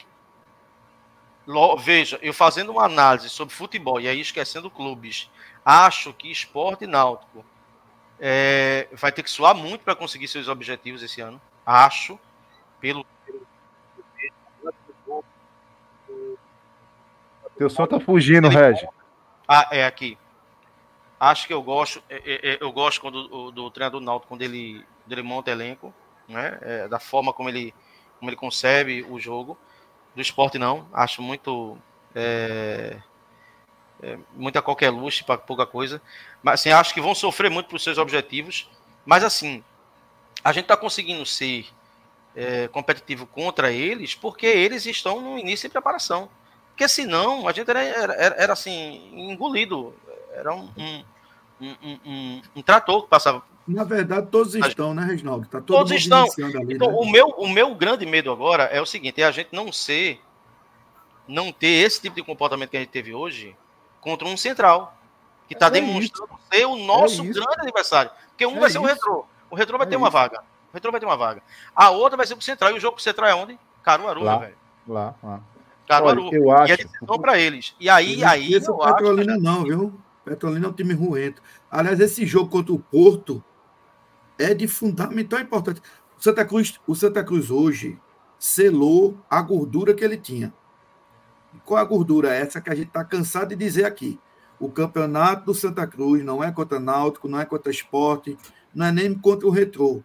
Veja, 1.79 2.19
eu 2.21 2.33
fazendo 2.33 2.71
uma 2.71 2.85
análise 2.85 3.29
sobre 3.29 3.53
futebol 3.53 3.99
e 3.99 4.07
aí 4.07 4.21
esquecendo 4.21 4.69
clubes, 4.69 5.29
acho 5.65 6.13
que 6.13 6.31
esporte 6.31 6.85
náutico 6.85 7.43
é, 8.19 8.87
vai 8.93 9.11
ter 9.11 9.23
que 9.23 9.31
suar 9.31 9.55
muito 9.55 9.83
para 9.83 9.95
conseguir 9.95 10.27
seus 10.27 10.47
objetivos 10.47 11.01
esse 11.01 11.19
ano. 11.19 11.41
Acho, 11.65 12.19
pelo. 12.81 13.05
Teu 17.57 17.69
som 17.69 17.87
tá 17.87 17.99
fugindo, 17.99 18.49
Regi. 18.49 18.85
Ah, 19.47 19.69
é 19.71 19.85
aqui. 19.85 20.17
Acho 21.19 21.45
que 21.45 21.53
eu 21.53 21.61
gosto, 21.61 22.03
é, 22.09 22.15
é, 22.25 22.53
é 22.53 22.57
eu 22.59 22.71
gosto 22.71 22.99
quando, 22.99 23.27
do, 23.27 23.51
do 23.51 23.71
treinador 23.71 24.01
náutico 24.01 24.29
quando 24.29 24.41
ele, 24.41 24.83
quando 25.03 25.11
ele 25.11 25.21
monta 25.21 25.51
elenco 25.51 25.93
né? 26.31 26.57
É, 26.61 26.87
da 26.87 26.99
forma 26.99 27.33
como 27.33 27.49
ele, 27.49 27.73
como 28.19 28.29
ele 28.29 28.37
concebe 28.37 29.05
o 29.07 29.19
jogo. 29.19 29.57
Do 30.15 30.21
esporte, 30.21 30.57
não. 30.57 30.87
Acho 30.91 31.21
muito. 31.21 31.77
É, 32.15 32.97
é, 34.01 34.17
muita 34.33 34.61
qualquer 34.61 34.89
luxo 34.89 35.23
para 35.23 35.37
pouca 35.37 35.65
coisa. 35.65 36.01
Mas 36.41 36.61
assim, 36.61 36.71
acho 36.71 36.93
que 36.93 37.01
vão 37.01 37.13
sofrer 37.13 37.49
muito 37.49 37.69
por 37.69 37.79
seus 37.79 37.97
objetivos. 37.97 38.69
Mas 39.05 39.23
assim, 39.23 39.63
a 40.43 40.51
gente 40.51 40.63
está 40.63 40.75
conseguindo 40.75 41.25
ser 41.25 41.67
é, 42.35 42.67
competitivo 42.67 43.25
contra 43.25 43.71
eles 43.71 44.15
porque 44.15 44.45
eles 44.45 44.85
estão 44.85 45.21
no 45.21 45.37
início 45.37 45.67
de 45.67 45.73
preparação. 45.73 46.29
Porque 46.69 46.87
senão 46.87 47.47
a 47.47 47.51
gente 47.51 47.69
era, 47.69 47.83
era, 47.83 48.13
era 48.37 48.53
assim, 48.53 49.11
engolido. 49.13 49.93
Era 50.33 50.53
um, 50.55 50.69
um, 50.77 51.03
um, 51.61 51.99
um, 52.05 52.41
um 52.55 52.61
trator 52.61 53.03
que 53.03 53.09
passava 53.09 53.43
na 53.67 53.83
verdade, 53.83 54.27
todos 54.27 54.55
estão, 54.55 54.93
né, 54.93 55.05
Reginaldo? 55.05 55.45
Tá 55.47 55.61
todo 55.61 55.77
todos 55.77 55.91
estão. 55.91 56.23
Ali, 56.23 56.73
então, 56.73 56.89
né? 56.89 56.97
o, 56.97 57.05
meu, 57.05 57.27
o 57.27 57.47
meu 57.47 57.75
grande 57.75 58.05
medo 58.05 58.31
agora 58.31 58.63
é 58.63 58.81
o 58.81 58.85
seguinte: 58.85 59.21
é 59.21 59.25
a 59.25 59.31
gente 59.31 59.49
não 59.51 59.71
ser, 59.71 60.19
não 61.27 61.51
ter 61.51 61.85
esse 61.85 62.01
tipo 62.01 62.15
de 62.15 62.23
comportamento 62.23 62.69
que 62.71 62.77
a 62.77 62.79
gente 62.79 62.89
teve 62.89 63.13
hoje 63.13 63.55
contra 64.01 64.27
um 64.27 64.35
central, 64.35 64.97
que 65.47 65.53
está 65.53 65.67
é 65.67 65.71
demonstrando 65.71 66.33
isso. 66.33 66.47
ser 66.51 66.65
o 66.65 66.75
nosso 66.75 67.21
é 67.21 67.27
grande 67.27 67.61
adversário. 67.61 68.11
Porque 68.29 68.45
um 68.45 68.57
é 68.57 68.59
vai 68.59 68.69
ser 68.69 68.79
o 68.79 68.83
retrô. 68.83 69.25
O 69.49 69.55
retrô 69.55 69.77
vai 69.77 69.87
é 69.87 69.89
ter 69.89 69.95
uma 69.95 70.09
vaga. 70.09 70.43
O 70.71 70.73
retrô 70.73 70.91
vai 70.91 70.99
ter 70.99 71.05
uma 71.05 71.17
vaga. 71.17 71.43
A 71.75 71.89
outra 71.89 72.15
vai 72.17 72.25
ser 72.25 72.33
o 72.33 72.41
central. 72.41 72.71
E 72.71 72.77
o 72.77 72.79
jogo 72.79 72.95
pro 72.95 73.03
central 73.03 73.29
é 73.29 73.35
onde? 73.35 73.59
Caruaru, 73.83 74.23
lá, 74.23 74.37
velho. 74.37 74.55
Lá, 74.87 75.15
lá. 75.21 75.41
Caruaru. 75.87 76.27
Olha, 76.27 76.35
eu 76.35 76.51
acho. 76.51 76.71
E 76.71 76.73
a 76.73 76.75
decisão 76.77 77.19
para 77.19 77.37
eles. 77.37 77.75
E 77.79 77.89
aí, 77.89 78.23
aí. 78.23 78.53
Esse 78.53 78.69
é 78.69 78.73
Petrolina, 78.73 79.33
acho... 79.33 79.41
não, 79.41 79.63
viu? 79.63 80.01
Petrolina 80.23 80.65
é 80.65 80.69
um 80.69 80.73
time 80.73 80.93
ruento. 80.93 81.41
Aliás, 81.69 81.99
esse 81.99 82.25
jogo 82.25 82.49
contra 82.49 82.73
o 82.73 82.79
Porto 82.79 83.43
é 84.39 84.53
de 84.53 84.67
fundamental 84.67 85.39
importância. 85.39 85.83
O 86.17 86.21
Santa 86.21 86.45
Cruz, 86.45 86.79
o 86.87 86.95
Santa 86.95 87.23
Cruz 87.23 87.51
hoje 87.51 87.99
selou 88.39 89.17
a 89.29 89.41
gordura 89.41 89.93
que 89.93 90.03
ele 90.03 90.17
tinha. 90.17 90.53
qual 91.65 91.79
a 91.79 91.83
gordura? 91.83 92.33
Essa 92.33 92.61
que 92.61 92.69
a 92.69 92.75
gente 92.75 92.87
está 92.87 93.03
cansado 93.03 93.49
de 93.49 93.55
dizer 93.55 93.85
aqui. 93.85 94.19
O 94.59 94.69
campeonato 94.69 95.45
do 95.45 95.53
Santa 95.53 95.85
Cruz 95.87 96.23
não 96.23 96.43
é 96.43 96.51
contra 96.51 96.79
Náutico, 96.79 97.27
não 97.27 97.39
é 97.39 97.45
contra 97.45 97.71
Esporte, 97.71 98.37
não 98.73 98.85
é 98.85 98.91
nem 98.91 99.13
contra 99.13 99.47
o 99.47 99.51
Retrô. 99.51 100.03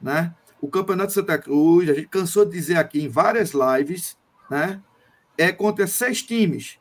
Né? 0.00 0.34
O 0.60 0.68
campeonato 0.68 1.08
do 1.08 1.14
Santa 1.14 1.38
Cruz, 1.38 1.88
a 1.88 1.94
gente 1.94 2.08
cansou 2.08 2.44
de 2.44 2.52
dizer 2.52 2.76
aqui 2.76 3.00
em 3.02 3.08
várias 3.08 3.52
lives, 3.52 4.16
né? 4.50 4.82
é 5.38 5.52
contra 5.52 5.86
seis 5.86 6.22
times. 6.22 6.78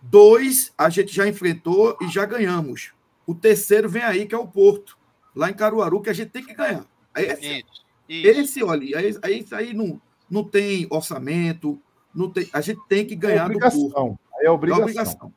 Dois 0.00 0.72
a 0.78 0.88
gente 0.88 1.12
já 1.12 1.26
enfrentou 1.26 1.96
e 2.00 2.08
já 2.08 2.24
ganhamos. 2.24 2.92
O 3.26 3.34
terceiro 3.34 3.88
vem 3.88 4.02
aí, 4.02 4.24
que 4.24 4.34
é 4.34 4.38
o 4.38 4.46
Porto 4.46 4.96
lá 5.34 5.50
em 5.50 5.54
Caruaru, 5.54 6.00
que 6.00 6.10
a 6.10 6.12
gente 6.12 6.30
tem 6.30 6.44
que 6.44 6.54
ganhar. 6.54 6.86
Esse, 7.16 7.58
isso, 7.58 7.84
isso. 8.08 8.40
esse 8.40 8.62
olha, 8.62 8.98
aí, 8.98 9.18
aí, 9.22 9.46
aí 9.50 9.74
não, 9.74 10.00
não 10.30 10.44
tem 10.44 10.86
orçamento, 10.90 11.80
não 12.14 12.30
tem, 12.30 12.48
a 12.52 12.60
gente 12.60 12.80
tem 12.88 13.04
que 13.04 13.16
ganhar 13.16 13.42
é 13.42 13.46
obrigação. 13.46 13.88
do 13.88 13.90
Porto. 13.90 14.20
É 14.40 14.50
obrigação. 14.50 14.80
É 14.80 14.84
obrigação. 14.84 15.34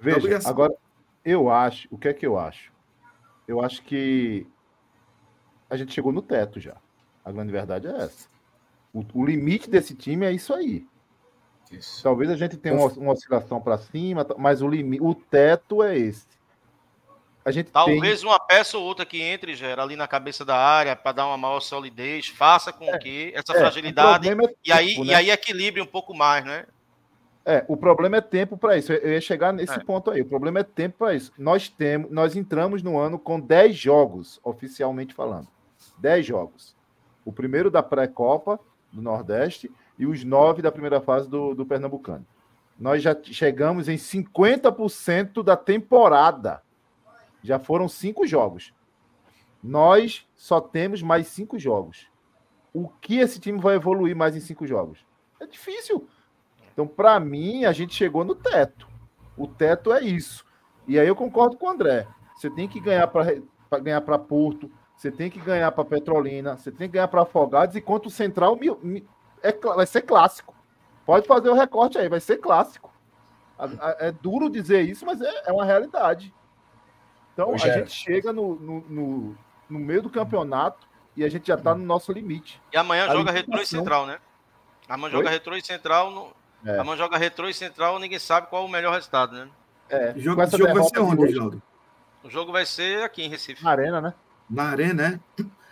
Veja, 0.00 0.16
é 0.16 0.18
obrigação. 0.18 0.50
agora, 0.50 0.74
eu 1.24 1.50
acho, 1.50 1.88
o 1.90 1.98
que 1.98 2.08
é 2.08 2.14
que 2.14 2.26
eu 2.26 2.38
acho? 2.38 2.72
Eu 3.46 3.60
acho 3.60 3.82
que 3.82 4.46
a 5.68 5.76
gente 5.76 5.92
chegou 5.92 6.12
no 6.12 6.22
teto 6.22 6.60
já. 6.60 6.76
A 7.24 7.32
grande 7.32 7.52
verdade 7.52 7.86
é 7.86 7.96
essa. 7.96 8.28
O, 8.92 9.04
o 9.14 9.24
limite 9.24 9.68
desse 9.68 9.94
time 9.94 10.26
é 10.26 10.32
isso 10.32 10.54
aí. 10.54 10.86
Isso. 11.70 12.02
Talvez 12.02 12.30
a 12.30 12.36
gente 12.36 12.56
tenha 12.56 12.74
uma, 12.74 12.86
uma 12.92 13.12
oscilação 13.12 13.60
para 13.60 13.76
cima, 13.78 14.26
mas 14.38 14.62
o, 14.62 14.68
limite, 14.68 15.02
o 15.02 15.14
teto 15.14 15.82
é 15.82 15.98
esse 15.98 16.26
a 17.46 17.52
gente 17.52 17.70
Talvez 17.70 18.20
tem... 18.22 18.28
uma 18.28 18.40
peça 18.40 18.76
ou 18.76 18.82
outra 18.82 19.06
que 19.06 19.22
entre, 19.22 19.54
Gera, 19.54 19.80
ali 19.80 19.94
na 19.94 20.08
cabeça 20.08 20.44
da 20.44 20.56
área 20.56 20.96
para 20.96 21.12
dar 21.12 21.28
uma 21.28 21.38
maior 21.38 21.60
solidez, 21.60 22.26
faça 22.26 22.72
com 22.72 22.92
é, 22.92 22.98
que 22.98 23.32
essa 23.36 23.56
é, 23.56 23.60
fragilidade 23.60 24.28
é 24.28 24.34
e, 24.64 24.72
aí, 24.72 24.98
né? 24.98 25.04
e 25.04 25.14
aí 25.14 25.30
equilibre 25.30 25.80
um 25.80 25.86
pouco 25.86 26.12
mais, 26.12 26.44
né? 26.44 26.66
É, 27.44 27.64
o 27.68 27.76
problema 27.76 28.16
é 28.16 28.20
tempo 28.20 28.58
para 28.58 28.76
isso. 28.76 28.92
Eu 28.92 29.12
ia 29.12 29.20
chegar 29.20 29.52
nesse 29.52 29.74
é. 29.74 29.78
ponto 29.78 30.10
aí. 30.10 30.22
O 30.22 30.26
problema 30.26 30.58
é 30.58 30.64
tempo 30.64 30.98
para 30.98 31.14
isso. 31.14 31.32
Nós 31.38 31.68
temos, 31.68 32.10
nós 32.10 32.34
entramos 32.34 32.82
no 32.82 32.98
ano 32.98 33.16
com 33.16 33.38
10 33.38 33.76
jogos, 33.76 34.40
oficialmente 34.42 35.14
falando. 35.14 35.46
10 35.98 36.26
jogos. 36.26 36.76
O 37.24 37.32
primeiro 37.32 37.70
da 37.70 37.82
pré-copa 37.82 38.58
do 38.92 39.02
Nordeste 39.02 39.70
e 39.98 40.06
os 40.06 40.24
nove 40.24 40.62
da 40.62 40.70
primeira 40.70 41.00
fase 41.00 41.28
do, 41.28 41.54
do 41.54 41.66
Pernambucano. 41.66 42.26
Nós 42.78 43.02
já 43.02 43.16
chegamos 43.22 43.88
em 43.88 43.96
50% 43.96 45.42
da 45.42 45.56
temporada. 45.56 46.62
Já 47.42 47.58
foram 47.58 47.88
cinco 47.88 48.26
jogos. 48.26 48.74
Nós 49.62 50.28
só 50.34 50.60
temos 50.60 51.02
mais 51.02 51.26
cinco 51.28 51.58
jogos. 51.58 52.06
O 52.72 52.88
que 52.88 53.18
esse 53.18 53.40
time 53.40 53.58
vai 53.58 53.76
evoluir 53.76 54.14
mais 54.14 54.36
em 54.36 54.40
cinco 54.40 54.66
jogos? 54.66 55.04
É 55.40 55.46
difícil. 55.46 56.06
Então, 56.72 56.86
para 56.86 57.18
mim, 57.18 57.64
a 57.64 57.72
gente 57.72 57.94
chegou 57.94 58.22
no 58.24 58.34
teto. 58.34 58.86
O 59.36 59.46
teto 59.46 59.92
é 59.92 60.02
isso. 60.02 60.44
E 60.86 60.98
aí 60.98 61.08
eu 61.08 61.16
concordo 61.16 61.56
com 61.56 61.66
o 61.66 61.70
André. 61.70 62.06
Você 62.34 62.50
tem 62.50 62.68
que 62.68 62.78
ganhar 62.78 63.06
para 63.08 63.40
ganhar 63.80 64.00
para 64.02 64.18
Porto, 64.18 64.70
você 64.96 65.10
tem 65.10 65.30
que 65.30 65.38
ganhar 65.38 65.70
para 65.72 65.84
Petrolina, 65.84 66.56
você 66.56 66.72
tem 66.72 66.88
que 66.88 66.94
ganhar 66.94 67.08
para 67.08 67.22
Afogados, 67.22 67.76
enquanto 67.76 68.06
o 68.06 68.10
Central 68.10 68.58
é, 69.42 69.52
vai 69.52 69.86
ser 69.86 70.02
clássico. 70.02 70.54
Pode 71.04 71.26
fazer 71.26 71.50
o 71.50 71.54
recorte 71.54 71.98
aí, 71.98 72.08
vai 72.08 72.18
ser 72.18 72.38
clássico. 72.38 72.90
É 73.98 74.10
duro 74.10 74.50
dizer 74.50 74.82
isso, 74.82 75.04
mas 75.04 75.20
é, 75.20 75.42
é 75.46 75.52
uma 75.52 75.64
realidade. 75.64 76.34
Então 77.32 77.54
a 77.54 77.58
gente 77.58 77.90
chega 77.90 78.32
no, 78.32 78.56
no, 78.56 78.80
no, 78.88 79.38
no, 79.68 79.78
meio 79.78 80.02
do 80.02 80.10
campeonato 80.10 80.86
e 81.14 81.22
a 81.22 81.28
gente 81.28 81.46
já 81.46 81.54
está 81.54 81.74
no 81.74 81.84
nosso 81.84 82.10
limite. 82.10 82.60
E 82.72 82.76
amanhã 82.76 83.06
a 83.06 83.12
joga 83.12 83.30
Retro 83.30 83.60
e 83.60 83.66
Central, 83.66 84.06
né? 84.06 84.18
Amanhã 84.88 85.12
Oi? 85.12 85.18
joga 85.18 85.30
Retro 85.30 85.56
e 85.56 85.62
Central. 85.62 86.10
No... 86.10 86.32
É. 86.64 86.78
Amanhã 86.78 86.96
joga 86.96 87.18
Retro 87.18 87.48
e 87.48 87.54
Central, 87.54 87.98
ninguém 87.98 88.18
sabe 88.18 88.46
qual 88.48 88.62
é 88.62 88.66
o 88.66 88.68
melhor 88.70 88.94
resultado, 88.94 89.32
né? 89.36 89.48
É. 89.90 90.12
O 90.16 90.20
jogo, 90.20 90.46
jogo 90.46 90.74
vai 90.74 90.84
ser 90.84 91.00
onde, 91.00 91.32
Geraldo? 91.32 91.62
O 92.24 92.30
jogo 92.30 92.52
vai 92.52 92.66
ser 92.66 93.04
aqui 93.04 93.22
em 93.22 93.28
Recife. 93.28 93.62
Na 93.62 93.70
Arena, 93.70 94.00
né? 94.00 94.14
Na 94.48 94.64
Arena, 94.64 95.10
né? 95.10 95.20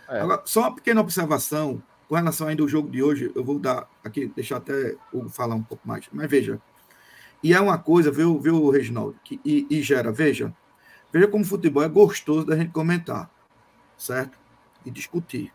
É. 0.07 0.21
Agora, 0.21 0.41
só 0.45 0.61
uma 0.61 0.75
pequena 0.75 1.01
observação 1.01 1.81
com 2.07 2.15
relação 2.15 2.47
ainda 2.47 2.61
ao 2.61 2.67
jogo 2.67 2.89
de 2.89 3.01
hoje. 3.01 3.31
Eu 3.33 3.43
vou 3.43 3.57
dar 3.57 3.89
aqui, 4.03 4.27
deixar 4.27 4.57
até 4.57 4.95
o 5.11 5.27
falar 5.29 5.55
um 5.55 5.63
pouco 5.63 5.87
mais. 5.87 6.05
Mas 6.11 6.29
veja, 6.29 6.61
e 7.41 7.53
é 7.53 7.59
uma 7.59 7.77
coisa, 7.77 8.11
viu, 8.11 8.39
viu 8.39 8.69
Reginaldo, 8.69 9.17
que, 9.23 9.39
e, 9.43 9.65
e 9.69 9.81
gera, 9.81 10.11
veja, 10.11 10.53
Veja 11.15 11.29
como 11.29 11.45
o 11.45 11.47
futebol 11.47 11.81
é 11.81 11.87
gostoso 11.87 12.45
da 12.45 12.57
gente 12.57 12.73
comentar, 12.73 13.31
certo? 13.97 14.37
E 14.85 14.91
discutir. 14.91 15.53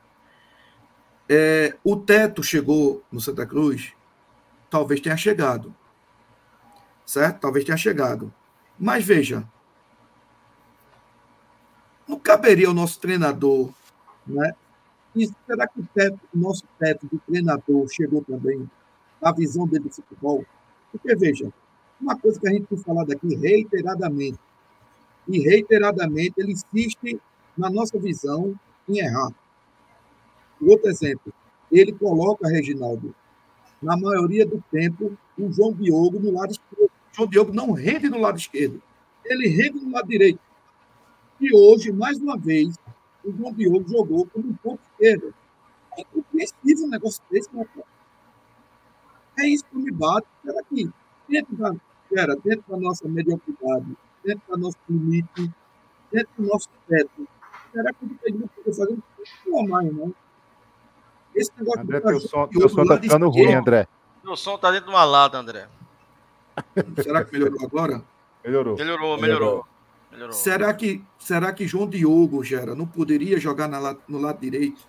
É, 1.28 1.76
o 1.84 1.96
teto 1.96 2.42
chegou 2.42 3.04
no 3.12 3.20
Santa 3.20 3.44
Cruz, 3.44 3.92
talvez 4.70 5.02
tenha 5.02 5.18
chegado, 5.18 5.76
certo? 7.04 7.40
Talvez 7.40 7.62
tenha 7.62 7.76
chegado. 7.76 8.32
Mas 8.78 9.04
veja, 9.04 9.46
não 12.10 12.18
caberia 12.18 12.68
ao 12.68 12.74
nosso 12.74 12.98
treinador, 13.00 13.70
né? 14.26 14.52
E 15.14 15.28
será 15.46 15.66
que 15.66 15.80
o, 15.80 15.88
teto, 15.94 16.20
o 16.34 16.38
nosso 16.38 16.64
teto 16.78 17.08
de 17.10 17.18
treinador 17.18 17.88
chegou 17.88 18.22
também 18.22 18.68
na 19.20 19.32
visão 19.32 19.66
dele 19.66 19.84
do 19.84 19.90
futebol? 19.90 20.44
Porque, 20.92 21.14
veja, 21.16 21.52
uma 22.00 22.16
coisa 22.16 22.38
que 22.38 22.48
a 22.48 22.52
gente 22.52 22.66
tem 22.66 22.78
falado 22.78 23.12
aqui 23.12 23.34
reiteradamente, 23.34 24.38
e 25.28 25.38
reiteradamente 25.40 26.34
ele 26.38 26.52
insiste 26.52 27.20
na 27.56 27.70
nossa 27.70 27.98
visão 27.98 28.54
em 28.88 28.98
errar. 28.98 29.30
Outro 30.60 30.88
exemplo, 30.88 31.32
ele 31.70 31.92
coloca, 31.92 32.48
Reginaldo, 32.48 33.14
na 33.80 33.96
maioria 33.96 34.44
do 34.44 34.62
tempo, 34.70 35.16
o 35.38 35.52
João 35.52 35.72
Diogo 35.72 36.18
no 36.18 36.32
lado 36.32 36.52
esquerdo. 36.52 36.90
O 37.12 37.16
João 37.16 37.28
Diogo 37.28 37.52
não 37.52 37.72
rende 37.72 38.08
no 38.08 38.18
lado 38.18 38.38
esquerdo, 38.38 38.82
ele 39.24 39.48
rende 39.48 39.80
no 39.80 39.92
lado 39.92 40.08
direito. 40.08 40.40
E 41.40 41.54
hoje, 41.54 41.90
mais 41.90 42.18
uma 42.18 42.36
vez, 42.36 42.76
o 43.24 43.32
João 43.32 43.52
Diogo 43.52 43.88
jogou 43.88 44.26
como 44.26 44.48
um 44.48 44.54
ponto 44.54 44.80
esquerdo. 44.82 45.34
É 45.96 46.02
incompreensível 46.02 46.84
um 46.84 46.90
negócio 46.90 47.22
desse, 47.30 47.48
né? 47.54 47.66
É 49.38 49.46
isso 49.48 49.64
que 49.64 49.78
me 49.78 49.90
bate. 49.90 50.26
Será 50.44 50.62
que 50.64 50.90
dentro 51.28 51.56
da, 51.56 51.74
era, 52.14 52.36
dentro 52.36 52.64
da 52.68 52.76
nossa 52.76 53.08
mediocridade, 53.08 53.96
dentro 54.22 54.42
do 54.50 54.58
nosso 54.58 54.76
limite, 54.88 55.50
dentro 56.12 56.30
do 56.38 56.46
nosso 56.46 56.68
teto, 56.86 57.26
será 57.72 57.92
que 57.92 58.04
o 58.04 58.38
não 58.38 58.48
pode 58.48 58.76
fazer 58.76 58.92
um 58.92 59.02
pouco 59.44 59.68
mais, 59.68 59.92
não? 59.92 60.14
Esse 61.34 61.50
negócio 61.58 61.80
André, 61.80 62.00
teu 62.00 62.20
som, 62.20 62.48
teu 62.48 62.68
som 62.68 62.84
tá 62.84 62.98
ficando 62.98 63.28
ruim, 63.30 63.54
André. 63.54 63.88
Meu 64.22 64.36
som 64.36 64.58
tá 64.58 64.70
dentro 64.70 64.86
de 64.86 64.92
uma 64.92 65.04
lata, 65.04 65.38
André. 65.38 65.68
Será 67.02 67.24
que 67.24 67.32
melhorou 67.32 67.64
agora? 67.64 68.04
Melhorou. 68.44 68.76
Melhorou, 68.76 69.18
melhorou. 69.18 69.20
melhorou. 69.20 69.79
Será, 70.32 70.74
que, 70.74 71.02
será 71.18 71.52
que 71.52 71.66
João 71.66 71.88
Diogo, 71.88 72.42
Gera, 72.42 72.74
não 72.74 72.86
poderia 72.86 73.38
jogar 73.38 73.68
na, 73.68 73.96
no 74.08 74.18
lado 74.18 74.40
direito? 74.40 74.80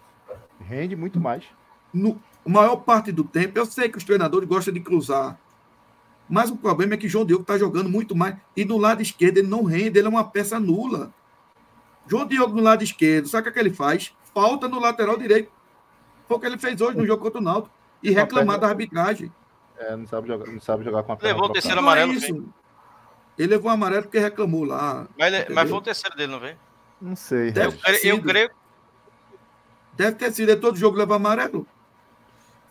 Rende 0.59 0.95
muito 0.95 1.19
mais. 1.19 1.45
No, 1.93 2.21
a 2.45 2.49
maior 2.49 2.77
parte 2.77 3.11
do 3.11 3.23
tempo, 3.23 3.57
eu 3.57 3.65
sei 3.65 3.87
que 3.87 3.97
os 3.97 4.03
treinadores 4.03 4.47
gostam 4.47 4.73
de 4.73 4.79
cruzar. 4.79 5.39
Mas 6.27 6.49
o 6.49 6.55
problema 6.55 6.93
é 6.93 6.97
que 6.97 7.09
João 7.09 7.25
Diogo 7.25 7.43
está 7.43 7.57
jogando 7.57 7.89
muito 7.89 8.15
mais. 8.15 8.35
E 8.55 8.65
no 8.65 8.77
lado 8.77 9.01
esquerdo 9.01 9.37
ele 9.37 9.47
não 9.47 9.63
rende, 9.63 9.99
ele 9.99 10.07
é 10.07 10.09
uma 10.09 10.23
peça 10.23 10.59
nula. 10.59 11.13
João 12.07 12.25
Diogo 12.25 12.55
no 12.55 12.61
lado 12.61 12.83
esquerdo, 12.83 13.27
sabe 13.27 13.41
o 13.41 13.43
que, 13.43 13.49
é 13.49 13.61
que 13.61 13.67
ele 13.67 13.75
faz? 13.75 14.13
Falta 14.33 14.67
no 14.67 14.79
lateral 14.79 15.17
direito. 15.17 15.51
Foi 16.27 16.37
o 16.37 16.39
que 16.39 16.45
ele 16.45 16.57
fez 16.57 16.79
hoje 16.79 16.97
no 16.97 17.05
jogo 17.05 17.21
contra 17.21 17.39
o 17.39 17.43
Náutico. 17.43 17.75
E 18.01 18.11
reclamar 18.11 18.59
da 18.59 18.67
arbitragem. 18.67 19.31
É, 19.77 19.95
não 19.95 20.07
sabe 20.07 20.27
jogar, 20.27 20.47
não 20.47 20.61
sabe 20.61 20.83
jogar 20.83 21.03
com 21.03 21.11
a 21.11 21.17
perna. 21.17 21.33
Levou 21.33 21.49
o 21.49 21.53
terceiro 21.53 21.79
amarelo. 21.79 22.13
É 22.13 22.60
ele 23.37 23.47
levou 23.49 23.71
o 23.71 23.73
amarelo 23.73 24.03
porque 24.03 24.19
reclamou 24.19 24.63
lá. 24.63 25.07
Mas, 25.17 25.49
mas 25.49 25.69
foi 25.69 25.77
o 25.77 25.81
terceiro 25.81 26.15
dele, 26.15 26.31
não 26.31 26.39
vem? 26.39 26.55
Não 27.01 27.15
sei. 27.15 27.51
Deve 27.51 27.77
eu, 28.03 28.15
eu 28.15 28.21
creio. 28.21 28.51
Deve 29.93 30.15
ter 30.15 30.31
sido. 30.31 30.51
É 30.51 30.55
todo 30.55 30.77
jogo 30.77 30.97
leva 30.97 31.15
amarelo. 31.15 31.67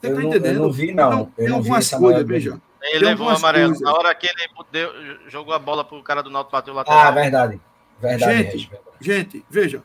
Você 0.00 0.08
eu 0.08 0.14
tá 0.14 0.20
não, 0.20 0.28
entendendo? 0.28 0.56
Eu 0.56 0.62
não 0.62 0.72
vi, 0.72 0.94
não. 0.94 1.26
tem 1.26 1.48
algumas 1.48 1.90
coisas, 1.90 2.26
veja. 2.26 2.60
Ele 2.82 3.04
levou 3.04 3.26
um 3.26 3.30
amarelo. 3.30 3.70
Coisas. 3.70 3.82
Na 3.82 3.92
hora 3.92 4.14
que 4.14 4.26
ele 4.26 4.48
deu, 4.72 4.90
jogou 5.28 5.52
a 5.52 5.58
bola 5.58 5.84
pro 5.84 6.02
cara 6.02 6.22
do 6.22 6.30
Náutico 6.30 6.52
bateu 6.52 6.72
o 6.72 6.76
lateral. 6.76 6.98
Ah, 7.00 7.10
verdade. 7.10 7.60
Verdade. 8.00 8.32
Gente, 8.32 8.70
verdade. 8.70 8.96
gente, 9.00 9.46
veja. 9.50 9.82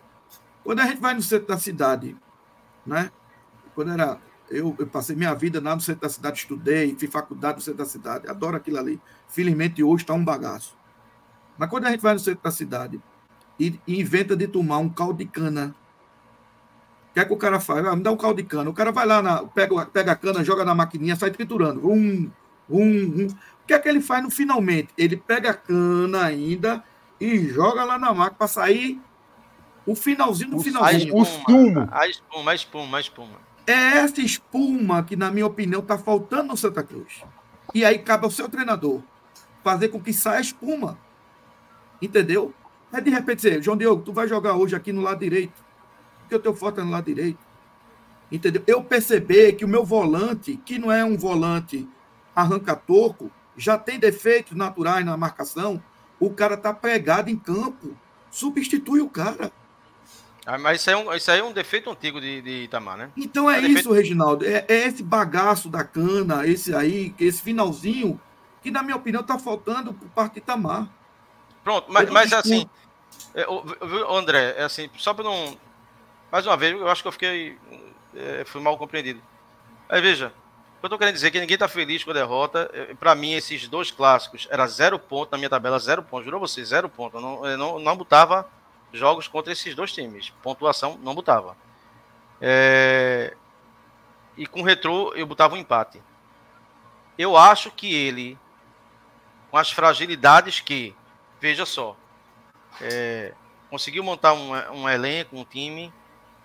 Quando 0.64 0.80
a 0.80 0.85
gente 0.85 1.02
vai 1.02 1.14
no 1.14 1.22
centro 1.22 1.47
da 1.47 1.57
cidade, 1.57 2.15
né? 2.85 3.11
Quando 3.73 3.91
era. 3.91 4.18
Eu, 4.49 4.76
eu, 4.77 4.88
passei 4.88 5.15
minha 5.15 5.34
vida 5.34 5.59
lá 5.61 5.76
no 5.76 5.81
centro 5.81 6.01
da 6.01 6.09
cidade, 6.09 6.39
estudei, 6.39 6.95
fiz 6.95 7.09
faculdade 7.09 7.55
no 7.55 7.61
centro 7.61 7.80
da 7.80 7.85
cidade, 7.85 8.27
adoro 8.27 8.57
aquilo 8.57 8.77
ali. 8.77 9.01
Felizmente 9.27 9.84
hoje 9.84 10.03
está 10.03 10.13
um 10.13 10.23
bagaço. 10.23 10.77
Mas 11.57 11.69
quando 11.69 11.85
a 11.85 11.91
gente 11.91 12.01
vai 12.01 12.13
no 12.13 12.19
centro 12.19 12.43
da 12.43 12.51
cidade 12.51 13.01
e, 13.59 13.80
e 13.88 13.99
inventa 13.99 14.35
de 14.35 14.47
tomar 14.47 14.77
um 14.77 14.89
caldo 14.89 15.17
de 15.17 15.26
cana 15.26 15.76
que 17.15 17.22
é 17.22 17.26
que 17.26 17.31
o 17.31 17.38
cara 17.38 17.61
faz? 17.61 17.85
Ah, 17.85 17.95
me 17.95 18.03
dá 18.03 18.11
um 18.11 18.17
caldo 18.17 18.41
de 18.41 18.43
cana. 18.43 18.69
O 18.69 18.73
cara 18.73 18.91
vai 18.91 19.05
lá, 19.05 19.22
na, 19.22 19.45
pega, 19.45 19.85
pega 19.85 20.11
a 20.11 20.15
cana, 20.17 20.43
joga 20.43 20.65
na 20.65 20.76
maquininha, 20.76 21.15
sai 21.15 21.31
triturando. 21.31 21.89
Um, 21.89 22.30
um, 22.69 22.81
um. 22.81 23.27
O 23.27 23.65
que 23.65 23.73
é 23.73 23.80
que 23.80 23.88
ele 23.88 24.01
faz 24.01 24.22
no 24.22 24.30
finalmente? 24.30 24.89
Ele 24.97 25.15
pega 25.15 25.51
a 25.51 25.53
cana 25.53 26.26
ainda 26.26 26.84
e 27.19 27.47
joga 27.47 27.85
lá 27.85 27.97
na 27.97 28.13
máquina 28.13 28.35
para 28.38 28.47
sair 28.49 29.01
o 29.85 29.95
finalzinho 29.95 30.51
do 30.51 30.59
finalzinho. 30.59 31.17
A 31.17 31.22
espuma, 31.23 31.89
a 31.89 32.07
espuma, 32.09 32.51
a 32.51 32.55
espuma, 32.55 32.97
a 32.97 32.99
espuma. 32.99 33.39
É 33.68 33.98
essa 33.98 34.22
espuma 34.22 35.04
que, 35.04 35.16
na 35.16 35.32
minha 35.32 35.46
opinião, 35.46 35.82
está 35.82 35.98
faltando 35.98 36.50
no 36.50 36.58
Santa 36.58 36.84
Cruz. 36.84 37.24
E 37.74 37.84
aí 37.84 38.00
cabe 38.00 38.26
ao 38.26 38.32
seu 38.32 38.48
treinador 38.48 39.02
fazer 39.64 39.90
com 39.90 40.00
que 40.00 40.14
saia 40.14 40.40
espuma. 40.40 40.98
Entendeu? 42.02 42.54
É 42.94 43.02
de 43.02 43.10
repente 43.10 43.38
dizer, 43.38 43.64
João 43.64 43.78
Diogo, 43.78 44.04
tu 44.04 44.14
vai 44.14 44.28
jogar 44.28 44.54
hoje 44.54 44.76
aqui 44.76 44.94
no 44.94 45.02
lado 45.02 45.20
direito 45.20 45.66
porque 46.26 46.36
o 46.36 46.40
teu 46.40 46.56
forte 46.56 46.80
é 46.80 46.84
no 46.84 46.92
lado 46.92 47.06
direito. 47.06 47.40
Entendeu? 48.32 48.64
Eu 48.66 48.84
perceber 48.84 49.54
que 49.54 49.64
o 49.64 49.68
meu 49.68 49.86
volante, 49.86 50.58
que 50.66 50.80
não 50.80 50.92
é 50.92 51.06
um 51.06 51.16
volante 51.16 51.88
arranca-toco, 52.36 53.32
já 53.56 53.78
tem 53.78 54.00
defeitos 54.00 54.58
naturais 54.58 55.06
na 55.06 55.16
marcação, 55.16 55.82
o 56.20 56.30
cara 56.32 56.58
tá 56.58 56.74
pregado 56.74 57.30
em 57.30 57.38
campo. 57.38 57.96
Substitui 58.32 59.02
o 59.02 59.10
cara. 59.10 59.52
Ah, 60.45 60.57
mas 60.57 60.81
isso 60.81 60.89
aí, 60.89 60.95
é 60.95 60.97
um, 60.97 61.13
isso 61.13 61.31
aí 61.31 61.39
é 61.39 61.43
um 61.43 61.51
defeito 61.51 61.89
antigo 61.89 62.22
de, 62.22 62.41
de 62.41 62.63
Itamar, 62.63 62.97
né? 62.97 63.09
Então 63.17 63.49
é, 63.49 63.55
é 63.55 63.59
isso, 63.61 63.67
defeito... 63.69 63.93
Reginaldo. 63.93 64.45
É, 64.45 64.65
é, 64.67 64.88
esse 64.88 65.01
bagaço 65.01 65.69
da 65.69 65.84
cana, 65.84 66.45
esse 66.45 66.76
aí, 66.76 67.15
esse 67.19 67.41
finalzinho, 67.41 68.19
que 68.61 68.69
na 68.69 68.84
minha 68.84 68.95
opinião 68.95 69.23
tá 69.23 69.39
faltando 69.39 69.93
por 69.93 70.07
parte 70.09 70.34
de 70.34 70.39
Itamar. 70.39 70.88
Pronto, 71.63 71.91
mas, 71.91 72.09
mas 72.11 72.31
assim, 72.31 72.69
é, 73.34 73.45
André, 74.09 74.53
é 74.57 74.63
assim, 74.63 74.88
só 74.97 75.13
para 75.13 75.23
não 75.23 75.57
mais 76.35 76.45
uma 76.45 76.57
vez, 76.57 76.73
eu 76.73 76.89
acho 76.89 77.01
que 77.01 77.07
eu 77.07 77.11
fiquei. 77.13 77.57
É, 78.13 78.43
fui 78.45 78.61
mal 78.61 78.77
compreendido. 78.77 79.22
Aí 79.88 80.01
veja, 80.01 80.34
eu 80.84 80.89
tô 80.89 80.97
querendo 80.97 81.13
dizer 81.13 81.31
que 81.31 81.39
ninguém 81.39 81.57
tá 81.57 81.67
feliz 81.67 82.03
com 82.03 82.11
a 82.11 82.13
derrota. 82.13 82.69
É, 82.73 82.93
para 82.93 83.15
mim, 83.15 83.34
esses 83.34 83.69
dois 83.69 83.89
clássicos 83.89 84.45
era 84.51 84.67
zero 84.67 84.99
ponto 84.99 85.31
na 85.31 85.38
minha 85.38 85.49
tabela, 85.49 85.80
zero 85.80 86.03
ponto. 86.03 86.26
Jurou 86.26 86.39
você, 86.39 86.61
zero 86.65 86.89
ponto. 86.89 87.15
Eu 87.15 87.22
não, 87.22 87.45
eu 87.45 87.57
não, 87.57 87.80
não 87.80 87.95
botava 87.95 88.49
jogos 88.97 89.27
contra 89.27 89.53
esses 89.53 89.76
dois 89.76 89.91
times. 89.91 90.31
Pontuação 90.41 90.97
não 91.01 91.15
botava. 91.15 91.55
É... 92.41 93.35
E 94.38 94.45
com 94.45 94.61
o 94.61 94.63
retrô 94.63 95.13
eu 95.13 95.26
botava 95.26 95.55
um 95.55 95.57
empate. 95.57 96.01
Eu 97.17 97.38
acho 97.38 97.72
que 97.72 97.93
ele, 97.93 98.38
com 99.49 99.57
as 99.57 99.72
fragilidades 99.72 100.59
que, 100.59 100.95
veja 101.39 101.65
só, 101.65 101.95
é... 102.81 103.34
conseguiu 103.69 104.03
montar 104.03 104.34
um, 104.34 104.51
um 104.73 104.89
elenco, 104.89 105.38
um 105.38 105.45
time 105.45 105.93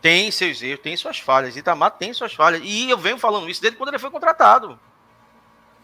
tem 0.00 0.30
seus 0.30 0.62
erros, 0.62 0.80
tem 0.80 0.96
suas 0.96 1.18
falhas. 1.18 1.56
Itamar 1.56 1.92
tem 1.92 2.12
suas 2.14 2.32
falhas. 2.32 2.62
E 2.64 2.88
eu 2.88 2.96
venho 2.96 3.18
falando 3.18 3.48
isso 3.48 3.60
desde 3.60 3.76
quando 3.76 3.90
ele 3.90 3.98
foi 3.98 4.10
contratado. 4.10 4.78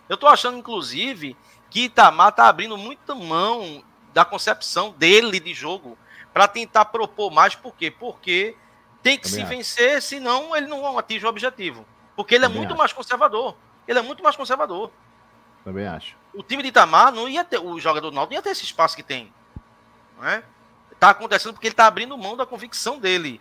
Eu 0.08 0.16
tô 0.16 0.26
achando, 0.26 0.56
inclusive, 0.56 1.36
que 1.68 1.84
Itamar 1.84 2.32
tá 2.32 2.48
abrindo 2.48 2.76
muita 2.76 3.14
mão 3.14 3.84
da 4.14 4.24
concepção 4.24 4.92
dele 4.92 5.38
de 5.38 5.52
jogo 5.52 5.98
para 6.36 6.46
tentar 6.46 6.84
propor 6.84 7.30
mais. 7.30 7.54
Por 7.54 7.74
quê? 7.74 7.90
Porque 7.90 8.54
tem 9.02 9.16
que 9.16 9.22
Também 9.24 9.36
se 9.38 9.40
acho. 9.40 9.56
vencer, 9.56 10.02
senão 10.02 10.54
ele 10.54 10.66
não 10.66 10.98
atinge 10.98 11.24
o 11.24 11.28
objetivo. 11.30 11.86
Porque 12.14 12.34
ele 12.34 12.44
é 12.44 12.48
Também 12.48 12.58
é 12.58 12.60
muito 12.60 12.72
acho. 12.72 12.78
mais 12.78 12.92
conservador. 12.92 13.56
Ele 13.88 13.98
é 13.98 14.02
muito 14.02 14.22
mais 14.22 14.36
conservador. 14.36 14.90
Também 15.64 15.86
acho. 15.86 16.14
O 16.34 16.42
time 16.42 16.62
de 16.62 16.68
Itamar 16.68 17.10
não 17.10 17.26
ia 17.26 17.42
ter, 17.42 17.58
o 17.58 17.80
jogador 17.80 18.10
do 18.10 18.14
Náutico 18.14 18.34
não 18.34 18.38
ia 18.38 18.42
ter 18.42 18.50
esse 18.50 18.64
espaço 18.64 18.94
que 18.94 19.02
tem. 19.02 19.32
Não 20.18 20.28
é? 20.28 20.42
Tá 21.00 21.08
acontecendo 21.08 21.54
porque 21.54 21.68
ele 21.68 21.74
tá 21.74 21.86
abrindo 21.86 22.18
mão 22.18 22.36
da 22.36 22.44
convicção 22.44 22.98
dele 22.98 23.40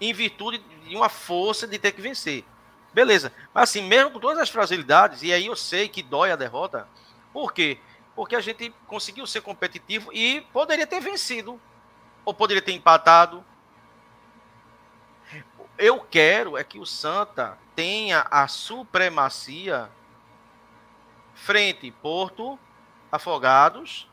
em 0.00 0.12
virtude 0.12 0.58
de 0.58 0.96
uma 0.96 1.08
força 1.08 1.64
de 1.64 1.78
ter 1.78 1.92
que 1.92 2.02
vencer. 2.02 2.44
Beleza. 2.92 3.32
Mas 3.54 3.70
assim, 3.70 3.82
mesmo 3.82 4.10
com 4.10 4.18
todas 4.18 4.38
as 4.40 4.50
fragilidades, 4.50 5.22
e 5.22 5.32
aí 5.32 5.46
eu 5.46 5.54
sei 5.54 5.88
que 5.88 6.02
dói 6.02 6.32
a 6.32 6.36
derrota, 6.36 6.88
por 7.32 7.52
quê? 7.52 7.78
Porque 8.16 8.34
a 8.34 8.40
gente 8.40 8.74
conseguiu 8.88 9.28
ser 9.28 9.42
competitivo 9.42 10.12
e 10.12 10.40
poderia 10.52 10.88
ter 10.88 10.98
vencido. 11.00 11.60
Ou 12.24 12.32
poderia 12.32 12.62
ter 12.62 12.72
empatado. 12.72 13.44
Eu 15.78 16.00
quero 16.00 16.56
é 16.56 16.62
que 16.62 16.78
o 16.78 16.86
Santa 16.86 17.58
tenha 17.74 18.26
a 18.30 18.46
supremacia 18.46 19.90
frente 21.34 21.90
Porto, 21.90 22.58
Afogados. 23.10 24.08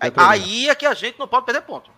Aí 0.00 0.68
é 0.68 0.74
que 0.74 0.86
a 0.86 0.94
gente 0.94 1.18
não 1.18 1.28
pode 1.28 1.46
perder 1.46 1.62
ponto. 1.62 1.90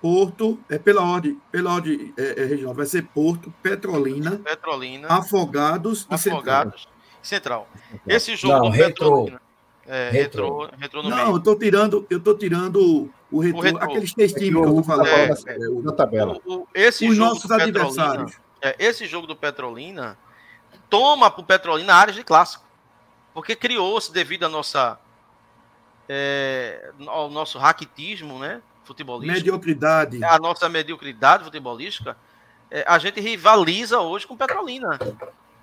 Porto, 0.00 0.58
é 0.68 0.78
pela 0.78 1.02
ordem, 1.02 1.40
pela 1.50 1.74
ordem 1.74 2.14
é, 2.16 2.42
é, 2.42 2.44
regional, 2.44 2.74
vai 2.74 2.86
ser 2.86 3.02
Porto, 3.02 3.52
Petrolina, 3.62 4.38
Petrolina 4.38 5.08
Afogados, 5.08 6.06
Afogados 6.08 6.88
e 7.22 7.28
Central. 7.28 7.68
Central. 7.68 7.68
Esse 8.06 8.34
jogo 8.34 8.54
não, 8.54 8.62
do 8.62 8.68
retro, 8.70 9.40
é, 9.86 10.08
retro, 10.10 10.70
retro, 10.78 11.02
no 11.02 11.10
Não, 11.10 11.16
meio. 11.16 11.36
eu 11.36 11.40
tô 11.40 11.54
tirando, 11.54 12.06
eu 12.08 12.18
tô 12.18 12.34
tirando 12.34 13.12
O 13.30 13.40
retrô, 13.40 13.60
o 13.60 13.62
retrô. 13.62 13.84
aqueles 13.84 14.12
três 14.12 14.32
times 14.32 14.50
que 14.50 14.68
eu 14.68 14.74
tô 14.74 14.82
falando 14.82 15.06
é, 15.06 15.30
é, 15.30 15.58
na 15.82 15.92
tabela. 15.92 16.40
O, 16.44 16.54
o, 16.54 16.68
esse 16.74 17.08
Os 17.08 17.16
jogo 17.16 17.30
nossos 17.30 17.50
adversários. 17.50 18.36
É, 18.60 18.76
esse 18.78 19.06
jogo 19.06 19.26
do 19.26 19.36
Petrolina 19.36 20.18
toma 20.88 21.30
para 21.30 21.40
o 21.40 21.44
Petrolina 21.44 21.94
áreas 21.94 22.16
de 22.16 22.24
clássico. 22.24 22.64
Porque 23.32 23.54
criou-se 23.54 24.12
devido 24.12 24.44
à 24.44 24.48
nossa 24.48 24.98
é, 26.08 26.90
ao 27.06 27.30
nosso 27.30 27.56
raquitismo, 27.56 28.38
né? 28.40 28.60
Futebolístico. 28.82 29.38
Mediocridade. 29.38 30.24
A 30.24 30.38
nossa 30.38 30.68
mediocridade 30.68 31.44
futebolística. 31.44 32.16
É, 32.68 32.84
a 32.86 32.98
gente 32.98 33.20
rivaliza 33.20 34.00
hoje 34.00 34.26
com 34.26 34.34
o 34.34 34.36
Petrolina. 34.36 34.98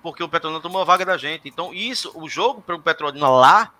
Porque 0.02 0.22
o 0.22 0.28
Petrolina 0.28 0.60
tomou 0.62 0.80
a 0.80 0.84
vaga 0.84 1.04
da 1.04 1.18
gente. 1.18 1.46
Então, 1.46 1.74
isso, 1.74 2.10
o 2.14 2.28
jogo 2.28 2.62
para 2.62 2.74
o 2.74 2.80
Petrolina 2.80 3.28
lá, 3.28 3.74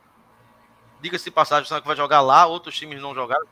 diga-se 1.00 1.24
de 1.24 1.30
passagem, 1.30 1.70
o 1.70 1.80
que 1.80 1.86
vai 1.86 1.96
jogar 1.96 2.20
lá, 2.20 2.44
outros 2.44 2.76
times 2.76 3.00
não 3.00 3.14
jogaram. 3.14 3.46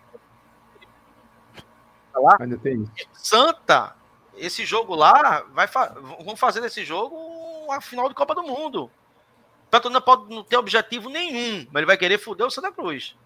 Lá. 2.18 2.36
Ainda 2.40 2.56
tem 2.58 2.82
isso. 2.82 3.08
Santa, 3.12 3.94
esse 4.36 4.64
jogo 4.64 4.94
lá, 4.94 5.44
vai 5.52 5.66
fa 5.66 5.88
vão 6.24 6.36
fazer 6.36 6.60
desse 6.60 6.84
jogo 6.84 7.70
a 7.70 7.80
final 7.80 8.08
de 8.08 8.14
Copa 8.14 8.34
do 8.34 8.42
Mundo. 8.42 8.84
O 8.84 9.70
Petrolina 9.70 10.00
pode 10.00 10.32
não 10.32 10.44
ter 10.44 10.56
objetivo 10.56 11.08
nenhum, 11.08 11.66
mas 11.70 11.80
ele 11.80 11.86
vai 11.86 11.96
querer 11.96 12.18
foder 12.18 12.46
o 12.46 12.50
Santa 12.50 12.70
Cruz. 12.70 13.16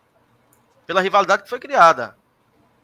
Pela 0.86 1.00
rivalidade 1.00 1.42
que 1.42 1.48
foi 1.48 1.60
criada. 1.60 2.16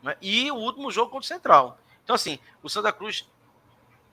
Né? 0.02 0.16
E 0.20 0.50
o 0.50 0.56
último 0.56 0.90
jogo 0.90 1.10
contra 1.10 1.24
o 1.24 1.28
Central. 1.28 1.78
Então, 2.04 2.14
assim, 2.14 2.38
o 2.62 2.68
Santa 2.68 2.92
Cruz 2.92 3.28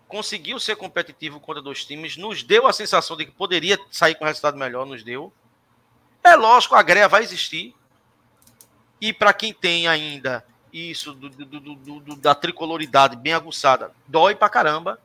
conseguiu 0.07 0.59
ser 0.59 0.75
competitivo 0.75 1.39
contra 1.39 1.61
dois 1.61 1.85
times, 1.85 2.17
nos 2.17 2.43
deu 2.43 2.67
a 2.67 2.73
sensação 2.73 3.17
de 3.17 3.25
que 3.25 3.31
poderia 3.31 3.77
sair 3.91 4.15
com 4.15 4.23
um 4.23 4.27
resultado 4.27 4.57
melhor, 4.57 4.85
nos 4.85 5.03
deu. 5.03 5.33
É 6.23 6.35
lógico, 6.35 6.75
a 6.75 6.83
greia 6.83 7.07
vai 7.07 7.23
existir. 7.23 7.75
E 9.01 9.11
para 9.11 9.33
quem 9.33 9.53
tem 9.53 9.87
ainda 9.87 10.45
isso 10.73 11.13
do, 11.13 11.29
do, 11.29 11.75
do, 11.75 12.15
da 12.15 12.33
tricoloridade 12.33 13.15
bem 13.15 13.33
aguçada, 13.33 13.91
dói 14.07 14.33
pra 14.33 14.49
caramba. 14.49 14.99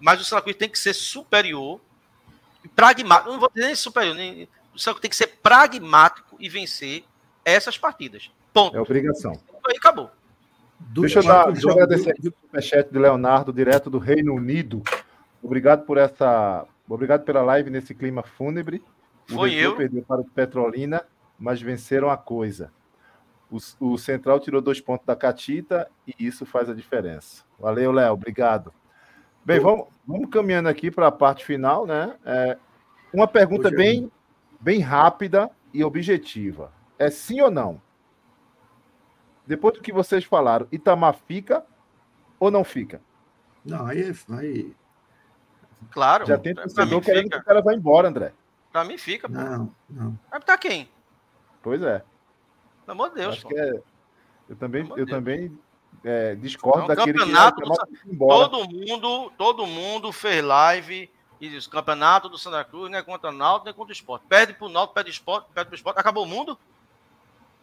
Mas 0.00 0.20
o 0.20 0.24
Santa 0.24 0.42
Cruz 0.42 0.56
tem 0.56 0.68
que 0.68 0.78
ser 0.78 0.94
superior 0.94 1.80
pragmático. 2.74 3.30
Não 3.30 3.38
vou 3.38 3.50
dizer 3.52 3.66
nem 3.66 3.74
superior, 3.74 4.14
nem, 4.14 4.48
o 4.74 4.78
Santa 4.78 4.94
Cruz 4.94 5.00
tem 5.00 5.10
que 5.10 5.16
ser 5.16 5.38
pragmático 5.42 6.36
e 6.40 6.48
vencer 6.48 7.04
essas 7.44 7.76
partidas. 7.76 8.30
Ponto. 8.52 8.76
É 8.76 8.80
obrigação. 8.80 9.32
Aí 9.66 9.76
acabou. 9.76 10.10
deixa 10.78 11.18
eu, 11.18 11.24
dar, 11.24 11.50
deixa 11.52 11.68
eu 11.68 11.72
agradecer 11.72 12.10
aqui 12.10 12.28
o 12.28 12.34
superchat 12.40 12.90
de 12.90 12.98
Leonardo, 12.98 13.52
direto 13.52 13.90
do 13.90 13.98
Reino 13.98 14.34
Unido. 14.34 14.82
Obrigado 15.42 15.84
por 15.84 15.98
essa. 15.98 16.66
Obrigado 16.88 17.24
pela 17.24 17.42
live 17.42 17.68
nesse 17.68 17.94
clima 17.94 18.22
fúnebre. 18.22 18.82
O 19.30 19.34
Foi 19.34 19.52
eu. 19.52 19.76
perdeu 19.76 20.02
para 20.02 20.22
o 20.22 20.24
Petrolina, 20.24 21.04
mas 21.38 21.60
venceram 21.60 22.08
a 22.08 22.16
coisa. 22.16 22.72
O, 23.50 23.92
o, 23.92 23.98
Central 23.98 24.38
tirou 24.40 24.60
dois 24.60 24.80
pontos 24.80 25.06
da 25.06 25.16
Catita 25.16 25.90
e 26.06 26.14
isso 26.18 26.44
faz 26.44 26.68
a 26.68 26.74
diferença. 26.74 27.44
Valeu, 27.58 27.90
Léo. 27.90 28.12
Obrigado. 28.12 28.72
Bem, 29.44 29.58
vamos, 29.58 29.86
vamos 30.06 30.28
caminhando 30.28 30.68
aqui 30.68 30.90
para 30.90 31.06
a 31.06 31.12
parte 31.12 31.44
final, 31.44 31.86
né? 31.86 32.14
É, 32.26 32.58
uma 33.12 33.26
pergunta 33.26 33.70
bem, 33.70 34.12
bem 34.60 34.80
rápida 34.80 35.50
e 35.72 35.82
objetiva. 35.82 36.70
É 36.98 37.08
sim 37.10 37.40
ou 37.40 37.50
não? 37.50 37.80
Depois 39.46 39.74
do 39.74 39.80
que 39.80 39.92
vocês 39.92 40.24
falaram, 40.24 40.68
Itamar 40.70 41.14
fica 41.26 41.64
ou 42.38 42.50
não 42.50 42.62
fica? 42.62 43.00
Não, 43.64 43.86
aí, 43.86 44.12
aí... 44.30 44.76
Claro. 45.90 46.26
Já 46.26 46.36
tem 46.36 46.54
torcedor 46.54 47.00
querendo 47.00 47.24
fica. 47.24 47.36
que 47.36 47.42
o 47.42 47.44
cara 47.46 47.62
vá 47.62 47.72
embora, 47.72 48.08
André. 48.08 48.32
Pra 48.70 48.84
mim 48.84 48.98
fica, 48.98 49.28
pô. 49.28 49.34
Não, 49.34 49.74
não. 49.88 50.18
Vai 50.30 50.40
pra 50.40 50.58
quem? 50.58 50.88
Pois 51.62 51.80
é. 51.82 52.02
Pelo 52.88 53.02
amor 53.02 53.10
de 53.10 53.16
Deus, 53.16 53.34
Acho 53.34 53.48
pô. 53.48 53.58
É... 53.58 53.82
Eu 54.48 54.56
também, 54.56 54.88
eu 54.88 54.96
Deus. 54.96 55.10
também 55.10 55.58
é, 56.02 56.34
discordo 56.34 56.80
não, 56.80 56.86
daquele 56.86 57.18
campeonato 57.18 57.60
que 57.60 58.16
do... 58.16 58.26
todo 58.26 58.66
mundo, 58.66 59.32
todo 59.36 59.66
mundo 59.66 60.10
fez 60.10 60.42
live 60.42 61.10
e 61.38 61.48
diz, 61.50 61.66
campeonato 61.66 62.30
do 62.30 62.38
Santa 62.38 62.64
Cruz 62.64 62.90
não 62.90 62.98
é 62.98 63.02
contra 63.02 63.28
o 63.28 63.32
Náutico, 63.32 63.66
nem 63.66 63.74
contra 63.74 63.90
o 63.90 63.92
esporte. 63.92 64.24
Perde 64.26 64.54
pro 64.54 64.70
Náutico, 64.70 64.94
perde 64.94 65.10
esporte, 65.10 65.48
perde 65.52 65.68
pro 65.68 65.76
esporte, 65.76 66.00
acabou 66.00 66.24
o 66.24 66.26
mundo? 66.26 66.58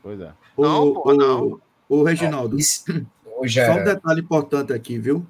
Pois 0.03 0.21
é. 0.21 0.31
Não, 0.55 0.89
o, 0.89 0.93
porra, 0.93 1.15
o, 1.15 1.17
não. 1.17 1.61
O 1.89 2.03
Reginaldo, 2.03 2.55
é, 2.59 2.61
só 3.49 3.71
um 3.71 3.83
detalhe 3.83 4.21
importante 4.21 4.73
aqui, 4.73 4.99
viu? 4.99 5.25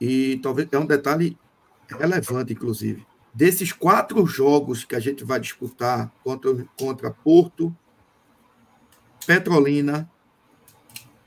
E 0.00 0.38
talvez 0.38 0.66
é 0.72 0.78
um 0.78 0.86
detalhe 0.86 1.36
relevante, 1.90 2.54
inclusive. 2.54 3.06
Desses 3.34 3.70
quatro 3.70 4.24
jogos 4.24 4.82
que 4.82 4.96
a 4.96 5.00
gente 5.00 5.24
vai 5.24 5.38
disputar 5.38 6.10
contra, 6.24 6.66
contra 6.78 7.10
Porto, 7.10 7.76
Petrolina, 9.26 10.10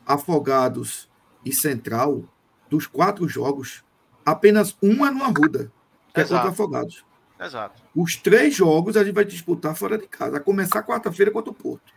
Afogados 0.06 1.10
e 1.44 1.54
Central, 1.54 2.24
dos 2.70 2.88
quatro 2.88 3.28
jogos, 3.28 3.84
apenas 4.26 4.78
um 4.82 5.06
é 5.06 5.12
no 5.12 5.24
Arruda, 5.24 5.72
que 6.14 6.22
Exato. 6.22 6.34
é 6.34 6.38
contra 6.38 6.52
Afogados. 6.52 7.06
Exato. 7.40 7.82
Os 7.96 8.16
três 8.16 8.56
jogos 8.56 8.96
a 8.96 9.04
gente 9.04 9.14
vai 9.14 9.26
disputar 9.26 9.76
fora 9.76 9.98
de 9.98 10.08
casa, 10.08 10.38
a 10.38 10.40
começar 10.40 10.84
quarta-feira 10.84 11.32
contra 11.32 11.52
o 11.52 11.56
Porto. 11.56 11.94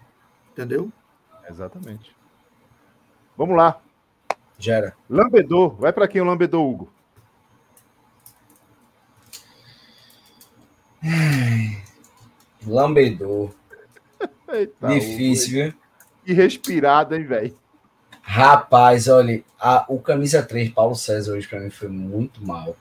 Entendeu? 0.52 0.92
Exatamente. 1.48 2.14
Vamos 3.36 3.56
lá. 3.56 3.80
Gera. 4.58 4.96
Lambedor. 5.08 5.76
Vai 5.76 5.92
para 5.92 6.08
quem 6.08 6.20
o 6.20 6.24
Lambedor, 6.24 6.68
Hugo? 6.68 6.92
Lambedor. 12.66 13.54
Eita, 14.50 14.88
Difícil, 14.88 15.52
viu? 15.52 15.87
E 16.28 16.34
respirada, 16.34 17.16
hein, 17.16 17.24
velho? 17.24 17.56
Rapaz, 18.20 19.08
olha, 19.08 19.42
a, 19.58 19.86
o 19.88 19.98
camisa 19.98 20.42
3, 20.42 20.68
Paulo 20.72 20.94
César, 20.94 21.32
hoje 21.32 21.48
para 21.48 21.58
mim 21.58 21.70
foi 21.70 21.88
muito 21.88 22.46
mal. 22.46 22.76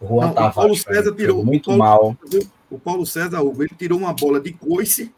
O 0.00 0.08
Juan 0.08 0.26
Não, 0.26 0.34
Tavares, 0.34 0.52
o 0.52 0.54
Paulo 0.56 0.76
César 0.76 1.14
tirou 1.14 1.44
muito 1.44 1.66
Paulo, 1.66 1.78
mal. 1.78 2.16
O 2.68 2.78
Paulo 2.80 3.06
César, 3.06 3.40
Hugo, 3.40 3.62
ele 3.62 3.74
tirou 3.78 3.96
uma 3.96 4.12
bola 4.12 4.40
de 4.40 4.52
coice 4.52 5.14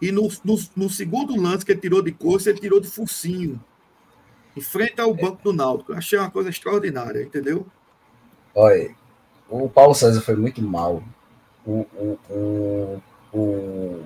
e 0.00 0.12
no, 0.12 0.28
no, 0.44 0.56
no, 0.76 0.88
segundo 0.88 1.34
lance 1.34 1.64
que 1.64 1.72
ele 1.72 1.80
tirou 1.80 2.00
de 2.00 2.12
coice, 2.12 2.48
ele 2.48 2.60
tirou 2.60 2.78
de 2.78 2.86
focinho. 2.86 3.60
Em 4.56 4.60
frente 4.60 5.00
ao 5.00 5.12
banco 5.12 5.42
do 5.42 5.52
Náutico. 5.52 5.92
Achei 5.92 6.16
uma 6.16 6.30
coisa 6.30 6.48
extraordinária, 6.48 7.22
entendeu? 7.22 7.66
Olha, 8.54 8.94
o 9.48 9.68
Paulo 9.68 9.96
César 9.96 10.20
foi 10.20 10.36
muito 10.36 10.62
mal. 10.62 11.02
O, 11.66 11.84
o, 11.96 12.18
o, 12.30 13.02
o, 13.32 14.04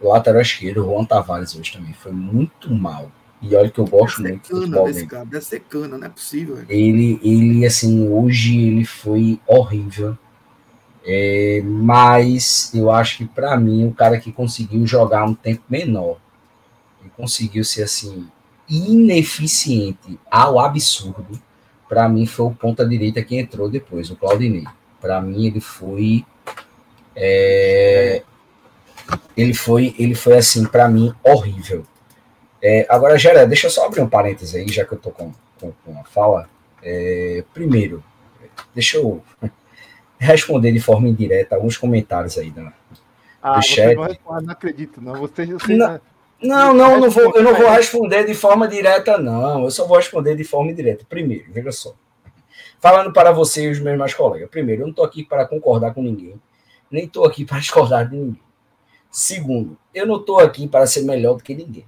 o 0.00 0.08
lateral 0.08 0.40
esquerdo, 0.40 0.84
o 0.84 0.90
Juan 0.90 1.04
Tavares, 1.04 1.54
hoje 1.56 1.72
também 1.72 1.92
foi 1.92 2.12
muito 2.12 2.72
mal. 2.72 3.10
E 3.40 3.54
olha 3.54 3.70
que 3.70 3.78
eu 3.78 3.86
gosto 3.86 4.22
deve 4.22 4.34
muito 4.34 4.48
do 4.48 4.60
futebol 4.60 4.86
desse 4.86 5.06
cara, 5.06 5.24
deve 5.24 5.44
ser 5.44 5.60
cana, 5.60 5.96
não 5.96 6.06
é 6.06 6.10
possível. 6.10 6.58
Ele, 6.68 7.20
ele, 7.22 7.64
assim, 7.64 8.08
hoje 8.08 8.58
ele 8.58 8.84
foi 8.84 9.40
horrível. 9.46 10.18
É, 11.04 11.62
mas 11.64 12.72
eu 12.74 12.90
acho 12.90 13.18
que 13.18 13.24
para 13.24 13.56
mim 13.56 13.86
o 13.86 13.94
cara 13.94 14.18
que 14.20 14.30
conseguiu 14.30 14.86
jogar 14.86 15.24
um 15.24 15.34
tempo 15.34 15.62
menor 15.68 16.18
e 17.04 17.08
conseguiu 17.08 17.64
ser 17.64 17.84
assim 17.84 18.28
ineficiente 18.68 20.18
ao 20.30 20.60
absurdo, 20.60 21.40
para 21.88 22.08
mim 22.08 22.26
foi 22.26 22.46
o 22.46 22.50
ponta 22.50 22.86
direita 22.86 23.22
que 23.22 23.38
entrou 23.38 23.70
depois, 23.70 24.10
o 24.10 24.16
Claudinei. 24.16 24.64
Para 25.00 25.22
mim 25.22 25.46
ele 25.46 25.60
foi 25.60 26.26
é, 27.16 28.22
ele 29.36 29.54
foi 29.54 29.94
ele 29.98 30.14
foi 30.14 30.36
assim 30.36 30.66
para 30.66 30.88
mim 30.88 31.12
horrível. 31.22 31.84
É, 32.62 32.86
agora, 32.88 33.16
Gera, 33.16 33.46
deixa 33.46 33.68
eu 33.68 33.70
só 33.70 33.86
abrir 33.86 34.00
um 34.00 34.08
parênteses 34.08 34.54
aí, 34.54 34.68
já 34.68 34.84
que 34.84 34.92
eu 34.92 34.98
tô 34.98 35.10
com, 35.10 35.32
com, 35.60 35.72
com 35.84 35.90
uma 35.92 36.04
fala. 36.04 36.48
É, 36.82 37.44
primeiro, 37.54 38.02
deixa 38.74 38.96
eu 38.96 39.22
responder 40.18 40.72
de 40.72 40.80
forma 40.80 41.08
indireta 41.08 41.54
alguns 41.54 41.76
comentários 41.76 42.36
aí 42.36 42.50
da, 42.50 42.72
ah, 43.42 43.56
do 43.56 43.62
chat. 43.62 43.94
Não, 43.94 44.40
não 44.40 44.52
acredito, 44.52 45.00
não. 45.00 45.14
Você, 45.20 45.46
você 45.46 45.76
não, 45.76 46.00
não, 46.42 46.74
não, 46.74 47.00
não 47.00 47.10
vou, 47.10 47.32
eu 47.34 47.42
não 47.42 47.54
vou 47.54 47.70
responder 47.70 48.24
de 48.24 48.34
forma 48.34 48.66
direta, 48.66 49.18
não. 49.18 49.64
Eu 49.64 49.70
só 49.70 49.86
vou 49.86 49.96
responder 49.96 50.36
de 50.36 50.44
forma 50.44 50.70
indireta. 50.70 51.04
Primeiro, 51.08 51.52
veja 51.52 51.72
só. 51.72 51.94
Falando 52.80 53.12
para 53.12 53.32
você 53.32 53.64
e 53.64 53.70
os 53.70 53.80
meus 53.80 53.98
mais 53.98 54.14
colegas. 54.14 54.48
Primeiro, 54.50 54.82
eu 54.82 54.86
não 54.86 54.90
estou 54.90 55.04
aqui 55.04 55.24
para 55.24 55.46
concordar 55.46 55.94
com 55.94 56.02
ninguém, 56.02 56.40
nem 56.90 57.04
estou 57.04 57.24
aqui 57.24 57.44
para 57.46 57.58
discordar 57.58 58.08
de 58.08 58.16
ninguém. 58.16 58.47
Segundo, 59.10 59.76
eu 59.94 60.06
não 60.06 60.16
estou 60.16 60.38
aqui 60.38 60.68
para 60.68 60.86
ser 60.86 61.02
melhor 61.02 61.34
do 61.34 61.42
que 61.42 61.54
ninguém. 61.54 61.86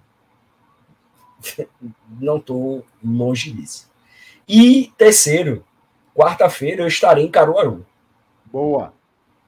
não 2.20 2.38
estou 2.38 2.84
longe 3.02 3.50
disso. 3.52 3.90
E 4.48 4.92
terceiro, 4.96 5.64
quarta-feira 6.14 6.82
eu 6.82 6.88
estarei 6.88 7.24
em 7.24 7.30
Caruaru. 7.30 7.86
Boa. 8.46 8.92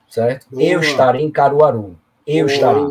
Certo? 0.09 0.47
Boa. 0.51 0.63
Eu 0.63 0.81
estarei 0.81 1.23
em 1.23 1.31
Caruaru. 1.31 1.99
Eu 2.27 2.47
Boa. 2.47 2.55
estarei. 2.55 2.83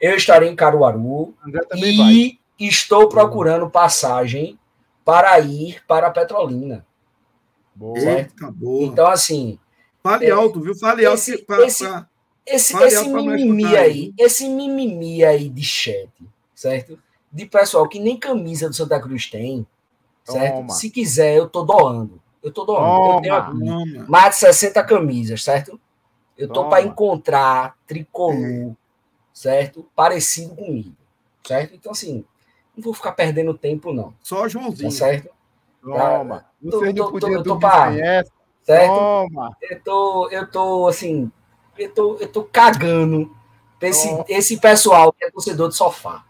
Eu 0.00 0.16
estarei 0.16 0.48
em 0.48 0.56
Caruaru 0.56 1.34
e 1.76 1.96
vai. 1.96 2.38
estou 2.58 3.08
procurando 3.08 3.70
passagem 3.70 4.58
para 5.04 5.38
ir 5.40 5.84
para 5.86 6.10
Petrolina. 6.10 6.86
Boa. 7.74 8.00
Certo? 8.00 8.52
boa. 8.52 8.84
Então, 8.84 9.06
assim. 9.06 9.58
Fale 10.02 10.26
é, 10.26 10.30
alto, 10.30 10.60
viu? 10.60 10.74
Fale 10.74 11.04
alto. 11.04 11.18
Esse, 11.18 11.38
pra, 11.38 11.64
esse, 11.64 11.86
pra, 11.86 12.08
esse, 12.46 12.76
esse 12.76 13.08
mimimi 13.08 13.76
aí, 13.76 14.14
esse 14.18 14.48
mimimi 14.48 15.24
aí 15.24 15.48
de 15.48 15.62
chat, 15.62 16.10
certo? 16.54 16.98
de 17.32 17.46
pessoal 17.46 17.88
que 17.88 17.98
nem 17.98 18.16
camisa 18.16 18.68
do 18.68 18.74
Santa 18.74 19.00
Cruz 19.00 19.30
tem, 19.30 19.66
certo? 20.22 20.56
Toma. 20.56 20.68
Se 20.68 20.90
quiser, 20.90 21.36
eu 21.36 21.48
tô 21.48 21.62
doando. 21.62 22.20
Eu 22.42 22.52
tô 22.52 22.64
doando. 22.64 22.84
Toma. 22.84 23.26
Eu 23.26 23.46
tenho 23.46 24.08
mais 24.08 24.34
de 24.34 24.40
60 24.40 24.84
camisas, 24.84 25.42
certo? 25.42 25.80
Eu 26.36 26.48
tô 26.48 26.68
para 26.68 26.82
encontrar 26.82 27.76
tricolor, 27.86 28.74
certo? 29.32 29.86
Parecido 29.94 30.54
comigo, 30.54 30.96
certo? 31.46 31.74
Então, 31.74 31.92
assim, 31.92 32.24
não 32.76 32.82
vou 32.82 32.92
ficar 32.92 33.12
perdendo 33.12 33.56
tempo, 33.56 33.92
não. 33.92 34.12
Só 34.20 34.46
Joãozinho. 34.48 34.90
Tá 34.90 34.96
certo? 34.96 35.30
Toma. 35.82 36.44
Você 36.62 36.92
não 36.92 37.10
podia 37.10 37.42
tô, 37.42 37.42
tô, 37.42 37.58
tô 37.58 37.68
certo? 38.62 38.94
Toma. 38.94 39.56
Eu 39.62 39.82
tô, 39.82 40.28
eu 40.30 40.50
tô, 40.50 40.88
assim, 40.88 41.30
eu 41.78 41.92
tô, 41.92 42.16
eu 42.16 42.28
tô 42.28 42.44
cagando 42.44 43.34
esse, 43.80 44.08
esse 44.28 44.60
pessoal 44.60 45.12
que 45.12 45.24
é 45.24 45.30
torcedor 45.30 45.68
de 45.68 45.76
sofá, 45.76 46.24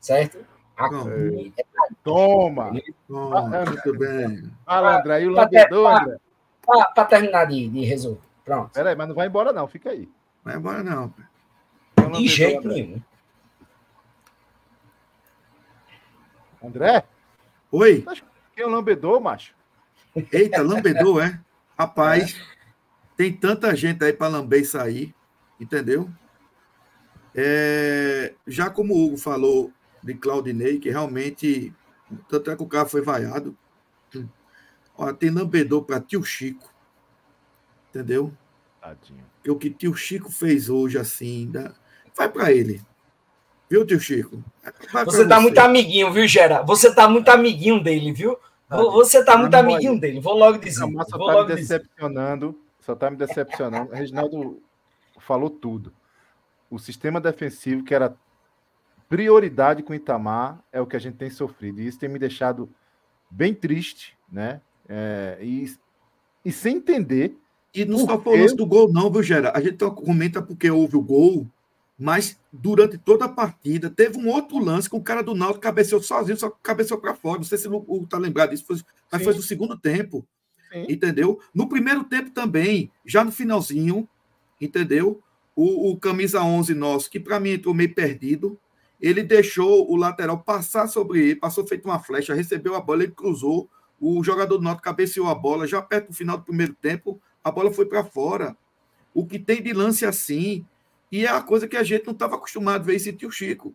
certo? 0.00 0.38
Aqui 0.76 1.52
é... 1.56 1.64
Toma! 2.02 2.72
Toma, 3.06 3.48
muito 3.48 3.98
bem. 3.98 4.50
Fala, 4.64 4.98
André. 4.98 5.22
E 5.22 5.26
o 5.28 5.30
lambedor, 5.30 6.02
André? 6.02 6.16
Para 6.66 7.04
terminar 7.04 7.44
de, 7.46 7.68
de 7.68 7.84
resolver. 7.84 8.20
Pronto. 8.44 8.70
Peraí, 8.72 8.96
mas 8.96 9.08
não 9.08 9.14
vai 9.14 9.26
embora, 9.26 9.52
não. 9.52 9.68
Fica 9.68 9.90
aí. 9.90 10.08
Vai 10.42 10.56
embora, 10.56 10.82
não. 10.82 11.14
De 12.12 12.26
jeito 12.26 12.66
nenhum. 12.68 13.00
André? 16.62 17.04
Oi? 17.70 18.04
Quem 18.54 18.64
é 18.64 18.66
o 18.66 18.70
lambedor, 18.70 19.20
macho? 19.20 19.54
Eita, 20.32 20.62
lambedor, 20.62 21.24
é? 21.24 21.40
Rapaz, 21.78 22.34
é. 22.34 22.53
Tem 23.16 23.32
tanta 23.32 23.74
gente 23.74 24.04
aí 24.04 24.12
para 24.12 24.28
lamber 24.28 24.60
e 24.62 24.64
sair, 24.64 25.14
entendeu? 25.60 26.10
É, 27.34 28.34
já 28.46 28.70
como 28.70 28.94
o 28.94 29.04
Hugo 29.04 29.16
falou 29.16 29.72
de 30.02 30.14
Claudinei, 30.14 30.78
que 30.78 30.90
realmente, 30.90 31.72
tanto 32.28 32.50
é 32.50 32.56
que 32.56 32.62
o 32.62 32.68
carro 32.68 32.88
foi 32.88 33.00
vaiado, 33.00 33.56
ó, 34.96 35.12
tem 35.12 35.30
lambedor 35.30 35.82
para 35.84 36.00
tio 36.00 36.22
Chico, 36.22 36.72
entendeu? 37.90 38.32
Tadinho. 38.80 39.24
o 39.48 39.56
que 39.56 39.70
tio 39.70 39.94
Chico 39.94 40.30
fez 40.30 40.68
hoje, 40.68 40.98
assim, 40.98 41.50
vai 42.16 42.28
para 42.28 42.52
ele. 42.52 42.82
Viu, 43.68 43.84
tio 43.86 43.98
Chico? 43.98 44.44
Vai 44.92 45.04
você 45.04 45.26
tá 45.26 45.36
você. 45.36 45.42
muito 45.42 45.58
amiguinho, 45.58 46.12
viu, 46.12 46.28
Gera? 46.28 46.62
Você 46.62 46.94
tá 46.94 47.08
muito 47.08 47.28
amiguinho 47.28 47.82
dele, 47.82 48.12
viu? 48.12 48.38
Você 48.68 49.24
tá 49.24 49.36
muito 49.36 49.54
amiguinho 49.54 49.98
dele, 49.98 50.20
vou 50.20 50.36
logo 50.36 50.58
dizer. 50.58 50.86
Não, 50.86 51.04
só 51.04 51.16
vou 51.16 51.32
tá 51.32 51.42
me 51.42 51.54
decepcionando, 51.54 52.52
dizer. 52.52 52.63
Só 52.84 52.94
tá 52.94 53.10
me 53.10 53.16
decepcionando. 53.16 53.90
O 53.90 53.94
Reginaldo 53.94 54.62
falou 55.18 55.48
tudo. 55.48 55.92
O 56.70 56.78
sistema 56.78 57.20
defensivo, 57.20 57.82
que 57.82 57.94
era 57.94 58.14
prioridade 59.08 59.82
com 59.82 59.92
o 59.92 59.96
Itamar, 59.96 60.62
é 60.70 60.80
o 60.80 60.86
que 60.86 60.96
a 60.96 60.98
gente 60.98 61.16
tem 61.16 61.30
sofrido. 61.30 61.80
E 61.80 61.86
isso 61.86 61.98
tem 61.98 62.08
me 62.08 62.18
deixado 62.18 62.68
bem 63.30 63.54
triste, 63.54 64.16
né? 64.30 64.60
É, 64.86 65.38
e, 65.40 65.72
e 66.44 66.52
sem 66.52 66.76
entender. 66.76 67.38
E 67.74 67.84
não 67.86 67.98
só 67.98 68.20
falando 68.20 68.54
do 68.54 68.66
gol, 68.66 68.92
não, 68.92 69.10
viu, 69.10 69.22
Gera? 69.22 69.52
A 69.54 69.60
gente 69.60 69.78
comenta 69.78 70.42
porque 70.42 70.70
houve 70.70 70.96
o 70.96 71.02
gol, 71.02 71.46
mas 71.98 72.38
durante 72.52 72.98
toda 72.98 73.24
a 73.24 73.28
partida 73.28 73.88
teve 73.88 74.18
um 74.18 74.28
outro 74.28 74.58
lance 74.58 74.90
com 74.90 74.98
o 74.98 75.02
cara 75.02 75.22
do 75.22 75.34
Náutico 75.34 75.60
cabeceou 75.60 76.02
sozinho, 76.02 76.36
só 76.36 76.50
cabeceou 76.50 77.00
para 77.00 77.14
fora. 77.14 77.38
Não 77.38 77.44
sei 77.44 77.56
se 77.56 77.66
o 77.66 78.06
tá 78.06 78.18
lembrado 78.18 78.50
disso, 78.50 78.64
foi, 78.66 78.76
mas 79.10 79.20
Sim. 79.20 79.24
foi 79.24 79.34
no 79.34 79.42
segundo 79.42 79.78
tempo. 79.78 80.24
Sim. 80.74 80.86
Entendeu? 80.88 81.40
No 81.54 81.68
primeiro 81.68 82.02
tempo 82.02 82.30
também, 82.30 82.90
já 83.06 83.22
no 83.22 83.30
finalzinho, 83.30 84.08
entendeu? 84.60 85.22
O, 85.54 85.92
o 85.92 85.96
camisa 85.96 86.42
11 86.42 86.74
nosso, 86.74 87.08
que 87.08 87.20
para 87.20 87.38
mim 87.38 87.50
entrou 87.50 87.72
meio 87.72 87.94
perdido, 87.94 88.58
ele 89.00 89.22
deixou 89.22 89.88
o 89.88 89.94
lateral 89.94 90.40
passar 90.40 90.88
sobre 90.88 91.20
ele, 91.20 91.36
passou 91.36 91.64
feito 91.64 91.84
uma 91.84 92.00
flecha, 92.00 92.34
recebeu 92.34 92.74
a 92.74 92.80
bola, 92.80 93.04
ele 93.04 93.12
cruzou, 93.12 93.70
o 94.00 94.22
jogador 94.24 94.58
do 94.58 94.64
Náutico 94.64 94.82
cabeceou 94.82 95.28
a 95.28 95.34
bola, 95.34 95.66
já 95.66 95.80
perto 95.80 96.08
do 96.08 96.14
final 96.14 96.36
do 96.36 96.42
primeiro 96.42 96.74
tempo, 96.74 97.20
a 97.42 97.52
bola 97.52 97.70
foi 97.70 97.86
para 97.86 98.02
fora. 98.02 98.56
O 99.12 99.24
que 99.24 99.38
tem 99.38 99.62
de 99.62 99.72
lance 99.72 100.04
assim, 100.04 100.66
e 101.12 101.24
é 101.24 101.28
a 101.28 101.40
coisa 101.40 101.68
que 101.68 101.76
a 101.76 101.84
gente 101.84 102.04
não 102.04 102.12
estava 102.12 102.34
acostumado 102.34 102.82
a 102.82 102.84
ver 102.84 102.96
esse 102.96 103.12
tio 103.12 103.30
Chico. 103.30 103.72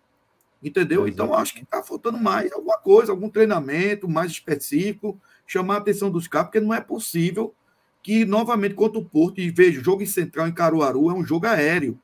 Entendeu? 0.61 1.01
Pois 1.01 1.13
então, 1.13 1.33
é. 1.33 1.37
acho 1.37 1.53
que 1.53 1.61
está 1.61 1.81
faltando 1.81 2.17
mais 2.17 2.51
alguma 2.51 2.77
coisa, 2.77 3.13
algum 3.13 3.29
treinamento 3.29 4.09
mais 4.09 4.31
específico, 4.31 5.17
chamar 5.49 5.75
a 5.75 5.77
atenção 5.79 6.11
dos 6.11 6.27
caras, 6.27 6.47
porque 6.47 6.59
não 6.59 6.73
é 6.73 6.79
possível 6.79 7.55
que, 8.03 8.23
novamente, 8.23 8.75
contra 8.75 8.99
o 8.99 9.03
Porto, 9.03 9.41
e 9.41 9.49
veja, 9.49 9.81
o 9.81 9.83
jogo 9.83 10.03
em 10.03 10.05
central 10.05 10.47
em 10.47 10.53
Caruaru 10.53 11.09
é 11.09 11.13
um 11.13 11.25
jogo 11.25 11.47
aéreo. 11.47 11.99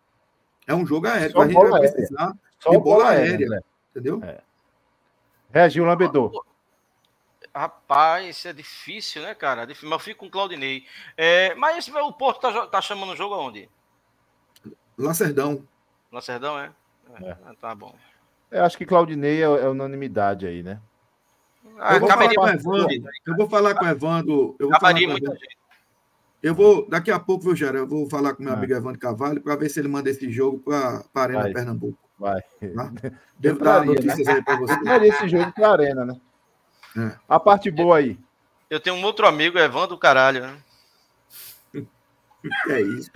É 0.66 0.74
um 0.74 0.86
jogo 0.86 1.08
aéreo. 1.08 1.32
Só 1.32 1.42
a 1.42 1.48
gente 1.48 1.70
vai 1.70 1.80
precisar 1.80 2.34
Só 2.60 2.72
de 2.72 2.80
bola 2.80 3.10
aérea. 3.10 3.32
aérea 3.32 3.50
né? 3.50 3.60
Entendeu? 3.92 4.20
É. 4.24 4.42
Reagiu, 5.52 5.86
Lambedor. 5.86 6.44
Rapaz, 7.54 8.46
é 8.46 8.52
difícil, 8.52 9.22
né, 9.22 9.36
cara? 9.36 9.66
Mas 9.68 9.92
eu 9.92 10.00
fico 10.00 10.22
com 10.22 10.26
o 10.26 10.30
Claudinei. 10.30 10.86
É, 11.16 11.54
mas 11.54 11.88
o 11.88 12.12
Porto 12.14 12.42
tá, 12.42 12.68
tá 12.68 12.82
chamando 12.82 13.14
o 13.14 13.16
jogo 13.16 13.36
aonde? 13.36 13.70
Lacerdão. 14.98 15.64
Lacerdão, 16.12 16.60
é? 16.60 16.72
é. 17.22 17.30
é. 17.30 17.38
Tá 17.62 17.76
bom. 17.76 17.96
Eu 18.50 18.66
acho 18.66 18.78
que 18.78 18.86
Claudinei 18.86 19.42
é, 19.42 19.46
é 19.46 19.70
unanimidade 19.70 20.48
aí, 20.48 20.64
né? 20.64 20.82
Ah, 21.80 21.96
eu, 21.96 22.00
vou 22.00 22.10
falar 22.10 22.34
com 22.34 22.42
o 22.42 22.50
Evandro, 22.50 23.10
eu 23.26 23.36
vou 23.36 23.50
falar 23.50 23.76
com 23.76 23.86
o 23.86 23.88
Evandro. 23.88 24.56
Eu 24.60 24.70
vou 24.70 24.80
falar 24.80 24.94
com 24.94 25.00
o 25.00 25.04
Evandro. 25.04 25.38
Eu 26.46 26.54
vou, 26.54 26.88
daqui 26.88 27.10
a 27.10 27.20
pouco, 27.20 27.44
viu, 27.44 27.56
Gera? 27.56 27.80
Eu 27.80 27.88
vou 27.88 28.08
falar 28.08 28.36
com 28.36 28.44
meu 28.44 28.54
ah. 28.54 28.56
amigo 28.56 28.74
Evandro 28.74 29.00
Cavalho 29.00 29.42
para 29.42 29.56
ver 29.56 29.68
se 29.68 29.80
ele 29.80 29.88
manda 29.88 30.10
esse 30.10 30.30
jogo 30.32 30.60
para 30.60 31.04
a 31.14 31.22
Arena 31.22 31.42
Vai. 31.42 31.54
Pernambuco. 31.54 31.98
Vai. 32.20 32.40
Tá? 32.42 32.92
Devo 33.40 33.60
dar 33.64 33.86
notícias 33.86 34.28
né? 34.28 34.34
aí 34.34 34.44
para 34.44 34.58
você. 34.58 35.06
esse 35.08 35.28
jogo 35.28 35.52
para 35.52 35.68
a 35.68 35.72
Arena, 35.72 36.06
né? 36.06 36.16
É. 36.98 37.18
A 37.28 37.40
parte 37.40 37.72
boa 37.72 37.98
aí. 37.98 38.18
Eu 38.70 38.80
tenho 38.80 38.96
um 38.96 39.04
outro 39.04 39.28
amigo, 39.28 39.58
Evandro 39.58 39.98
Caralho. 39.98 40.42
Né? 40.44 40.58
é 42.70 42.82
isso. 42.82 43.12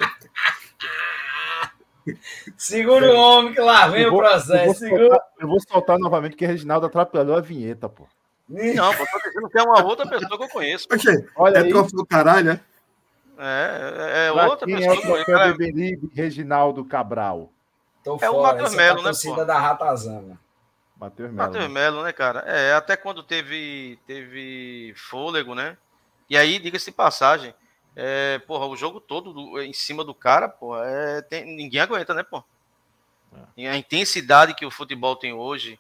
Segura 2.58 3.12
o 3.12 3.16
homem 3.16 3.54
que 3.54 3.62
lá 3.62 3.88
vem 3.88 4.08
o 4.08 4.18
processo. 4.18 4.86
Eu 4.86 4.90
vou, 4.90 5.00
soltar, 5.00 5.28
eu 5.40 5.48
vou, 5.48 5.60
soltar, 5.60 6.00
novamente 6.00 6.36
que 6.36 6.46
Reginaldo 6.46 6.88
atrapalhou 6.88 7.38
a 7.38 7.42
vinheta, 7.42 7.88
pô. 7.88 8.08
Não, 8.50 8.96
pô, 8.96 9.06
tô 9.06 9.20
dizendo 9.28 9.50
que 9.50 9.60
é 9.60 9.64
uma 9.64 9.84
outra 9.84 10.10
pessoa 10.10 10.38
que 10.38 10.44
eu 10.44 10.50
conheço. 10.50 10.88
Olha 11.36 11.60
é 11.60 11.62
aí. 11.62 11.72
do 11.72 12.06
caralho, 12.06 12.52
é? 12.52 12.62
É, 13.38 14.26
é 14.28 14.32
outra 14.32 14.66
quem 14.66 14.76
pessoa. 14.76 14.96
É 14.96 14.98
o 14.98 15.02
troféu 15.26 15.40
Beberibe, 15.54 16.12
Reginaldo 16.14 16.84
Cabral. 16.84 17.52
Tô 18.04 18.16
é 18.16 18.20
fora, 18.20 18.32
o 18.32 18.42
Matheus 18.42 18.76
Melo, 18.76 19.04
né? 19.04 19.12
Pô? 19.24 19.46
da 19.46 19.60
Ratazana. 19.60 20.40
Matheus 21.00 21.32
Melo. 21.32 21.48
Matheus 21.48 21.72
Melo, 21.72 22.04
né, 22.04 22.12
cara? 22.12 22.40
É, 22.48 22.74
até 22.74 22.98
quando 22.98 23.22
teve, 23.22 24.00
teve 24.08 24.94
fôlego, 24.98 25.54
né? 25.54 25.78
E 26.30 26.36
aí, 26.36 26.60
diga-se 26.60 26.86
de 26.86 26.92
passagem, 26.92 27.54
é, 27.96 28.40
porra, 28.40 28.66
o 28.66 28.76
jogo 28.76 29.00
todo 29.00 29.32
do, 29.32 29.62
em 29.62 29.74
cima 29.74 30.04
do 30.04 30.14
cara, 30.14 30.50
porra, 30.50 30.86
é, 30.86 31.22
tem, 31.22 31.46
ninguém 31.46 31.82
aguenta, 31.82 32.14
né, 32.14 32.24
porra? 32.24 32.44
É. 33.58 33.70
A 33.70 33.78
intensidade 33.78 34.56
que 34.56 34.66
o 34.66 34.72
futebol 34.72 35.16
tem 35.16 35.34
hoje, 35.34 35.80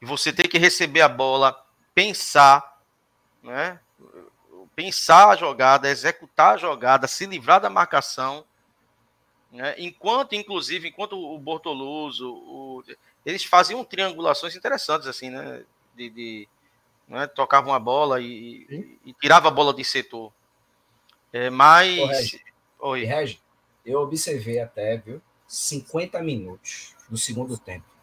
e 0.00 0.06
você 0.06 0.32
tem 0.32 0.48
que 0.48 0.58
receber 0.58 1.02
a 1.02 1.08
bola, 1.08 1.65
pensar, 1.96 2.82
né? 3.42 3.80
Pensar 4.74 5.30
a 5.30 5.36
jogada, 5.36 5.88
executar 5.88 6.54
a 6.54 6.56
jogada, 6.58 7.08
se 7.08 7.24
livrar 7.24 7.58
da 7.58 7.70
marcação, 7.70 8.44
né? 9.50 9.74
Enquanto, 9.78 10.34
inclusive, 10.34 10.88
enquanto 10.88 11.18
o 11.18 11.38
Bortoluso, 11.38 12.30
o, 12.30 12.84
eles 13.24 13.42
faziam 13.42 13.82
triangulações 13.82 14.54
interessantes, 14.54 15.08
assim, 15.08 15.30
né? 15.30 15.64
De, 15.94 16.10
de 16.10 16.48
né? 17.08 17.26
tocavam 17.26 17.72
a 17.72 17.78
bola 17.78 18.20
e, 18.20 18.66
e, 18.68 18.98
e 19.06 19.12
tirava 19.14 19.48
a 19.48 19.50
bola 19.50 19.72
de 19.72 19.82
setor. 19.82 20.30
É, 21.32 21.48
mas. 21.48 21.98
Ô, 21.98 22.06
Regi, 22.06 22.44
Oi. 22.78 23.04
Regi, 23.04 23.40
eu 23.86 24.00
observei 24.00 24.60
até, 24.60 24.98
viu? 24.98 25.22
50 25.48 26.20
minutos 26.20 26.94
do 27.08 27.16
segundo 27.16 27.56
tempo. 27.56 27.95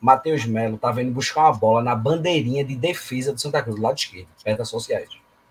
Matheus 0.00 0.44
Melo 0.44 0.76
estava 0.76 1.02
indo 1.02 1.12
buscar 1.12 1.42
uma 1.42 1.52
bola 1.52 1.82
na 1.82 1.94
bandeirinha 1.94 2.64
de 2.64 2.76
defesa 2.76 3.32
do 3.32 3.40
Santa 3.40 3.62
Cruz, 3.62 3.76
do 3.76 3.82
lado 3.82 3.98
esquerdo, 3.98 4.28
perto 4.42 4.58
das 4.58 4.68
sociais. 4.68 5.08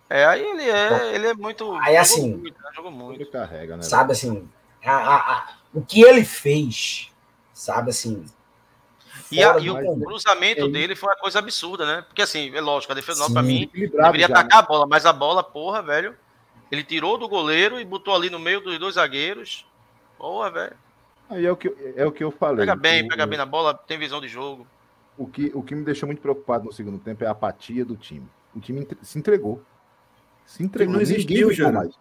É, 0.09 0.25
aí 0.25 0.41
ele 0.41 0.63
é, 0.63 0.85
então, 0.85 1.11
ele 1.11 1.27
é 1.27 1.33
muito. 1.33 1.73
Aí 1.81 1.97
assim. 1.97 2.35
Muito, 2.35 2.61
né? 2.61 2.69
Jogou 2.73 2.91
muito. 2.91 3.21
Ele 3.21 3.29
carrega, 3.29 3.75
né? 3.75 3.83
Sabe 3.83 4.13
assim, 4.13 4.47
a, 4.83 4.95
a, 4.95 5.15
a, 5.15 5.47
o 5.73 5.81
que 5.81 6.01
ele 6.01 6.23
fez, 6.23 7.11
sabe 7.53 7.89
assim. 7.89 8.25
E, 9.29 9.43
a, 9.43 9.57
e 9.57 9.69
o 9.69 9.99
cruzamento 9.99 10.61
é 10.61 10.69
dele 10.69 10.95
foi 10.95 11.09
uma 11.09 11.19
coisa 11.19 11.39
absurda, 11.39 11.85
né? 11.85 12.01
Porque 12.07 12.21
assim, 12.21 12.55
é 12.55 12.61
lógico, 12.61 12.93
a 12.93 12.95
defesa 12.95 13.23
não, 13.23 13.33
para 13.33 13.43
mim, 13.43 13.69
deveria 13.73 14.27
já, 14.27 14.33
atacar 14.33 14.45
né? 14.45 14.59
a 14.59 14.61
bola, 14.61 14.87
mas 14.87 15.05
a 15.05 15.11
bola, 15.11 15.43
porra, 15.43 15.81
velho 15.81 16.15
ele 16.71 16.83
tirou 16.83 17.17
do 17.17 17.27
goleiro 17.27 17.79
e 17.79 17.85
botou 17.85 18.13
ali 18.13 18.29
no 18.29 18.39
meio 18.39 18.61
dos 18.61 18.77
dois 18.77 18.95
zagueiros. 18.95 19.65
Boa, 20.19 20.49
velho. 20.49 20.75
Aí 21.29 21.45
é 21.45 21.51
o 21.51 21.57
que, 21.57 21.73
é 21.95 22.05
o 22.05 22.11
que 22.11 22.23
eu 22.23 22.31
falei. 22.31 22.65
Pega 22.65 22.75
bem, 22.75 23.03
o, 23.03 23.07
pega 23.07 23.27
bem 23.27 23.37
na 23.37 23.45
bola, 23.45 23.73
tem 23.73 23.97
visão 23.97 24.21
de 24.21 24.27
jogo. 24.27 24.65
O 25.17 25.27
que, 25.27 25.51
o 25.53 25.61
que 25.61 25.75
me 25.75 25.83
deixou 25.83 26.07
muito 26.07 26.21
preocupado 26.21 26.65
no 26.65 26.71
segundo 26.71 26.99
tempo 26.99 27.23
é 27.23 27.27
a 27.27 27.31
apatia 27.31 27.83
do 27.83 27.95
time. 27.95 28.27
O 28.55 28.59
time 28.59 28.87
se 29.01 29.19
entregou. 29.19 29.61
Se 30.45 30.63
entregou. 30.63 30.93
Não 30.93 31.01
existiu, 31.01 31.51
já. 31.51 31.71
Mais. 31.71 31.93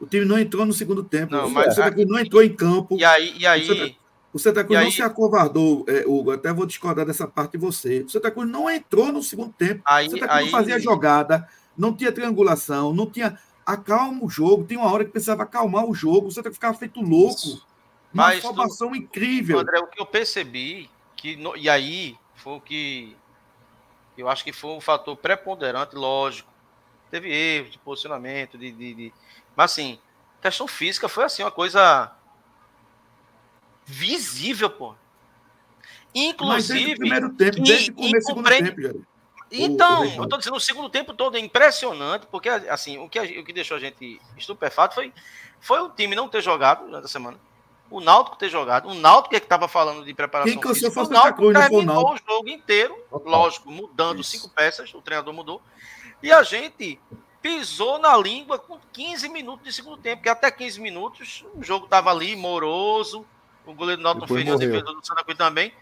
O 0.00 0.06
time 0.06 0.24
não 0.24 0.38
entrou 0.38 0.66
no 0.66 0.72
segundo 0.72 1.02
tempo. 1.02 1.32
Não, 1.32 1.48
mas 1.48 1.78
a... 1.78 1.90
não 1.90 2.18
entrou 2.18 2.42
em 2.42 2.54
campo. 2.54 2.96
E 2.98 3.04
aí, 3.04 3.34
e 3.38 3.46
aí 3.46 3.96
O 4.32 4.38
Santa 4.38 4.64
Cruz 4.64 4.78
aí... 4.78 4.84
não 4.84 4.92
se 4.92 5.02
acovardou, 5.02 5.84
é, 5.88 6.04
Hugo. 6.06 6.32
Até 6.32 6.52
vou 6.52 6.66
discordar 6.66 7.06
dessa 7.06 7.26
parte 7.26 7.52
de 7.52 7.58
você. 7.58 8.00
O 8.00 8.08
Santa 8.10 8.30
Cruz 8.30 8.48
não 8.48 8.68
entrou 8.68 9.10
no 9.12 9.22
segundo 9.22 9.52
tempo. 9.52 9.82
Aí, 9.86 10.08
o 10.08 10.10
Santa 10.10 10.26
Cruz 10.26 10.40
aí... 10.40 10.44
não 10.44 10.50
fazia 10.50 10.78
jogada, 10.78 11.48
não 11.76 11.94
tinha 11.94 12.12
triangulação, 12.12 12.92
não 12.92 13.06
tinha. 13.06 13.38
Acalma 13.64 14.24
o 14.24 14.28
jogo. 14.28 14.64
Tem 14.64 14.76
uma 14.76 14.92
hora 14.92 15.04
que 15.04 15.10
precisava 15.10 15.44
acalmar 15.44 15.88
o 15.88 15.94
jogo. 15.94 16.26
O 16.26 16.30
Santa 16.30 16.44
Cruz 16.44 16.56
ficava 16.56 16.76
feito 16.76 17.00
louco. 17.00 17.62
Uma 18.14 18.28
Mas 18.28 18.42
tu... 18.42 18.94
incrível. 18.94 19.58
André, 19.58 19.80
o 19.80 19.88
que 19.88 20.00
eu 20.00 20.06
percebi, 20.06 20.88
que 21.16 21.34
no... 21.34 21.56
e 21.56 21.68
aí 21.68 22.16
foi 22.36 22.54
o 22.54 22.60
que 22.60 23.16
eu 24.16 24.28
acho 24.28 24.44
que 24.44 24.52
foi 24.52 24.70
um 24.70 24.80
fator 24.80 25.16
preponderante, 25.16 25.96
lógico. 25.96 26.48
Teve 27.10 27.32
erros 27.32 27.72
de 27.72 27.78
posicionamento, 27.78 28.56
de, 28.56 28.70
de, 28.70 28.94
de... 28.94 29.12
mas 29.56 29.72
assim, 29.72 29.98
questão 30.40 30.68
física 30.68 31.08
foi 31.08 31.24
assim, 31.24 31.42
uma 31.42 31.50
coisa 31.50 32.12
visível, 33.84 34.70
pô. 34.70 34.94
Inclusive. 36.14 36.96
Primeiro 36.96 37.30
tempo, 37.30 37.60
desde 37.60 37.90
o 37.90 37.94
começo 37.94 38.18
do 38.18 38.26
segundo 38.26 38.48
tempo. 38.48 39.06
Então, 39.50 40.04
eu 40.04 40.28
tô 40.28 40.36
dizendo, 40.36 40.56
o 40.56 40.60
segundo 40.60 40.88
tempo 40.88 41.12
todo 41.12 41.36
é 41.36 41.40
impressionante, 41.40 42.26
porque 42.26 42.48
assim, 42.48 42.98
o 42.98 43.08
que, 43.08 43.18
o 43.20 43.44
que 43.44 43.52
deixou 43.52 43.76
a 43.76 43.80
gente 43.80 44.20
estupefato 44.36 44.94
foi, 44.94 45.12
foi 45.60 45.80
o 45.80 45.90
time 45.90 46.14
não 46.14 46.28
ter 46.28 46.42
jogado 46.42 46.86
durante 46.86 47.04
a 47.04 47.08
semana. 47.08 47.38
O 47.90 48.00
Náutico 48.00 48.36
ter 48.36 48.48
jogado. 48.48 48.88
O 48.88 48.94
Náutico 48.94 49.30
que 49.30 49.36
é 49.36 49.38
estava 49.38 49.68
falando 49.68 50.04
de 50.04 50.14
preparação 50.14 50.60
Quem 50.60 50.74
física. 50.74 51.00
O 51.00 51.08
Náutico 51.08 51.52
terminou 51.52 52.14
o 52.14 52.16
jogo 52.16 52.48
inteiro, 52.48 52.96
lógico, 53.24 53.70
mudando 53.70 54.20
Isso. 54.20 54.32
cinco 54.32 54.48
peças, 54.48 54.92
o 54.94 55.00
treinador 55.00 55.32
mudou. 55.32 55.62
E 56.22 56.32
a 56.32 56.42
gente 56.42 56.98
pisou 57.42 57.98
na 57.98 58.16
língua 58.16 58.58
com 58.58 58.78
15 58.92 59.28
minutos 59.28 59.64
de 59.64 59.72
segundo 59.72 59.98
tempo, 59.98 60.16
porque 60.16 60.30
até 60.30 60.50
15 60.50 60.80
minutos 60.80 61.44
o 61.54 61.62
jogo 61.62 61.84
estava 61.84 62.10
ali, 62.10 62.34
moroso, 62.34 63.26
o 63.66 63.74
goleiro 63.74 64.00
do 64.00 64.04
Náutico 64.04 64.26
fez 64.28 64.50
a 64.50 64.56
defesa 64.56 64.86
do 64.86 65.06
Santa 65.06 65.22
Cruz 65.22 65.36
também. 65.36 65.72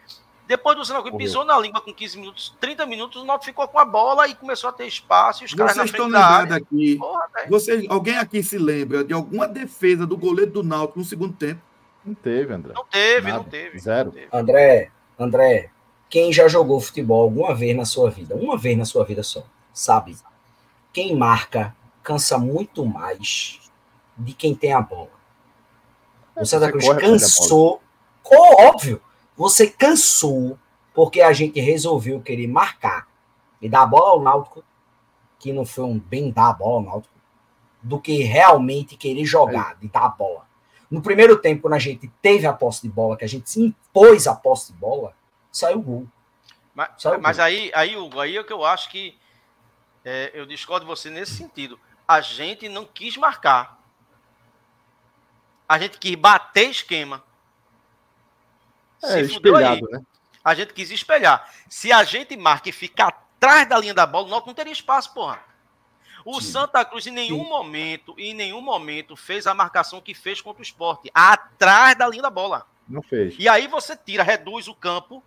Depois 0.49 0.77
do 0.77 0.85
Santa 0.85 1.03
Cruz 1.03 1.17
pisou 1.17 1.45
na 1.45 1.57
língua 1.57 1.81
com 1.81 1.95
15 1.95 2.19
minutos, 2.19 2.55
30 2.61 2.85
minutos, 2.85 3.23
o 3.23 3.25
Náutico 3.25 3.47
ficou 3.47 3.69
com 3.69 3.79
a 3.79 3.85
bola 3.85 4.27
e 4.27 4.35
começou 4.35 4.71
a 4.71 4.73
ter 4.73 4.87
espaço. 4.87 5.45
E 5.45 5.47
os 5.47 5.55
caras 5.55 5.77
Vocês 5.77 5.91
estão 5.91 6.07
lembrados 6.07 6.57
aqui. 6.57 6.97
Porra, 6.97 7.31
Vocês, 7.49 7.87
alguém 7.89 8.19
aqui 8.19 8.43
se 8.43 8.59
lembra 8.59 9.05
de 9.05 9.15
alguma 9.15 9.47
defesa 9.47 10.05
do 10.05 10.17
goleiro 10.17 10.51
do 10.51 10.63
Náutico 10.65 10.99
no 10.99 11.05
segundo 11.05 11.33
tempo? 11.33 11.63
Não 12.05 12.15
teve, 12.15 12.53
André. 12.53 12.73
Não 12.75 12.85
teve, 12.85 13.29
Nada. 13.29 13.39
não 13.39 13.45
teve. 13.45 13.79
Zero. 13.79 14.07
Não 14.07 14.13
teve. 14.13 14.29
André, 14.33 14.91
André, 15.19 15.71
quem 16.11 16.33
já 16.33 16.49
jogou 16.49 16.81
futebol 16.81 17.23
alguma 17.23 17.55
vez 17.55 17.77
na 17.77 17.85
sua 17.85 18.11
vida, 18.11 18.35
uma 18.35 18.57
vez 18.57 18.77
na 18.77 18.85
sua 18.85 19.05
vida 19.05 19.23
só, 19.23 19.43
sabe? 19.73 20.17
Quem 20.93 21.17
marca 21.17 21.75
cansa 22.03 22.37
muito 22.37 22.85
mais 22.85 23.61
de 24.17 24.33
quem 24.33 24.55
tem 24.55 24.73
a 24.73 24.81
bola. 24.81 25.11
O 26.37 26.45
Santa 26.45 26.71
Cruz 26.71 26.87
cansou, 26.99 27.81
óbvio, 28.59 29.01
você 29.37 29.69
cansou 29.69 30.59
porque 30.95 31.21
a 31.21 31.33
gente 31.33 31.61
resolveu 31.61 32.21
querer 32.21 32.47
marcar 32.47 33.07
e 33.61 33.69
dar 33.69 33.83
a 33.83 33.87
bola 33.87 34.11
ao 34.11 34.23
Náutico, 34.23 34.63
que 35.39 35.53
não 35.53 35.65
foi 35.65 35.85
um 35.85 35.99
bem 35.99 36.31
dar 36.31 36.51
a 36.51 36.53
bola 36.53 36.75
ao 36.75 36.83
Náutico, 36.83 37.15
do 37.83 37.99
que 37.99 38.23
realmente 38.23 38.97
querer 38.97 39.25
jogar, 39.25 39.77
de 39.77 39.89
dar 39.89 40.05
a 40.05 40.09
bola. 40.09 40.47
No 40.93 41.01
primeiro 41.01 41.39
tempo, 41.39 41.63
quando 41.63 41.73
a 41.73 41.79
gente 41.79 42.07
teve 42.21 42.47
a 42.47 42.53
posse 42.53 42.83
de 42.83 42.89
bola, 42.91 43.17
que 43.17 43.25
a 43.25 43.29
gente 43.29 43.49
se 43.49 43.63
impôs 43.63 44.27
a 44.27 44.35
posse 44.35 44.75
de 44.75 44.79
bola, 44.79 45.17
saiu 45.51 45.79
o 45.79 45.83
gol. 45.83 46.09
Mas, 46.75 46.91
mas 47.19 47.37
gol. 47.39 47.47
aí, 47.47 47.73
aí, 47.75 47.97
Hugo, 47.97 48.21
aí 48.21 48.37
é 48.37 48.45
que 48.45 48.53
eu 48.53 48.63
acho 48.63 48.91
que 48.91 49.19
é, 50.05 50.31
eu 50.35 50.45
discordo 50.45 50.85
de 50.85 50.91
você 50.91 51.09
nesse 51.09 51.33
sentido. 51.33 51.81
A 52.07 52.21
gente 52.21 52.69
não 52.69 52.85
quis 52.85 53.17
marcar. 53.17 53.81
A 55.67 55.79
gente 55.79 55.97
quis 55.97 56.15
bater 56.15 56.69
esquema. 56.69 57.25
É, 59.03 59.23
espelhado, 59.23 59.89
né? 59.91 60.03
A 60.45 60.53
gente 60.53 60.75
quis 60.75 60.91
espelhar. 60.91 61.51
Se 61.71 61.91
a 61.91 62.05
gente 62.05 62.37
marca 62.37 62.69
e 62.69 62.73
fica 62.73 63.07
atrás 63.07 63.67
da 63.67 63.79
linha 63.79 63.95
da 63.95 64.05
bola, 64.05 64.29
nós 64.29 64.45
não 64.45 64.53
teria 64.53 64.75
espaço, 64.75 65.15
porra. 65.15 65.43
O 66.25 66.41
Sim. 66.41 66.53
Santa 66.53 66.85
Cruz 66.85 67.07
em 67.07 67.11
nenhum 67.11 67.45
Sim. 67.45 67.49
momento, 67.49 68.15
em 68.19 68.35
nenhum 68.35 68.61
momento 68.61 69.17
fez 69.17 69.47
a 69.47 69.55
marcação 69.55 70.01
que 70.01 70.15
fez 70.15 70.41
contra 70.41 70.61
o 70.61 70.63
esporte, 70.63 71.11
atrás 71.15 71.97
da 71.97 72.09
linha 72.09 72.23
da 72.23 72.31
bola. 72.31 72.67
Não 72.89 73.03
fez. 73.03 73.35
E 73.39 73.49
aí 73.49 73.67
você 73.67 73.97
tira, 73.97 74.23
reduz 74.23 74.69
o 74.69 74.75
campo, 74.75 75.23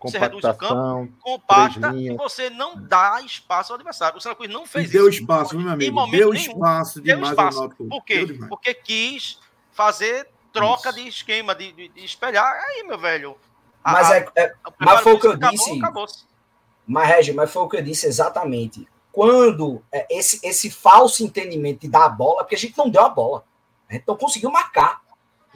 você 0.00 0.18
reduz 0.18 0.44
o 0.44 0.54
campo, 0.54 1.12
compacta 1.20 1.92
e 1.96 2.14
você 2.16 2.48
não 2.50 2.80
dá 2.80 3.20
espaço 3.24 3.72
ao 3.72 3.76
adversário. 3.76 4.18
O 4.18 4.20
Santa 4.20 4.36
Cruz 4.36 4.50
não 4.50 4.64
fez 4.64 4.88
e 4.88 4.92
deu 4.92 5.08
isso. 5.08 5.18
Deu 5.18 5.20
espaço, 5.22 5.58
meu 5.58 5.70
amigo. 5.70 6.10
Deu 6.10 6.32
nenhum. 6.32 6.52
espaço 6.52 7.00
demais 7.00 7.36
deu 7.36 7.48
espaço. 7.48 7.68
Por 7.70 8.04
quê? 8.04 8.26
Porque 8.48 8.74
quis 8.74 9.40
fazer 9.72 10.28
troca 10.52 10.90
isso. 10.90 10.98
de 10.98 11.08
esquema, 11.08 11.54
de, 11.54 11.72
de, 11.72 11.88
de, 11.88 12.04
espelhar. 12.04 12.46
Aí, 12.46 12.84
meu 12.84 12.98
velho. 12.98 13.36
Mas, 13.84 14.10
a, 14.10 14.16
é, 14.18 14.28
é, 14.36 14.54
mas 14.78 15.00
foi 15.00 15.14
o 15.14 15.20
que 15.20 15.26
eu 15.26 15.32
acabou, 15.32 15.50
disse. 15.50 15.78
Acabou 15.78 16.06
mas, 16.86 17.08
Regi, 17.08 17.32
mas 17.32 17.50
foi 17.50 17.62
o 17.62 17.68
que 17.68 17.76
eu 17.76 17.82
disse 17.82 18.06
exatamente 18.06 18.88
quando 19.18 19.82
é, 19.90 20.06
esse, 20.08 20.38
esse 20.46 20.70
falso 20.70 21.24
entendimento 21.24 21.80
de 21.80 21.88
dar 21.88 22.04
a 22.04 22.08
bola, 22.08 22.44
porque 22.44 22.54
a 22.54 22.58
gente 22.58 22.78
não 22.78 22.88
deu 22.88 23.02
a 23.02 23.08
bola, 23.08 23.44
a 23.88 23.94
gente 23.94 24.04
não 24.06 24.16
conseguiu 24.16 24.48
marcar. 24.48 25.02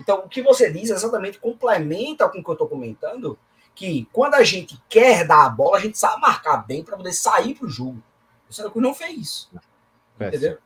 Então, 0.01 0.19
o 0.25 0.29
que 0.29 0.43
você 0.43 0.69
diz 0.69 0.91
exatamente 0.91 1.39
complementa 1.39 2.29
com 2.29 2.41
o 2.41 2.43
que 2.43 2.51
eu 2.51 2.55
estou 2.55 2.67
comentando, 2.67 3.39
que 3.73 4.09
quando 4.13 4.35
a 4.35 4.43
gente 4.43 4.83
quer 4.89 5.25
dar 5.25 5.47
a 5.47 5.49
bola, 5.49 5.77
a 5.77 5.81
gente 5.81 5.97
sabe 5.97 6.21
marcar 6.21 6.67
bem 6.67 6.83
para 6.83 6.97
poder 6.97 7.13
sair 7.13 7.55
para 7.55 7.67
o 7.67 7.71
jogo. 7.71 8.03
O 8.51 8.53
Santa 8.53 8.69
Cruz 8.69 8.83
não 8.83 8.93
fez 8.93 9.17
isso. 9.17 9.51
Entendeu? 10.21 10.59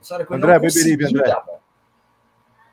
O 0.00 0.34
André, 0.34 0.54
não 0.54 0.60
Beberibe, 0.60 1.06
André. 1.06 1.42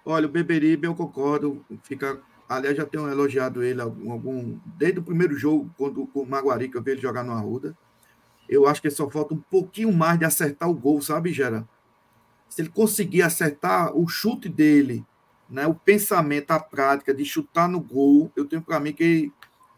Olha, 0.03 0.25
o 0.25 0.29
Beberibe, 0.29 0.87
eu 0.87 0.95
concordo, 0.95 1.63
fica 1.83 2.19
Aliás, 2.49 2.75
já 2.75 2.87
tenho 2.87 3.07
elogiado 3.07 3.61
ele 3.61 3.79
algum, 3.79 4.11
algum, 4.11 4.57
desde 4.65 4.99
o 4.99 5.03
primeiro 5.03 5.37
jogo, 5.37 5.69
quando 5.77 6.09
o 6.11 6.25
Maguari, 6.25 6.67
que 6.67 6.75
eu 6.75 6.81
vi 6.81 6.93
ele 6.93 7.01
jogar 7.01 7.23
no 7.23 7.33
Arruda. 7.33 7.77
Eu 8.49 8.67
acho 8.67 8.81
que 8.81 8.89
só 8.89 9.09
falta 9.09 9.35
um 9.35 9.41
pouquinho 9.49 9.93
mais 9.93 10.17
de 10.17 10.25
acertar 10.25 10.67
o 10.69 10.73
gol, 10.73 11.01
sabe, 11.01 11.31
Gera? 11.31 11.67
Se 12.49 12.61
ele 12.61 12.69
conseguir 12.69 13.21
acertar 13.21 13.95
o 13.95 14.07
chute 14.07 14.49
dele, 14.49 15.05
né, 15.47 15.67
o 15.67 15.75
pensamento, 15.75 16.49
a 16.51 16.59
prática 16.59 17.13
de 17.13 17.23
chutar 17.23 17.69
no 17.69 17.79
gol, 17.79 18.31
eu 18.35 18.45
tenho 18.45 18.61
para 18.61 18.79
mim 18.79 18.91
que 18.91 19.31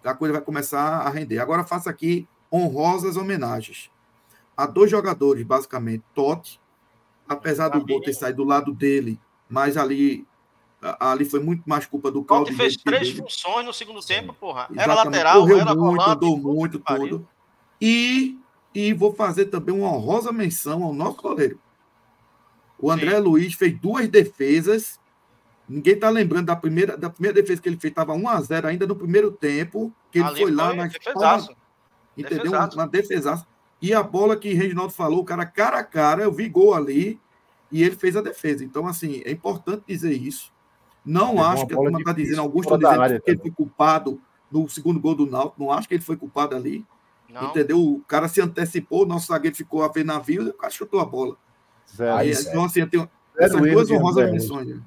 a 0.04 0.14
coisa 0.14 0.34
vai 0.34 0.42
começar 0.42 1.02
a 1.02 1.10
render. 1.10 1.40
Agora 1.40 1.66
faço 1.66 1.90
aqui 1.90 2.28
honrosas 2.52 3.18
homenagens 3.18 3.92
a 4.56 4.66
dois 4.66 4.90
jogadores, 4.90 5.44
basicamente. 5.44 6.04
Totti, 6.14 6.60
apesar 7.28 7.70
do 7.70 7.86
gol 7.86 8.02
ter 8.02 8.14
saído 8.14 8.38
do 8.38 8.50
lado 8.50 8.74
dele, 8.74 9.20
mas 9.50 9.76
ali 9.76 10.26
ali 11.00 11.26
foi 11.26 11.40
muito 11.40 11.64
mais 11.68 11.86
culpa 11.86 12.10
do 12.10 12.24
Claudio. 12.24 12.48
Totti 12.48 12.58
fez 12.58 12.78
três 12.78 13.10
dele. 13.10 13.22
funções 13.22 13.66
no 13.66 13.74
segundo 13.74 14.02
tempo, 14.02 14.34
porra. 14.34 14.68
Era 14.72 14.94
Exatamente. 14.94 15.06
lateral, 15.06 15.42
Correu 15.42 15.60
era 15.60 15.76
muito, 15.76 15.80
volante, 15.80 16.10
andou 16.10 16.38
muito, 16.38 16.80
tudo. 16.80 17.28
E 17.80 18.40
e 18.74 18.94
vou 18.94 19.14
fazer 19.14 19.46
também 19.46 19.76
uma 19.76 19.92
honrosa 19.92 20.32
menção 20.32 20.84
ao 20.84 20.94
nosso 20.94 21.22
goleiro. 21.22 21.60
O 22.80 22.92
André 22.92 23.16
Sim. 23.16 23.22
Luiz 23.22 23.54
fez 23.54 23.80
duas 23.80 24.08
defesas. 24.08 25.00
Ninguém 25.70 25.94
está 25.94 26.10
lembrando 26.10 26.48
da 26.48 26.56
primeira, 26.56 26.98
da 26.98 27.10
primeira 27.10 27.42
defesa 27.42 27.62
que 27.62 27.70
ele 27.70 27.78
fez, 27.78 27.92
estava 27.92 28.14
1x0 28.14 28.66
ainda 28.66 28.88
no 28.88 28.96
primeiro 28.96 29.32
tempo, 29.32 29.94
que 30.12 30.20
ele 30.20 30.36
foi 30.36 30.52
lá, 30.52 30.74
mas. 30.74 30.94
Defesaço. 30.94 31.56
Entendeu? 32.18 32.44
Defesaço. 32.44 32.78
Uma 32.78 32.88
defesaça. 32.88 33.48
E 33.82 33.94
a 33.94 34.04
bola 34.04 34.36
que 34.36 34.54
Reginaldo 34.54 34.94
falou, 34.94 35.22
o 35.22 35.26
cara 35.26 35.46
cara 35.46 35.80
a 35.80 35.84
cara, 35.84 36.24
eu 36.24 36.32
vi 36.32 36.48
gol 36.50 36.74
ali 36.74 37.20
e 37.72 37.84
ele 37.84 37.96
fez 37.96 38.16
a 38.16 38.22
defesa. 38.22 38.64
Então, 38.64 38.86
assim, 38.86 39.22
é 39.26 39.32
importante 39.32 39.84
dizer 39.88 40.14
isso. 40.14 40.52
Não 41.04 41.44
acho 41.44 41.66
que 41.66 41.74
a 41.74 41.78
turma 41.78 42.00
está 42.00 42.14
dizendo, 42.14 42.42
alguns 42.42 42.64
estão 42.64 42.78
dizendo 42.78 43.02
área, 43.02 43.20
que 43.20 43.32
ele 43.32 43.40
foi 43.40 43.52
culpado 43.52 44.22
no 44.52 44.70
segundo 44.70 45.00
gol 45.00 45.16
do 45.16 45.26
Náutico, 45.26 45.64
não 45.64 45.72
acho 45.72 45.88
que 45.88 45.96
ele 45.96 46.04
foi 46.04 46.16
culpado 46.16 46.56
ali. 46.56 46.86
Não. 47.32 47.50
Entendeu? 47.50 47.80
O 47.80 48.04
cara 48.08 48.28
se 48.28 48.42
antecipou, 48.42 49.04
o 49.04 49.06
nosso 49.06 49.28
zagueiro 49.28 49.56
ficou 49.56 49.84
a 49.84 49.88
ver 49.88 50.04
navio 50.04 50.44
e 50.44 50.50
o 50.50 50.54
cara 50.54 50.72
chutou 50.72 51.00
a 51.00 51.06
bola. 51.06 51.38
Zero. 51.96 52.18
Aí, 52.18 52.32
então, 52.32 52.66
assim, 52.66 52.82
eu 52.82 52.90
tenho 52.90 53.10
essas 53.38 53.60
duas 53.60 53.90
honrosas 53.90 54.32
menções. 54.32 54.68
Né? 54.68 54.82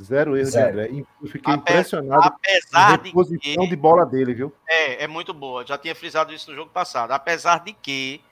Zero 0.00 0.36
erro 0.36 0.46
Zero. 0.48 0.76
de 0.76 0.80
André. 0.80 1.06
Eu 1.20 1.28
fiquei 1.28 1.52
Ape 1.52 1.72
impressionado 1.72 2.22
apesar 2.22 2.98
com 2.98 3.08
a 3.08 3.12
posição 3.12 3.64
de, 3.64 3.68
de 3.68 3.76
bola 3.76 4.06
dele, 4.06 4.32
viu? 4.32 4.52
É, 4.68 5.04
é 5.04 5.06
muito 5.06 5.34
boa. 5.34 5.66
Já 5.66 5.76
tinha 5.76 5.94
frisado 5.94 6.32
isso 6.32 6.50
no 6.50 6.56
jogo 6.56 6.70
passado. 6.70 7.10
Apesar 7.10 7.64
de 7.64 7.72
que 7.72 8.22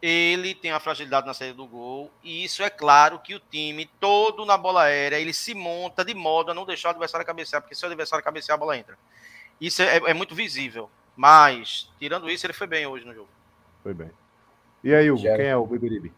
ele 0.00 0.54
tem 0.54 0.70
a 0.70 0.78
fragilidade 0.78 1.26
na 1.26 1.34
saída 1.34 1.54
do 1.54 1.66
gol, 1.66 2.10
e 2.22 2.44
isso 2.44 2.62
é 2.62 2.70
claro 2.70 3.18
que 3.18 3.34
o 3.34 3.40
time 3.40 3.90
todo 3.98 4.44
na 4.44 4.56
bola 4.56 4.82
aérea, 4.82 5.18
ele 5.18 5.32
se 5.32 5.54
monta 5.54 6.04
de 6.04 6.14
modo 6.14 6.50
a 6.50 6.54
não 6.54 6.66
deixar 6.66 6.88
o 6.88 6.90
adversário 6.90 7.26
cabecear, 7.26 7.62
porque 7.62 7.74
se 7.74 7.82
o 7.84 7.86
adversário 7.86 8.24
cabecear, 8.24 8.54
a 8.56 8.58
bola 8.58 8.76
entra. 8.76 8.96
Isso 9.60 9.82
é, 9.82 9.96
é 9.96 10.14
muito 10.14 10.34
visível. 10.34 10.90
Mas, 11.16 11.90
tirando 11.98 12.28
isso, 12.28 12.46
ele 12.46 12.52
foi 12.52 12.66
bem 12.66 12.86
hoje 12.86 13.04
no 13.04 13.14
jogo. 13.14 13.28
Foi 13.82 13.94
bem. 13.94 14.10
E 14.82 14.94
aí, 14.94 15.10
Hugo, 15.10 15.22
já... 15.22 15.36
quem 15.36 15.46
é 15.46 15.56
o 15.56 15.66
Beberibe? 15.66 16.12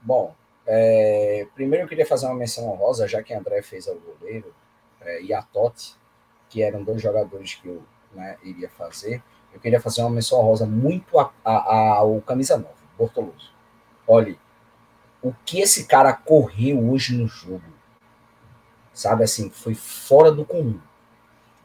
Bom, 0.00 0.34
é... 0.66 1.46
primeiro 1.54 1.84
eu 1.84 1.88
queria 1.88 2.06
fazer 2.06 2.26
uma 2.26 2.34
menção 2.34 2.68
honrosa, 2.68 3.08
já 3.08 3.22
que 3.22 3.34
André 3.34 3.62
fez 3.62 3.86
o 3.86 3.94
goleiro, 3.94 4.54
é, 5.00 5.22
e 5.22 5.32
a 5.32 5.42
Totti, 5.42 5.96
que 6.48 6.62
eram 6.62 6.82
dois 6.82 7.00
jogadores 7.00 7.54
que 7.54 7.68
eu 7.68 7.82
né, 8.12 8.36
iria 8.42 8.68
fazer. 8.70 9.22
Eu 9.52 9.60
queria 9.60 9.80
fazer 9.80 10.00
uma 10.02 10.10
menção 10.10 10.40
honrosa 10.40 10.66
muito 10.66 11.16
ao 11.44 12.20
camisa 12.22 12.56
9, 12.56 12.68
Bortoloso. 12.98 13.52
Olha, 14.06 14.36
o 15.22 15.32
que 15.44 15.60
esse 15.60 15.86
cara 15.86 16.12
correu 16.12 16.90
hoje 16.90 17.16
no 17.16 17.26
jogo, 17.26 17.62
sabe 18.92 19.24
assim, 19.24 19.50
foi 19.50 19.74
fora 19.74 20.30
do 20.30 20.44
comum. 20.44 20.80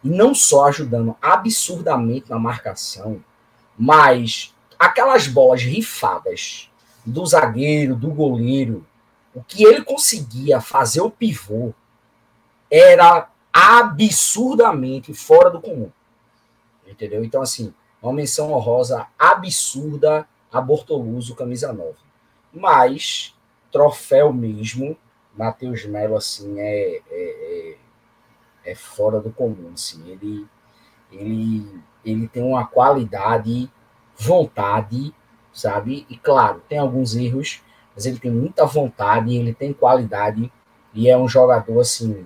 Não 0.03 0.33
só 0.33 0.67
ajudando 0.67 1.15
absurdamente 1.21 2.29
na 2.29 2.39
marcação, 2.39 3.23
mas 3.77 4.53
aquelas 4.77 5.27
bolas 5.27 5.61
rifadas 5.61 6.69
do 7.05 7.25
zagueiro, 7.25 7.95
do 7.95 8.09
goleiro, 8.11 8.85
o 9.33 9.43
que 9.43 9.63
ele 9.63 9.83
conseguia 9.83 10.61
fazer 10.61 11.01
o 11.01 11.11
pivô 11.11 11.73
era 12.71 13.29
absurdamente 13.53 15.13
fora 15.13 15.49
do 15.49 15.61
comum. 15.61 15.91
Entendeu? 16.87 17.23
Então, 17.23 17.41
assim, 17.41 17.73
uma 18.01 18.13
menção 18.13 18.51
honrosa 18.51 19.07
absurda 19.17 20.27
a 20.51 20.61
Bortoluso, 20.61 21.35
camisa 21.35 21.71
9. 21.71 21.93
Mas, 22.53 23.35
troféu 23.71 24.33
mesmo, 24.33 24.97
Matheus 25.35 25.85
Melo, 25.85 26.15
assim, 26.15 26.59
é, 26.59 26.97
é, 26.97 27.01
é, 27.11 27.68
é, 28.69 28.75
fora 28.75 29.19
do 29.19 29.31
comum. 29.31 29.71
Assim. 29.73 30.09
Ele, 30.09 30.47
ele, 31.11 31.81
ele 32.03 32.27
tem 32.27 32.43
uma 32.43 32.65
qualidade, 32.65 33.71
vontade, 34.17 35.13
sabe? 35.53 36.05
E, 36.09 36.17
claro, 36.17 36.61
tem 36.69 36.77
alguns 36.77 37.15
erros, 37.15 37.61
mas 37.95 38.05
ele 38.05 38.19
tem 38.19 38.31
muita 38.31 38.65
vontade, 38.65 39.35
ele 39.35 39.53
tem 39.53 39.73
qualidade 39.73 40.51
e 40.93 41.09
é 41.09 41.17
um 41.17 41.27
jogador, 41.27 41.79
assim, 41.79 42.25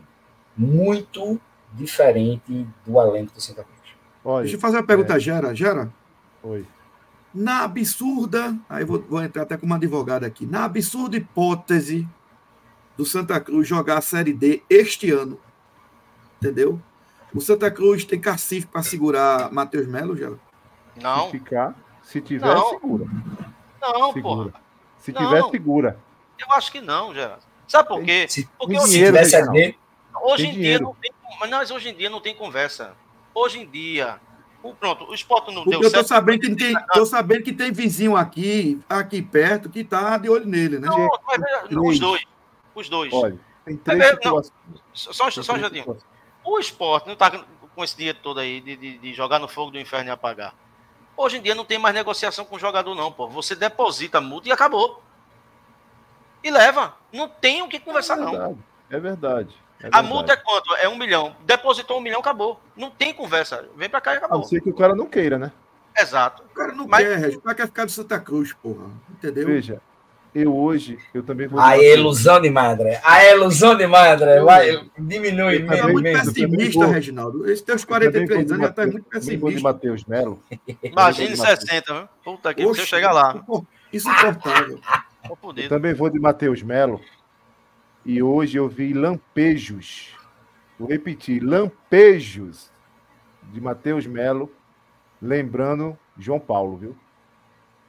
muito 0.56 1.40
diferente 1.74 2.68
do 2.86 3.02
elenco 3.02 3.34
do 3.34 3.41
Santa 3.41 3.64
Cruz. 3.64 4.41
Deixa 4.41 4.56
eu 4.56 4.60
fazer 4.60 4.78
uma 4.78 4.86
pergunta, 4.86 5.15
é... 5.15 5.20
Gera. 5.20 5.53
Gera? 5.53 5.91
Oi. 6.44 6.65
Na 7.34 7.64
absurda, 7.64 8.56
aí 8.70 8.86
vou, 8.86 9.02
vou 9.02 9.22
entrar 9.24 9.41
até 9.41 9.57
como 9.57 9.74
advogado 9.74 10.24
aqui, 10.24 10.45
na 10.45 10.65
absurda 10.65 11.18
hipótese 11.18 12.07
do 12.95 13.06
Santa 13.06 13.40
Cruz 13.40 13.68
jogar 13.68 13.98
a 13.98 14.02
Série 14.02 14.34
D 14.34 14.61
este 14.70 15.10
ano, 15.10 15.40
entendeu? 16.44 16.80
O 17.34 17.41
Santa 17.41 17.72
Cruz 17.72 18.03
tem 18.06 18.20
cacife 18.20 18.68
para 18.68 18.84
segurar 18.84 19.52
Matheus 19.52 19.88
Melo, 19.88 20.15
Gera? 20.15 20.38
Não. 21.02 21.26
Se 21.26 21.32
ficar, 21.32 21.76
se 22.03 22.22
tiver, 22.22 22.53
não. 22.53 22.70
segura. 22.70 23.06
Não, 23.82 24.14
segura. 24.14 24.22
porra. 24.22 24.53
Se 24.99 25.11
não. 25.11 25.22
tiver, 25.22 25.44
segura. 25.49 25.99
Eu 26.38 26.53
acho 26.53 26.72
que 26.72 26.82
não, 26.82 27.14
Geraldo. 27.14 27.44
Sabe 27.68 27.88
por 27.88 28.03
quê? 28.03 28.28
Se, 28.30 28.48
Porque 28.57 28.80
se 28.82 28.90
dinheiro, 28.90 29.18
tivesse 29.18 29.36
a 29.36 29.45
Hoje 30.22 30.48
em 30.48 30.53
dia 30.53 30.80
não 30.80 30.94
tem, 30.94 31.11
mas 31.40 31.72
hoje 31.72 31.90
em 31.90 31.95
dia 31.95 32.10
não 32.10 32.22
tem 32.22 32.36
conversa. 32.36 32.94
Hoje 33.34 33.61
em 33.61 33.65
dia, 33.68 34.20
o, 34.61 34.74
pronto, 34.76 35.06
o 35.06 35.14
esporte 35.14 35.48
não 35.48 35.64
Porque 35.64 35.80
deu 35.80 35.82
eu 35.82 35.91
tô 35.91 35.98
certo. 35.98 36.07
Sabendo 36.07 36.41
que 36.41 36.56
tem, 36.56 36.76
tô 36.94 37.06
sabendo 37.06 37.44
que 37.44 37.52
tem 37.52 37.72
vizinho 37.72 38.15
aqui, 38.15 38.80
aqui 38.88 39.22
perto, 39.22 39.70
que 39.70 39.84
tá 39.84 40.18
de 40.18 40.30
olho 40.30 40.45
nele, 40.45 40.78
né? 40.78 40.88
Não, 40.88 41.10
não 41.72 41.88
os 41.88 41.99
dois. 41.99 42.24
Os 42.76 42.90
dois. 42.90 43.11
Olha, 43.11 43.40
tem 43.65 43.76
três 43.76 44.18
não, 44.24 44.41
só, 44.94 45.32
só 45.32 45.53
um 45.56 45.60
jadinho. 45.60 45.98
O 46.44 46.60
esporte 46.60 47.07
não 47.07 47.15
tá 47.15 47.32
com 47.76 47.84
esse 47.84 47.95
dinheiro 47.95 48.18
todo 48.22 48.40
aí 48.40 48.61
de, 48.61 48.76
de, 48.76 48.98
de, 48.98 49.14
jogar 49.14 49.40
no 49.40 49.48
fogo 49.48 49.72
do 49.72 49.80
inferno 49.80 50.10
e 50.10 50.11
apagar. 50.11 50.53
Hoje 51.15 51.38
em 51.38 51.41
dia 51.41 51.56
não 51.56 51.65
tem 51.65 51.78
mais 51.78 51.95
negociação 51.95 52.45
com 52.45 52.56
o 52.56 52.60
jogador, 52.60 52.94
não, 52.95 53.11
pô. 53.11 53.28
Você 53.28 53.56
deposita 53.56 54.18
a 54.18 54.22
multa 54.22 54.49
e 54.49 54.52
acabou. 54.52 55.02
E 56.44 56.52
leva. 56.52 56.95
Não 57.11 57.28
tem 57.28 57.61
o 57.61 57.68
que 57.68 57.80
conversar, 57.80 58.18
é 58.18 58.22
não. 58.22 58.57
É 58.90 58.99
verdade. 58.99 59.56
É 59.82 59.90
a 59.91 60.02
multa 60.02 60.34
é 60.34 60.36
quanto? 60.36 60.74
É 60.76 60.88
um 60.88 60.98
milhão. 60.98 61.36
Depositou 61.45 61.98
um 61.98 62.02
milhão, 62.02 62.20
acabou. 62.20 62.60
Não 62.76 62.90
tem 62.90 63.14
conversa. 63.14 63.68
Vem 63.76 63.90
pra 63.90 64.02
cá 64.02 64.14
e 64.14 64.18
acabou. 64.18 64.38
A 64.38 64.41
não 64.41 64.48
ser 64.48 64.61
que 64.61 64.70
o 64.70 64.76
cara 64.76 64.95
não 64.95 65.06
queira, 65.06 65.38
né? 65.38 65.52
Exato. 65.98 66.44
O 66.44 66.53
cara 66.53 66.72
não 66.74 66.88
Mas... 66.88 67.06
quer. 67.06 67.36
O 67.36 67.41
cara 67.41 67.56
quer 67.56 67.68
ficar 67.68 67.86
do 67.86 67.91
Santa 67.91 68.20
Cruz, 68.20 68.53
porra. 68.53 68.90
Entendeu? 69.10 69.45
Veja, 69.45 69.82
eu 70.34 70.55
hoje, 70.55 70.97
eu 71.14 71.22
também 71.23 71.47
vou. 71.47 71.60
A 71.60 71.77
ilusão 71.77 72.41
de 72.41 72.49
madre. 72.49 72.99
A 73.03 73.26
ilusão 73.31 73.77
de 73.77 73.85
madre. 73.85 74.41
Vai, 74.41 74.89
diminui. 74.97 75.60
Você 75.60 75.77
tá 75.77 75.88
muito 75.88 76.03
pessimista, 76.03 76.85
Reginaldo. 76.88 77.45
Esses 77.45 77.61
teus 77.61 77.85
43 77.85 78.51
anos 78.51 78.65
já 78.65 78.72
tá 78.72 78.88
muito 78.88 79.05
pessimista. 79.05 79.51
de 79.51 79.61
Matheus 79.61 80.05
Melo. 80.05 80.41
Imagine 80.81 81.38
60, 81.38 81.93
viu? 81.93 82.10
Puta 82.23 82.53
que, 82.53 82.64
deixa 82.64 82.81
eu 82.81 82.85
chegar 82.85 83.11
lá. 83.11 83.43
Insuportável. 83.91 84.80
Eu 85.55 85.69
também 85.69 85.93
vou 85.93 86.10
de 86.10 86.19
Matheus 86.19 86.61
Melo. 86.64 86.99
E 88.05 88.22
hoje 88.22 88.57
eu 88.57 88.68
vi 88.68 88.93
lampejos, 88.93 90.10
vou 90.77 90.89
repetir, 90.89 91.41
lampejos 91.41 92.69
de 93.43 93.61
Matheus 93.61 94.05
Melo, 94.05 94.51
lembrando 95.22 95.97
João 96.18 96.39
Paulo, 96.39 96.76
viu? 96.76 96.97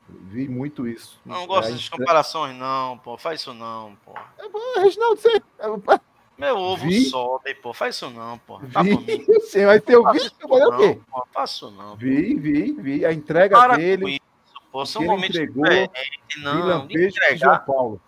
Vi 0.09 0.49
muito 0.49 0.87
isso. 0.87 1.19
Não 1.25 1.47
gosto 1.47 1.73
é, 1.73 1.77
de 1.77 1.91
comparações, 1.91 2.57
não, 2.57 2.99
pô. 2.99 3.17
Faz 3.17 3.41
isso 3.41 3.55
não, 3.55 3.97
pô. 4.05 4.13
É, 4.39 4.81
Reginaldo, 4.81 5.17
você. 5.17 5.43
É, 5.59 5.67
Meu 6.37 6.57
ovo 6.57 6.87
vi? 6.87 7.07
sobe, 7.07 7.55
pô. 7.55 7.73
Faz 7.73 7.97
isso 7.97 8.11
não, 8.11 8.39
pô. 8.39 8.61
Tá 8.73 8.83
vi, 8.83 9.41
sim, 9.43 9.65
mas 9.65 9.83
teu 9.83 10.05
vídeo 10.13 10.31
trabalhou 10.33 10.75
o 10.75 10.77
quê? 10.77 11.01
Pô, 11.11 11.27
faço 11.33 11.71
não. 11.71 11.97
Vi, 11.97 12.35
vi, 12.35 12.73
vi. 12.73 13.07
A 13.07 13.13
entrega 13.13 13.57
Para 13.57 13.77
dele. 13.77 14.15
Isso, 14.15 14.63
pô. 14.71 14.85
São 14.85 15.03
momentos 15.03 15.37
entregou, 15.37 15.65
não. 16.39 16.87
De 16.87 17.07
entregar. 17.07 17.37
João 17.37 17.59
Paulo. 17.65 18.01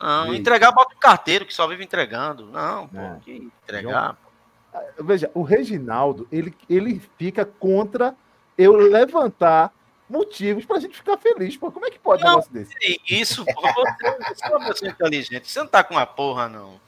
Não, 0.00 0.32
entregar 0.32 0.70
bota 0.70 0.94
o 0.94 0.98
carteiro 0.98 1.44
que 1.44 1.54
só 1.54 1.66
vive 1.66 1.82
entregando. 1.82 2.46
Não, 2.46 2.88
pô, 2.88 2.98
é. 2.98 3.18
que 3.24 3.50
entregar. 3.64 4.14
Pô. 4.14 4.28
Ah, 4.72 4.84
veja, 5.00 5.30
o 5.34 5.42
Reginaldo, 5.42 6.28
ele, 6.30 6.54
ele 6.68 7.02
fica 7.16 7.44
contra 7.44 8.14
eu 8.56 8.76
levantar 8.76 9.72
motivos 10.08 10.64
pra 10.64 10.80
gente 10.80 10.96
ficar 10.96 11.18
feliz. 11.18 11.56
Pô, 11.56 11.70
como 11.70 11.86
é 11.86 11.90
que 11.90 11.98
pode 11.98 12.22
não, 12.22 12.28
um 12.28 12.32
negócio 12.32 12.52
desse? 12.52 12.74
Isso, 13.08 13.44
pô, 13.44 13.60
você, 13.60 14.44
é 14.44 14.56
uma 14.56 14.66
pessoa 14.68 14.90
inteligente. 14.90 15.50
Você 15.50 15.58
não 15.58 15.66
tá 15.66 15.84
com 15.84 15.94
uma 15.94 16.06
porra, 16.06 16.48
não. 16.48 16.80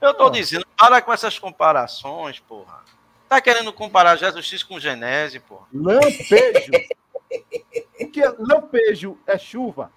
Eu 0.00 0.14
tô 0.14 0.30
dizendo, 0.30 0.66
para 0.76 1.00
com 1.00 1.12
essas 1.12 1.38
comparações, 1.38 2.38
porra. 2.40 2.82
Tá 3.28 3.40
querendo 3.40 3.72
comparar 3.72 4.16
Jesus 4.16 4.44
X 4.44 4.62
com 4.62 4.78
Genese, 4.78 5.40
porra. 5.40 5.66
Lampejo. 5.72 6.72
Porque 7.98 8.22
lampejo 8.38 9.18
é 9.26 9.38
chuva? 9.38 9.90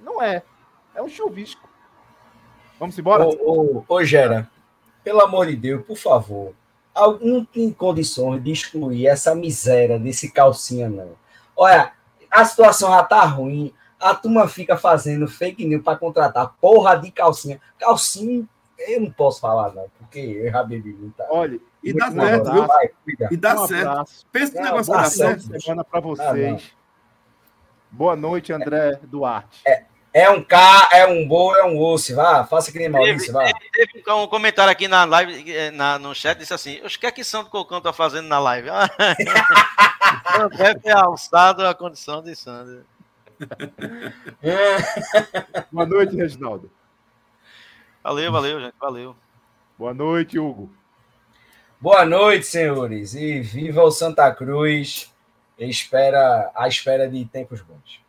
Não 0.00 0.22
é. 0.22 0.42
É 0.94 1.02
um 1.02 1.08
chuvisco. 1.08 1.68
Vamos 2.78 2.98
embora? 2.98 3.24
Ô, 3.24 3.84
ô, 3.88 3.94
ô, 3.94 4.04
Gera, 4.04 4.50
pelo 5.02 5.20
amor 5.20 5.46
de 5.46 5.56
Deus, 5.56 5.84
por 5.86 5.96
favor. 5.96 6.54
Algum 6.94 7.44
tem 7.44 7.72
condições 7.72 8.42
de 8.42 8.50
excluir 8.50 9.06
essa 9.06 9.34
miséria 9.34 9.98
desse 9.98 10.30
calcinha, 10.32 10.88
não. 10.88 11.16
Olha, 11.58 11.92
a 12.30 12.44
situação 12.44 12.90
já 12.90 13.02
tá 13.02 13.24
ruim. 13.24 13.74
A 13.98 14.14
turma 14.14 14.46
fica 14.46 14.76
fazendo 14.76 15.26
fake 15.26 15.66
news 15.66 15.82
para 15.82 15.98
contratar 15.98 16.54
porra 16.60 16.96
de 16.96 17.10
calcinha. 17.10 17.60
Calcinha, 17.76 18.46
eu 18.78 19.00
não 19.00 19.10
posso 19.10 19.40
falar, 19.40 19.74
não, 19.74 19.90
porque 19.98 20.20
eu 20.20 20.52
já 20.52 20.62
bebi 20.62 20.92
muita. 20.92 21.26
Olha, 21.28 21.58
e 21.82 21.92
dá 21.92 22.12
certo, 22.12 22.52
viu? 22.52 22.66
e 23.28 23.36
dá 23.36 23.60
um 23.60 23.66
certo. 23.66 24.04
Pensa 24.30 24.54
no 24.54 24.64
negócio 24.64 24.92
dá 24.92 25.04
certo. 25.04 25.60
Semana 25.60 25.82
para 25.82 26.00
vocês. 26.00 26.72
Ah, 26.72 26.78
Boa 27.90 28.14
noite, 28.14 28.52
André 28.52 29.00
Duarte. 29.02 29.62
É, 29.66 29.84
é 30.12 30.30
um 30.30 30.42
K, 30.42 30.88
é 30.92 31.06
um 31.06 31.26
boi, 31.26 31.60
é 31.60 31.64
um 31.64 31.78
osso. 31.78 32.14
Vá, 32.14 32.44
faça 32.44 32.72
que 32.72 32.78
nem 32.78 32.88
Maurício, 32.88 33.32
vá. 33.32 33.44
Teve, 33.72 33.92
teve 33.92 34.10
um 34.10 34.26
comentário 34.26 34.70
aqui 34.70 34.88
na 34.88 35.04
live, 35.04 35.52
eh, 35.52 35.70
na, 35.70 35.98
no 35.98 36.14
chat, 36.14 36.38
disse 36.38 36.54
assim: 36.54 36.80
o 36.80 36.88
que 36.88 37.06
é 37.06 37.10
que 37.10 37.22
Santo 37.22 37.50
Cocão 37.50 37.80
tá 37.80 37.92
fazendo 37.92 38.26
na 38.26 38.38
live? 38.38 38.68
Deve 40.56 40.80
ter 40.80 40.96
alçado 40.96 41.66
a 41.66 41.74
condição 41.74 42.22
de 42.22 42.34
Sandro. 42.34 42.84
Boa 45.70 45.86
noite, 45.86 46.16
Reginaldo. 46.16 46.70
Valeu, 48.02 48.32
valeu, 48.32 48.60
gente. 48.60 48.74
Valeu. 48.80 49.16
Boa 49.78 49.94
noite, 49.94 50.38
Hugo. 50.38 50.72
Boa 51.80 52.04
noite, 52.04 52.46
senhores. 52.46 53.14
E 53.14 53.40
viva 53.40 53.82
o 53.82 53.90
Santa 53.90 54.32
Cruz. 54.32 55.12
Espera, 55.58 56.50
à 56.54 56.66
espera 56.66 57.08
de 57.08 57.24
tempos 57.24 57.60
bons. 57.60 58.00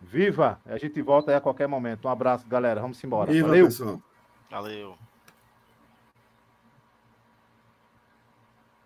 Viva! 0.00 0.60
A 0.64 0.78
gente 0.78 1.00
volta 1.02 1.30
aí 1.30 1.36
a 1.36 1.40
qualquer 1.40 1.66
momento. 1.68 2.06
Um 2.06 2.10
abraço, 2.10 2.46
galera. 2.46 2.80
Vamos 2.80 3.02
embora. 3.02 3.30
Viva, 3.30 3.48
Valeu. 3.48 3.66
pessoal. 3.66 4.02
Valeu. 4.50 4.96